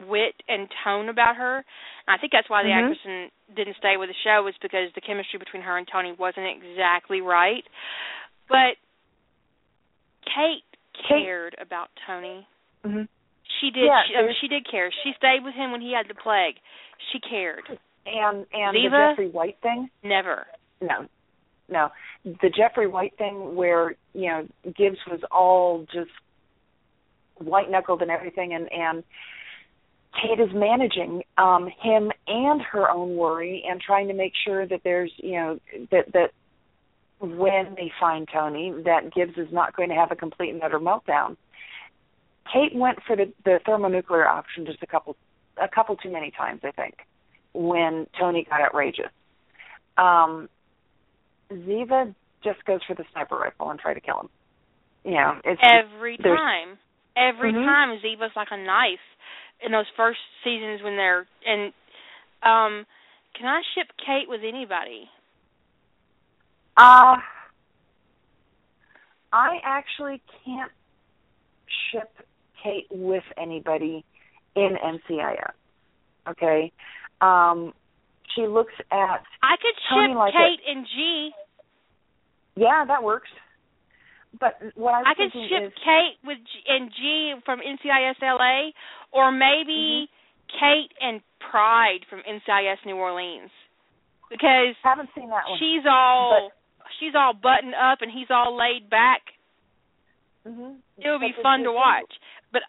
wit 0.09 0.35
and 0.49 0.67
tone 0.83 1.09
about 1.11 1.37
her. 1.37 1.63
And 2.07 2.15
I 2.15 2.19
think 2.19 2.33
that's 2.33 2.49
why 2.51 2.63
the 2.63 2.69
Mhm. 2.69 2.83
actress 2.83 3.05
in, 3.05 3.31
didn't 3.55 3.77
stay 3.77 3.97
with 3.97 4.09
the 4.09 4.15
show 4.15 4.43
was 4.43 4.57
because 4.59 4.93
the 4.93 5.01
chemistry 5.01 5.39
between 5.39 5.63
her 5.63 5.77
and 5.79 5.89
Tony 5.89 6.13
wasn't 6.13 6.47
exactly 6.47 7.21
right. 7.21 7.67
But 8.49 8.77
Kate 10.25 10.65
Kate- 10.93 11.25
cared 11.25 11.55
about 11.59 11.91
Tony. 12.07 12.47
Mhm. 12.85 13.09
She 13.61 13.71
did. 13.71 13.85
Yeah, 13.85 14.05
she, 14.05 14.15
um, 14.17 14.23
there's- 14.25 14.37
she 14.39 14.49
did 14.49 14.67
care. 14.67 14.91
She 14.91 15.13
stayed 15.15 15.45
with 15.45 15.55
him 15.55 15.73
when 15.73 15.81
he 15.81 15.93
had 15.93 16.09
the 16.09 16.15
plague. 16.15 16.59
She 17.11 17.21
cared. 17.21 17.79
And 18.07 18.47
and 18.53 18.77
the 18.77 18.89
Jeffrey 18.91 19.29
White 19.29 19.59
thing, 19.59 19.91
Never. 20.03 20.47
No, 20.81 21.09
no. 21.69 21.91
The 22.25 22.51
Jeffrey 22.51 22.87
White 22.87 23.17
thing, 23.17 23.55
where 23.57 23.97
you 24.13 24.29
know 24.29 24.47
Gibbs 24.73 25.05
was 25.07 25.23
all 25.25 25.87
just 25.91 26.11
white 27.37 27.71
knuckled 27.71 28.03
and 28.03 28.11
everything, 28.11 28.53
and 28.53 28.71
and 28.71 29.05
Kate 30.15 30.41
is 30.41 30.51
managing 30.55 31.23
um 31.39 31.69
him 31.83 32.11
and 32.27 32.63
her 32.63 32.89
own 32.91 33.17
worry 33.17 33.65
and 33.69 33.81
trying 33.81 34.09
to 34.09 34.15
make 34.15 34.33
sure 34.47 34.67
that 34.67 34.81
there's 34.85 35.13
you 35.17 35.33
know 35.33 35.59
that 35.91 36.13
that 36.13 36.31
when 37.21 37.75
they 37.77 37.91
find 38.01 38.29
Tony, 38.33 38.73
that 38.85 39.15
Gibbs 39.15 39.37
is 39.37 39.49
not 39.53 39.75
going 39.77 39.89
to 39.89 39.95
have 39.95 40.11
a 40.11 40.17
complete 40.17 40.51
and 40.51 40.63
utter 40.63 40.79
meltdown. 40.79 41.37
Kate 42.53 42.75
went 42.75 42.99
for 43.07 43.17
the 43.17 43.33
the 43.45 43.59
thermonuclear 43.65 44.27
option 44.27 44.67
just 44.67 44.83
a 44.83 44.87
couple 44.87 45.17
a 45.61 45.69
couple 45.69 45.97
too 45.97 46.11
many 46.11 46.31
times, 46.31 46.61
I 46.65 46.71
think, 46.73 46.95
when 47.53 48.07
Tony 48.19 48.47
got 48.49 48.61
outrageous. 48.61 49.11
Um, 49.97 50.49
Ziva 51.51 52.15
just 52.43 52.65
goes 52.65 52.81
for 52.87 52.95
the 52.95 53.05
sniper 53.13 53.37
rifle 53.37 53.71
and 53.71 53.79
try 53.79 53.95
to 53.95 54.01
kill 54.01 54.21
him. 54.21 54.29
You 55.05 55.15
know, 55.15 55.41
it's 55.45 55.61
Every 55.63 56.17
time. 56.19 56.79
Every 57.17 57.53
Mhm. 57.53 57.65
time 57.65 57.99
Ziva's 58.01 58.35
like 58.35 58.51
a 58.51 58.57
knife 58.57 58.99
in 59.65 59.73
those 59.73 59.87
first 59.97 60.19
seasons 60.43 60.83
when 60.83 60.97
they're 60.97 61.27
and 61.47 61.73
um 62.43 62.87
can 63.39 63.47
I 63.47 63.63
ship 63.75 63.89
Kate 63.99 64.29
with 64.29 64.41
anybody? 64.47 65.09
Uh 66.77 67.17
I 69.33 69.59
actually 69.65 70.23
can't 70.45 70.71
ship 71.91 72.11
Kate 72.63 72.87
with 72.91 73.25
anybody 73.37 74.05
in 74.55 74.77
NCIS. 74.85 75.53
Okay. 76.29 76.73
Um 77.21 77.73
she 78.35 78.47
looks 78.47 78.75
at 78.91 79.23
I 79.43 79.57
could 79.61 79.75
Tony 79.91 80.13
ship 80.13 80.19
like 80.19 80.33
Kate 80.35 80.61
and 80.69 80.87
G. 80.87 81.31
yeah, 82.57 82.85
that 82.87 83.03
works. 83.03 83.29
But 84.41 84.59
what 84.75 84.95
I 84.95 85.11
I 85.11 85.15
could 85.15 85.33
ship 85.33 85.63
is 85.71 85.73
Kate 85.85 86.19
with 86.25 86.39
G, 86.39 86.53
and 86.69 86.91
G 86.91 87.35
from 87.45 87.61
NCIS 87.61 88.21
LA, 88.23 88.71
or 89.13 89.31
maybe 89.33 90.09
Mm-hmm. 90.09 90.61
Kate 90.61 90.93
and 91.01 91.21
Pride 91.51 92.01
from 92.11 92.21
NCIS 92.21 92.85
New 92.87 92.97
Orleans, 92.97 93.51
because 94.31 94.75
I 94.85 94.89
haven't 94.89 95.09
seen 95.15 95.29
that 95.31 95.49
one. 95.49 95.59
she's 95.59 95.85
all 95.89 96.51
she's 97.01 97.15
all 97.17 97.33
buttoned 97.33 97.75
up 97.75 97.99
and 98.03 98.11
he's 98.11 98.29
all 98.31 98.57
laid 98.57 98.91
back. 98.91 99.23
Mhm. 100.47 100.79
It 100.99 101.09
would 101.11 101.21
be 101.21 101.33
But 101.37 101.43
fun 101.43 101.63
to 101.65 101.73
watch, 101.73 102.13
but 102.53 102.63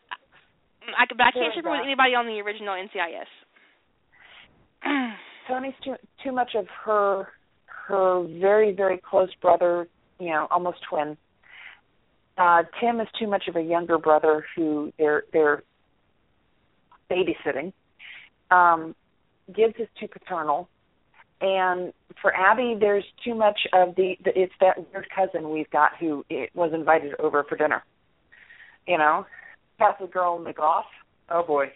I, 0.97 1.05
but 1.09 1.21
I 1.21 1.31
can't 1.31 1.53
ship 1.53 1.65
her 1.65 1.71
with 1.71 1.81
anybody 1.83 2.15
on 2.15 2.27
the 2.27 2.39
original 2.41 2.73
NCIS. 2.75 3.27
Tony's 5.47 5.73
too 5.83 5.95
too 6.23 6.31
much 6.31 6.55
of 6.55 6.67
her 6.85 7.27
her 7.65 8.23
very 8.39 8.71
very 8.71 8.97
close 8.97 9.33
brother, 9.41 9.87
you 10.19 10.29
know, 10.29 10.47
almost 10.51 10.77
twin. 10.89 11.17
Uh 12.37 12.63
Tim 12.79 12.99
is 12.99 13.07
too 13.19 13.27
much 13.27 13.43
of 13.47 13.55
a 13.55 13.61
younger 13.61 13.97
brother 13.97 14.45
who 14.55 14.91
they're 14.97 15.23
they're 15.31 15.63
babysitting. 17.09 17.73
Um 18.51 18.95
Gibbs 19.53 19.75
is 19.79 19.87
too 19.99 20.07
paternal. 20.07 20.67
And 21.41 21.93
for 22.21 22.33
Abby 22.33 22.75
there's 22.79 23.05
too 23.23 23.35
much 23.35 23.59
of 23.73 23.95
the, 23.95 24.15
the 24.23 24.31
it's 24.39 24.53
that 24.61 24.77
weird 24.91 25.07
cousin 25.15 25.49
we've 25.49 25.69
got 25.69 25.91
who 25.99 26.25
it 26.29 26.49
was 26.55 26.71
invited 26.73 27.13
over 27.19 27.43
for 27.47 27.57
dinner. 27.57 27.83
You 28.87 28.97
know? 28.97 29.25
Catholic 29.77 30.13
girl 30.13 30.39
McGough. 30.39 30.83
Oh 31.29 31.43
boy. 31.43 31.67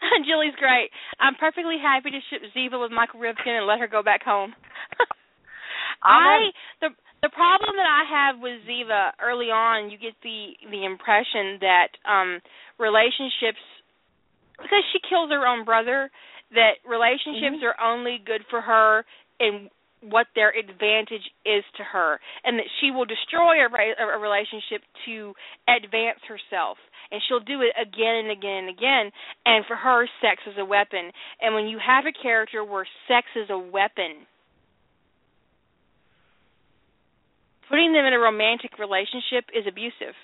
Jilly's 0.26 0.54
great. 0.58 0.90
I'm 1.18 1.34
perfectly 1.34 1.76
happy 1.82 2.10
to 2.10 2.20
ship 2.30 2.42
Ziva 2.56 2.80
with 2.80 2.92
Michael 2.92 3.20
Rivkin 3.20 3.58
and 3.58 3.66
let 3.66 3.80
her 3.80 3.88
go 3.88 4.02
back 4.02 4.22
home. 4.22 4.54
I 6.02 6.50
the 6.80 6.88
the 7.22 7.30
problem 7.30 7.74
that 7.76 7.88
I 7.88 8.04
have 8.06 8.40
with 8.40 8.62
Ziva 8.68 9.12
early 9.22 9.50
on, 9.50 9.90
you 9.90 9.98
get 9.98 10.14
the 10.22 10.54
the 10.70 10.84
impression 10.84 11.58
that 11.60 11.88
um 12.04 12.40
relationships 12.78 13.62
because 14.58 14.82
she 14.92 14.98
kills 15.08 15.30
her 15.30 15.46
own 15.46 15.64
brother, 15.64 16.10
that 16.54 16.78
relationships 16.86 17.62
Mhm. 17.62 17.64
are 17.64 17.80
only 17.80 18.18
good 18.18 18.44
for 18.50 18.60
her 18.60 19.04
and 19.40 19.70
what 20.00 20.28
their 20.34 20.50
advantage 20.50 21.28
is 21.44 21.64
to 21.76 21.82
her 21.82 22.20
and 22.44 22.58
that 22.58 22.66
she 22.78 22.90
will 22.90 23.04
destroy 23.04 23.64
a, 23.66 23.68
a 23.98 24.18
relationship 24.18 24.82
to 25.04 25.34
advance 25.66 26.20
herself 26.24 26.78
and 27.10 27.20
she'll 27.26 27.40
do 27.40 27.62
it 27.62 27.72
again 27.76 28.14
and 28.16 28.30
again 28.30 28.64
and 28.64 28.68
again 28.68 29.12
and 29.44 29.66
for 29.66 29.74
her 29.74 30.06
sex 30.20 30.40
is 30.46 30.56
a 30.56 30.64
weapon 30.64 31.10
and 31.40 31.54
when 31.54 31.66
you 31.66 31.78
have 31.84 32.06
a 32.06 32.12
character 32.12 32.64
where 32.64 32.86
sex 33.08 33.26
is 33.34 33.50
a 33.50 33.58
weapon 33.58 34.24
putting 37.68 37.92
them 37.92 38.04
in 38.04 38.12
a 38.12 38.18
romantic 38.18 38.78
relationship 38.78 39.44
is 39.54 39.64
abusive 39.68 40.14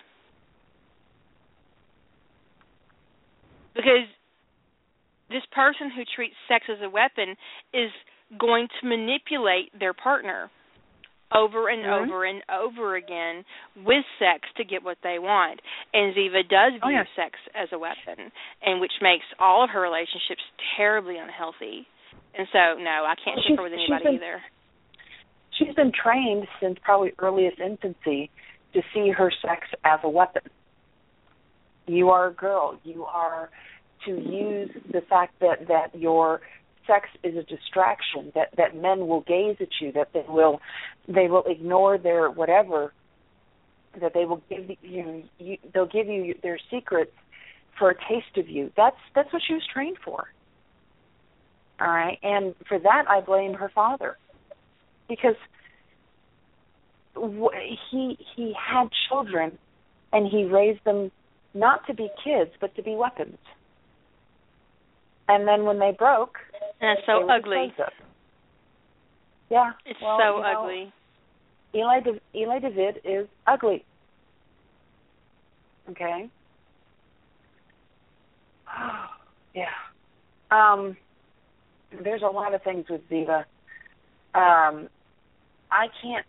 because 3.75 4.07
this 5.29 5.43
person 5.53 5.91
who 5.95 6.03
treats 6.15 6.35
sex 6.49 6.65
as 6.71 6.79
a 6.83 6.89
weapon 6.89 7.35
is 7.75 7.91
going 8.39 8.69
to 8.81 8.89
manipulate 8.89 9.71
their 9.79 9.93
partner 9.93 10.51
over 11.35 11.69
and 11.69 11.83
mm-hmm. 11.83 12.11
over 12.11 12.25
and 12.25 12.43
over 12.47 12.97
again 12.97 13.45
with 13.85 14.05
sex 14.19 14.47
to 14.57 14.65
get 14.65 14.85
what 14.85 14.99
they 15.03 15.19
want. 15.19 15.61
And 15.93 16.15
Ziva 16.15 16.47
does 16.47 16.79
oh, 16.83 16.89
view 16.89 17.03
yeah. 17.03 17.11
sex 17.17 17.35
as 17.55 17.69
a 17.73 17.79
weapon, 17.79 18.31
and 18.63 18.81
which 18.81 18.95
makes 19.03 19.25
all 19.39 19.65
of 19.65 19.71
her 19.71 19.81
relationships 19.81 20.43
terribly 20.77 21.19
unhealthy. 21.19 21.87
And 22.39 22.47
so, 22.53 22.79
no, 22.79 23.03
I 23.07 23.15
can't 23.19 23.41
share 23.47 23.63
with 23.63 23.73
anybody 23.73 24.05
been, 24.05 24.15
either. 24.15 24.39
She's 25.59 25.75
been 25.75 25.93
trained 25.93 26.47
since 26.61 26.79
probably 26.83 27.13
earliest 27.19 27.61
infancy 27.61 28.31
to 28.73 28.83
see 28.93 29.11
her 29.11 29.31
sex 29.43 29.69
as 29.85 30.01
a 30.03 30.09
weapon. 30.09 30.43
You 31.87 32.11
are 32.11 32.29
a 32.29 32.33
girl. 32.33 32.79
You 32.83 33.05
are 33.05 33.51
to 34.07 34.11
use 34.11 34.71
the 34.91 35.01
fact 35.03 35.39
that 35.41 35.69
that 35.69 35.95
your 35.99 36.41
sex 36.87 37.09
is 37.23 37.37
a 37.37 37.43
distraction 37.43 38.33
that 38.35 38.49
that 38.57 38.77
men 38.77 39.07
will 39.07 39.23
gaze 39.23 39.57
at 39.61 39.69
you 39.81 39.93
that 39.93 40.13
they 40.13 40.25
will 40.29 40.61
they 41.09 41.29
will 41.29 41.45
ignore 41.47 41.99
their 41.99 42.31
whatever 42.31 42.93
that 44.01 44.13
they 44.13 44.25
will 44.25 44.43
give 44.51 44.69
you, 44.83 45.23
you 45.39 45.57
they'll 45.73 45.87
give 45.87 46.07
you 46.07 46.35
their 46.43 46.59
secrets 46.71 47.13
for 47.79 47.91
a 47.91 47.95
taste 47.95 48.37
of 48.37 48.49
you 48.49 48.71
that's 48.77 48.97
that's 49.15 49.33
what 49.33 49.41
she 49.47 49.55
was 49.55 49.63
trained 49.73 49.97
for 50.05 50.29
all 51.81 51.89
right 51.89 52.19
and 52.23 52.55
for 52.69 52.79
that 52.79 53.05
i 53.09 53.21
blame 53.21 53.55
her 53.55 53.71
father 53.75 54.19
because 55.09 55.37
he 57.91 58.19
he 58.37 58.55
had 58.55 58.89
children 59.09 59.59
and 60.13 60.27
he 60.29 60.45
raised 60.45 60.85
them 60.85 61.11
not 61.55 61.87
to 61.87 61.95
be 61.95 62.09
kids 62.25 62.51
but 62.61 62.75
to 62.75 62.83
be 62.83 62.95
weapons 62.95 63.39
and 65.29 65.47
then 65.49 65.65
when 65.65 65.79
they 65.79 65.93
broke, 65.97 66.37
and 66.81 66.99
it's 66.99 67.07
so 67.07 67.29
ugly. 67.31 67.73
Yeah, 69.51 69.73
it's 69.87 70.01
well, 70.03 70.19
so 70.19 70.37
you 70.37 70.43
know, 70.43 70.61
ugly. 70.61 70.93
Eli 71.75 72.01
De- 72.01 72.39
Eli 72.39 72.59
David 72.61 73.01
is 73.05 73.27
ugly. 73.47 73.85
Okay. 75.91 76.31
yeah. 79.55 79.67
Um, 80.51 80.97
there's 82.03 82.23
a 82.23 82.27
lot 82.27 82.55
of 82.55 82.63
things 82.63 82.87
with 82.89 83.03
Ziva. 83.11 83.45
Um, 84.35 84.89
I 85.71 85.89
can't. 86.03 86.27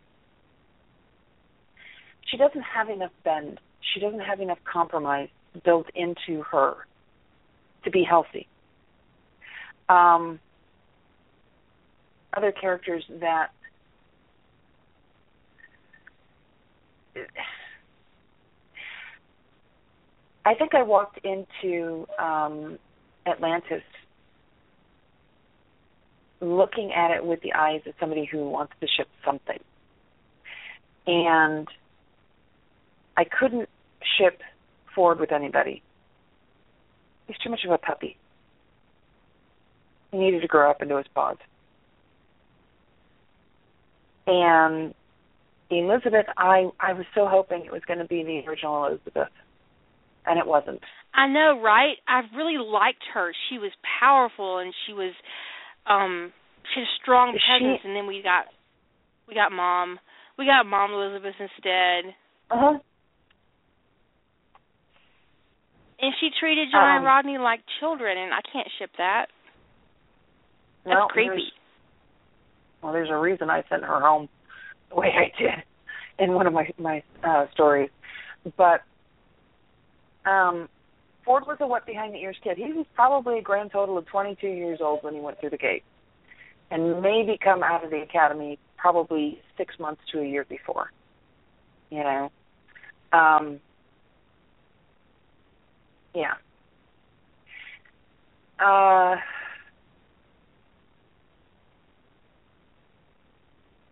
She 2.27 2.37
doesn't 2.37 2.61
have 2.61 2.89
enough 2.89 3.11
bend. 3.23 3.59
She 3.93 3.99
doesn't 3.99 4.19
have 4.19 4.39
enough 4.39 4.59
compromise 4.71 5.29
built 5.63 5.87
into 5.95 6.43
her 6.43 6.75
to 7.83 7.91
be 7.91 8.03
healthy 8.03 8.47
um, 9.89 10.39
other 12.35 12.51
characters 12.51 13.03
that 13.19 13.51
I 20.45 20.53
think 20.53 20.75
I 20.75 20.83
walked 20.83 21.19
into 21.23 22.07
um, 22.19 22.77
Atlantis 23.25 23.83
looking 26.41 26.91
at 26.93 27.11
it 27.11 27.25
with 27.25 27.41
the 27.41 27.53
eyes 27.53 27.81
of 27.85 27.93
somebody 27.99 28.27
who 28.29 28.49
wants 28.49 28.73
to 28.81 28.87
ship 28.87 29.07
something. 29.25 29.59
And 31.07 31.67
I 33.17 33.23
couldn't 33.23 33.69
ship 34.17 34.41
Ford 34.93 35.19
with 35.19 35.31
anybody. 35.31 35.81
He's 37.27 37.37
too 37.37 37.49
much 37.49 37.61
of 37.65 37.71
a 37.71 37.77
puppy. 37.77 38.17
He 40.11 40.17
needed 40.17 40.41
to 40.41 40.47
grow 40.47 40.69
up 40.69 40.81
into 40.81 40.97
his 40.97 41.07
pods. 41.13 41.39
And 44.27 44.93
Elizabeth, 45.69 46.25
I 46.37 46.69
I 46.79 46.93
was 46.93 47.05
so 47.13 47.27
hoping 47.27 47.65
it 47.65 47.71
was 47.71 47.81
going 47.87 47.99
to 47.99 48.05
be 48.05 48.23
the 48.23 48.47
original 48.47 48.85
Elizabeth, 48.85 49.29
and 50.25 50.39
it 50.39 50.47
wasn't. 50.47 50.81
I 51.13 51.27
know, 51.27 51.59
right? 51.61 51.97
I 52.07 52.21
really 52.35 52.57
liked 52.57 53.03
her. 53.13 53.31
She 53.49 53.57
was 53.57 53.71
powerful, 53.99 54.59
and 54.59 54.73
she 54.85 54.93
was 54.93 55.13
um 55.87 56.31
she 56.73 56.81
had 56.81 56.87
a 56.87 56.95
strong 57.01 57.31
presence. 57.31 57.79
She, 57.81 57.87
and 57.87 57.95
then 57.95 58.07
we 58.07 58.21
got 58.21 58.45
we 59.27 59.33
got 59.33 59.51
mom, 59.51 59.99
we 60.37 60.45
got 60.45 60.65
mom 60.65 60.91
Elizabeth 60.91 61.35
instead. 61.39 62.13
Uh 62.51 62.57
huh. 62.57 62.79
And 65.99 66.13
she 66.19 66.29
treated 66.39 66.67
John 66.71 66.83
um, 66.83 66.95
and 66.97 67.05
Rodney 67.05 67.37
like 67.37 67.61
children, 67.79 68.17
and 68.17 68.33
I 68.33 68.41
can't 68.51 68.67
ship 68.77 68.91
that. 68.97 69.27
That's 70.83 70.95
well, 70.95 71.07
creepy. 71.07 71.29
There's, 71.29 71.51
well, 72.83 72.93
there's 72.93 73.09
a 73.09 73.17
reason 73.17 73.49
I 73.49 73.63
sent 73.69 73.83
her 73.83 74.01
home 74.01 74.29
the 74.89 74.95
way 74.95 75.07
I 75.07 75.41
did 75.41 75.63
in 76.19 76.33
one 76.33 76.47
of 76.47 76.53
my 76.53 76.69
my 76.77 77.03
uh 77.23 77.45
stories. 77.53 77.89
But 78.57 78.81
um 80.29 80.69
Ford 81.25 81.43
was 81.47 81.57
a 81.59 81.67
wet 81.67 81.85
behind 81.85 82.13
the 82.13 82.19
ears 82.19 82.37
kid. 82.43 82.57
He 82.57 82.71
was 82.71 82.85
probably 82.95 83.39
a 83.39 83.41
grand 83.41 83.71
total 83.71 83.97
of 83.97 84.05
22 84.05 84.47
years 84.47 84.79
old 84.81 85.03
when 85.03 85.13
he 85.13 85.19
went 85.19 85.39
through 85.39 85.49
the 85.49 85.57
gate, 85.57 85.83
and 86.71 87.01
maybe 87.01 87.37
come 87.43 87.63
out 87.63 87.83
of 87.83 87.89
the 87.89 88.01
academy 88.01 88.59
probably 88.77 89.39
six 89.57 89.77
months 89.79 90.01
to 90.11 90.19
a 90.19 90.25
year 90.25 90.45
before. 90.47 90.91
You 91.89 92.03
know, 92.03 92.31
um, 93.11 93.59
yeah. 96.13 96.33
Uh, 98.59 99.15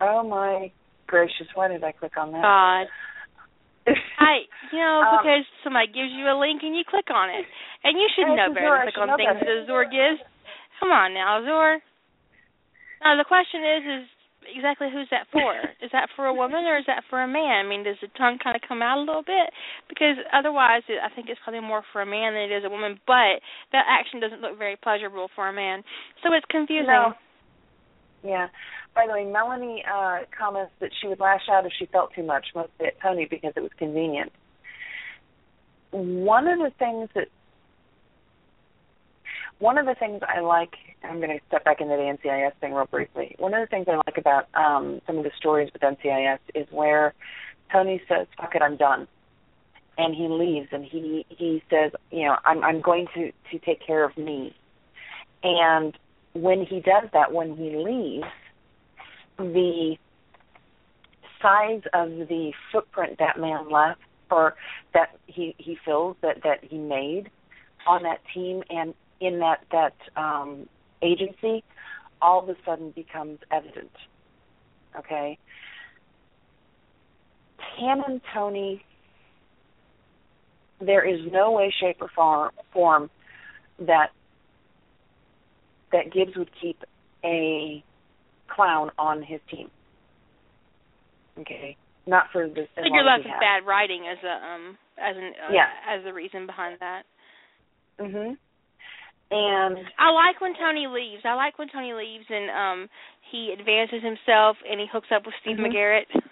Oh 0.06 0.22
my 0.22 0.72
gracious! 1.08 1.48
Why 1.54 1.70
did 1.70 1.84
I 1.84 1.94
click 1.94 2.18
on 2.18 2.34
that? 2.34 2.42
God. 2.42 2.88
I, 4.24 4.48
you 4.72 4.80
know, 4.80 5.04
Um, 5.04 5.18
because 5.20 5.44
somebody 5.64 5.88
gives 5.92 6.12
you 6.16 6.26
a 6.32 6.38
link 6.40 6.64
and 6.64 6.76
you 6.76 6.84
click 6.88 7.12
on 7.12 7.30
it, 7.30 7.46
and 7.84 8.00
you 8.00 8.08
should 8.16 8.32
know 8.32 8.50
better 8.54 8.88
than 8.88 8.92
click 8.92 8.98
on 8.98 9.18
things 9.20 9.36
better. 9.40 9.46
that 9.46 9.64
Azor 9.68 9.84
gives. 9.92 10.20
Come 10.80 10.92
on 10.92 11.14
now, 11.14 11.40
Azor. 11.44 11.84
Now 13.04 13.18
the 13.20 13.28
question 13.28 13.62
is, 13.64 13.82
is 13.84 14.06
exactly 14.56 14.88
who's 14.92 15.08
that 15.12 15.28
for? 15.32 15.56
is 15.84 15.92
that 15.92 16.10
for 16.16 16.28
a 16.28 16.34
woman 16.34 16.64
or 16.66 16.78
is 16.78 16.86
that 16.88 17.04
for 17.10 17.22
a 17.22 17.28
man? 17.28 17.66
I 17.66 17.68
mean, 17.68 17.84
does 17.84 18.00
the 18.02 18.08
tongue 18.18 18.40
kind 18.44 18.56
of 18.56 18.62
come 18.68 18.82
out 18.82 18.98
a 18.98 19.04
little 19.04 19.24
bit? 19.24 19.52
Because 19.88 20.16
otherwise, 20.32 20.84
it, 20.88 21.00
I 21.04 21.14
think 21.14 21.28
it's 21.30 21.40
probably 21.44 21.62
more 21.62 21.84
for 21.92 22.02
a 22.02 22.06
man 22.06 22.34
than 22.34 22.52
it 22.52 22.56
is 22.56 22.64
a 22.66 22.70
woman. 22.70 23.00
But 23.08 23.44
that 23.72 23.86
action 23.88 24.20
doesn't 24.20 24.42
look 24.42 24.58
very 24.58 24.76
pleasurable 24.76 25.30
for 25.36 25.48
a 25.48 25.54
man, 25.54 25.84
so 26.24 26.34
it's 26.34 26.46
confusing. 26.50 26.88
No. 26.88 27.14
Yeah. 28.24 28.48
By 28.96 29.06
the 29.08 29.14
way, 29.14 29.26
Melanie 29.26 29.84
uh, 29.92 30.20
comments 30.38 30.72
that 30.80 30.92
she 31.00 31.08
would 31.08 31.20
lash 31.20 31.50
out 31.52 31.66
if 31.66 31.74
she 31.78 31.86
felt 31.88 32.14
too 32.14 32.24
much, 32.24 32.48
mostly 32.56 32.88
at 32.88 33.02
Tony 33.02 33.26
because 33.26 33.54
it 33.56 33.62
was 33.62 33.72
convenient. 33.78 34.32
One 35.92 36.48
of 36.48 36.60
the 36.60 36.72
things 36.80 37.10
that 37.16 37.28
one 39.60 39.78
of 39.78 39.86
the 39.86 39.96
things 39.96 40.22
I 40.28 40.42
like, 40.42 40.74
I'm 41.04 41.22
going 41.22 41.38
to 41.38 41.46
step 41.48 41.64
back 41.64 41.80
into 41.80 41.96
the 41.96 42.02
NCIS 42.02 42.54
thing 42.60 42.74
real 42.74 42.86
briefly. 42.86 43.36
One 43.40 43.54
of 43.54 43.62
the 43.62 43.68
things 43.68 43.88
I 43.88 43.96
like 43.96 44.18
about 44.18 44.48
um, 44.56 45.02
some 45.08 45.18
of 45.18 45.24
the 45.24 45.32
stories 45.38 45.72
with 45.72 45.82
NCIS 45.82 46.40
is 46.56 46.68
where 46.72 47.14
Tony 47.72 48.02
says, 48.08 48.28
"Fuck 48.38 48.56
it, 48.56 48.62
I'm 48.62 48.78
done," 48.78 49.08
and 49.98 50.16
he 50.16 50.28
leaves, 50.28 50.68
and 50.72 50.84
he 50.84 51.26
he 51.30 51.64
says, 51.70 51.92
"You 52.12 52.26
know, 52.26 52.38
I'm 52.46 52.64
I'm 52.64 52.82
going 52.82 53.08
to 53.16 53.32
to 53.52 53.66
take 53.66 53.86
care 53.86 54.04
of 54.04 54.18
me." 54.18 54.56
And 55.44 55.98
when 56.34 56.66
he 56.66 56.80
does 56.80 57.10
that, 57.14 57.32
when 57.32 57.56
he 57.56 57.76
leaves, 57.76 58.28
the 59.38 59.96
size 61.42 61.82
of 61.94 62.10
the 62.10 62.52
footprint 62.72 63.18
that 63.20 63.40
man 63.40 63.70
left 63.70 64.00
or 64.32 64.56
that 64.94 65.10
he 65.28 65.54
he 65.58 65.78
feels 65.86 66.16
that 66.22 66.42
that 66.44 66.64
he 66.64 66.78
made 66.78 67.30
on 67.86 68.04
that 68.04 68.20
team 68.34 68.64
and 68.70 68.94
in 69.20 69.40
that 69.40 69.60
that 69.72 69.94
um 70.16 70.68
agency 71.02 71.64
all 72.22 72.42
of 72.42 72.50
a 72.50 72.56
sudden 72.66 72.92
becomes 72.92 73.40
evident 73.52 73.92
okay? 74.98 75.38
Tam 77.78 78.02
and 78.08 78.22
Tony 78.34 78.84
there 80.80 81.06
is 81.06 81.20
no 81.32 81.52
way 81.52 81.74
shape 81.80 82.02
or 82.02 82.52
form 82.72 83.10
that 83.80 84.12
that 85.94 86.12
Gibbs 86.12 86.36
would 86.36 86.50
keep 86.62 86.84
a 87.24 87.84
clown 88.54 88.92
on 89.00 89.24
his 89.24 89.40
team. 89.50 89.70
Okay, 91.40 91.78
not 92.06 92.26
for 92.32 92.48
this. 92.48 92.68
So 92.76 92.82
you're 92.84 93.04
left 93.04 93.24
with 93.24 93.40
bad 93.40 93.66
writing 93.66 94.04
as 94.12 94.18
a 94.24 94.46
um 94.46 94.78
as 94.98 95.16
an 95.16 95.32
uh, 95.48 95.54
yeah. 95.54 95.70
as 95.90 96.04
the 96.04 96.14
reason 96.14 96.46
behind 96.46 96.78
that. 96.80 97.04
Mhm. 98.00 98.38
And 99.32 99.78
I 99.98 100.12
like 100.12 100.42
when 100.42 100.54
Tony 100.54 100.86
leaves. 100.86 101.24
I 101.26 101.34
like 101.34 101.58
when 101.58 101.70
Tony 101.70 101.94
leaves 101.94 102.26
and 102.30 102.50
um 102.52 102.90
he 103.32 103.56
advances 103.58 104.04
himself 104.04 104.58
and 104.70 104.80
he 104.80 104.86
hooks 104.92 105.08
up 105.16 105.26
with 105.26 105.34
Steve 105.42 105.58
Mhm. 105.58 105.72
McGarrett. 105.74 106.23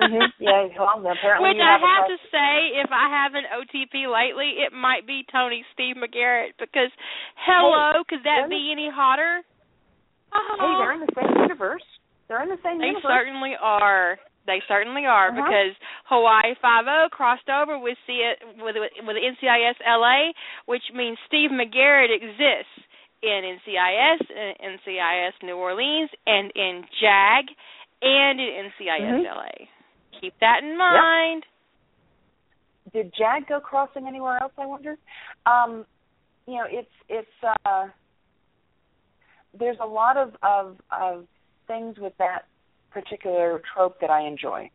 Mhm. 0.00 0.32
Yeah. 0.38 0.68
Well, 0.78 0.98
apparently 1.06 1.50
Which 1.50 1.60
I 1.62 1.72
have, 1.72 1.80
have 1.80 2.06
to 2.08 2.18
say, 2.30 2.80
if 2.82 2.90
I 2.92 3.08
have 3.08 3.34
an 3.34 3.44
OTP 3.52 4.06
lately, 4.10 4.60
it 4.64 4.72
might 4.72 5.06
be 5.06 5.24
Tony 5.30 5.64
Steve 5.72 5.96
McGarrett 5.96 6.52
because 6.58 6.90
hello, 7.46 8.02
could 8.08 8.24
that 8.24 8.48
be 8.48 8.70
any 8.72 8.90
hotter? 8.92 9.42
Hey, 10.32 10.74
they're 10.78 10.92
in 10.92 11.00
the 11.00 11.12
same 11.14 11.42
universe. 11.42 11.84
They're 12.28 12.42
in 12.42 12.48
the 12.48 12.58
same 12.64 12.78
They 12.78 12.86
universe. 12.96 13.06
certainly 13.06 13.54
are. 13.60 14.18
They 14.46 14.60
certainly 14.68 15.06
are 15.06 15.28
Uh-huh. 15.28 15.40
because 15.40 15.72
Hawaii 16.06 16.54
Five 16.60 16.86
O 16.88 17.08
crossed 17.10 17.48
over 17.48 17.78
with 17.78 17.96
C 18.06 18.20
with 18.58 18.76
with 19.06 19.16
NCIS 19.16 19.76
LA, 19.86 20.32
which 20.66 20.82
means 20.92 21.18
Steve 21.26 21.50
McGarrett 21.50 22.10
exists 22.12 22.76
in 23.22 23.40
NCIS, 23.56 24.20
in 24.30 24.54
NCIS 24.76 25.32
New 25.42 25.56
Orleans, 25.56 26.10
and 26.26 26.50
in 26.54 26.84
JAG, 27.00 27.46
and 28.02 28.40
in 28.40 28.70
NCIS 28.72 29.24
Mhm. 29.24 29.24
LA. 29.24 29.68
Keep 30.20 30.34
that 30.40 30.60
in 30.62 30.76
mind. 30.76 31.44
Did 32.92 33.12
Jag 33.18 33.46
go 33.48 33.60
crossing 33.60 34.06
anywhere 34.06 34.38
else? 34.40 34.52
I 34.58 34.66
wonder. 34.66 34.96
Um, 35.46 35.84
you 36.46 36.54
know, 36.54 36.64
it's 36.68 36.88
it's 37.08 37.56
uh, 37.64 37.86
there's 39.58 39.78
a 39.82 39.86
lot 39.86 40.16
of 40.16 40.34
of 40.42 40.76
of 40.90 41.26
things 41.66 41.96
with 41.98 42.12
that 42.18 42.42
particular 42.90 43.60
trope 43.74 44.00
that 44.00 44.10
I 44.10 44.26
enjoy. 44.26 44.70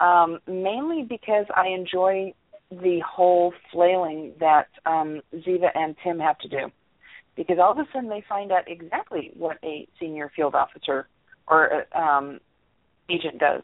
Um, 0.00 0.38
mainly 0.46 1.04
because 1.08 1.46
I 1.56 1.68
enjoy 1.68 2.32
the 2.70 3.00
whole 3.08 3.52
flailing 3.72 4.32
that 4.40 4.68
um, 4.86 5.22
Ziva 5.34 5.70
and 5.74 5.96
Tim 6.04 6.18
have 6.18 6.38
to 6.40 6.48
do. 6.48 6.70
Because 7.36 7.58
all 7.60 7.72
of 7.72 7.78
a 7.78 7.84
sudden 7.92 8.08
they 8.08 8.22
find 8.28 8.52
out 8.52 8.64
exactly 8.66 9.30
what 9.36 9.58
a 9.64 9.88
senior 9.98 10.30
field 10.34 10.54
officer 10.54 11.08
or 11.48 11.86
uh, 11.94 11.98
um, 11.98 12.40
agent 13.10 13.38
does, 13.38 13.62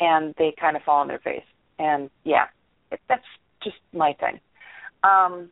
and 0.00 0.34
they 0.38 0.54
kind 0.58 0.76
of 0.76 0.82
fall 0.82 1.00
on 1.00 1.08
their 1.08 1.18
face. 1.18 1.44
And 1.78 2.10
yeah, 2.24 2.46
it, 2.90 3.00
that's 3.08 3.24
just 3.62 3.76
my 3.92 4.14
thing. 4.14 4.40
Um, 5.04 5.50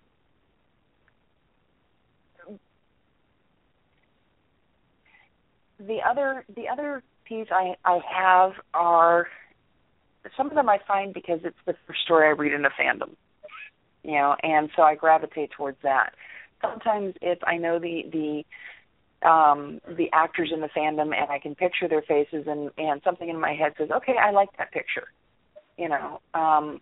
the 5.78 5.98
other 6.08 6.44
the 6.54 6.68
other 6.68 7.02
piece 7.24 7.48
I 7.50 7.76
I 7.84 8.00
have 8.12 8.52
are 8.74 9.28
some 10.36 10.48
of 10.48 10.54
them 10.54 10.68
I 10.68 10.78
find 10.86 11.14
because 11.14 11.40
it's 11.44 11.56
the 11.66 11.74
first 11.86 12.00
story 12.04 12.26
I 12.26 12.30
read 12.30 12.52
in 12.52 12.64
a 12.64 12.70
fandom, 12.70 13.10
you 14.02 14.12
know, 14.12 14.34
and 14.42 14.70
so 14.76 14.82
I 14.82 14.94
gravitate 14.94 15.50
towards 15.52 15.78
that. 15.82 16.14
Sometimes 16.60 17.14
it's 17.22 17.42
I 17.46 17.56
know 17.56 17.78
the 17.78 18.02
the 18.10 18.44
um 19.22 19.80
the 19.96 20.08
actors 20.12 20.50
in 20.54 20.60
the 20.60 20.68
fandom 20.68 21.14
and 21.14 21.30
I 21.30 21.38
can 21.38 21.54
picture 21.54 21.88
their 21.88 22.02
faces 22.02 22.46
and 22.46 22.70
and 22.78 23.00
something 23.02 23.28
in 23.28 23.40
my 23.40 23.52
head 23.54 23.72
says, 23.76 23.90
okay, 23.90 24.14
I 24.20 24.30
like 24.30 24.48
that 24.58 24.72
picture, 24.72 25.08
you 25.76 25.88
know. 25.88 26.20
Um 26.34 26.80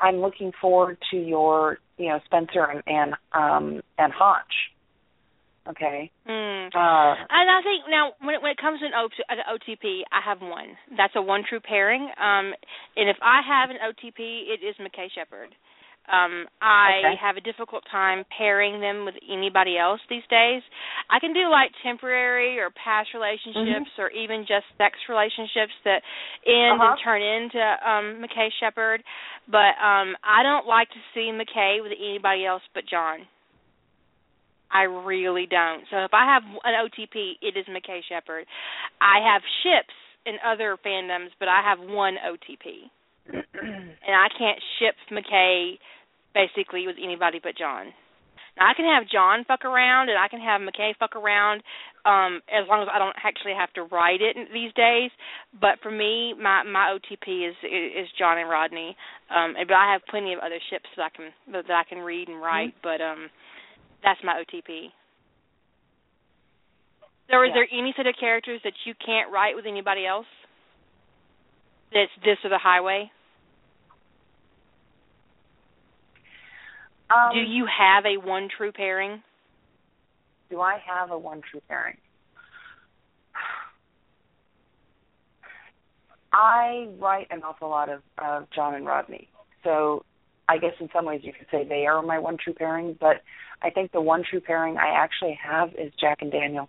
I'm 0.00 0.16
looking 0.16 0.52
forward 0.60 0.96
to 1.10 1.16
your, 1.16 1.78
you 1.98 2.08
know, 2.08 2.20
Spencer 2.24 2.64
and 2.64 2.82
and 2.86 3.14
um 3.32 3.82
and 3.98 4.12
Hotch. 4.12 4.72
Okay. 5.68 6.10
Mm. 6.28 6.66
Uh 6.74 7.14
And 7.28 7.50
I 7.50 7.60
think 7.62 7.84
now 7.88 8.12
when 8.20 8.34
it, 8.36 8.42
when 8.42 8.50
it 8.50 8.58
comes 8.58 8.80
to 8.80 8.86
an, 8.86 8.92
OTP, 8.92 10.02
I 10.10 10.20
have 10.24 10.40
one. 10.40 10.76
That's 10.96 11.14
a 11.14 11.22
one 11.22 11.44
true 11.48 11.60
pairing. 11.60 12.02
Um, 12.02 12.54
and 12.96 13.08
if 13.08 13.16
I 13.22 13.40
have 13.46 13.70
an 13.70 13.76
OTP, 13.76 14.18
it 14.18 14.64
is 14.64 14.74
McKay 14.80 15.06
Sheppard. 15.14 15.54
Um, 16.10 16.46
I 16.60 16.98
Okay. 16.98 17.14
have 17.22 17.36
a 17.36 17.40
difficult 17.40 17.84
time 17.90 18.24
pairing 18.36 18.80
them 18.80 19.04
with 19.04 19.14
anybody 19.30 19.78
else 19.78 20.00
these 20.10 20.26
days. 20.28 20.62
I 21.08 21.20
can 21.20 21.32
do 21.32 21.48
like 21.48 21.70
temporary 21.82 22.58
or 22.58 22.70
past 22.70 23.14
relationships 23.14 23.90
or 23.98 24.10
even 24.10 24.42
just 24.42 24.66
sex 24.76 24.98
relationships 25.08 25.72
that 25.84 26.02
end 26.46 26.80
Uh-huh. 26.80 26.90
and 26.90 26.98
turn 27.04 27.22
into 27.22 27.60
um 27.86 28.06
McKay 28.22 28.50
Sheppard, 28.58 29.02
but 29.46 29.78
um 29.78 30.16
I 30.24 30.42
don't 30.42 30.66
like 30.66 30.88
to 30.90 31.00
see 31.14 31.30
McKay 31.30 31.80
with 31.82 31.92
anybody 31.98 32.44
else 32.44 32.62
but 32.74 32.84
John. 32.90 33.20
I 34.72 34.82
really 34.82 35.46
don't. 35.46 35.82
So 35.90 35.98
if 36.04 36.14
I 36.14 36.32
have 36.32 36.42
an 36.64 36.74
OTP, 36.86 37.34
it 37.42 37.56
is 37.56 37.66
McKay 37.66 38.00
Sheppard. 38.08 38.46
I 39.00 39.18
have 39.32 39.42
ships 39.62 39.94
in 40.26 40.36
other 40.46 40.76
fandoms, 40.84 41.30
but 41.40 41.48
I 41.48 41.60
have 41.62 41.78
one 41.80 42.14
OTP, 42.22 42.86
and 43.62 44.14
I 44.14 44.28
can't 44.38 44.60
ship 44.78 44.94
McKay 45.10 45.74
basically 46.34 46.86
with 46.86 46.96
anybody 47.02 47.40
but 47.42 47.56
John. 47.56 47.92
Now 48.58 48.68
I 48.68 48.74
can 48.74 48.84
have 48.84 49.08
John 49.08 49.44
fuck 49.46 49.64
around, 49.64 50.08
and 50.08 50.18
I 50.18 50.28
can 50.28 50.40
have 50.40 50.60
McKay 50.60 50.92
fuck 50.98 51.14
around, 51.14 51.62
um, 52.04 52.42
as 52.50 52.66
long 52.68 52.82
as 52.82 52.88
I 52.92 52.98
don't 52.98 53.14
actually 53.22 53.54
have 53.54 53.72
to 53.74 53.84
write 53.84 54.20
it 54.20 54.36
these 54.52 54.72
days. 54.74 55.10
But 55.60 55.78
for 55.82 55.90
me, 55.90 56.34
my 56.34 56.62
my 56.64 56.92
OTP 56.96 57.48
is 57.48 57.54
is 57.62 58.08
John 58.18 58.38
and 58.38 58.50
Rodney. 58.50 58.96
Um, 59.30 59.54
but 59.54 59.74
I 59.74 59.92
have 59.92 60.02
plenty 60.10 60.32
of 60.34 60.40
other 60.40 60.58
ships 60.70 60.90
that 60.96 61.08
I 61.08 61.10
can 61.14 61.30
that 61.52 61.70
I 61.70 61.84
can 61.88 61.98
read 61.98 62.28
and 62.28 62.42
write. 62.42 62.74
But 62.82 63.00
um, 63.00 63.30
that's 64.02 64.20
my 64.24 64.42
OTP. 64.42 64.90
So, 67.30 67.40
is 67.42 67.48
Yeah. 67.48 67.54
there 67.54 67.68
any 67.70 67.94
set 67.96 68.06
of 68.06 68.16
characters 68.18 68.60
that 68.64 68.74
you 68.84 68.94
can't 68.94 69.30
write 69.30 69.54
with 69.54 69.66
anybody 69.66 70.04
else? 70.04 70.26
That's 71.92 72.10
this 72.24 72.38
or 72.44 72.50
the 72.50 72.58
highway. 72.58 73.10
Um, 77.14 77.34
Do 77.34 77.40
you 77.40 77.66
have 77.66 78.04
a 78.06 78.16
one 78.20 78.48
true 78.56 78.72
pairing? 78.72 79.22
do 80.50 80.60
I 80.60 80.78
have 80.86 81.10
a 81.10 81.18
one 81.18 81.40
true 81.48 81.62
pairing? 81.68 81.96
I 86.32 86.88
write 86.98 87.28
an 87.30 87.42
awful 87.42 87.70
lot 87.70 87.88
of, 87.88 88.02
of 88.18 88.46
John 88.54 88.74
and 88.74 88.86
Rodney. 88.86 89.28
So 89.64 90.04
I 90.48 90.58
guess 90.58 90.72
in 90.80 90.88
some 90.92 91.04
ways 91.04 91.20
you 91.24 91.32
could 91.32 91.46
say 91.50 91.66
they 91.68 91.86
are 91.86 92.02
my 92.02 92.18
one 92.18 92.36
true 92.42 92.52
pairing, 92.52 92.96
but 93.00 93.16
I 93.62 93.70
think 93.70 93.92
the 93.92 94.00
one 94.00 94.22
true 94.28 94.40
pairing 94.40 94.76
I 94.76 94.90
actually 94.96 95.38
have 95.42 95.70
is 95.70 95.92
Jack 96.00 96.18
and 96.20 96.30
Daniel. 96.30 96.68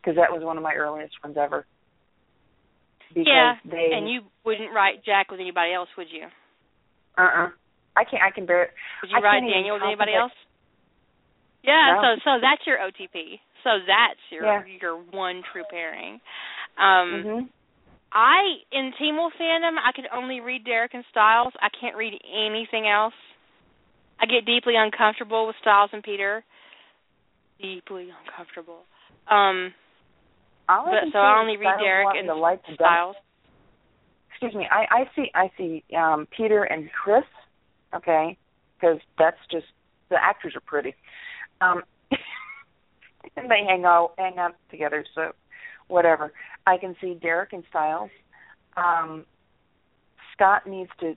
Because 0.00 0.16
that 0.16 0.32
was 0.32 0.42
one 0.42 0.56
of 0.56 0.62
my 0.62 0.74
earliest 0.74 1.14
ones 1.22 1.36
ever. 1.38 1.64
Because 3.10 3.26
yeah, 3.26 3.54
they 3.64 3.90
and 3.94 4.10
you 4.10 4.22
wouldn't 4.44 4.72
write 4.74 5.04
Jack 5.04 5.30
with 5.30 5.38
anybody 5.38 5.72
else, 5.72 5.88
would 5.96 6.08
you? 6.10 6.26
uh 7.18 7.22
uh 7.22 7.48
I 7.96 8.04
can't 8.04 8.22
I 8.22 8.30
can 8.30 8.46
bear 8.46 8.64
it. 8.64 8.70
Would 9.02 9.10
you 9.10 9.18
I 9.18 9.20
write 9.20 9.40
can't 9.40 9.52
Daniel 9.52 9.76
with 9.76 9.82
anybody 9.84 10.14
else? 10.14 10.32
Yeah, 11.62 11.94
No. 11.94 12.02
so 12.02 12.20
so 12.24 12.30
that's 12.40 12.66
your 12.66 12.78
OTP. 12.78 13.38
So 13.62 13.78
that's 13.86 14.20
your 14.30 14.44
Yeah. 14.44 14.64
your 14.80 14.96
one 15.12 15.42
true 15.52 15.64
pairing. 15.70 16.20
Um 16.78 17.24
Mhm. 17.24 17.48
I 18.12 18.60
in 18.72 18.92
Teen 18.98 19.16
Wolf 19.16 19.32
fandom 19.34 19.78
I 19.78 19.92
can 19.92 20.06
only 20.12 20.40
read 20.40 20.64
Derek 20.64 20.94
and 20.94 21.04
Stiles. 21.10 21.52
I 21.60 21.68
can't 21.68 21.96
read 21.96 22.20
anything 22.24 22.88
else. 22.88 23.14
I 24.20 24.26
get 24.26 24.44
deeply 24.44 24.76
uncomfortable 24.76 25.46
with 25.46 25.56
Stiles 25.60 25.90
and 25.92 26.02
Peter. 26.02 26.44
Deeply 27.60 28.10
uncomfortable. 28.10 28.84
Um 29.28 29.74
I 30.68 30.84
but 30.84 31.12
so 31.12 31.18
I 31.18 31.38
only 31.40 31.56
read 31.56 31.74
Stiles 31.74 31.82
Derek 31.82 32.16
and 32.16 32.28
like 32.40 32.60
Stiles. 32.74 33.16
excuse 34.30 34.54
me 34.54 34.66
i 34.70 34.86
i 34.90 35.10
see 35.14 35.30
i 35.34 35.50
see 35.56 35.84
um 35.96 36.26
peter 36.36 36.64
and 36.64 36.90
chris 36.92 37.24
okay 37.94 38.36
because 38.80 38.98
that's 39.18 39.38
just 39.50 39.66
the 40.10 40.16
actors 40.20 40.54
are 40.56 40.60
pretty 40.60 40.94
um 41.60 41.82
and 43.36 43.50
they 43.50 43.64
hang 43.66 43.84
out 43.84 44.12
hang 44.18 44.38
out 44.38 44.54
together 44.70 45.04
so 45.14 45.32
whatever 45.88 46.32
i 46.66 46.76
can 46.76 46.94
see 47.00 47.14
derek 47.14 47.52
and 47.52 47.64
stiles 47.68 48.10
um 48.76 49.24
scott 50.34 50.66
needs 50.66 50.90
to 50.98 51.14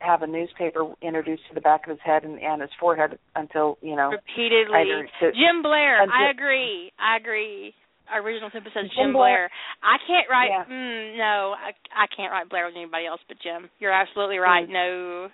have 0.00 0.22
a 0.22 0.26
newspaper 0.26 0.92
introduced 1.00 1.42
to 1.48 1.54
the 1.54 1.60
back 1.60 1.84
of 1.86 1.90
his 1.90 1.98
head 2.04 2.24
and, 2.24 2.38
and 2.40 2.60
his 2.60 2.70
forehead 2.78 3.18
until 3.34 3.78
you 3.80 3.96
know 3.96 4.10
Repeatedly. 4.10 5.08
to, 5.20 5.26
Jim 5.32 5.62
Blair. 5.62 6.02
and 6.02 6.12
I 6.12 6.30
agree. 6.30 6.92
I 6.98 7.16
agree. 7.16 7.74
Original 8.12 8.50
temper 8.50 8.68
says 8.74 8.90
Jim 8.92 9.08
Jim, 9.08 9.12
Blair- 9.16 9.48
Blair. 9.48 9.50
I 9.82 9.96
can't 10.06 10.28
write. 10.28 10.52
Yeah. 10.52 10.64
Mm, 10.68 11.16
no, 11.16 11.54
I 11.56 11.72
I 11.94 12.06
can't 12.12 12.30
write 12.30 12.50
Blair 12.50 12.66
with 12.66 12.76
anybody 12.76 13.06
else 13.06 13.20
but 13.28 13.38
Jim. 13.42 13.70
You're 13.80 13.96
absolutely 13.96 14.36
right. 14.38 14.68
Mm. 14.68 14.72
No, 14.72 14.88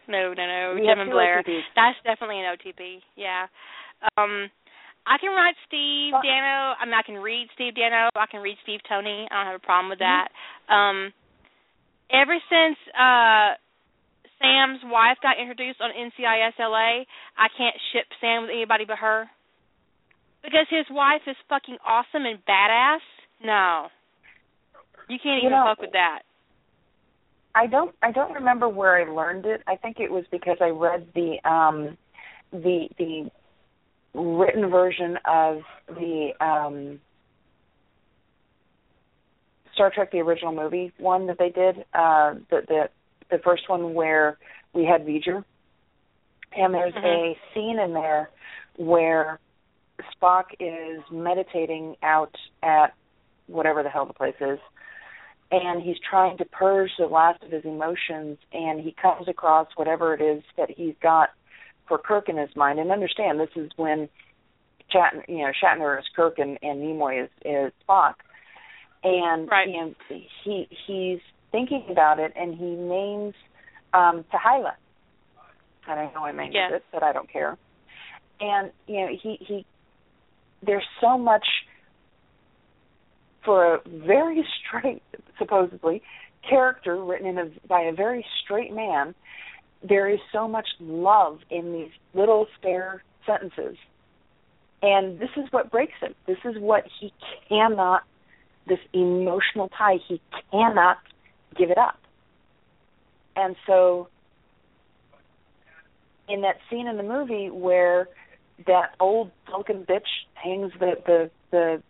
no, 0.07 0.21
no, 0.35 0.45
no. 0.47 0.63
we 0.79 0.87
Jim 0.87 1.01
and 1.01 1.11
Blair. 1.11 1.43
That's 1.75 1.99
definitely 2.05 2.39
an 2.39 2.55
OTP. 2.55 3.01
Yeah. 3.17 3.47
Um, 4.17 4.47
I 5.07 5.19
can 5.19 5.35
write 5.35 5.57
Steve 5.67 6.15
Uh, 6.15 6.23
Danno. 6.23 6.75
I 6.79 6.85
mean, 6.87 6.95
I 6.95 7.03
can 7.03 7.17
read 7.19 7.49
Steve 7.55 7.75
Danno. 7.75 8.09
I 8.15 8.27
can 8.31 8.41
read 8.41 8.57
Steve 8.63 8.81
Tony. 8.89 9.27
I 9.31 9.35
don't 9.43 9.47
have 9.51 9.61
a 9.61 9.67
problem 9.67 9.91
with 9.91 9.99
Mm-hmm. 9.99 10.27
that. 10.69 10.73
Um, 10.73 11.13
ever 12.13 12.37
since 12.49 12.79
uh 12.95 13.59
Sam's 14.41 14.81
wife 14.89 15.19
got 15.23 15.37
introduced 15.39 15.81
on 15.83 15.91
NCIS 15.91 16.57
LA, 16.59 17.05
I 17.37 17.49
can't 17.59 17.77
ship 17.93 18.07
Sam 18.23 18.43
with 18.43 18.51
anybody 18.51 18.85
but 18.87 18.99
her. 18.99 19.29
Because 20.43 20.67
his 20.71 20.87
wife 20.91 21.23
is 21.27 21.37
fucking 21.49 21.79
awesome 21.87 22.25
and 22.27 22.39
badass. 22.47 23.01
No, 23.43 23.89
you 25.09 25.19
can't 25.23 25.43
You 25.43 25.49
even 25.49 25.59
know- 25.59 25.65
fuck 25.67 25.81
with 25.81 25.93
that. 25.93 26.21
I 27.55 27.67
don't 27.67 27.95
I 28.03 28.13
don't 28.13 28.33
remember 28.35 28.69
where 28.69 28.97
I 28.97 29.05
learned 29.11 29.45
it. 29.47 29.63
I 29.67 29.77
think 29.77 29.99
it 29.99 30.11
was 30.11 30.25
because 30.31 30.59
I 30.61 30.69
read 30.69 31.09
the 31.15 31.39
um 31.49 31.97
the 32.53 32.89
the 32.97 33.31
written 34.15 34.71
version 34.71 35.19
of 35.25 35.63
the 35.89 36.31
um 36.41 37.01
Star 39.75 39.91
Trek 39.95 40.11
the 40.13 40.19
original 40.19 40.53
movie 40.53 40.93
one 40.99 41.27
that 41.27 41.39
they 41.39 41.51
did, 41.51 41.85
uh 41.95 42.35
the 42.51 42.63
the 42.69 42.89
the 43.31 43.39
first 43.39 43.69
one 43.69 43.95
where 43.95 44.37
we 44.73 44.85
had 44.85 45.05
V'ger. 45.07 45.45
And 46.57 46.75
there's 46.75 46.95
Mhm. 46.95 47.05
a 47.05 47.39
scene 47.55 47.79
in 47.79 47.95
there 47.95 48.31
where 48.77 49.39
Spock 50.17 50.45
is 50.59 51.03
meditating 51.11 51.97
out 52.03 52.35
at 52.63 52.95
whatever 53.47 53.83
the 53.83 53.89
hell 53.89 54.07
the 54.07 54.13
place 54.13 54.35
is 54.41 54.59
and 55.53 55.83
he's 55.83 55.97
trying 56.09 56.39
to 56.39 56.45
purge 56.45 56.91
the 56.99 57.07
last 57.07 57.43
of 57.43 57.51
his 57.51 57.65
emotions 57.65 58.39
and 58.53 58.81
he 58.81 58.95
comes 59.01 59.27
across 59.29 59.67
whatever 59.77 60.15
it 60.15 60.21
is 60.21 60.43
that 60.57 60.71
he's 60.71 60.95
got 61.03 61.31
for 61.89 61.99
Kirk 61.99 62.29
in 62.29 62.37
his 62.37 62.55
mind 62.55 62.79
and 62.79 62.91
understand 62.93 63.41
this 63.41 63.49
is 63.57 63.71
when 63.77 64.09
Shatner 64.95 65.25
you 65.29 65.39
know 65.39 65.51
Shatner 65.63 65.99
is 65.99 66.05
Kirk 66.15 66.39
and, 66.39 66.59
and 66.63 66.81
Nimoy 66.81 67.25
is 67.25 67.31
is 67.45 67.73
Spock 67.89 68.15
and 69.03 69.49
Right. 69.51 69.69
you 69.69 69.77
know, 69.81 69.95
he 70.45 70.69
he's 70.87 71.21
thinking 71.51 71.85
about 71.91 72.21
it 72.21 72.33
and 72.37 72.55
he 72.55 72.65
names 72.65 73.35
um 73.93 74.25
t'hy'la 74.33 74.73
I 75.89 75.95
don't 75.97 76.15
know 76.15 76.25
I 76.25 76.33
named 76.33 76.55
Yeah. 76.55 76.77
it 76.77 76.85
but 76.93 77.03
I 77.03 77.13
don't 77.13 77.31
care 77.31 77.57
and 78.41 78.71
you 78.87 79.01
know 79.01 79.09
he 79.21 79.37
he 79.41 79.67
there's 80.63 80.87
so 81.01 81.19
much 81.19 81.47
for 83.45 83.77
a 83.77 83.81
very 83.87 84.45
straight, 84.69 85.03
supposedly, 85.39 86.03
character 86.49 87.03
written 87.03 87.27
in 87.27 87.39
a, 87.39 87.51
by 87.67 87.83
a 87.83 87.93
very 87.93 88.25
straight 88.43 88.73
man, 88.73 89.15
there 89.87 90.09
is 90.09 90.21
so 90.33 90.47
much 90.47 90.69
love 90.79 91.39
in 91.51 91.73
these 91.73 91.91
little 92.15 92.47
spare 92.59 93.03
sentences. 93.27 93.77
And 94.83 95.19
this 95.19 95.31
is 95.37 95.45
what 95.51 95.71
breaks 95.71 95.95
him. 96.01 96.15
This 96.27 96.39
is 96.45 96.57
what 96.59 96.85
he 97.01 97.13
cannot, 97.49 98.03
this 98.67 98.79
emotional 98.93 99.71
tie, 99.77 99.99
he 100.09 100.21
cannot 100.51 100.99
give 101.57 101.71
it 101.71 101.79
up. 101.79 101.99
And 103.37 103.57
so, 103.67 104.09
in 106.29 106.43
that 106.43 106.57
scene 106.69 106.87
in 106.87 106.97
the 106.97 107.03
movie 107.03 107.51
where 107.51 108.09
that 108.67 108.95
old 109.01 109.31
token 109.51 109.85
bitch 109.89 110.09
hangs 110.35 110.73
the, 110.79 110.95
the, 111.07 111.31
the 111.51 111.83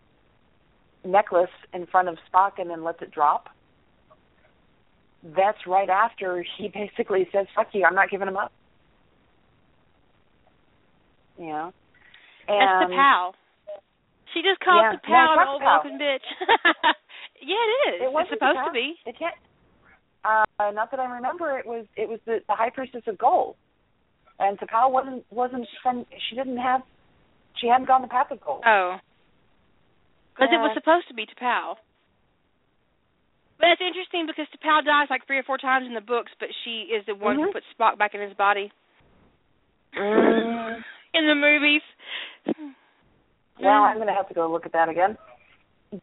necklace 1.04 1.50
in 1.72 1.86
front 1.86 2.08
of 2.08 2.16
Spock 2.32 2.52
and 2.58 2.70
then 2.70 2.84
lets 2.84 3.02
it 3.02 3.10
drop. 3.10 3.48
That's 5.22 5.58
right 5.66 5.88
after 5.88 6.44
he 6.56 6.68
basically 6.74 7.28
says, 7.32 7.46
"Fuck 7.54 7.68
you, 7.72 7.84
I'm 7.84 7.94
not 7.94 8.10
giving 8.10 8.28
him 8.28 8.36
up." 8.36 8.52
You 11.38 11.46
know, 11.46 11.72
That's 12.46 12.60
and 12.60 12.92
T'Pau. 12.92 13.32
She 14.34 14.42
just 14.42 14.60
called 14.60 14.82
Yeah, 14.82 14.98
T'Pau 14.98 15.42
an 15.42 15.48
old 15.48 15.62
fucking 15.62 15.98
bitch. 15.98 16.26
yeah, 17.42 17.56
it 17.56 17.94
is. 17.94 18.02
it 18.02 18.12
wasn't 18.12 18.38
supposed 18.38 18.58
to 18.66 18.72
be. 18.72 18.94
It 19.06 19.16
can't. 19.18 19.34
Uh, 20.22 20.70
not 20.72 20.90
that 20.90 21.00
I 21.00 21.14
remember. 21.14 21.58
It 21.58 21.66
was 21.66 21.86
it 21.96 22.08
was 22.08 22.20
the, 22.26 22.40
the 22.46 22.54
High 22.54 22.70
Priestess 22.70 23.02
of 23.06 23.16
Gol, 23.18 23.56
and 24.40 24.58
T'Pau 24.58 24.90
wasn't 24.90 25.24
wasn't 25.30 25.66
from. 25.82 26.06
She 26.28 26.36
didn't 26.36 26.58
have. 26.58 26.82
She 27.60 27.68
hadn't 27.68 27.86
gone 27.86 28.02
to 28.02 28.08
path 28.08 28.30
of 28.30 28.40
gol. 28.40 28.62
Oh. 28.66 28.96
Because 30.34 30.48
it 30.52 30.56
was 30.56 30.72
supposed 30.74 31.06
to 31.08 31.14
be 31.14 31.26
T'Pau. 31.26 31.74
But 33.58 33.68
it's 33.76 33.82
interesting 33.84 34.24
because 34.26 34.46
T'Pau 34.56 34.82
dies 34.84 35.08
like 35.10 35.26
three 35.26 35.36
or 35.36 35.42
four 35.42 35.58
times 35.58 35.86
in 35.86 35.92
the 35.92 36.00
books, 36.00 36.32
but 36.40 36.48
she 36.64 36.88
is 36.88 37.04
the 37.04 37.14
one 37.14 37.36
who 37.36 37.48
Mhm. 37.48 37.52
puts 37.52 37.66
Spock 37.78 37.98
back 37.98 38.14
in 38.14 38.22
his 38.22 38.32
body 38.34 38.72
Mm. 39.92 40.82
in 41.12 41.26
the 41.26 41.34
movies. 41.34 41.82
Well, 43.60 43.82
I'm 43.82 43.98
gonna 43.98 44.14
have 44.14 44.28
to 44.28 44.34
go 44.34 44.46
look 44.50 44.64
at 44.64 44.72
that 44.72 44.88
again. 44.88 45.18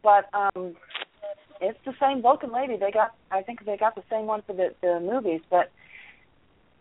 But 0.03 0.29
um 0.33 0.75
it's 1.59 1.79
the 1.85 1.95
same 1.99 2.21
Vulcan 2.21 2.51
lady. 2.51 2.77
They 2.77 2.91
got 2.91 3.15
I 3.31 3.41
think 3.41 3.65
they 3.65 3.77
got 3.77 3.95
the 3.95 4.03
same 4.09 4.27
one 4.27 4.43
for 4.43 4.53
the 4.53 4.75
the 4.81 4.99
movies, 4.99 5.41
but 5.49 5.71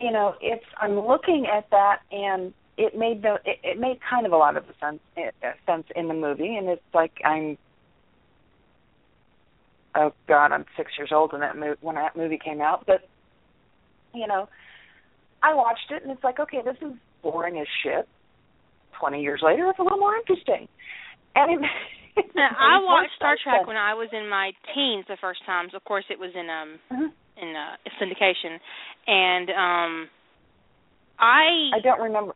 you 0.00 0.10
know, 0.10 0.34
it's 0.40 0.64
I'm 0.80 0.98
looking 0.98 1.46
at 1.46 1.68
that 1.70 2.00
and 2.10 2.52
it 2.76 2.96
made 2.96 3.22
no 3.22 3.38
it, 3.44 3.58
it 3.62 3.80
made 3.80 3.98
kind 4.08 4.26
of 4.26 4.32
a 4.32 4.36
lot 4.36 4.56
of 4.56 4.64
sense 4.80 5.00
uh, 5.16 5.52
sense 5.64 5.86
in 5.94 6.08
the 6.08 6.14
movie 6.14 6.56
and 6.56 6.68
it's 6.68 6.82
like 6.94 7.12
I'm 7.24 7.56
oh 9.94 10.12
god, 10.28 10.52
I'm 10.52 10.66
6 10.76 10.92
years 10.98 11.10
old 11.12 11.32
when 11.32 11.40
that 11.40 11.56
mo- 11.56 11.76
when 11.80 11.96
that 11.96 12.16
movie 12.16 12.38
came 12.42 12.60
out, 12.60 12.84
but 12.86 13.08
you 14.14 14.26
know, 14.26 14.48
I 15.42 15.54
watched 15.54 15.90
it 15.90 16.02
and 16.02 16.10
it's 16.10 16.24
like, 16.24 16.40
okay, 16.40 16.60
this 16.64 16.76
is 16.80 16.92
boring 17.22 17.58
as 17.58 17.66
shit. 17.82 18.08
20 18.98 19.20
years 19.20 19.40
later, 19.42 19.68
it's 19.68 19.78
a 19.78 19.82
little 19.82 19.98
more 19.98 20.16
interesting. 20.16 20.68
And 21.34 21.52
it, 21.52 21.70
it 22.16 22.26
Now, 22.34 22.48
I 22.58 22.82
watched 22.82 23.12
Star 23.16 23.36
Trek 23.42 23.66
when 23.66 23.76
I 23.76 23.92
was 23.92 24.08
in 24.12 24.28
my 24.28 24.52
teens 24.74 25.04
the 25.06 25.18
first 25.20 25.44
times. 25.44 25.72
Of 25.74 25.84
course, 25.84 26.04
it 26.08 26.18
was 26.18 26.30
in 26.34 26.48
um 26.48 26.78
Mhm. 26.90 27.12
In 27.40 27.54
uh 27.54 27.76
syndication, 28.00 28.58
and 29.06 29.50
um 29.50 30.08
I 31.18 31.70
I 31.74 31.80
don't 31.82 32.00
remember. 32.00 32.34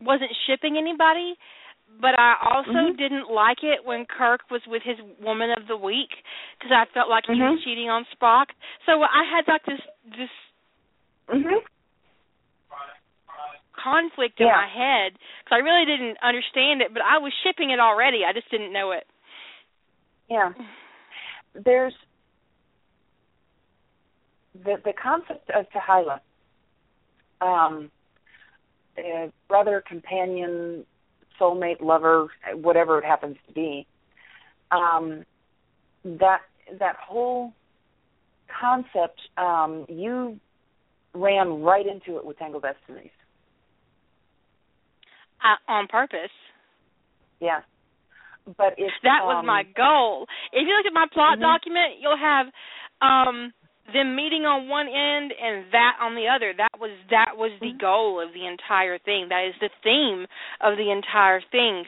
wasn't 0.00 0.30
shipping 0.46 0.76
anybody, 0.76 1.34
but 2.00 2.18
I 2.18 2.36
also 2.42 2.92
Mhm. 2.92 2.96
didn't 2.98 3.30
like 3.30 3.62
it 3.62 3.84
when 3.84 4.04
Kirk 4.06 4.40
was 4.50 4.60
with 4.66 4.82
his 4.82 4.98
woman 5.22 5.50
of 5.56 5.66
the 5.68 5.76
week 5.76 6.10
because 6.58 6.72
I 6.72 6.84
felt 6.92 7.08
like 7.08 7.24
he 7.26 7.32
was 7.32 7.58
Mhm. 7.58 7.64
cheating 7.64 7.88
on 7.90 8.04
Spock. 8.14 8.46
So 8.86 9.02
I 9.02 9.24
had 9.24 9.46
like 9.48 9.64
this 9.64 9.80
this 10.04 10.30
Mhm. 11.28 11.62
conflict 13.72 14.40
in 14.40 14.46
Yeah. 14.46 14.56
my 14.56 14.66
head 14.66 15.12
because 15.44 15.52
I 15.52 15.58
really 15.58 15.84
didn't 15.84 16.18
understand 16.22 16.82
it, 16.82 16.92
but 16.92 17.02
I 17.02 17.18
was 17.18 17.32
shipping 17.42 17.70
it 17.70 17.78
already. 17.80 18.24
I 18.24 18.32
just 18.32 18.50
didn't 18.50 18.72
know 18.72 18.92
it. 18.92 19.06
Yeah. 20.28 20.52
There's 21.54 21.94
the 24.64 24.76
the 24.84 24.92
concept 24.92 25.50
of 25.50 25.66
t'hy'la, 25.70 26.20
um, 27.40 27.90
uh, 28.98 29.28
brother, 29.48 29.82
companion, 29.86 30.84
soulmate, 31.40 31.80
lover, 31.80 32.28
whatever 32.54 32.98
it 32.98 33.04
happens 33.04 33.36
to 33.46 33.52
be. 33.52 33.86
Um, 34.70 35.24
that 36.04 36.40
that 36.78 36.96
whole 36.96 37.52
concept, 38.60 39.20
um, 39.36 39.86
you 39.88 40.38
ran 41.14 41.62
right 41.62 41.86
into 41.86 42.18
it 42.18 42.24
with 42.24 42.38
Tangled 42.38 42.62
Destinies. 42.62 43.10
I, 45.40 45.56
on 45.68 45.86
purpose. 45.88 46.30
Yeah. 47.40 47.60
But 48.56 48.74
it's 48.78 48.94
That 49.02 49.24
was 49.24 49.38
um, 49.40 49.46
my 49.46 49.64
goal. 49.76 50.26
If 50.52 50.66
you 50.66 50.76
look 50.76 50.86
at 50.86 50.92
my 50.92 51.06
plot 51.12 51.38
Mhm. 51.38 51.42
document, 51.42 51.98
you'll 52.00 52.16
have 52.16 52.46
um 53.02 53.52
them 53.92 54.16
meeting 54.16 54.44
on 54.44 54.68
one 54.68 54.88
end 54.88 55.32
and 55.32 55.70
that 55.72 55.96
on 56.00 56.14
the 56.14 56.26
other. 56.28 56.52
That 56.56 56.78
was 56.80 56.90
that 57.10 57.36
was 57.36 57.52
the 57.60 57.72
Mhm. 57.72 57.78
goal 57.78 58.20
of 58.20 58.32
the 58.32 58.46
entire 58.46 58.98
thing. 58.98 59.28
That 59.28 59.44
is 59.44 59.54
the 59.60 59.70
theme 59.82 60.26
of 60.60 60.76
the 60.76 60.90
entire 60.90 61.40
thing. 61.40 61.86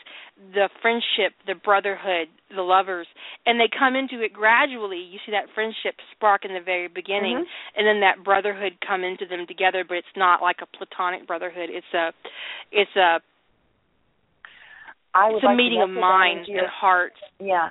The 0.53 0.69
friendship, 0.81 1.35
the 1.47 1.55
brotherhood, 1.57 2.29
the 2.51 2.63
lovers. 2.63 3.09
And 3.47 3.59
they 3.59 3.69
come 3.69 3.97
into 3.97 4.23
it 4.23 4.33
gradually. 4.33 4.99
You 4.99 5.19
see 5.27 5.33
that 5.33 5.51
friendship 5.51 6.01
spark 6.13 6.45
in 6.45 6.55
the 6.55 6.61
very 6.61 6.89
beginning 6.89 7.39
Mhm. 7.39 7.49
and 7.75 7.87
then 7.87 8.01
that 8.01 8.23
brotherhood 8.23 8.81
come 8.81 9.03
into 9.03 9.27
them 9.27 9.47
together, 9.47 9.85
but 9.85 9.97
it's 9.97 10.17
not 10.17 10.41
like 10.41 10.63
a 10.63 10.67
platonic 10.67 11.27
brotherhood. 11.27 11.71
It's 11.71 11.93
a 11.95 12.13
it's 12.71 12.95
a 12.97 13.21
it's 15.15 15.43
a 15.43 15.47
like 15.47 15.57
meeting 15.57 15.83
of 15.83 15.91
minds 15.91 16.49
and 16.49 16.67
hearts. 16.67 17.19
Yeah. 17.41 17.71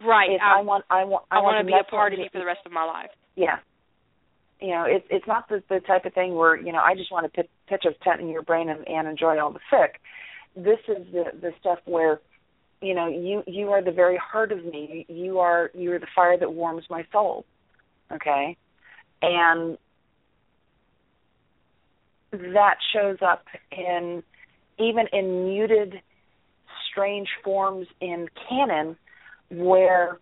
Right. 0.00 0.40
I, 0.40 0.58
I, 0.58 0.62
want, 0.62 0.84
I 0.88 1.04
want, 1.04 1.24
I, 1.30 1.38
I 1.38 1.40
want 1.40 1.58
to 1.58 1.64
be 1.66 1.76
a 1.78 1.82
part 1.82 2.12
of 2.12 2.20
you 2.20 2.28
for 2.30 2.38
the 2.38 2.46
rest 2.46 2.60
of 2.64 2.72
my 2.72 2.84
life. 2.84 3.10
Yeah. 3.38 3.58
You 4.60 4.70
know, 4.70 4.84
it's 4.84 5.06
it's 5.08 5.26
not 5.28 5.48
the 5.48 5.62
the 5.68 5.78
type 5.78 6.04
of 6.04 6.12
thing 6.12 6.34
where 6.34 6.56
you 6.56 6.72
know 6.72 6.80
I 6.80 6.96
just 6.96 7.12
want 7.12 7.32
to 7.32 7.44
pitch, 7.68 7.84
a 7.84 7.92
tent 8.02 8.20
in 8.20 8.28
your 8.28 8.42
brain 8.42 8.68
and, 8.68 8.86
and 8.88 9.06
enjoy 9.06 9.38
all 9.38 9.52
the 9.52 9.60
sick. 9.70 10.00
This 10.56 10.80
is 10.88 11.06
the 11.12 11.26
the 11.40 11.52
stuff 11.60 11.78
where, 11.84 12.20
you 12.82 12.92
know, 12.96 13.06
you 13.06 13.44
you 13.46 13.68
are 13.68 13.80
the 13.80 13.92
very 13.92 14.16
heart 14.16 14.50
of 14.50 14.64
me. 14.64 15.06
You 15.08 15.38
are 15.38 15.70
you 15.74 15.92
are 15.92 16.00
the 16.00 16.08
fire 16.12 16.36
that 16.36 16.52
warms 16.52 16.82
my 16.90 17.06
soul. 17.12 17.44
Okay, 18.12 18.56
and 19.22 19.78
that 22.32 22.78
shows 22.92 23.18
up 23.22 23.44
in 23.70 24.24
even 24.80 25.06
in 25.12 25.44
muted, 25.44 26.02
strange 26.90 27.28
forms 27.44 27.86
in 28.00 28.28
canon 28.48 28.96
where 29.50 30.18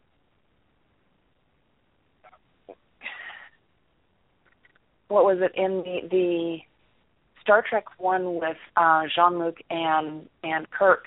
what 5.08 5.24
was 5.24 5.38
it 5.40 5.52
in 5.54 5.82
the 5.84 6.08
the 6.10 6.56
Star 7.42 7.62
Trek 7.68 7.84
one 7.98 8.34
with 8.40 8.56
uh 8.76 9.02
Jean 9.14 9.38
Luc 9.38 9.56
and 9.70 10.28
and 10.42 10.70
Kirk 10.70 11.04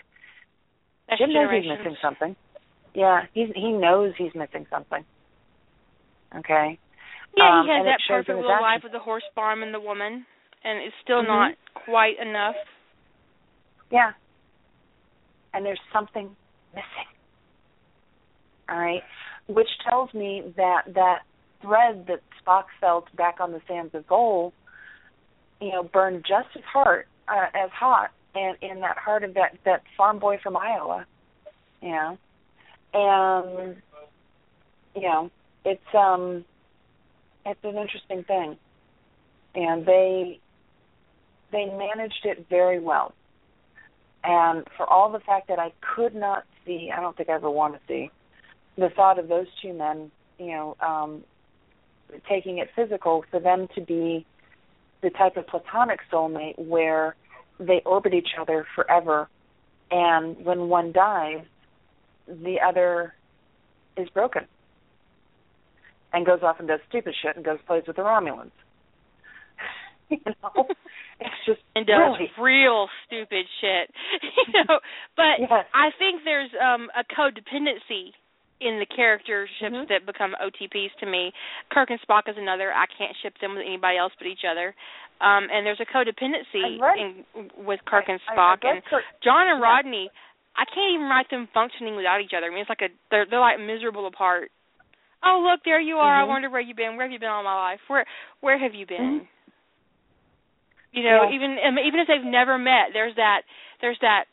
That's 1.09 1.19
Jim 1.19 1.33
knows 1.33 1.49
he's 1.51 1.69
missing 1.69 1.97
something. 2.01 2.35
Yeah, 2.93 3.21
he's 3.33 3.49
he 3.55 3.71
knows 3.71 4.13
he's 4.17 4.33
missing 4.35 4.65
something. 4.69 5.03
Okay. 6.37 6.79
Yeah, 7.37 7.59
Um, 7.59 7.65
he 7.65 7.71
has 7.73 7.85
that 7.85 7.99
perfect 8.07 8.29
little 8.37 8.61
life 8.61 8.81
with 8.83 8.91
the 8.91 8.99
horse 8.99 9.23
farm 9.35 9.61
and 9.63 9.73
the 9.73 9.79
woman, 9.79 10.25
and 10.63 10.79
it's 10.81 10.95
still 11.03 11.21
Mhm. 11.21 11.27
not 11.27 11.55
quite 11.73 12.17
enough. 12.19 12.55
Yeah. 13.91 14.13
And 15.53 15.65
there's 15.65 15.81
something 15.91 16.35
missing. 16.73 17.07
All 18.69 18.77
right. 18.77 19.03
Which 19.47 19.69
tells 19.79 20.13
me 20.13 20.53
that 20.55 20.93
that 20.93 21.23
thread 21.61 22.07
that 22.07 22.21
Spock 22.41 22.65
felt 22.79 23.13
back 23.15 23.39
on 23.39 23.51
the 23.51 23.61
sands 23.67 23.93
of 23.93 24.07
Gol, 24.07 24.53
you 25.59 25.71
know, 25.71 25.83
burned 25.83 26.25
just 26.27 26.49
as 26.55 26.63
hard 26.63 27.05
uh, 27.27 27.47
as 27.53 27.69
hot 27.71 28.11
and 28.35 28.57
in 28.61 28.81
that 28.81 28.97
heart 28.97 29.23
of 29.23 29.33
that 29.35 29.57
that 29.65 29.83
farm 29.97 30.19
boy 30.19 30.39
from 30.41 30.55
Iowa. 30.55 31.05
You 31.81 31.89
know. 31.89 32.17
And 32.93 33.75
you 34.95 35.01
know, 35.01 35.31
it's 35.65 35.95
um 35.95 36.45
it's 37.45 37.59
an 37.63 37.77
interesting 37.77 38.23
thing. 38.23 38.57
And 39.55 39.85
they 39.85 40.39
they 41.51 41.65
managed 41.65 42.25
it 42.25 42.47
very 42.49 42.79
well. 42.79 43.13
And 44.23 44.67
for 44.75 44.85
all 44.85 45.11
the 45.11 45.19
fact 45.19 45.47
that 45.47 45.59
I 45.59 45.71
could 45.95 46.13
not 46.13 46.43
see, 46.65 46.91
I 46.95 46.99
don't 46.99 47.15
think 47.15 47.29
I 47.29 47.33
ever 47.33 47.49
want 47.49 47.75
to 47.75 47.79
see, 47.87 48.11
the 48.77 48.89
thought 48.89 49.17
of 49.17 49.29
those 49.29 49.47
two 49.61 49.73
men, 49.73 50.11
you 50.37 50.47
know, 50.47 50.77
um, 50.81 51.23
taking 52.27 52.57
it 52.57 52.69
physical, 52.75 53.23
for 53.31 53.39
them 53.39 53.67
to 53.75 53.81
be 53.81 54.25
the 55.01 55.09
type 55.11 55.37
of 55.37 55.47
platonic 55.47 55.99
soulmate 56.11 56.57
where 56.57 57.15
they 57.59 57.81
orbit 57.85 58.13
each 58.13 58.29
other 58.39 58.65
forever, 58.75 59.29
and 59.91 60.43
when 60.45 60.69
one 60.69 60.91
dies, 60.91 61.43
the 62.27 62.57
other 62.65 63.13
is 63.97 64.07
broken 64.09 64.43
and 66.13 66.25
goes 66.25 66.39
off 66.43 66.57
and 66.59 66.67
does 66.67 66.79
stupid 66.89 67.13
shit 67.21 67.35
and 67.35 67.45
goes 67.45 67.59
plays 67.67 67.83
with 67.87 67.95
the 67.95 68.01
Romulans. 68.01 68.51
you 70.09 70.17
know, 70.25 70.65
it's 71.19 71.35
just 71.45 71.59
and 71.75 71.85
does 71.85 71.97
really 71.97 72.31
real 72.39 72.87
stupid 73.05 73.45
shit. 73.61 73.91
you 74.47 74.53
know, 74.53 74.79
but 75.15 75.39
Yes. 75.39 75.65
I 75.73 75.89
think 75.97 76.21
there's 76.23 76.51
um 76.61 76.89
a 76.95 77.03
codependency 77.03 78.11
in 78.59 78.79
the 78.79 78.85
characterships 78.85 79.75
Mhm. 79.75 79.87
that 79.87 80.05
become 80.05 80.35
OTPs 80.41 80.93
to 80.99 81.05
me. 81.05 81.31
Kirk 81.71 81.89
and 81.89 82.01
Spock 82.01 82.27
is 82.27 82.37
another. 82.37 82.73
I 82.73 82.85
can't 82.87 83.15
ship 83.17 83.37
them 83.39 83.55
with 83.55 83.65
anybody 83.65 83.97
else 83.97 84.13
but 84.17 84.27
each 84.27 84.43
other. 84.43 84.75
Um 85.21 85.49
and 85.51 85.65
there's 85.65 85.79
a 85.79 85.85
codependency 85.85 86.79
in 86.97 87.25
with 87.57 87.83
Kirk 87.85 88.09
and 88.09 88.19
I- 88.27 88.31
I- 88.31 88.35
Spock 88.35 88.65
and 88.65 88.83
Kirk- 88.85 89.05
John 89.21 89.47
and. 89.47 89.61
Rodney. 89.61 90.09
I 90.55 90.65
can't 90.65 90.91
even 90.93 91.07
write 91.07 91.29
them 91.29 91.47
functioning 91.53 91.95
without 91.95 92.19
each 92.21 92.33
other. 92.33 92.47
I 92.47 92.49
mean, 92.49 92.59
it's 92.59 92.69
like 92.69 92.81
a 92.81 92.89
they're 93.09 93.25
they're 93.25 93.39
like 93.39 93.59
miserable 93.59 94.05
apart. 94.07 94.51
Oh, 95.23 95.39
look, 95.39 95.63
there 95.63 95.79
you 95.79 95.99
are. 95.99 96.15
I 96.21 96.23
Mhm. 96.23 96.27
wonder 96.27 96.49
where 96.49 96.61
you've 96.61 96.77
been. 96.77 96.95
Where 96.95 97.05
have 97.05 97.11
you 97.11 97.19
been 97.19 97.29
all 97.29 97.43
my 97.43 97.55
life? 97.55 97.81
Where 97.89 98.05
where 98.41 98.57
have 98.57 98.73
you 98.73 98.85
been? 98.85 99.21
Mhm. 99.21 99.27
You 100.91 101.03
know, 101.03 101.23
Yeah. 101.23 101.35
even 101.35 101.59
even 101.59 101.99
if 101.99 102.07
they've 102.07 102.23
never 102.23 102.57
met, 102.57 102.93
there's 102.93 103.15
that 103.15 103.43
there's 103.79 103.99
that 103.99 104.25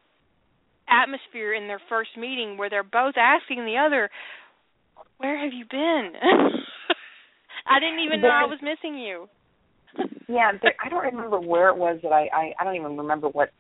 atmosphere 0.89 1.55
in 1.55 1.67
their 1.67 1.81
first 1.89 2.11
meeting 2.17 2.57
where 2.57 2.71
they're 2.71 2.83
both 2.83 3.15
asking 3.17 3.65
the 3.65 3.77
other, 3.77 4.11
"Where 5.19 5.39
have 5.39 5.53
you 5.53 5.65
been?" 5.71 6.13
I 7.67 7.81
didn't 7.81 8.01
even 8.01 8.21
know 8.21 8.29
I 8.29 8.45
was 8.45 8.61
missing 8.63 8.99
you. 8.99 9.29
Yeah, 10.29 10.51
there, 10.61 10.75
I 10.85 10.89
don't 10.89 11.05
remember 11.05 11.39
where 11.39 11.69
it 11.69 11.77
was 11.77 12.01
that 12.03 12.11
I, 12.11 12.29
I 12.35 12.53
I 12.59 12.65
don't 12.65 12.75
even 12.75 12.97
remember 12.97 13.29
what 13.29 13.51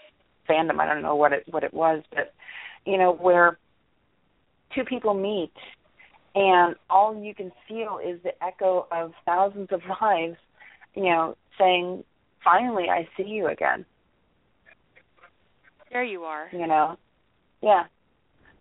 fandom. 0.51 0.81
I 0.81 0.87
don't 0.93 1.01
know 1.01 1.15
what 1.15 1.33
it 1.33 1.45
what 1.49 1.63
it 1.63 1.73
was, 1.73 2.03
but 2.11 2.35
you 2.85 2.99
know 2.99 3.13
where 3.13 3.57
two 4.75 4.83
people 4.83 5.15
meet 5.15 5.53
and 6.37 6.77
all 6.91 7.19
you 7.21 7.35
can 7.35 7.51
feel 7.67 7.99
is 8.05 8.21
the 8.23 8.33
echo 8.45 8.87
of 8.93 9.13
thousands 9.25 9.69
of 9.73 9.81
lives, 10.03 10.37
you 10.95 11.05
know, 11.05 11.37
saying, 11.59 12.05
"Finally, 12.45 12.91
I 12.91 13.09
see 13.17 13.23
you 13.23 13.47
again." 13.47 13.87
There 15.91 16.05
you 16.05 16.25
are. 16.25 16.49
You 16.53 16.67
know, 16.67 16.99
yeah, 17.63 17.85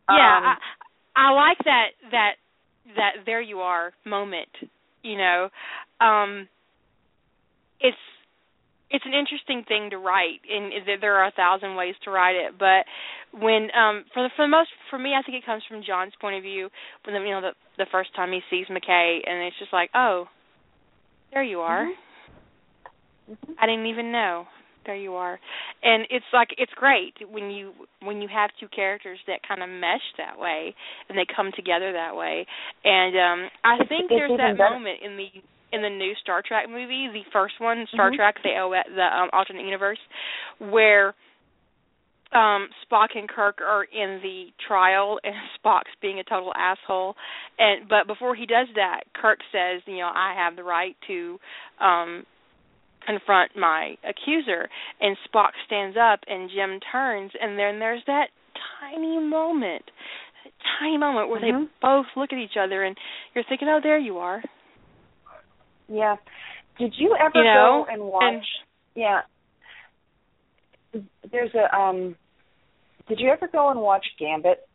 yeah, 0.09 0.37
Um, 0.37 0.43
I 0.45 0.55
I 1.15 1.31
like 1.31 1.57
that 1.65 1.87
that 2.11 2.31
that 2.95 3.11
there 3.25 3.41
you 3.41 3.59
are 3.59 3.93
moment, 4.05 4.49
you 5.03 5.17
know. 5.17 5.49
Um 6.01 6.47
it's 7.79 7.97
it's 8.91 9.05
an 9.05 9.13
interesting 9.13 9.63
thing 9.67 9.89
to 9.89 9.97
write 9.97 10.39
and 10.49 10.71
there 11.01 11.15
are 11.15 11.27
a 11.27 11.31
thousand 11.31 11.75
ways 11.75 11.95
to 12.03 12.11
write 12.11 12.35
it, 12.35 12.57
but 12.57 12.85
when 13.39 13.69
um 13.75 14.05
for 14.13 14.23
the 14.23 14.29
for 14.35 14.43
the 14.45 14.49
most 14.49 14.69
for 14.89 14.99
me 14.99 15.13
I 15.17 15.21
think 15.23 15.37
it 15.37 15.45
comes 15.45 15.63
from 15.67 15.83
John's 15.85 16.13
point 16.21 16.37
of 16.37 16.43
view 16.43 16.69
when 17.03 17.15
the, 17.15 17.27
you 17.27 17.33
know 17.33 17.41
the 17.41 17.53
the 17.77 17.87
first 17.91 18.15
time 18.15 18.31
he 18.31 18.41
sees 18.49 18.67
McKay 18.67 19.19
and 19.25 19.43
it's 19.43 19.57
just 19.59 19.73
like, 19.73 19.89
"Oh, 19.93 20.27
there 21.33 21.43
you 21.43 21.59
are." 21.61 21.85
Mhm. 23.29 23.55
I 23.59 23.65
didn't 23.65 23.87
even 23.87 24.11
know. 24.11 24.47
There 24.85 24.95
you 24.95 25.13
are. 25.15 25.39
And 25.83 26.05
it's 26.09 26.25
like 26.33 26.49
it's 26.57 26.71
great 26.75 27.13
when 27.29 27.49
you 27.51 27.73
when 28.01 28.21
you 28.21 28.27
have 28.33 28.49
two 28.59 28.67
characters 28.67 29.19
that 29.27 29.39
kind 29.47 29.63
of 29.63 29.69
mesh 29.69 30.05
that 30.17 30.37
way 30.39 30.73
and 31.09 31.17
they 31.17 31.25
come 31.35 31.51
together 31.55 31.91
that 31.93 32.15
way. 32.15 32.45
And 32.83 33.15
um 33.15 33.49
I 33.63 33.77
think 33.85 34.11
it's 34.11 34.19
there's 34.19 34.31
that 34.37 34.57
better. 34.57 34.71
moment 34.71 34.99
in 35.03 35.17
the 35.17 35.27
in 35.71 35.81
the 35.81 35.89
new 35.89 36.13
Star 36.21 36.41
Trek 36.47 36.69
movie, 36.69 37.09
the 37.11 37.23
first 37.33 37.55
one, 37.59 37.85
Star 37.93 38.09
Mhm. 38.11 38.15
Trek, 38.15 38.35
the 38.43 38.83
the 38.95 39.01
um, 39.01 39.29
alternate 39.33 39.65
universe, 39.65 39.99
where 40.59 41.13
um 42.31 42.69
Spock 42.85 43.09
and 43.15 43.29
Kirk 43.29 43.59
are 43.61 43.83
in 43.83 44.19
the 44.21 44.47
trial 44.67 45.19
and 45.23 45.35
Spock's 45.63 45.93
being 46.01 46.19
a 46.19 46.23
total 46.23 46.53
asshole 46.55 47.15
and 47.59 47.87
but 47.87 48.07
before 48.07 48.35
he 48.35 48.45
does 48.45 48.67
that 48.75 49.01
Kirk 49.13 49.39
says 49.51 49.81
you 49.85 49.97
know 49.97 50.11
I 50.13 50.33
have 50.35 50.55
the 50.55 50.63
right 50.63 50.95
to 51.07 51.39
um 51.79 52.25
confront 53.05 53.55
my 53.55 53.95
accuser 54.07 54.67
and 55.01 55.17
Spock 55.27 55.51
stands 55.65 55.97
up 55.97 56.19
and 56.27 56.49
Jim 56.49 56.79
turns 56.91 57.31
and 57.39 57.57
then 57.57 57.79
there's 57.79 58.03
that 58.07 58.27
tiny 58.79 59.19
moment 59.19 59.83
that 60.43 60.53
tiny 60.79 60.97
moment 60.97 61.29
where 61.29 61.39
Mhm. 61.41 61.63
they 61.63 61.69
both 61.81 62.05
look 62.15 62.31
at 62.33 62.39
each 62.39 62.57
other 62.57 62.83
and 62.83 62.97
you're 63.33 63.43
thinking 63.45 63.67
oh 63.67 63.79
there 63.81 63.97
you 63.97 64.17
are 64.17 64.41
yeah. 65.87 66.15
Did 66.77 66.93
you 66.97 67.15
ever 67.15 67.39
you 67.39 67.43
know 67.43 67.85
go 67.87 67.93
and 67.93 68.03
watch? 68.03 68.23
and 68.23 68.41
Yeah. 68.95 69.21
There's 71.31 71.53
a 71.53 71.75
um 71.75 72.15
did 73.07 73.19
you 73.19 73.29
ever 73.29 73.47
go 73.47 73.69
and 73.69 73.79
watch 73.79 74.05
Gambit? 74.19 74.67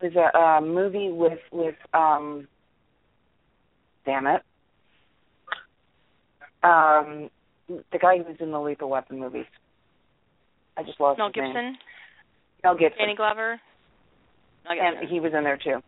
There's 0.00 0.16
a 0.16 0.36
uh 0.38 0.60
movie 0.60 1.10
with 1.10 1.38
with 1.52 1.76
um 1.94 2.48
damn 4.04 4.26
it. 4.26 4.42
Um 6.62 7.30
the 7.68 7.98
guy 7.98 8.18
who's 8.18 8.36
in 8.40 8.50
the 8.50 8.60
Lethal 8.60 8.88
Weapon 8.88 9.18
movies. 9.18 9.46
I 10.76 10.82
just 10.82 11.00
lost 11.00 11.18
Mel 11.18 11.28
his 11.28 11.36
name. 11.36 11.52
Gibson 11.52 11.76
Mel 12.64 12.74
Gibson. 12.76 12.98
Danny 12.98 13.16
Glover 13.16 13.60
Mel 14.64 14.74
Gibson. 14.74 15.02
and 15.02 15.08
he 15.08 15.20
was 15.20 15.32
in 15.36 15.44
there 15.44 15.58
too. 15.58 15.82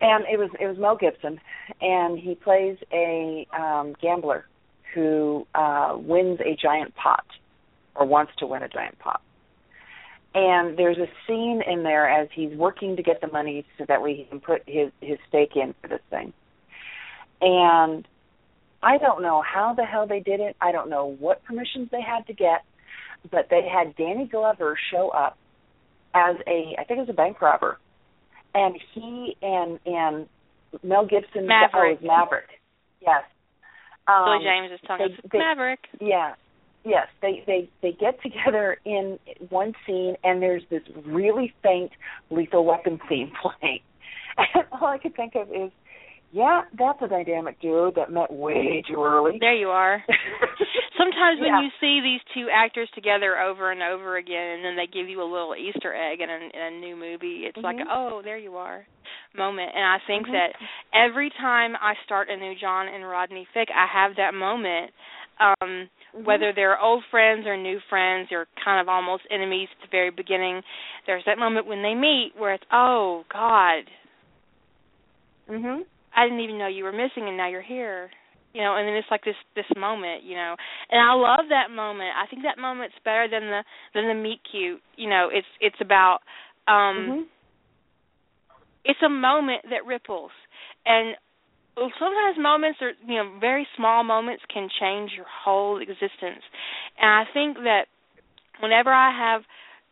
And 0.00 0.24
it 0.32 0.38
was 0.38 0.50
it 0.58 0.66
was 0.66 0.78
Mel 0.78 0.96
Gibson, 0.96 1.40
and 1.80 2.18
he 2.18 2.34
plays 2.34 2.78
a 2.92 3.46
um, 3.58 3.94
gambler 4.00 4.46
who 4.94 5.46
uh, 5.54 5.96
wins 5.96 6.40
a 6.40 6.56
giant 6.60 6.94
pot, 6.96 7.24
or 7.94 8.06
wants 8.06 8.32
to 8.38 8.46
win 8.46 8.62
a 8.62 8.68
giant 8.68 8.98
pot. 8.98 9.20
And 10.34 10.78
there's 10.78 10.96
a 10.96 11.08
scene 11.26 11.60
in 11.66 11.82
there 11.82 12.08
as 12.08 12.28
he's 12.34 12.56
working 12.56 12.96
to 12.96 13.02
get 13.02 13.20
the 13.20 13.26
money 13.28 13.64
so 13.78 13.84
that 13.88 14.00
way 14.00 14.14
he 14.14 14.24
can 14.24 14.40
put 14.40 14.62
his 14.66 14.90
his 15.00 15.18
stake 15.28 15.52
in 15.54 15.74
for 15.82 15.88
this 15.88 16.00
thing. 16.08 16.32
And 17.42 18.06
I 18.82 18.98
don't 18.98 19.22
know 19.22 19.42
how 19.42 19.74
the 19.74 19.84
hell 19.84 20.06
they 20.06 20.20
did 20.20 20.40
it. 20.40 20.56
I 20.60 20.72
don't 20.72 20.88
know 20.88 21.16
what 21.18 21.44
permissions 21.44 21.88
they 21.90 22.00
had 22.00 22.26
to 22.28 22.32
get, 22.32 22.64
but 23.30 23.48
they 23.50 23.62
had 23.70 23.94
Danny 23.96 24.26
Glover 24.26 24.78
show 24.92 25.10
up 25.10 25.36
as 26.14 26.36
a 26.46 26.74
I 26.78 26.84
think 26.84 26.98
it 26.98 27.06
was 27.06 27.08
a 27.10 27.14
bank 27.14 27.40
robber, 27.40 27.78
and 28.54 28.74
he 28.94 29.36
and 29.42 29.78
and 29.86 30.26
Mel 30.82 31.06
Gibson 31.06 31.46
Maverick. 31.46 31.98
oh, 32.02 32.06
Maverick, 32.06 32.48
yes. 33.00 33.22
Um, 34.08 34.24
Billy 34.26 34.44
James 34.44 34.72
is 34.72 34.80
talking 34.86 35.08
they- 35.22 35.28
they- 35.32 35.38
Maverick 35.38 35.80
Yeah, 36.00 36.34
yes. 36.84 37.06
They 37.22 37.44
they 37.46 37.68
they 37.82 37.92
get 37.92 38.20
together 38.22 38.78
in 38.84 39.18
one 39.50 39.74
scene, 39.86 40.16
and 40.24 40.40
there's 40.42 40.62
this 40.70 40.82
really 41.04 41.52
faint 41.62 41.92
Lethal 42.30 42.64
Weapon 42.64 42.98
theme 43.08 43.30
playing, 43.42 43.80
and 44.38 44.64
all 44.72 44.88
I 44.88 44.98
could 44.98 45.14
think 45.14 45.34
of 45.34 45.48
is, 45.52 45.70
yeah, 46.32 46.62
that's 46.78 47.00
a 47.02 47.08
dynamic 47.08 47.60
duo 47.60 47.90
that 47.96 48.10
met 48.12 48.32
way 48.32 48.82
too 48.88 49.02
early. 49.02 49.38
there 49.40 49.54
you 49.54 49.68
are 49.68 50.04
Sometimes 50.98 51.40
when 51.40 51.48
Yeah. 51.48 51.62
you 51.62 51.70
see 51.80 52.00
these 52.02 52.20
two 52.34 52.48
actors 52.52 52.88
together 52.94 53.38
over 53.38 53.72
and 53.72 53.82
over 53.82 54.18
again, 54.18 54.56
and 54.56 54.64
then 54.64 54.76
they 54.76 54.86
give 54.86 55.08
you 55.08 55.22
a 55.22 55.24
little 55.24 55.54
Easter 55.56 55.94
egg 55.94 56.20
in 56.20 56.28
a, 56.28 56.34
in 56.36 56.74
a 56.74 56.78
new 56.78 56.94
movie, 56.94 57.46
it's 57.48 57.56
like, 57.56 57.76
Mhm. 57.76 57.86
oh, 57.90 58.20
there 58.22 58.36
you 58.36 58.56
are, 58.58 58.84
moment. 59.34 59.72
And 59.74 59.82
I 59.84 59.98
think 60.06 60.26
Mhm. 60.26 60.32
that 60.32 60.52
every 60.92 61.30
time 61.30 61.74
I 61.80 61.94
start 62.04 62.28
a 62.28 62.36
new 62.36 62.54
John 62.54 62.86
and 62.86 63.08
Rodney 63.08 63.46
fic, 63.54 63.70
I 63.74 63.86
have 63.86 64.16
that 64.16 64.34
moment 64.34 64.92
Um, 65.40 65.88
Mhm. 66.12 66.24
Whether 66.24 66.52
they're 66.52 66.78
old 66.78 67.02
friends 67.06 67.46
or 67.46 67.56
new 67.56 67.80
friends 67.88 68.30
or 68.30 68.46
kind 68.62 68.78
of 68.78 68.90
almost 68.90 69.22
enemies 69.30 69.70
at 69.72 69.80
the 69.80 69.88
very 69.88 70.10
beginning, 70.10 70.62
there's 71.06 71.24
that 71.24 71.38
moment 71.38 71.64
when 71.66 71.80
they 71.80 71.94
meet 71.94 72.36
where 72.36 72.52
it's, 72.52 72.64
oh 72.70 73.24
God, 73.30 73.88
Mhm. 75.48 75.86
I 76.14 76.24
didn't 76.24 76.40
even 76.40 76.58
know 76.58 76.68
you 76.68 76.84
were 76.84 76.92
missing, 76.92 77.28
and 77.28 77.36
now 77.36 77.48
you're 77.48 77.62
here. 77.62 78.10
You 78.52 78.62
know, 78.62 78.76
and 78.76 78.86
then 78.88 78.94
it's 78.96 79.06
like 79.10 79.24
this 79.24 79.36
this 79.54 79.70
moment, 79.76 80.24
you 80.24 80.34
know, 80.34 80.56
and 80.90 81.00
I 81.00 81.14
love 81.14 81.46
that 81.50 81.70
moment. 81.70 82.10
I 82.20 82.26
think 82.26 82.42
that 82.42 82.60
moment's 82.60 82.96
better 83.04 83.28
than 83.30 83.42
the 83.48 83.62
than 83.94 84.08
the 84.08 84.14
meet 84.14 84.40
cute. 84.50 84.80
You 84.96 85.08
know, 85.08 85.28
it's 85.32 85.46
it's 85.60 85.80
about 85.80 86.18
um 86.66 87.06
Mhm. 87.08 87.26
it's 88.84 89.02
a 89.02 89.08
moment 89.08 89.62
that 89.70 89.86
ripples 89.86 90.32
and 90.86 91.16
sometimes 91.76 92.36
moments 92.38 92.78
are 92.82 92.92
you 93.06 93.16
know 93.16 93.38
very 93.40 93.66
small 93.76 94.02
moments 94.04 94.42
can 94.52 94.68
change 94.80 95.12
your 95.16 95.26
whole 95.44 95.78
existence 95.80 96.42
and 97.00 97.10
i 97.10 97.24
think 97.32 97.56
that 97.58 97.84
whenever 98.60 98.90
i 98.92 99.10
have 99.16 99.42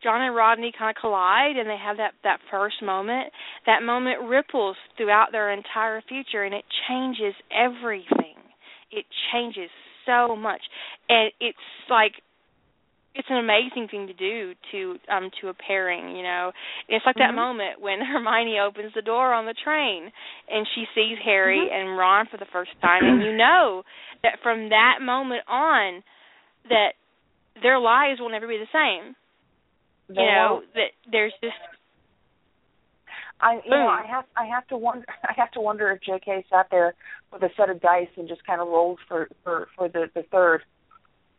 john 0.02 0.22
and 0.22 0.34
rodney 0.34 0.72
kind 0.76 0.94
of 0.96 1.00
collide 1.00 1.56
and 1.56 1.68
they 1.68 1.76
have 1.82 1.96
that 1.96 2.12
that 2.24 2.38
first 2.50 2.82
moment. 2.82 3.32
That 3.66 3.82
moment 3.82 4.22
ripples 4.28 4.76
throughout 4.96 5.28
their 5.32 5.52
entire 5.52 6.02
future 6.08 6.44
and 6.44 6.54
it 6.54 6.64
changes 6.88 7.34
everything. 7.52 8.36
It 8.90 9.04
changes 9.32 9.70
so 10.06 10.34
much. 10.36 10.62
And 11.08 11.30
it's 11.40 11.58
like 11.90 12.12
it's 13.14 13.28
an 13.30 13.38
amazing 13.38 13.88
thing 13.90 14.06
to 14.06 14.12
do 14.14 14.54
to 14.70 14.96
um 15.10 15.30
to 15.40 15.48
a 15.48 15.54
pairing 15.54 16.16
you 16.16 16.22
know? 16.22 16.52
It's 16.88 17.04
like 17.04 17.16
that 17.16 17.32
Mhm. 17.32 17.36
moment 17.36 17.80
when 17.80 18.00
hermione 18.04 18.60
opens 18.60 18.92
the 18.94 19.02
door 19.02 19.32
on 19.32 19.46
the 19.46 19.54
train 19.64 20.12
and 20.48 20.66
she 20.74 20.84
sees 20.94 21.18
harry 21.24 21.58
Mhm. 21.58 21.72
and 21.72 21.98
ron 21.98 22.26
for 22.26 22.36
the 22.36 22.46
first 22.52 22.70
time. 22.80 23.02
And 23.04 23.24
you 23.24 23.36
know 23.36 23.82
that 24.22 24.38
from 24.42 24.68
that 24.70 24.98
moment 25.02 25.42
on 25.48 26.02
that 26.68 26.92
their 27.62 27.78
lives 27.78 28.20
will 28.20 28.30
never 28.30 28.46
be 28.46 28.58
the 28.58 28.66
same 28.72 29.16
you 30.08 30.14
know 30.14 30.62
that 30.74 30.90
there's 31.10 31.32
just 31.42 31.54
I 33.40 33.60
you 33.64 33.70
know 33.70 33.88
I 33.88 34.04
have 34.08 34.24
I 34.36 34.46
have 34.46 34.66
to 34.68 34.76
wonder 34.76 35.06
I 35.22 35.32
have 35.36 35.50
to 35.52 35.60
wonder 35.60 35.90
if 35.90 36.02
J.K. 36.02 36.46
sat 36.50 36.68
there 36.70 36.94
with 37.32 37.42
a 37.42 37.50
set 37.56 37.70
of 37.70 37.80
dice 37.80 38.08
and 38.16 38.28
just 38.28 38.44
kind 38.46 38.60
of 38.60 38.68
rolled 38.68 38.98
for 39.06 39.28
for 39.44 39.68
for 39.76 39.88
the 39.88 40.06
the 40.14 40.22
third. 40.30 40.62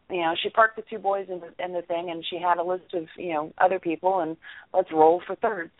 You 0.09 0.21
know, 0.21 0.33
she 0.41 0.49
parked 0.49 0.75
the 0.75 0.83
two 0.89 0.97
boys 0.97 1.27
in 1.29 1.39
the 1.39 1.63
in 1.63 1.73
the 1.73 1.83
thing, 1.83 2.09
and 2.09 2.25
she 2.27 2.39
had 2.39 2.57
a 2.57 2.63
list 2.63 2.93
of 2.93 3.05
you 3.15 3.33
know 3.33 3.53
other 3.57 3.79
people, 3.79 4.21
and 4.21 4.37
let's 4.73 4.91
roll 4.91 5.21
for 5.25 5.35
thirds. 5.35 5.71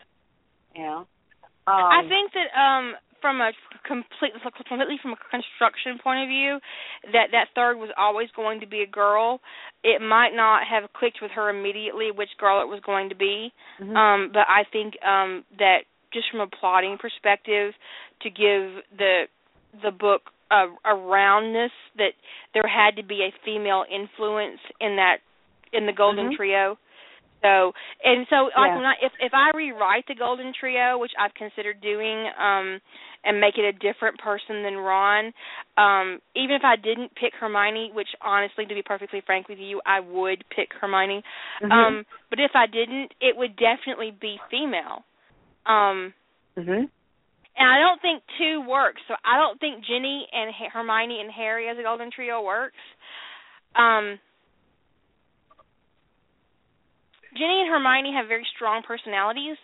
You 0.74 0.82
know, 0.82 0.98
um, 1.66 1.74
I 1.74 2.02
think 2.08 2.32
that 2.32 2.60
um 2.60 2.94
from 3.20 3.40
a 3.40 3.52
complete 3.86 4.32
completely 4.56 4.96
from 5.00 5.12
a 5.12 5.20
construction 5.30 5.98
point 6.02 6.22
of 6.22 6.28
view 6.28 6.58
that 7.12 7.28
that 7.32 7.48
third 7.54 7.76
was 7.76 7.90
always 7.96 8.28
going 8.34 8.60
to 8.60 8.66
be 8.66 8.82
a 8.82 8.86
girl. 8.86 9.40
It 9.84 10.00
might 10.02 10.34
not 10.34 10.62
have 10.66 10.92
clicked 10.92 11.18
with 11.22 11.30
her 11.32 11.48
immediately 11.50 12.10
which 12.10 12.30
girl 12.38 12.60
it 12.62 12.68
was 12.68 12.80
going 12.84 13.08
to 13.10 13.14
be. 13.16 13.52
mhm. 13.80 13.96
Um 13.96 14.30
but 14.32 14.46
I 14.48 14.64
think 14.72 14.94
um 15.04 15.44
that 15.58 15.84
just 16.12 16.30
from 16.30 16.40
a 16.40 16.46
plotting 16.48 16.98
perspective 16.98 17.74
to 18.22 18.30
give 18.30 18.82
the 18.96 19.24
the 19.82 19.90
book 19.90 20.22
a, 20.50 20.66
a 20.84 20.94
roundness 20.94 21.70
that 21.96 22.12
there 22.54 22.66
had 22.66 22.96
to 22.96 23.04
be 23.06 23.22
a 23.22 23.32
female 23.44 23.84
influence 23.88 24.58
in 24.80 24.96
that 24.96 25.18
in 25.72 25.86
the 25.86 25.92
golden 25.92 26.30
Mhm. 26.30 26.36
trio 26.36 26.76
so 27.42 27.72
and 28.04 28.26
so 28.28 28.50
like 28.56 28.70
Yeah. 28.70 28.76
when 28.76 28.84
I, 28.86 28.94
if 29.02 29.12
if 29.20 29.32
I 29.34 29.50
rewrite 29.56 30.06
the 30.06 30.14
Golden 30.14 30.52
Trio, 30.58 30.98
which 30.98 31.12
I've 31.18 31.34
considered 31.34 31.80
doing, 31.80 32.28
um, 32.38 32.80
and 33.24 33.40
make 33.40 33.58
it 33.58 33.64
a 33.64 33.72
different 33.72 34.18
person 34.18 34.62
than 34.62 34.76
Ron, 34.76 35.32
um, 35.76 36.20
even 36.34 36.56
if 36.56 36.62
I 36.64 36.76
didn't 36.76 37.14
pick 37.14 37.34
Hermione, 37.38 37.92
which 37.92 38.08
honestly, 38.20 38.66
to 38.66 38.74
be 38.74 38.82
perfectly 38.82 39.20
frank 39.24 39.48
with 39.48 39.58
you, 39.58 39.80
I 39.84 40.00
would 40.00 40.44
pick 40.54 40.72
Hermione. 40.80 41.22
Mhm. 41.62 41.72
Um, 41.72 42.06
but 42.30 42.40
if 42.40 42.52
I 42.54 42.66
didn't, 42.66 43.12
it 43.20 43.36
would 43.36 43.56
definitely 43.56 44.10
be 44.10 44.40
female. 44.50 45.04
Um, 45.66 46.14
mhm. 46.56 46.88
and 47.56 47.68
I 47.68 47.78
don't 47.78 48.00
think 48.00 48.22
two 48.38 48.62
works. 48.62 49.02
So 49.08 49.14
I 49.24 49.36
don't 49.36 49.60
think 49.60 49.84
Ginny 49.84 50.26
and 50.32 50.52
Hermione 50.72 51.20
and 51.20 51.30
Harry 51.30 51.68
as 51.68 51.78
a 51.78 51.82
Golden 51.82 52.10
Trio 52.10 52.42
works. 52.42 52.76
Um, 53.76 54.18
Ginny 57.40 57.64
and 57.64 57.72
Hermione 57.72 58.12
have 58.12 58.28
very 58.28 58.44
strong 58.54 58.82
personalities. 58.84 59.56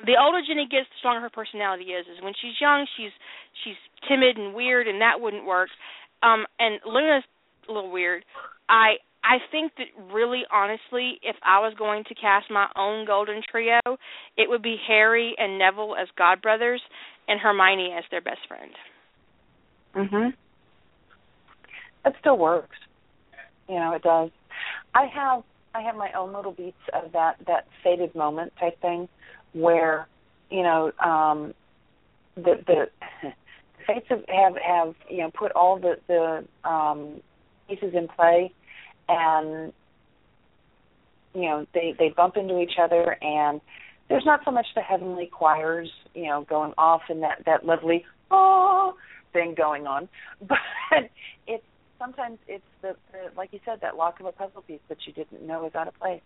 The 0.00 0.16
older 0.16 0.40
Ginny 0.40 0.64
gets, 0.64 0.88
the 0.88 0.96
stronger 0.98 1.20
her 1.20 1.30
personality 1.30 1.92
is. 1.92 2.08
Is 2.08 2.24
when 2.24 2.32
she's 2.40 2.56
young, 2.58 2.88
she's 2.96 3.12
she's 3.62 3.76
timid 4.08 4.38
and 4.40 4.54
weird, 4.54 4.88
and 4.88 5.02
that 5.02 5.20
wouldn't 5.20 5.44
work. 5.44 5.68
Um, 6.22 6.46
and 6.58 6.80
Luna's 6.88 7.22
a 7.68 7.72
little 7.72 7.92
weird. 7.92 8.24
I 8.68 8.96
I 9.22 9.38
think 9.52 9.72
that 9.76 9.92
really, 10.10 10.42
honestly, 10.50 11.20
if 11.22 11.36
I 11.44 11.60
was 11.60 11.74
going 11.78 12.04
to 12.08 12.14
cast 12.14 12.50
my 12.50 12.66
own 12.74 13.06
Golden 13.06 13.42
Trio, 13.48 13.80
it 14.36 14.48
would 14.48 14.62
be 14.62 14.76
Harry 14.88 15.34
and 15.36 15.58
Neville 15.58 15.94
as 16.00 16.08
godbrothers, 16.18 16.80
and 17.28 17.38
Hermione 17.38 17.94
as 17.96 18.04
their 18.10 18.22
best 18.22 18.40
friend. 18.48 18.72
Mhm. 19.94 20.34
It 22.06 22.16
still 22.18 22.38
works. 22.38 22.78
You 23.68 23.76
know, 23.76 23.92
it 23.92 24.02
does. 24.02 24.30
I 24.94 25.06
have 25.06 25.42
I 25.74 25.80
have 25.82 25.96
my 25.96 26.12
own 26.12 26.34
little 26.34 26.52
beats 26.52 26.76
of 26.92 27.12
that 27.12 27.36
that 27.46 27.66
fated 27.82 28.14
moment 28.14 28.52
type 28.60 28.80
thing 28.80 29.08
where, 29.52 30.06
you 30.50 30.62
know, 30.62 30.92
um 31.04 31.54
the 32.36 32.62
the 32.66 32.86
fates 33.86 34.06
have, 34.08 34.24
have 34.28 34.54
have 34.56 34.94
you 35.08 35.18
know 35.18 35.30
put 35.30 35.52
all 35.52 35.78
the 35.78 35.96
the 36.08 36.68
um 36.68 37.20
pieces 37.68 37.94
in 37.94 38.08
play 38.08 38.52
and 39.08 39.72
you 41.34 41.42
know 41.42 41.66
they 41.74 41.94
they 41.98 42.10
bump 42.10 42.36
into 42.36 42.60
each 42.60 42.78
other 42.80 43.16
and 43.22 43.60
there's 44.08 44.26
not 44.26 44.40
so 44.44 44.50
much 44.50 44.66
the 44.74 44.82
heavenly 44.82 45.26
choirs 45.26 45.90
you 46.14 46.26
know 46.26 46.44
going 46.48 46.72
off 46.76 47.02
and 47.08 47.22
that 47.22 47.42
that 47.46 47.64
lovely 47.64 48.04
oh 48.30 48.94
thing 49.32 49.54
going 49.56 49.86
on 49.86 50.08
but 50.48 50.58
it's 51.46 51.64
sometimes 52.02 52.38
it's 52.48 52.64
the, 52.82 52.96
the 53.12 53.30
like 53.36 53.52
you 53.52 53.60
said 53.64 53.78
that 53.82 53.96
lock 53.96 54.18
of 54.18 54.26
a 54.26 54.32
puzzle 54.32 54.62
piece 54.62 54.80
that 54.88 54.98
you 55.06 55.12
didn't 55.12 55.46
know 55.46 55.62
was 55.62 55.74
out 55.74 55.86
of 55.86 55.94
place 55.98 56.22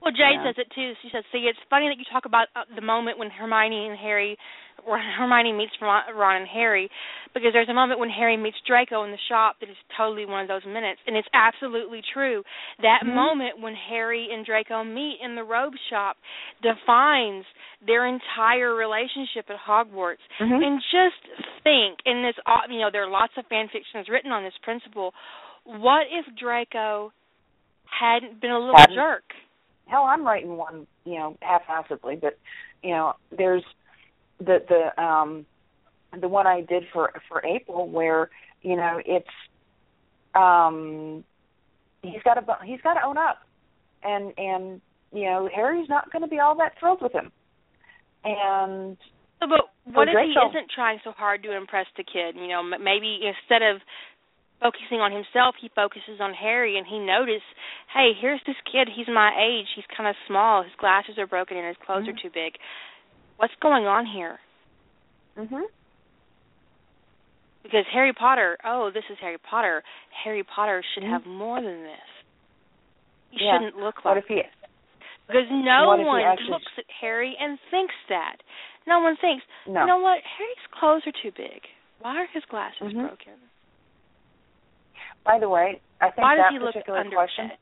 Well, 0.00 0.12
Jade 0.12 0.34
Yeah. 0.34 0.44
says 0.44 0.58
it 0.58 0.70
too. 0.70 0.94
She 1.02 1.10
says, 1.10 1.24
"See, 1.32 1.48
it's 1.48 1.58
funny 1.68 1.88
that 1.88 1.98
you 1.98 2.04
talk 2.04 2.24
about 2.24 2.48
uh, 2.54 2.64
the 2.74 2.80
moment 2.80 3.18
when 3.18 3.30
Hermione 3.30 3.88
and 3.88 3.98
Harry, 3.98 4.38
where 4.84 4.98
Hermione 4.98 5.52
meets 5.52 5.72
Ron, 5.80 6.04
and 6.36 6.46
Harry, 6.46 6.88
because 7.34 7.52
there's 7.52 7.68
a 7.68 7.74
moment 7.74 7.98
when 7.98 8.08
Harry 8.08 8.36
meets 8.36 8.56
Draco 8.66 9.02
in 9.02 9.10
the 9.10 9.18
shop 9.28 9.56
that 9.60 9.68
is 9.68 9.76
totally 9.96 10.24
one 10.24 10.42
of 10.42 10.48
those 10.48 10.64
minutes, 10.64 11.00
and 11.06 11.16
it's 11.16 11.28
absolutely 11.34 12.00
true. 12.02 12.44
That 12.78 13.02
Mhm. 13.02 13.12
moment 13.14 13.58
when 13.58 13.74
Harry 13.74 14.30
and 14.30 14.46
Draco 14.46 14.84
meet 14.84 15.20
in 15.20 15.34
the 15.34 15.44
robe 15.44 15.76
shop 15.90 16.16
defines 16.62 17.44
their 17.80 18.06
entire 18.06 18.74
relationship 18.74 19.50
at 19.50 19.58
Hogwarts. 19.58 20.22
Mhm. 20.38 20.64
And 20.64 20.80
just 20.90 21.26
think, 21.64 22.00
and 22.06 22.24
this, 22.24 22.38
uh, 22.46 22.62
you 22.68 22.78
know, 22.78 22.90
there 22.90 23.02
are 23.02 23.08
lots 23.10 23.36
of 23.36 23.46
fan 23.48 23.68
fictions 23.68 24.08
written 24.08 24.30
on 24.32 24.44
this 24.44 24.56
principle. 24.58 25.12
What 25.64 26.06
if 26.08 26.24
Draco 26.36 27.12
hadn't 27.86 28.40
been 28.40 28.52
a 28.52 28.58
little 28.58 28.76
Hadn't. 28.76 28.94
jerk? 28.94 29.34
Hell 29.88 30.04
i'm 30.04 30.24
writing 30.24 30.56
one 30.56 30.86
you 31.04 31.14
know 31.14 31.36
haphazardly 31.40 32.16
but 32.16 32.38
you 32.82 32.90
know 32.90 33.14
there's 33.36 33.64
the 34.38 34.58
the 34.68 35.02
um 35.02 35.44
the 36.20 36.28
one 36.28 36.46
i 36.46 36.60
did 36.60 36.84
for 36.92 37.12
for 37.28 37.44
april 37.44 37.88
where 37.88 38.30
you 38.62 38.76
know 38.76 39.00
it's 39.04 39.26
um 40.34 41.24
he's 42.02 42.22
got 42.24 42.34
to 42.34 42.42
he's 42.64 42.80
got 42.82 42.94
to 42.94 43.04
own 43.04 43.18
up 43.18 43.38
and 44.02 44.32
and 44.36 44.80
you 45.12 45.24
know 45.24 45.48
harry's 45.54 45.88
not 45.88 46.10
going 46.12 46.22
to 46.22 46.28
be 46.28 46.38
all 46.38 46.56
that 46.56 46.72
thrilled 46.78 47.02
with 47.02 47.12
him 47.12 47.32
and 48.24 48.96
So, 49.40 49.46
but 49.48 49.94
what 49.94 50.08
if 50.08 50.14
he 50.14 50.34
isn't 50.34 50.70
trying 50.74 50.98
so 51.04 51.12
hard 51.12 51.42
to 51.44 51.56
impress 51.56 51.86
the 51.96 52.04
kid? 52.04 52.34
You 52.36 52.48
know, 52.48 52.62
maybe 52.62 53.20
instead 53.22 53.62
of 53.62 53.80
focusing 54.60 55.00
on 55.00 55.12
himself, 55.12 55.54
he 55.60 55.68
focuses 55.74 56.20
on 56.20 56.34
Harry, 56.34 56.76
and 56.78 56.86
he 56.86 56.98
notices, 56.98 57.42
hey, 57.94 58.12
here's 58.18 58.40
this 58.46 58.56
kid. 58.70 58.88
He's 58.88 59.08
my 59.08 59.30
age. 59.38 59.66
He's 59.74 59.86
kind 59.96 60.08
of 60.08 60.16
small. 60.26 60.62
His 60.62 60.72
glasses 60.78 61.18
are 61.18 61.26
broken, 61.26 61.56
and 61.56 61.66
his 61.66 61.76
clothes 61.78 62.06
Mhm. 62.06 62.10
are 62.10 62.20
too 62.22 62.30
big. 62.30 62.58
What's 63.36 63.54
going 63.56 63.86
on 63.86 64.06
here? 64.06 64.40
mhm 65.36 65.62
Because 67.62 67.86
Harry 67.92 68.12
Potter, 68.12 68.56
oh, 68.64 68.90
this 68.90 69.04
is 69.10 69.18
Harry 69.20 69.38
Potter. 69.38 69.82
Harry 70.24 70.42
Potter 70.42 70.82
should 70.82 71.02
Mhm. 71.04 71.10
have 71.10 71.26
more 71.26 71.60
than 71.60 71.82
this. 71.82 72.08
He 73.30 73.44
Yeah. 73.44 73.52
shouldn't 73.58 73.76
look 73.76 74.04
what 74.04 74.14
like 74.16 74.24
if 74.24 74.28
he 74.28 74.42
because 75.26 75.50
no 75.50 75.88
what 75.88 76.00
one 76.00 76.22
actually- 76.22 76.48
looks 76.48 76.78
at 76.78 76.90
Harry 76.90 77.36
and 77.36 77.60
thinks 77.70 77.94
that. 78.08 78.42
No 78.86 79.00
one 79.00 79.16
thinks, 79.16 79.44
no 79.66 79.80
you 79.82 79.86
know 79.86 79.98
what? 79.98 80.24
Harry's 80.24 80.66
clothes 80.70 81.06
are 81.06 81.12
too 81.12 81.30
big. 81.32 81.68
Why 81.98 82.16
are 82.22 82.26
his 82.26 82.44
glasses 82.46 82.90
Mhm. 82.94 83.06
broken? 83.06 83.50
By 85.28 85.38
the 85.38 85.48
way 85.48 85.80
i 86.00 86.10
think 86.10 86.24
Why 86.24 86.34
does 86.34 86.46
that 86.48 86.52
he 86.52 86.58
particular 86.58 87.04
question 87.14 87.52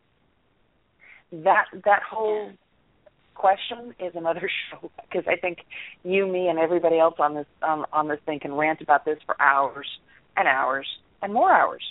that 1.45 1.67
that 1.85 2.03
whole 2.09 2.53
question 3.35 3.95
is 4.01 4.13
another 4.15 4.49
show 4.71 4.91
because 5.03 5.25
I 5.29 5.37
think 5.37 5.59
you, 6.03 6.27
me, 6.27 6.49
and 6.49 6.59
everybody 6.59 6.99
else 6.99 7.17
on 7.19 7.35
this 7.35 7.47
um, 7.63 7.85
on 7.93 8.09
this 8.09 8.19
thing 8.25 8.41
can 8.41 8.55
rant 8.55 8.81
about 8.81 9.05
this 9.05 9.19
for 9.27 9.41
hours. 9.41 9.87
and 10.37 10.49
hours 10.49 10.87
and 11.23 11.33
more 11.33 11.53
hours. 11.53 11.83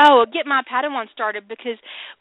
Oh, 0.00 0.26
get 0.30 0.46
my 0.46 0.62
Padawan 0.70 1.06
started 1.12 1.48
because 1.48 1.78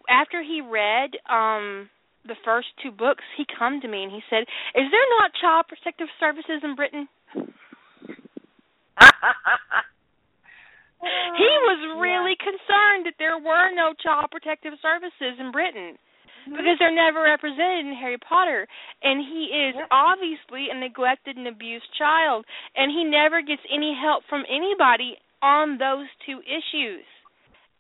after 0.10 0.42
he 0.42 0.62
read 0.62 1.12
um 1.30 1.90
the 2.26 2.36
first 2.44 2.68
two 2.82 2.92
books, 2.92 3.24
he 3.38 3.46
come 3.46 3.82
to 3.82 3.88
me 3.88 4.04
and 4.04 4.12
he 4.12 4.22
said, 4.30 4.44
"Is 4.74 4.90
there 4.92 5.08
not 5.20 5.32
child 5.40 5.66
protective 5.68 6.08
services 6.20 6.64
in 6.64 6.76
Britain?" 6.76 7.08
he 11.42 11.52
was 11.70 11.80
really 12.02 12.36
yeah. 12.40 12.48
concerned 12.50 13.06
that 13.06 13.18
there 13.20 13.38
were 13.38 13.74
no 13.74 13.94
child 14.02 14.32
protective 14.32 14.74
services 14.82 15.40
in 15.40 15.52
Britain 15.52 15.98
mm-hmm. 16.46 16.58
because 16.58 16.78
they're 16.80 16.94
never 16.94 17.24
represented 17.24 17.86
in 17.86 17.94
Harry 17.96 18.18
Potter 18.18 18.68
and 19.04 19.22
he 19.22 19.50
is 19.54 19.74
yep. 19.78 19.88
obviously 19.92 20.70
a 20.72 20.76
neglected 20.78 21.38
and 21.38 21.48
abused 21.48 21.90
child 21.98 22.46
and 22.76 22.92
he 22.92 23.04
never 23.04 23.42
gets 23.42 23.62
any 23.72 23.96
help 23.96 24.24
from 24.30 24.44
anybody 24.50 25.18
on 25.42 25.78
those 25.78 26.08
two 26.26 26.42
issues 26.46 27.06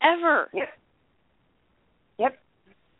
ever. 0.01 0.49
Yep. 0.53 0.69
Yep. 2.19 2.33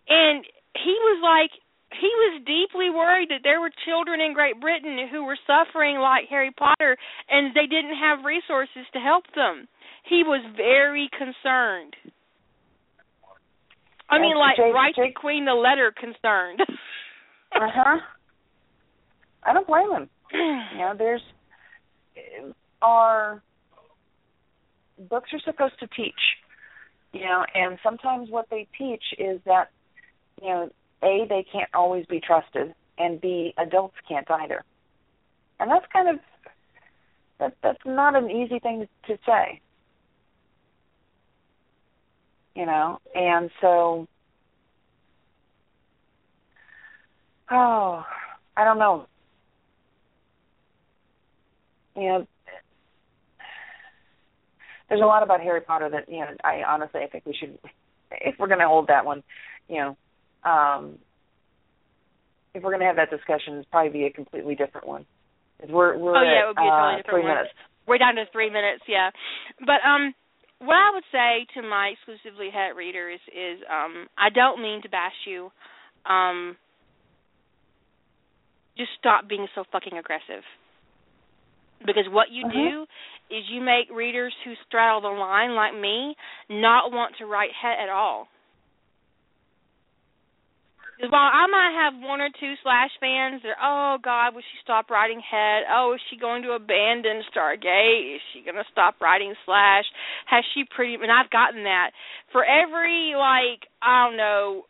And 0.10 0.46
he 0.76 0.96
was 1.06 1.20
like 1.24 1.52
he 1.94 2.12
was 2.28 2.44
deeply 2.44 2.90
worried 2.90 3.30
that 3.30 3.42
there 3.44 3.62
were 3.62 3.72
children 3.86 4.20
in 4.20 4.34
Great 4.34 4.60
Britain 4.60 5.08
who 5.12 5.24
were 5.24 5.38
suffering 5.48 5.98
like 5.98 6.26
Harry 6.30 6.52
Potter 6.52 6.98
and 7.30 7.56
they 7.56 7.68
didn't 7.68 7.96
have 7.96 8.26
resources 8.26 8.84
to 8.94 9.00
help 9.00 9.24
them. 9.36 9.68
He 10.08 10.24
was 10.24 10.44
very 10.56 11.10
concerned. 11.18 11.96
I 14.10 14.20
mean, 14.20 14.38
like 14.38 14.58
Jake, 14.58 14.74
write 14.74 14.96
Jake, 14.96 15.16
the 15.16 15.20
Queen 15.20 15.46
the 15.46 15.54
letter 15.54 15.92
concerned. 15.92 16.60
uh 17.56 17.68
huh. 17.74 17.98
I 19.44 19.54
don't 19.54 19.68
blame 19.68 19.92
him. 19.92 20.10
you 20.34 20.78
know, 20.78 20.94
there's 20.98 21.22
our 22.82 23.42
books 25.10 25.30
are 25.34 25.40
supposed 25.40 25.80
to 25.80 25.88
teach. 25.88 26.14
You 27.14 27.22
know, 27.22 27.46
and 27.54 27.80
sometimes 27.82 28.30
what 28.30 28.48
they 28.52 28.68
teach 28.78 29.04
is 29.18 29.40
that, 29.46 29.70
you 30.42 30.50
know, 30.50 30.70
a 31.02 31.26
they 31.28 31.46
can't 31.52 31.70
always 31.74 32.06
be 32.06 32.20
trusted, 32.20 32.76
and 32.98 33.20
b 33.22 33.54
adults 33.58 33.96
can't 34.08 34.30
either. 34.30 34.64
And 35.60 35.72
that's 35.72 35.86
kind 35.92 36.10
of 36.10 36.16
that 37.40 37.56
that's 37.64 37.86
not 37.86 38.16
an 38.16 38.30
easy 38.30 38.60
thing 38.60 38.88
to 39.08 39.18
say 39.26 39.62
you 42.56 42.66
know? 42.66 43.00
And 43.14 43.50
so 43.62 44.08
oh 47.52 48.04
i 48.58 48.64
don't 48.64 48.80
know. 48.80 49.06
You 51.96 52.04
know 52.04 52.28
there's 54.90 55.02
a 55.02 55.06
lot 55.06 55.24
about 55.24 55.42
harry 55.42 55.62
potter 55.62 55.90
that 55.90 56.12
you 56.12 56.20
know 56.20 56.28
i 56.44 56.62
honestly 56.68 57.02
i 57.02 57.08
think 57.08 57.26
we 57.26 57.34
should 57.40 57.58
if 58.12 58.36
we're 58.38 58.48
going 58.48 58.60
to 58.60 58.68
hold 58.68 58.88
that 58.88 59.06
one 59.06 59.24
you 59.68 59.78
know 59.78 59.98
um 60.50 60.98
if 62.56 62.64
we're 62.64 62.72
going 62.72 62.80
to 62.80 62.86
have 62.88 62.96
that 62.96 63.12
discussion 63.12 63.56
it's 63.56 63.68
probably 63.70 63.92
be 63.92 64.06
a 64.06 64.12
completely 64.12 64.56
different 64.56 64.88
one. 64.88 65.06
We're 65.68 65.98
we're 65.98 66.16
oh 66.16 66.24
yeah 66.24 66.40
at, 66.40 66.44
it 66.44 66.48
would 66.48 66.56
be 66.56 66.64
a 66.64 66.72
totally 66.72 66.94
uh, 66.94 66.98
different 66.98 67.06
three 67.12 67.24
one. 67.24 67.36
minutes. 67.36 67.50
we're 67.88 67.98
down 67.98 68.16
to 68.16 68.26
three 68.32 68.50
minutes 68.50 68.84
yeah. 68.88 69.12
But 69.60 69.84
um 69.88 70.14
what 70.60 70.76
I 70.76 70.92
would 70.94 71.04
say 71.12 71.46
to 71.56 71.68
my 71.68 71.94
exclusively 71.94 72.50
het 72.52 72.76
readers 72.76 73.20
is 73.28 73.60
um 73.70 74.08
I 74.18 74.30
don't 74.30 74.62
mean 74.62 74.82
to 74.84 74.90
bash 74.90 75.16
you. 75.26 75.52
Um 76.06 76.58
just 78.78 78.92
stop 79.00 79.28
being 79.28 79.48
so 79.56 79.64
fucking 79.72 79.98
aggressive. 79.98 80.44
Because 81.80 82.06
what 82.10 82.32
you 82.32 82.46
mm-hmm. 82.46 82.58
do 82.58 82.86
is 83.36 83.44
you 83.50 83.62
make 83.62 83.90
readers 83.94 84.34
who 84.44 84.54
straddle 84.68 85.02
the 85.02 85.08
line 85.08 85.56
like 85.56 85.74
me 85.74 86.16
not 86.50 86.92
want 86.92 87.16
to 87.20 87.26
write 87.26 87.52
het 87.60 87.80
at 87.82 87.90
all. 87.90 88.28
While 91.00 91.32
I 91.34 91.46
might 91.52 91.76
have 91.76 91.94
one 92.00 92.22
or 92.22 92.30
two 92.40 92.54
slash 92.64 92.90
fans 93.00 93.44
that, 93.44 93.60
oh 93.62 93.98
God, 94.02 94.34
will 94.34 94.42
she 94.42 94.58
stop 94.64 94.90
writing 94.90 95.20
het? 95.20 95.68
Oh, 95.70 95.94
is 95.94 96.02
she 96.10 96.18
going 96.18 96.42
to 96.44 96.56
abandon 96.56 97.22
Stargate? 97.28 98.16
Is 98.16 98.22
she 98.32 98.42
going 98.42 98.56
to 98.56 98.64
stop 98.72 98.96
writing 99.02 99.36
slash? 99.46 99.84
Has 100.26 100.44
she 100.54 100.64
pretty? 100.64 100.96
And 100.96 101.12
I've 101.12 101.30
gotten 101.30 101.64
that 101.64 101.92
for 102.32 102.46
every 102.46 103.12
like 103.16 103.68
I 103.82 104.08
don't 104.08 104.18
know 104.18 104.64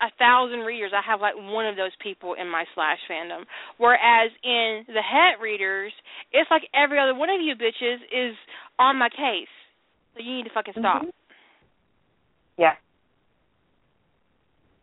a 0.00 0.10
thousand 0.18 0.60
readers, 0.60 0.92
I 0.94 1.00
have 1.04 1.20
like 1.20 1.34
one 1.36 1.66
of 1.66 1.76
those 1.76 1.92
people 2.02 2.34
in 2.34 2.48
my 2.48 2.64
slash 2.74 2.98
fandom. 3.10 3.44
Whereas 3.78 4.30
in 4.42 4.84
the 4.88 5.02
het 5.02 5.40
readers, 5.40 5.92
it's 6.32 6.50
like 6.50 6.62
every 6.74 6.98
other 6.98 7.14
one 7.14 7.30
of 7.30 7.40
you 7.40 7.54
bitches 7.54 8.00
is 8.12 8.36
on 8.78 8.98
my 8.98 9.08
case. 9.08 9.52
So 10.14 10.22
you 10.22 10.36
need 10.36 10.44
to 10.44 10.54
fucking 10.54 10.74
stop. 10.78 11.02
Mm-hmm. 11.02 11.16
Yeah. 12.58 12.74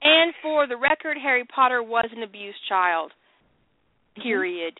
And 0.01 0.33
for 0.41 0.67
the 0.67 0.77
record, 0.77 1.17
Harry 1.21 1.45
Potter 1.45 1.83
was 1.83 2.09
an 2.15 2.23
abused 2.23 2.59
child. 2.67 3.11
Mm-hmm. 4.17 4.23
Period. 4.23 4.79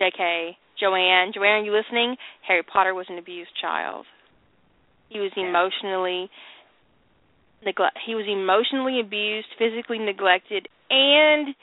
JK. 0.00 0.52
Joanne. 0.80 1.32
Joanne, 1.34 1.62
are 1.62 1.64
you 1.64 1.72
listening? 1.72 2.16
Harry 2.46 2.62
Potter 2.62 2.94
was 2.94 3.06
an 3.08 3.18
abused 3.18 3.50
child. 3.60 4.06
He 5.08 5.20
was 5.20 5.30
emotionally 5.36 6.30
neglect 7.64 7.98
he 8.04 8.14
was 8.14 8.26
emotionally 8.26 9.00
abused, 9.00 9.48
physically 9.58 9.98
neglected, 9.98 10.68
and 10.90 11.54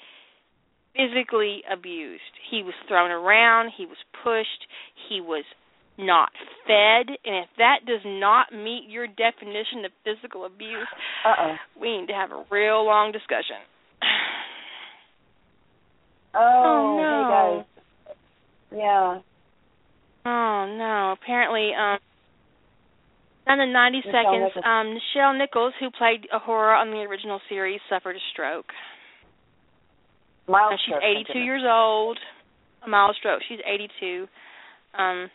physically 0.95 1.61
abused. 1.71 2.33
He 2.49 2.63
was 2.63 2.73
thrown 2.87 3.11
around, 3.11 3.71
he 3.75 3.85
was 3.85 3.97
pushed, 4.23 4.67
he 5.09 5.21
was 5.21 5.43
not 5.99 6.29
fed, 6.65 7.09
and 7.25 7.35
if 7.43 7.49
that 7.57 7.79
does 7.85 8.01
not 8.05 8.47
meet 8.53 8.85
your 8.89 9.05
definition 9.07 9.83
of 9.85 9.91
physical 10.03 10.45
abuse, 10.45 10.87
Uh-oh. 11.25 11.55
we 11.79 11.97
need 11.97 12.07
to 12.07 12.13
have 12.13 12.31
a 12.31 12.43
real 12.49 12.85
long 12.85 13.11
discussion. 13.11 13.57
Oh, 16.33 16.39
oh 16.65 16.97
no. 16.97 17.65
hey 17.65 18.13
guys. 18.13 18.15
Yeah. 18.79 19.19
Oh 20.25 20.75
no. 20.77 21.15
Apparently, 21.21 21.71
um 21.73 21.99
down 23.47 23.57
to 23.57 23.65
90 23.65 23.97
Nichelle 23.97 24.03
seconds, 24.13 24.51
Nichols. 24.55 24.63
um, 24.65 24.85
Nichelle 24.93 25.37
Nichols, 25.39 25.73
who 25.79 25.89
played 25.89 26.27
Uhura 26.31 26.79
on 26.79 26.91
the 26.91 26.97
original 26.97 27.41
series, 27.49 27.79
suffered 27.89 28.15
a 28.15 28.19
stroke. 28.31 28.67
Mild 30.47 30.71
Now, 30.71 30.77
she's 30.77 30.93
stroke, 30.95 31.03
82 31.33 31.39
years 31.39 31.63
old. 31.67 32.19
A 32.85 32.87
mild 32.87 33.15
stroke. 33.17 33.41
She's 33.49 33.57
82. 33.65 34.27
Um, 34.97 35.29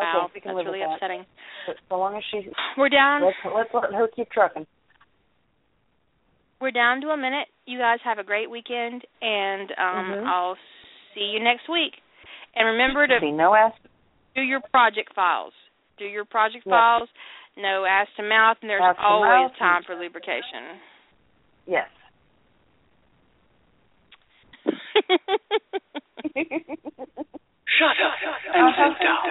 wow, 0.00 0.30
we 0.34 0.40
can 0.40 0.48
that's 0.54 0.56
live 0.56 0.66
really 0.66 0.80
with 0.80 0.88
that. 0.88 0.94
upsetting. 0.96 1.24
But 1.66 1.76
so 1.88 1.98
long 1.98 2.16
as 2.16 2.22
she, 2.30 2.48
We're 2.76 2.88
down. 2.88 3.22
let's 3.24 3.36
let's 3.54 3.70
let 3.74 3.92
her 3.92 4.08
keep 4.14 4.30
trucking. 4.30 4.66
We're 6.60 6.70
down 6.72 7.00
to 7.02 7.08
a 7.08 7.16
minute. 7.16 7.48
You 7.66 7.78
guys 7.78 7.98
have 8.04 8.18
a 8.18 8.24
great 8.24 8.50
weekend, 8.50 9.02
and 9.22 9.70
um, 9.78 10.06
Mhm. 10.12 10.26
I'll 10.26 10.56
see 11.14 11.32
you 11.32 11.40
next 11.42 11.68
week. 11.68 11.94
And 12.54 12.66
remember 12.66 13.06
to 13.06 13.30
no 13.32 13.54
ask. 13.54 13.76
do 14.34 14.42
your 14.42 14.60
project 14.72 15.14
files. 15.14 15.52
Do 15.98 16.04
your 16.04 16.24
project 16.24 16.64
Yes. 16.66 16.72
files. 16.72 17.08
No 17.56 17.84
ass 17.84 18.08
to 18.16 18.22
mouth, 18.22 18.56
and 18.62 18.68
there's 18.70 18.82
Ass 18.82 18.96
always 18.98 19.28
mouth. 19.50 19.56
time 19.58 19.82
for 19.84 19.94
lubrication. 19.94 20.80
Yes. 21.66 21.88
Shut 27.78 27.96
up 27.96 28.14
and 28.54 28.74
sit 28.76 29.02
down. 29.02 29.30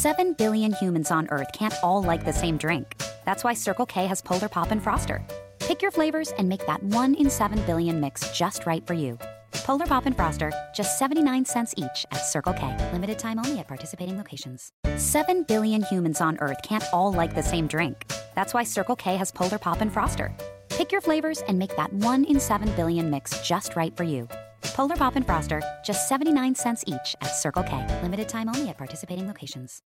Seven 0.00 0.32
billion 0.32 0.72
humans 0.72 1.10
on 1.10 1.28
Earth 1.28 1.52
can't 1.52 1.74
all 1.82 2.02
like 2.02 2.24
the 2.24 2.32
same 2.32 2.56
drink. 2.56 2.98
That's 3.26 3.44
why 3.44 3.52
Circle 3.52 3.84
K 3.84 4.06
has 4.06 4.22
Polar 4.22 4.48
Pop 4.48 4.70
and 4.70 4.82
Froster. 4.82 5.22
Pick 5.58 5.82
your 5.82 5.90
flavors 5.90 6.32
and 6.38 6.48
make 6.48 6.64
that 6.64 6.82
one 6.82 7.14
in 7.14 7.28
seven 7.28 7.60
billion 7.66 8.00
mix 8.00 8.26
just 8.30 8.64
right 8.64 8.82
for 8.86 8.94
you. 8.94 9.18
Polar 9.52 9.84
Pop 9.84 10.06
and 10.06 10.16
Froster, 10.16 10.52
just 10.74 10.98
79 10.98 11.44
cents 11.44 11.74
each 11.76 12.06
at 12.12 12.24
Circle 12.24 12.54
K. 12.54 12.74
Limited 12.94 13.18
time 13.18 13.38
only 13.38 13.58
at 13.58 13.68
participating 13.68 14.16
locations. 14.16 14.72
7 14.96 15.42
billion 15.42 15.82
humans 15.82 16.22
on 16.22 16.38
Earth 16.40 16.62
can't 16.62 16.94
all 16.94 17.12
like 17.12 17.34
the 17.34 17.42
same 17.42 17.66
drink. 17.66 18.10
That's 18.34 18.54
why 18.54 18.64
Circle 18.64 18.96
K 18.96 19.18
has 19.18 19.30
Polar 19.30 19.58
Pop 19.58 19.82
and 19.82 19.92
Froster. 19.92 20.32
Pick 20.70 20.92
your 20.92 21.02
flavors 21.02 21.42
and 21.46 21.58
make 21.58 21.76
that 21.76 21.92
1 21.92 22.24
in 22.24 22.40
7 22.40 22.74
billion 22.74 23.10
mix 23.10 23.46
just 23.46 23.76
right 23.76 23.94
for 23.98 24.04
you. 24.04 24.26
Polar 24.62 24.96
Pop 24.96 25.16
and 25.16 25.26
Froster, 25.26 25.60
just 25.84 26.08
79 26.08 26.54
cents 26.54 26.84
each 26.86 27.14
at 27.20 27.36
Circle 27.36 27.64
K. 27.64 28.00
Limited 28.00 28.30
time 28.30 28.48
only 28.48 28.70
at 28.70 28.78
participating 28.78 29.26
locations. 29.26 29.78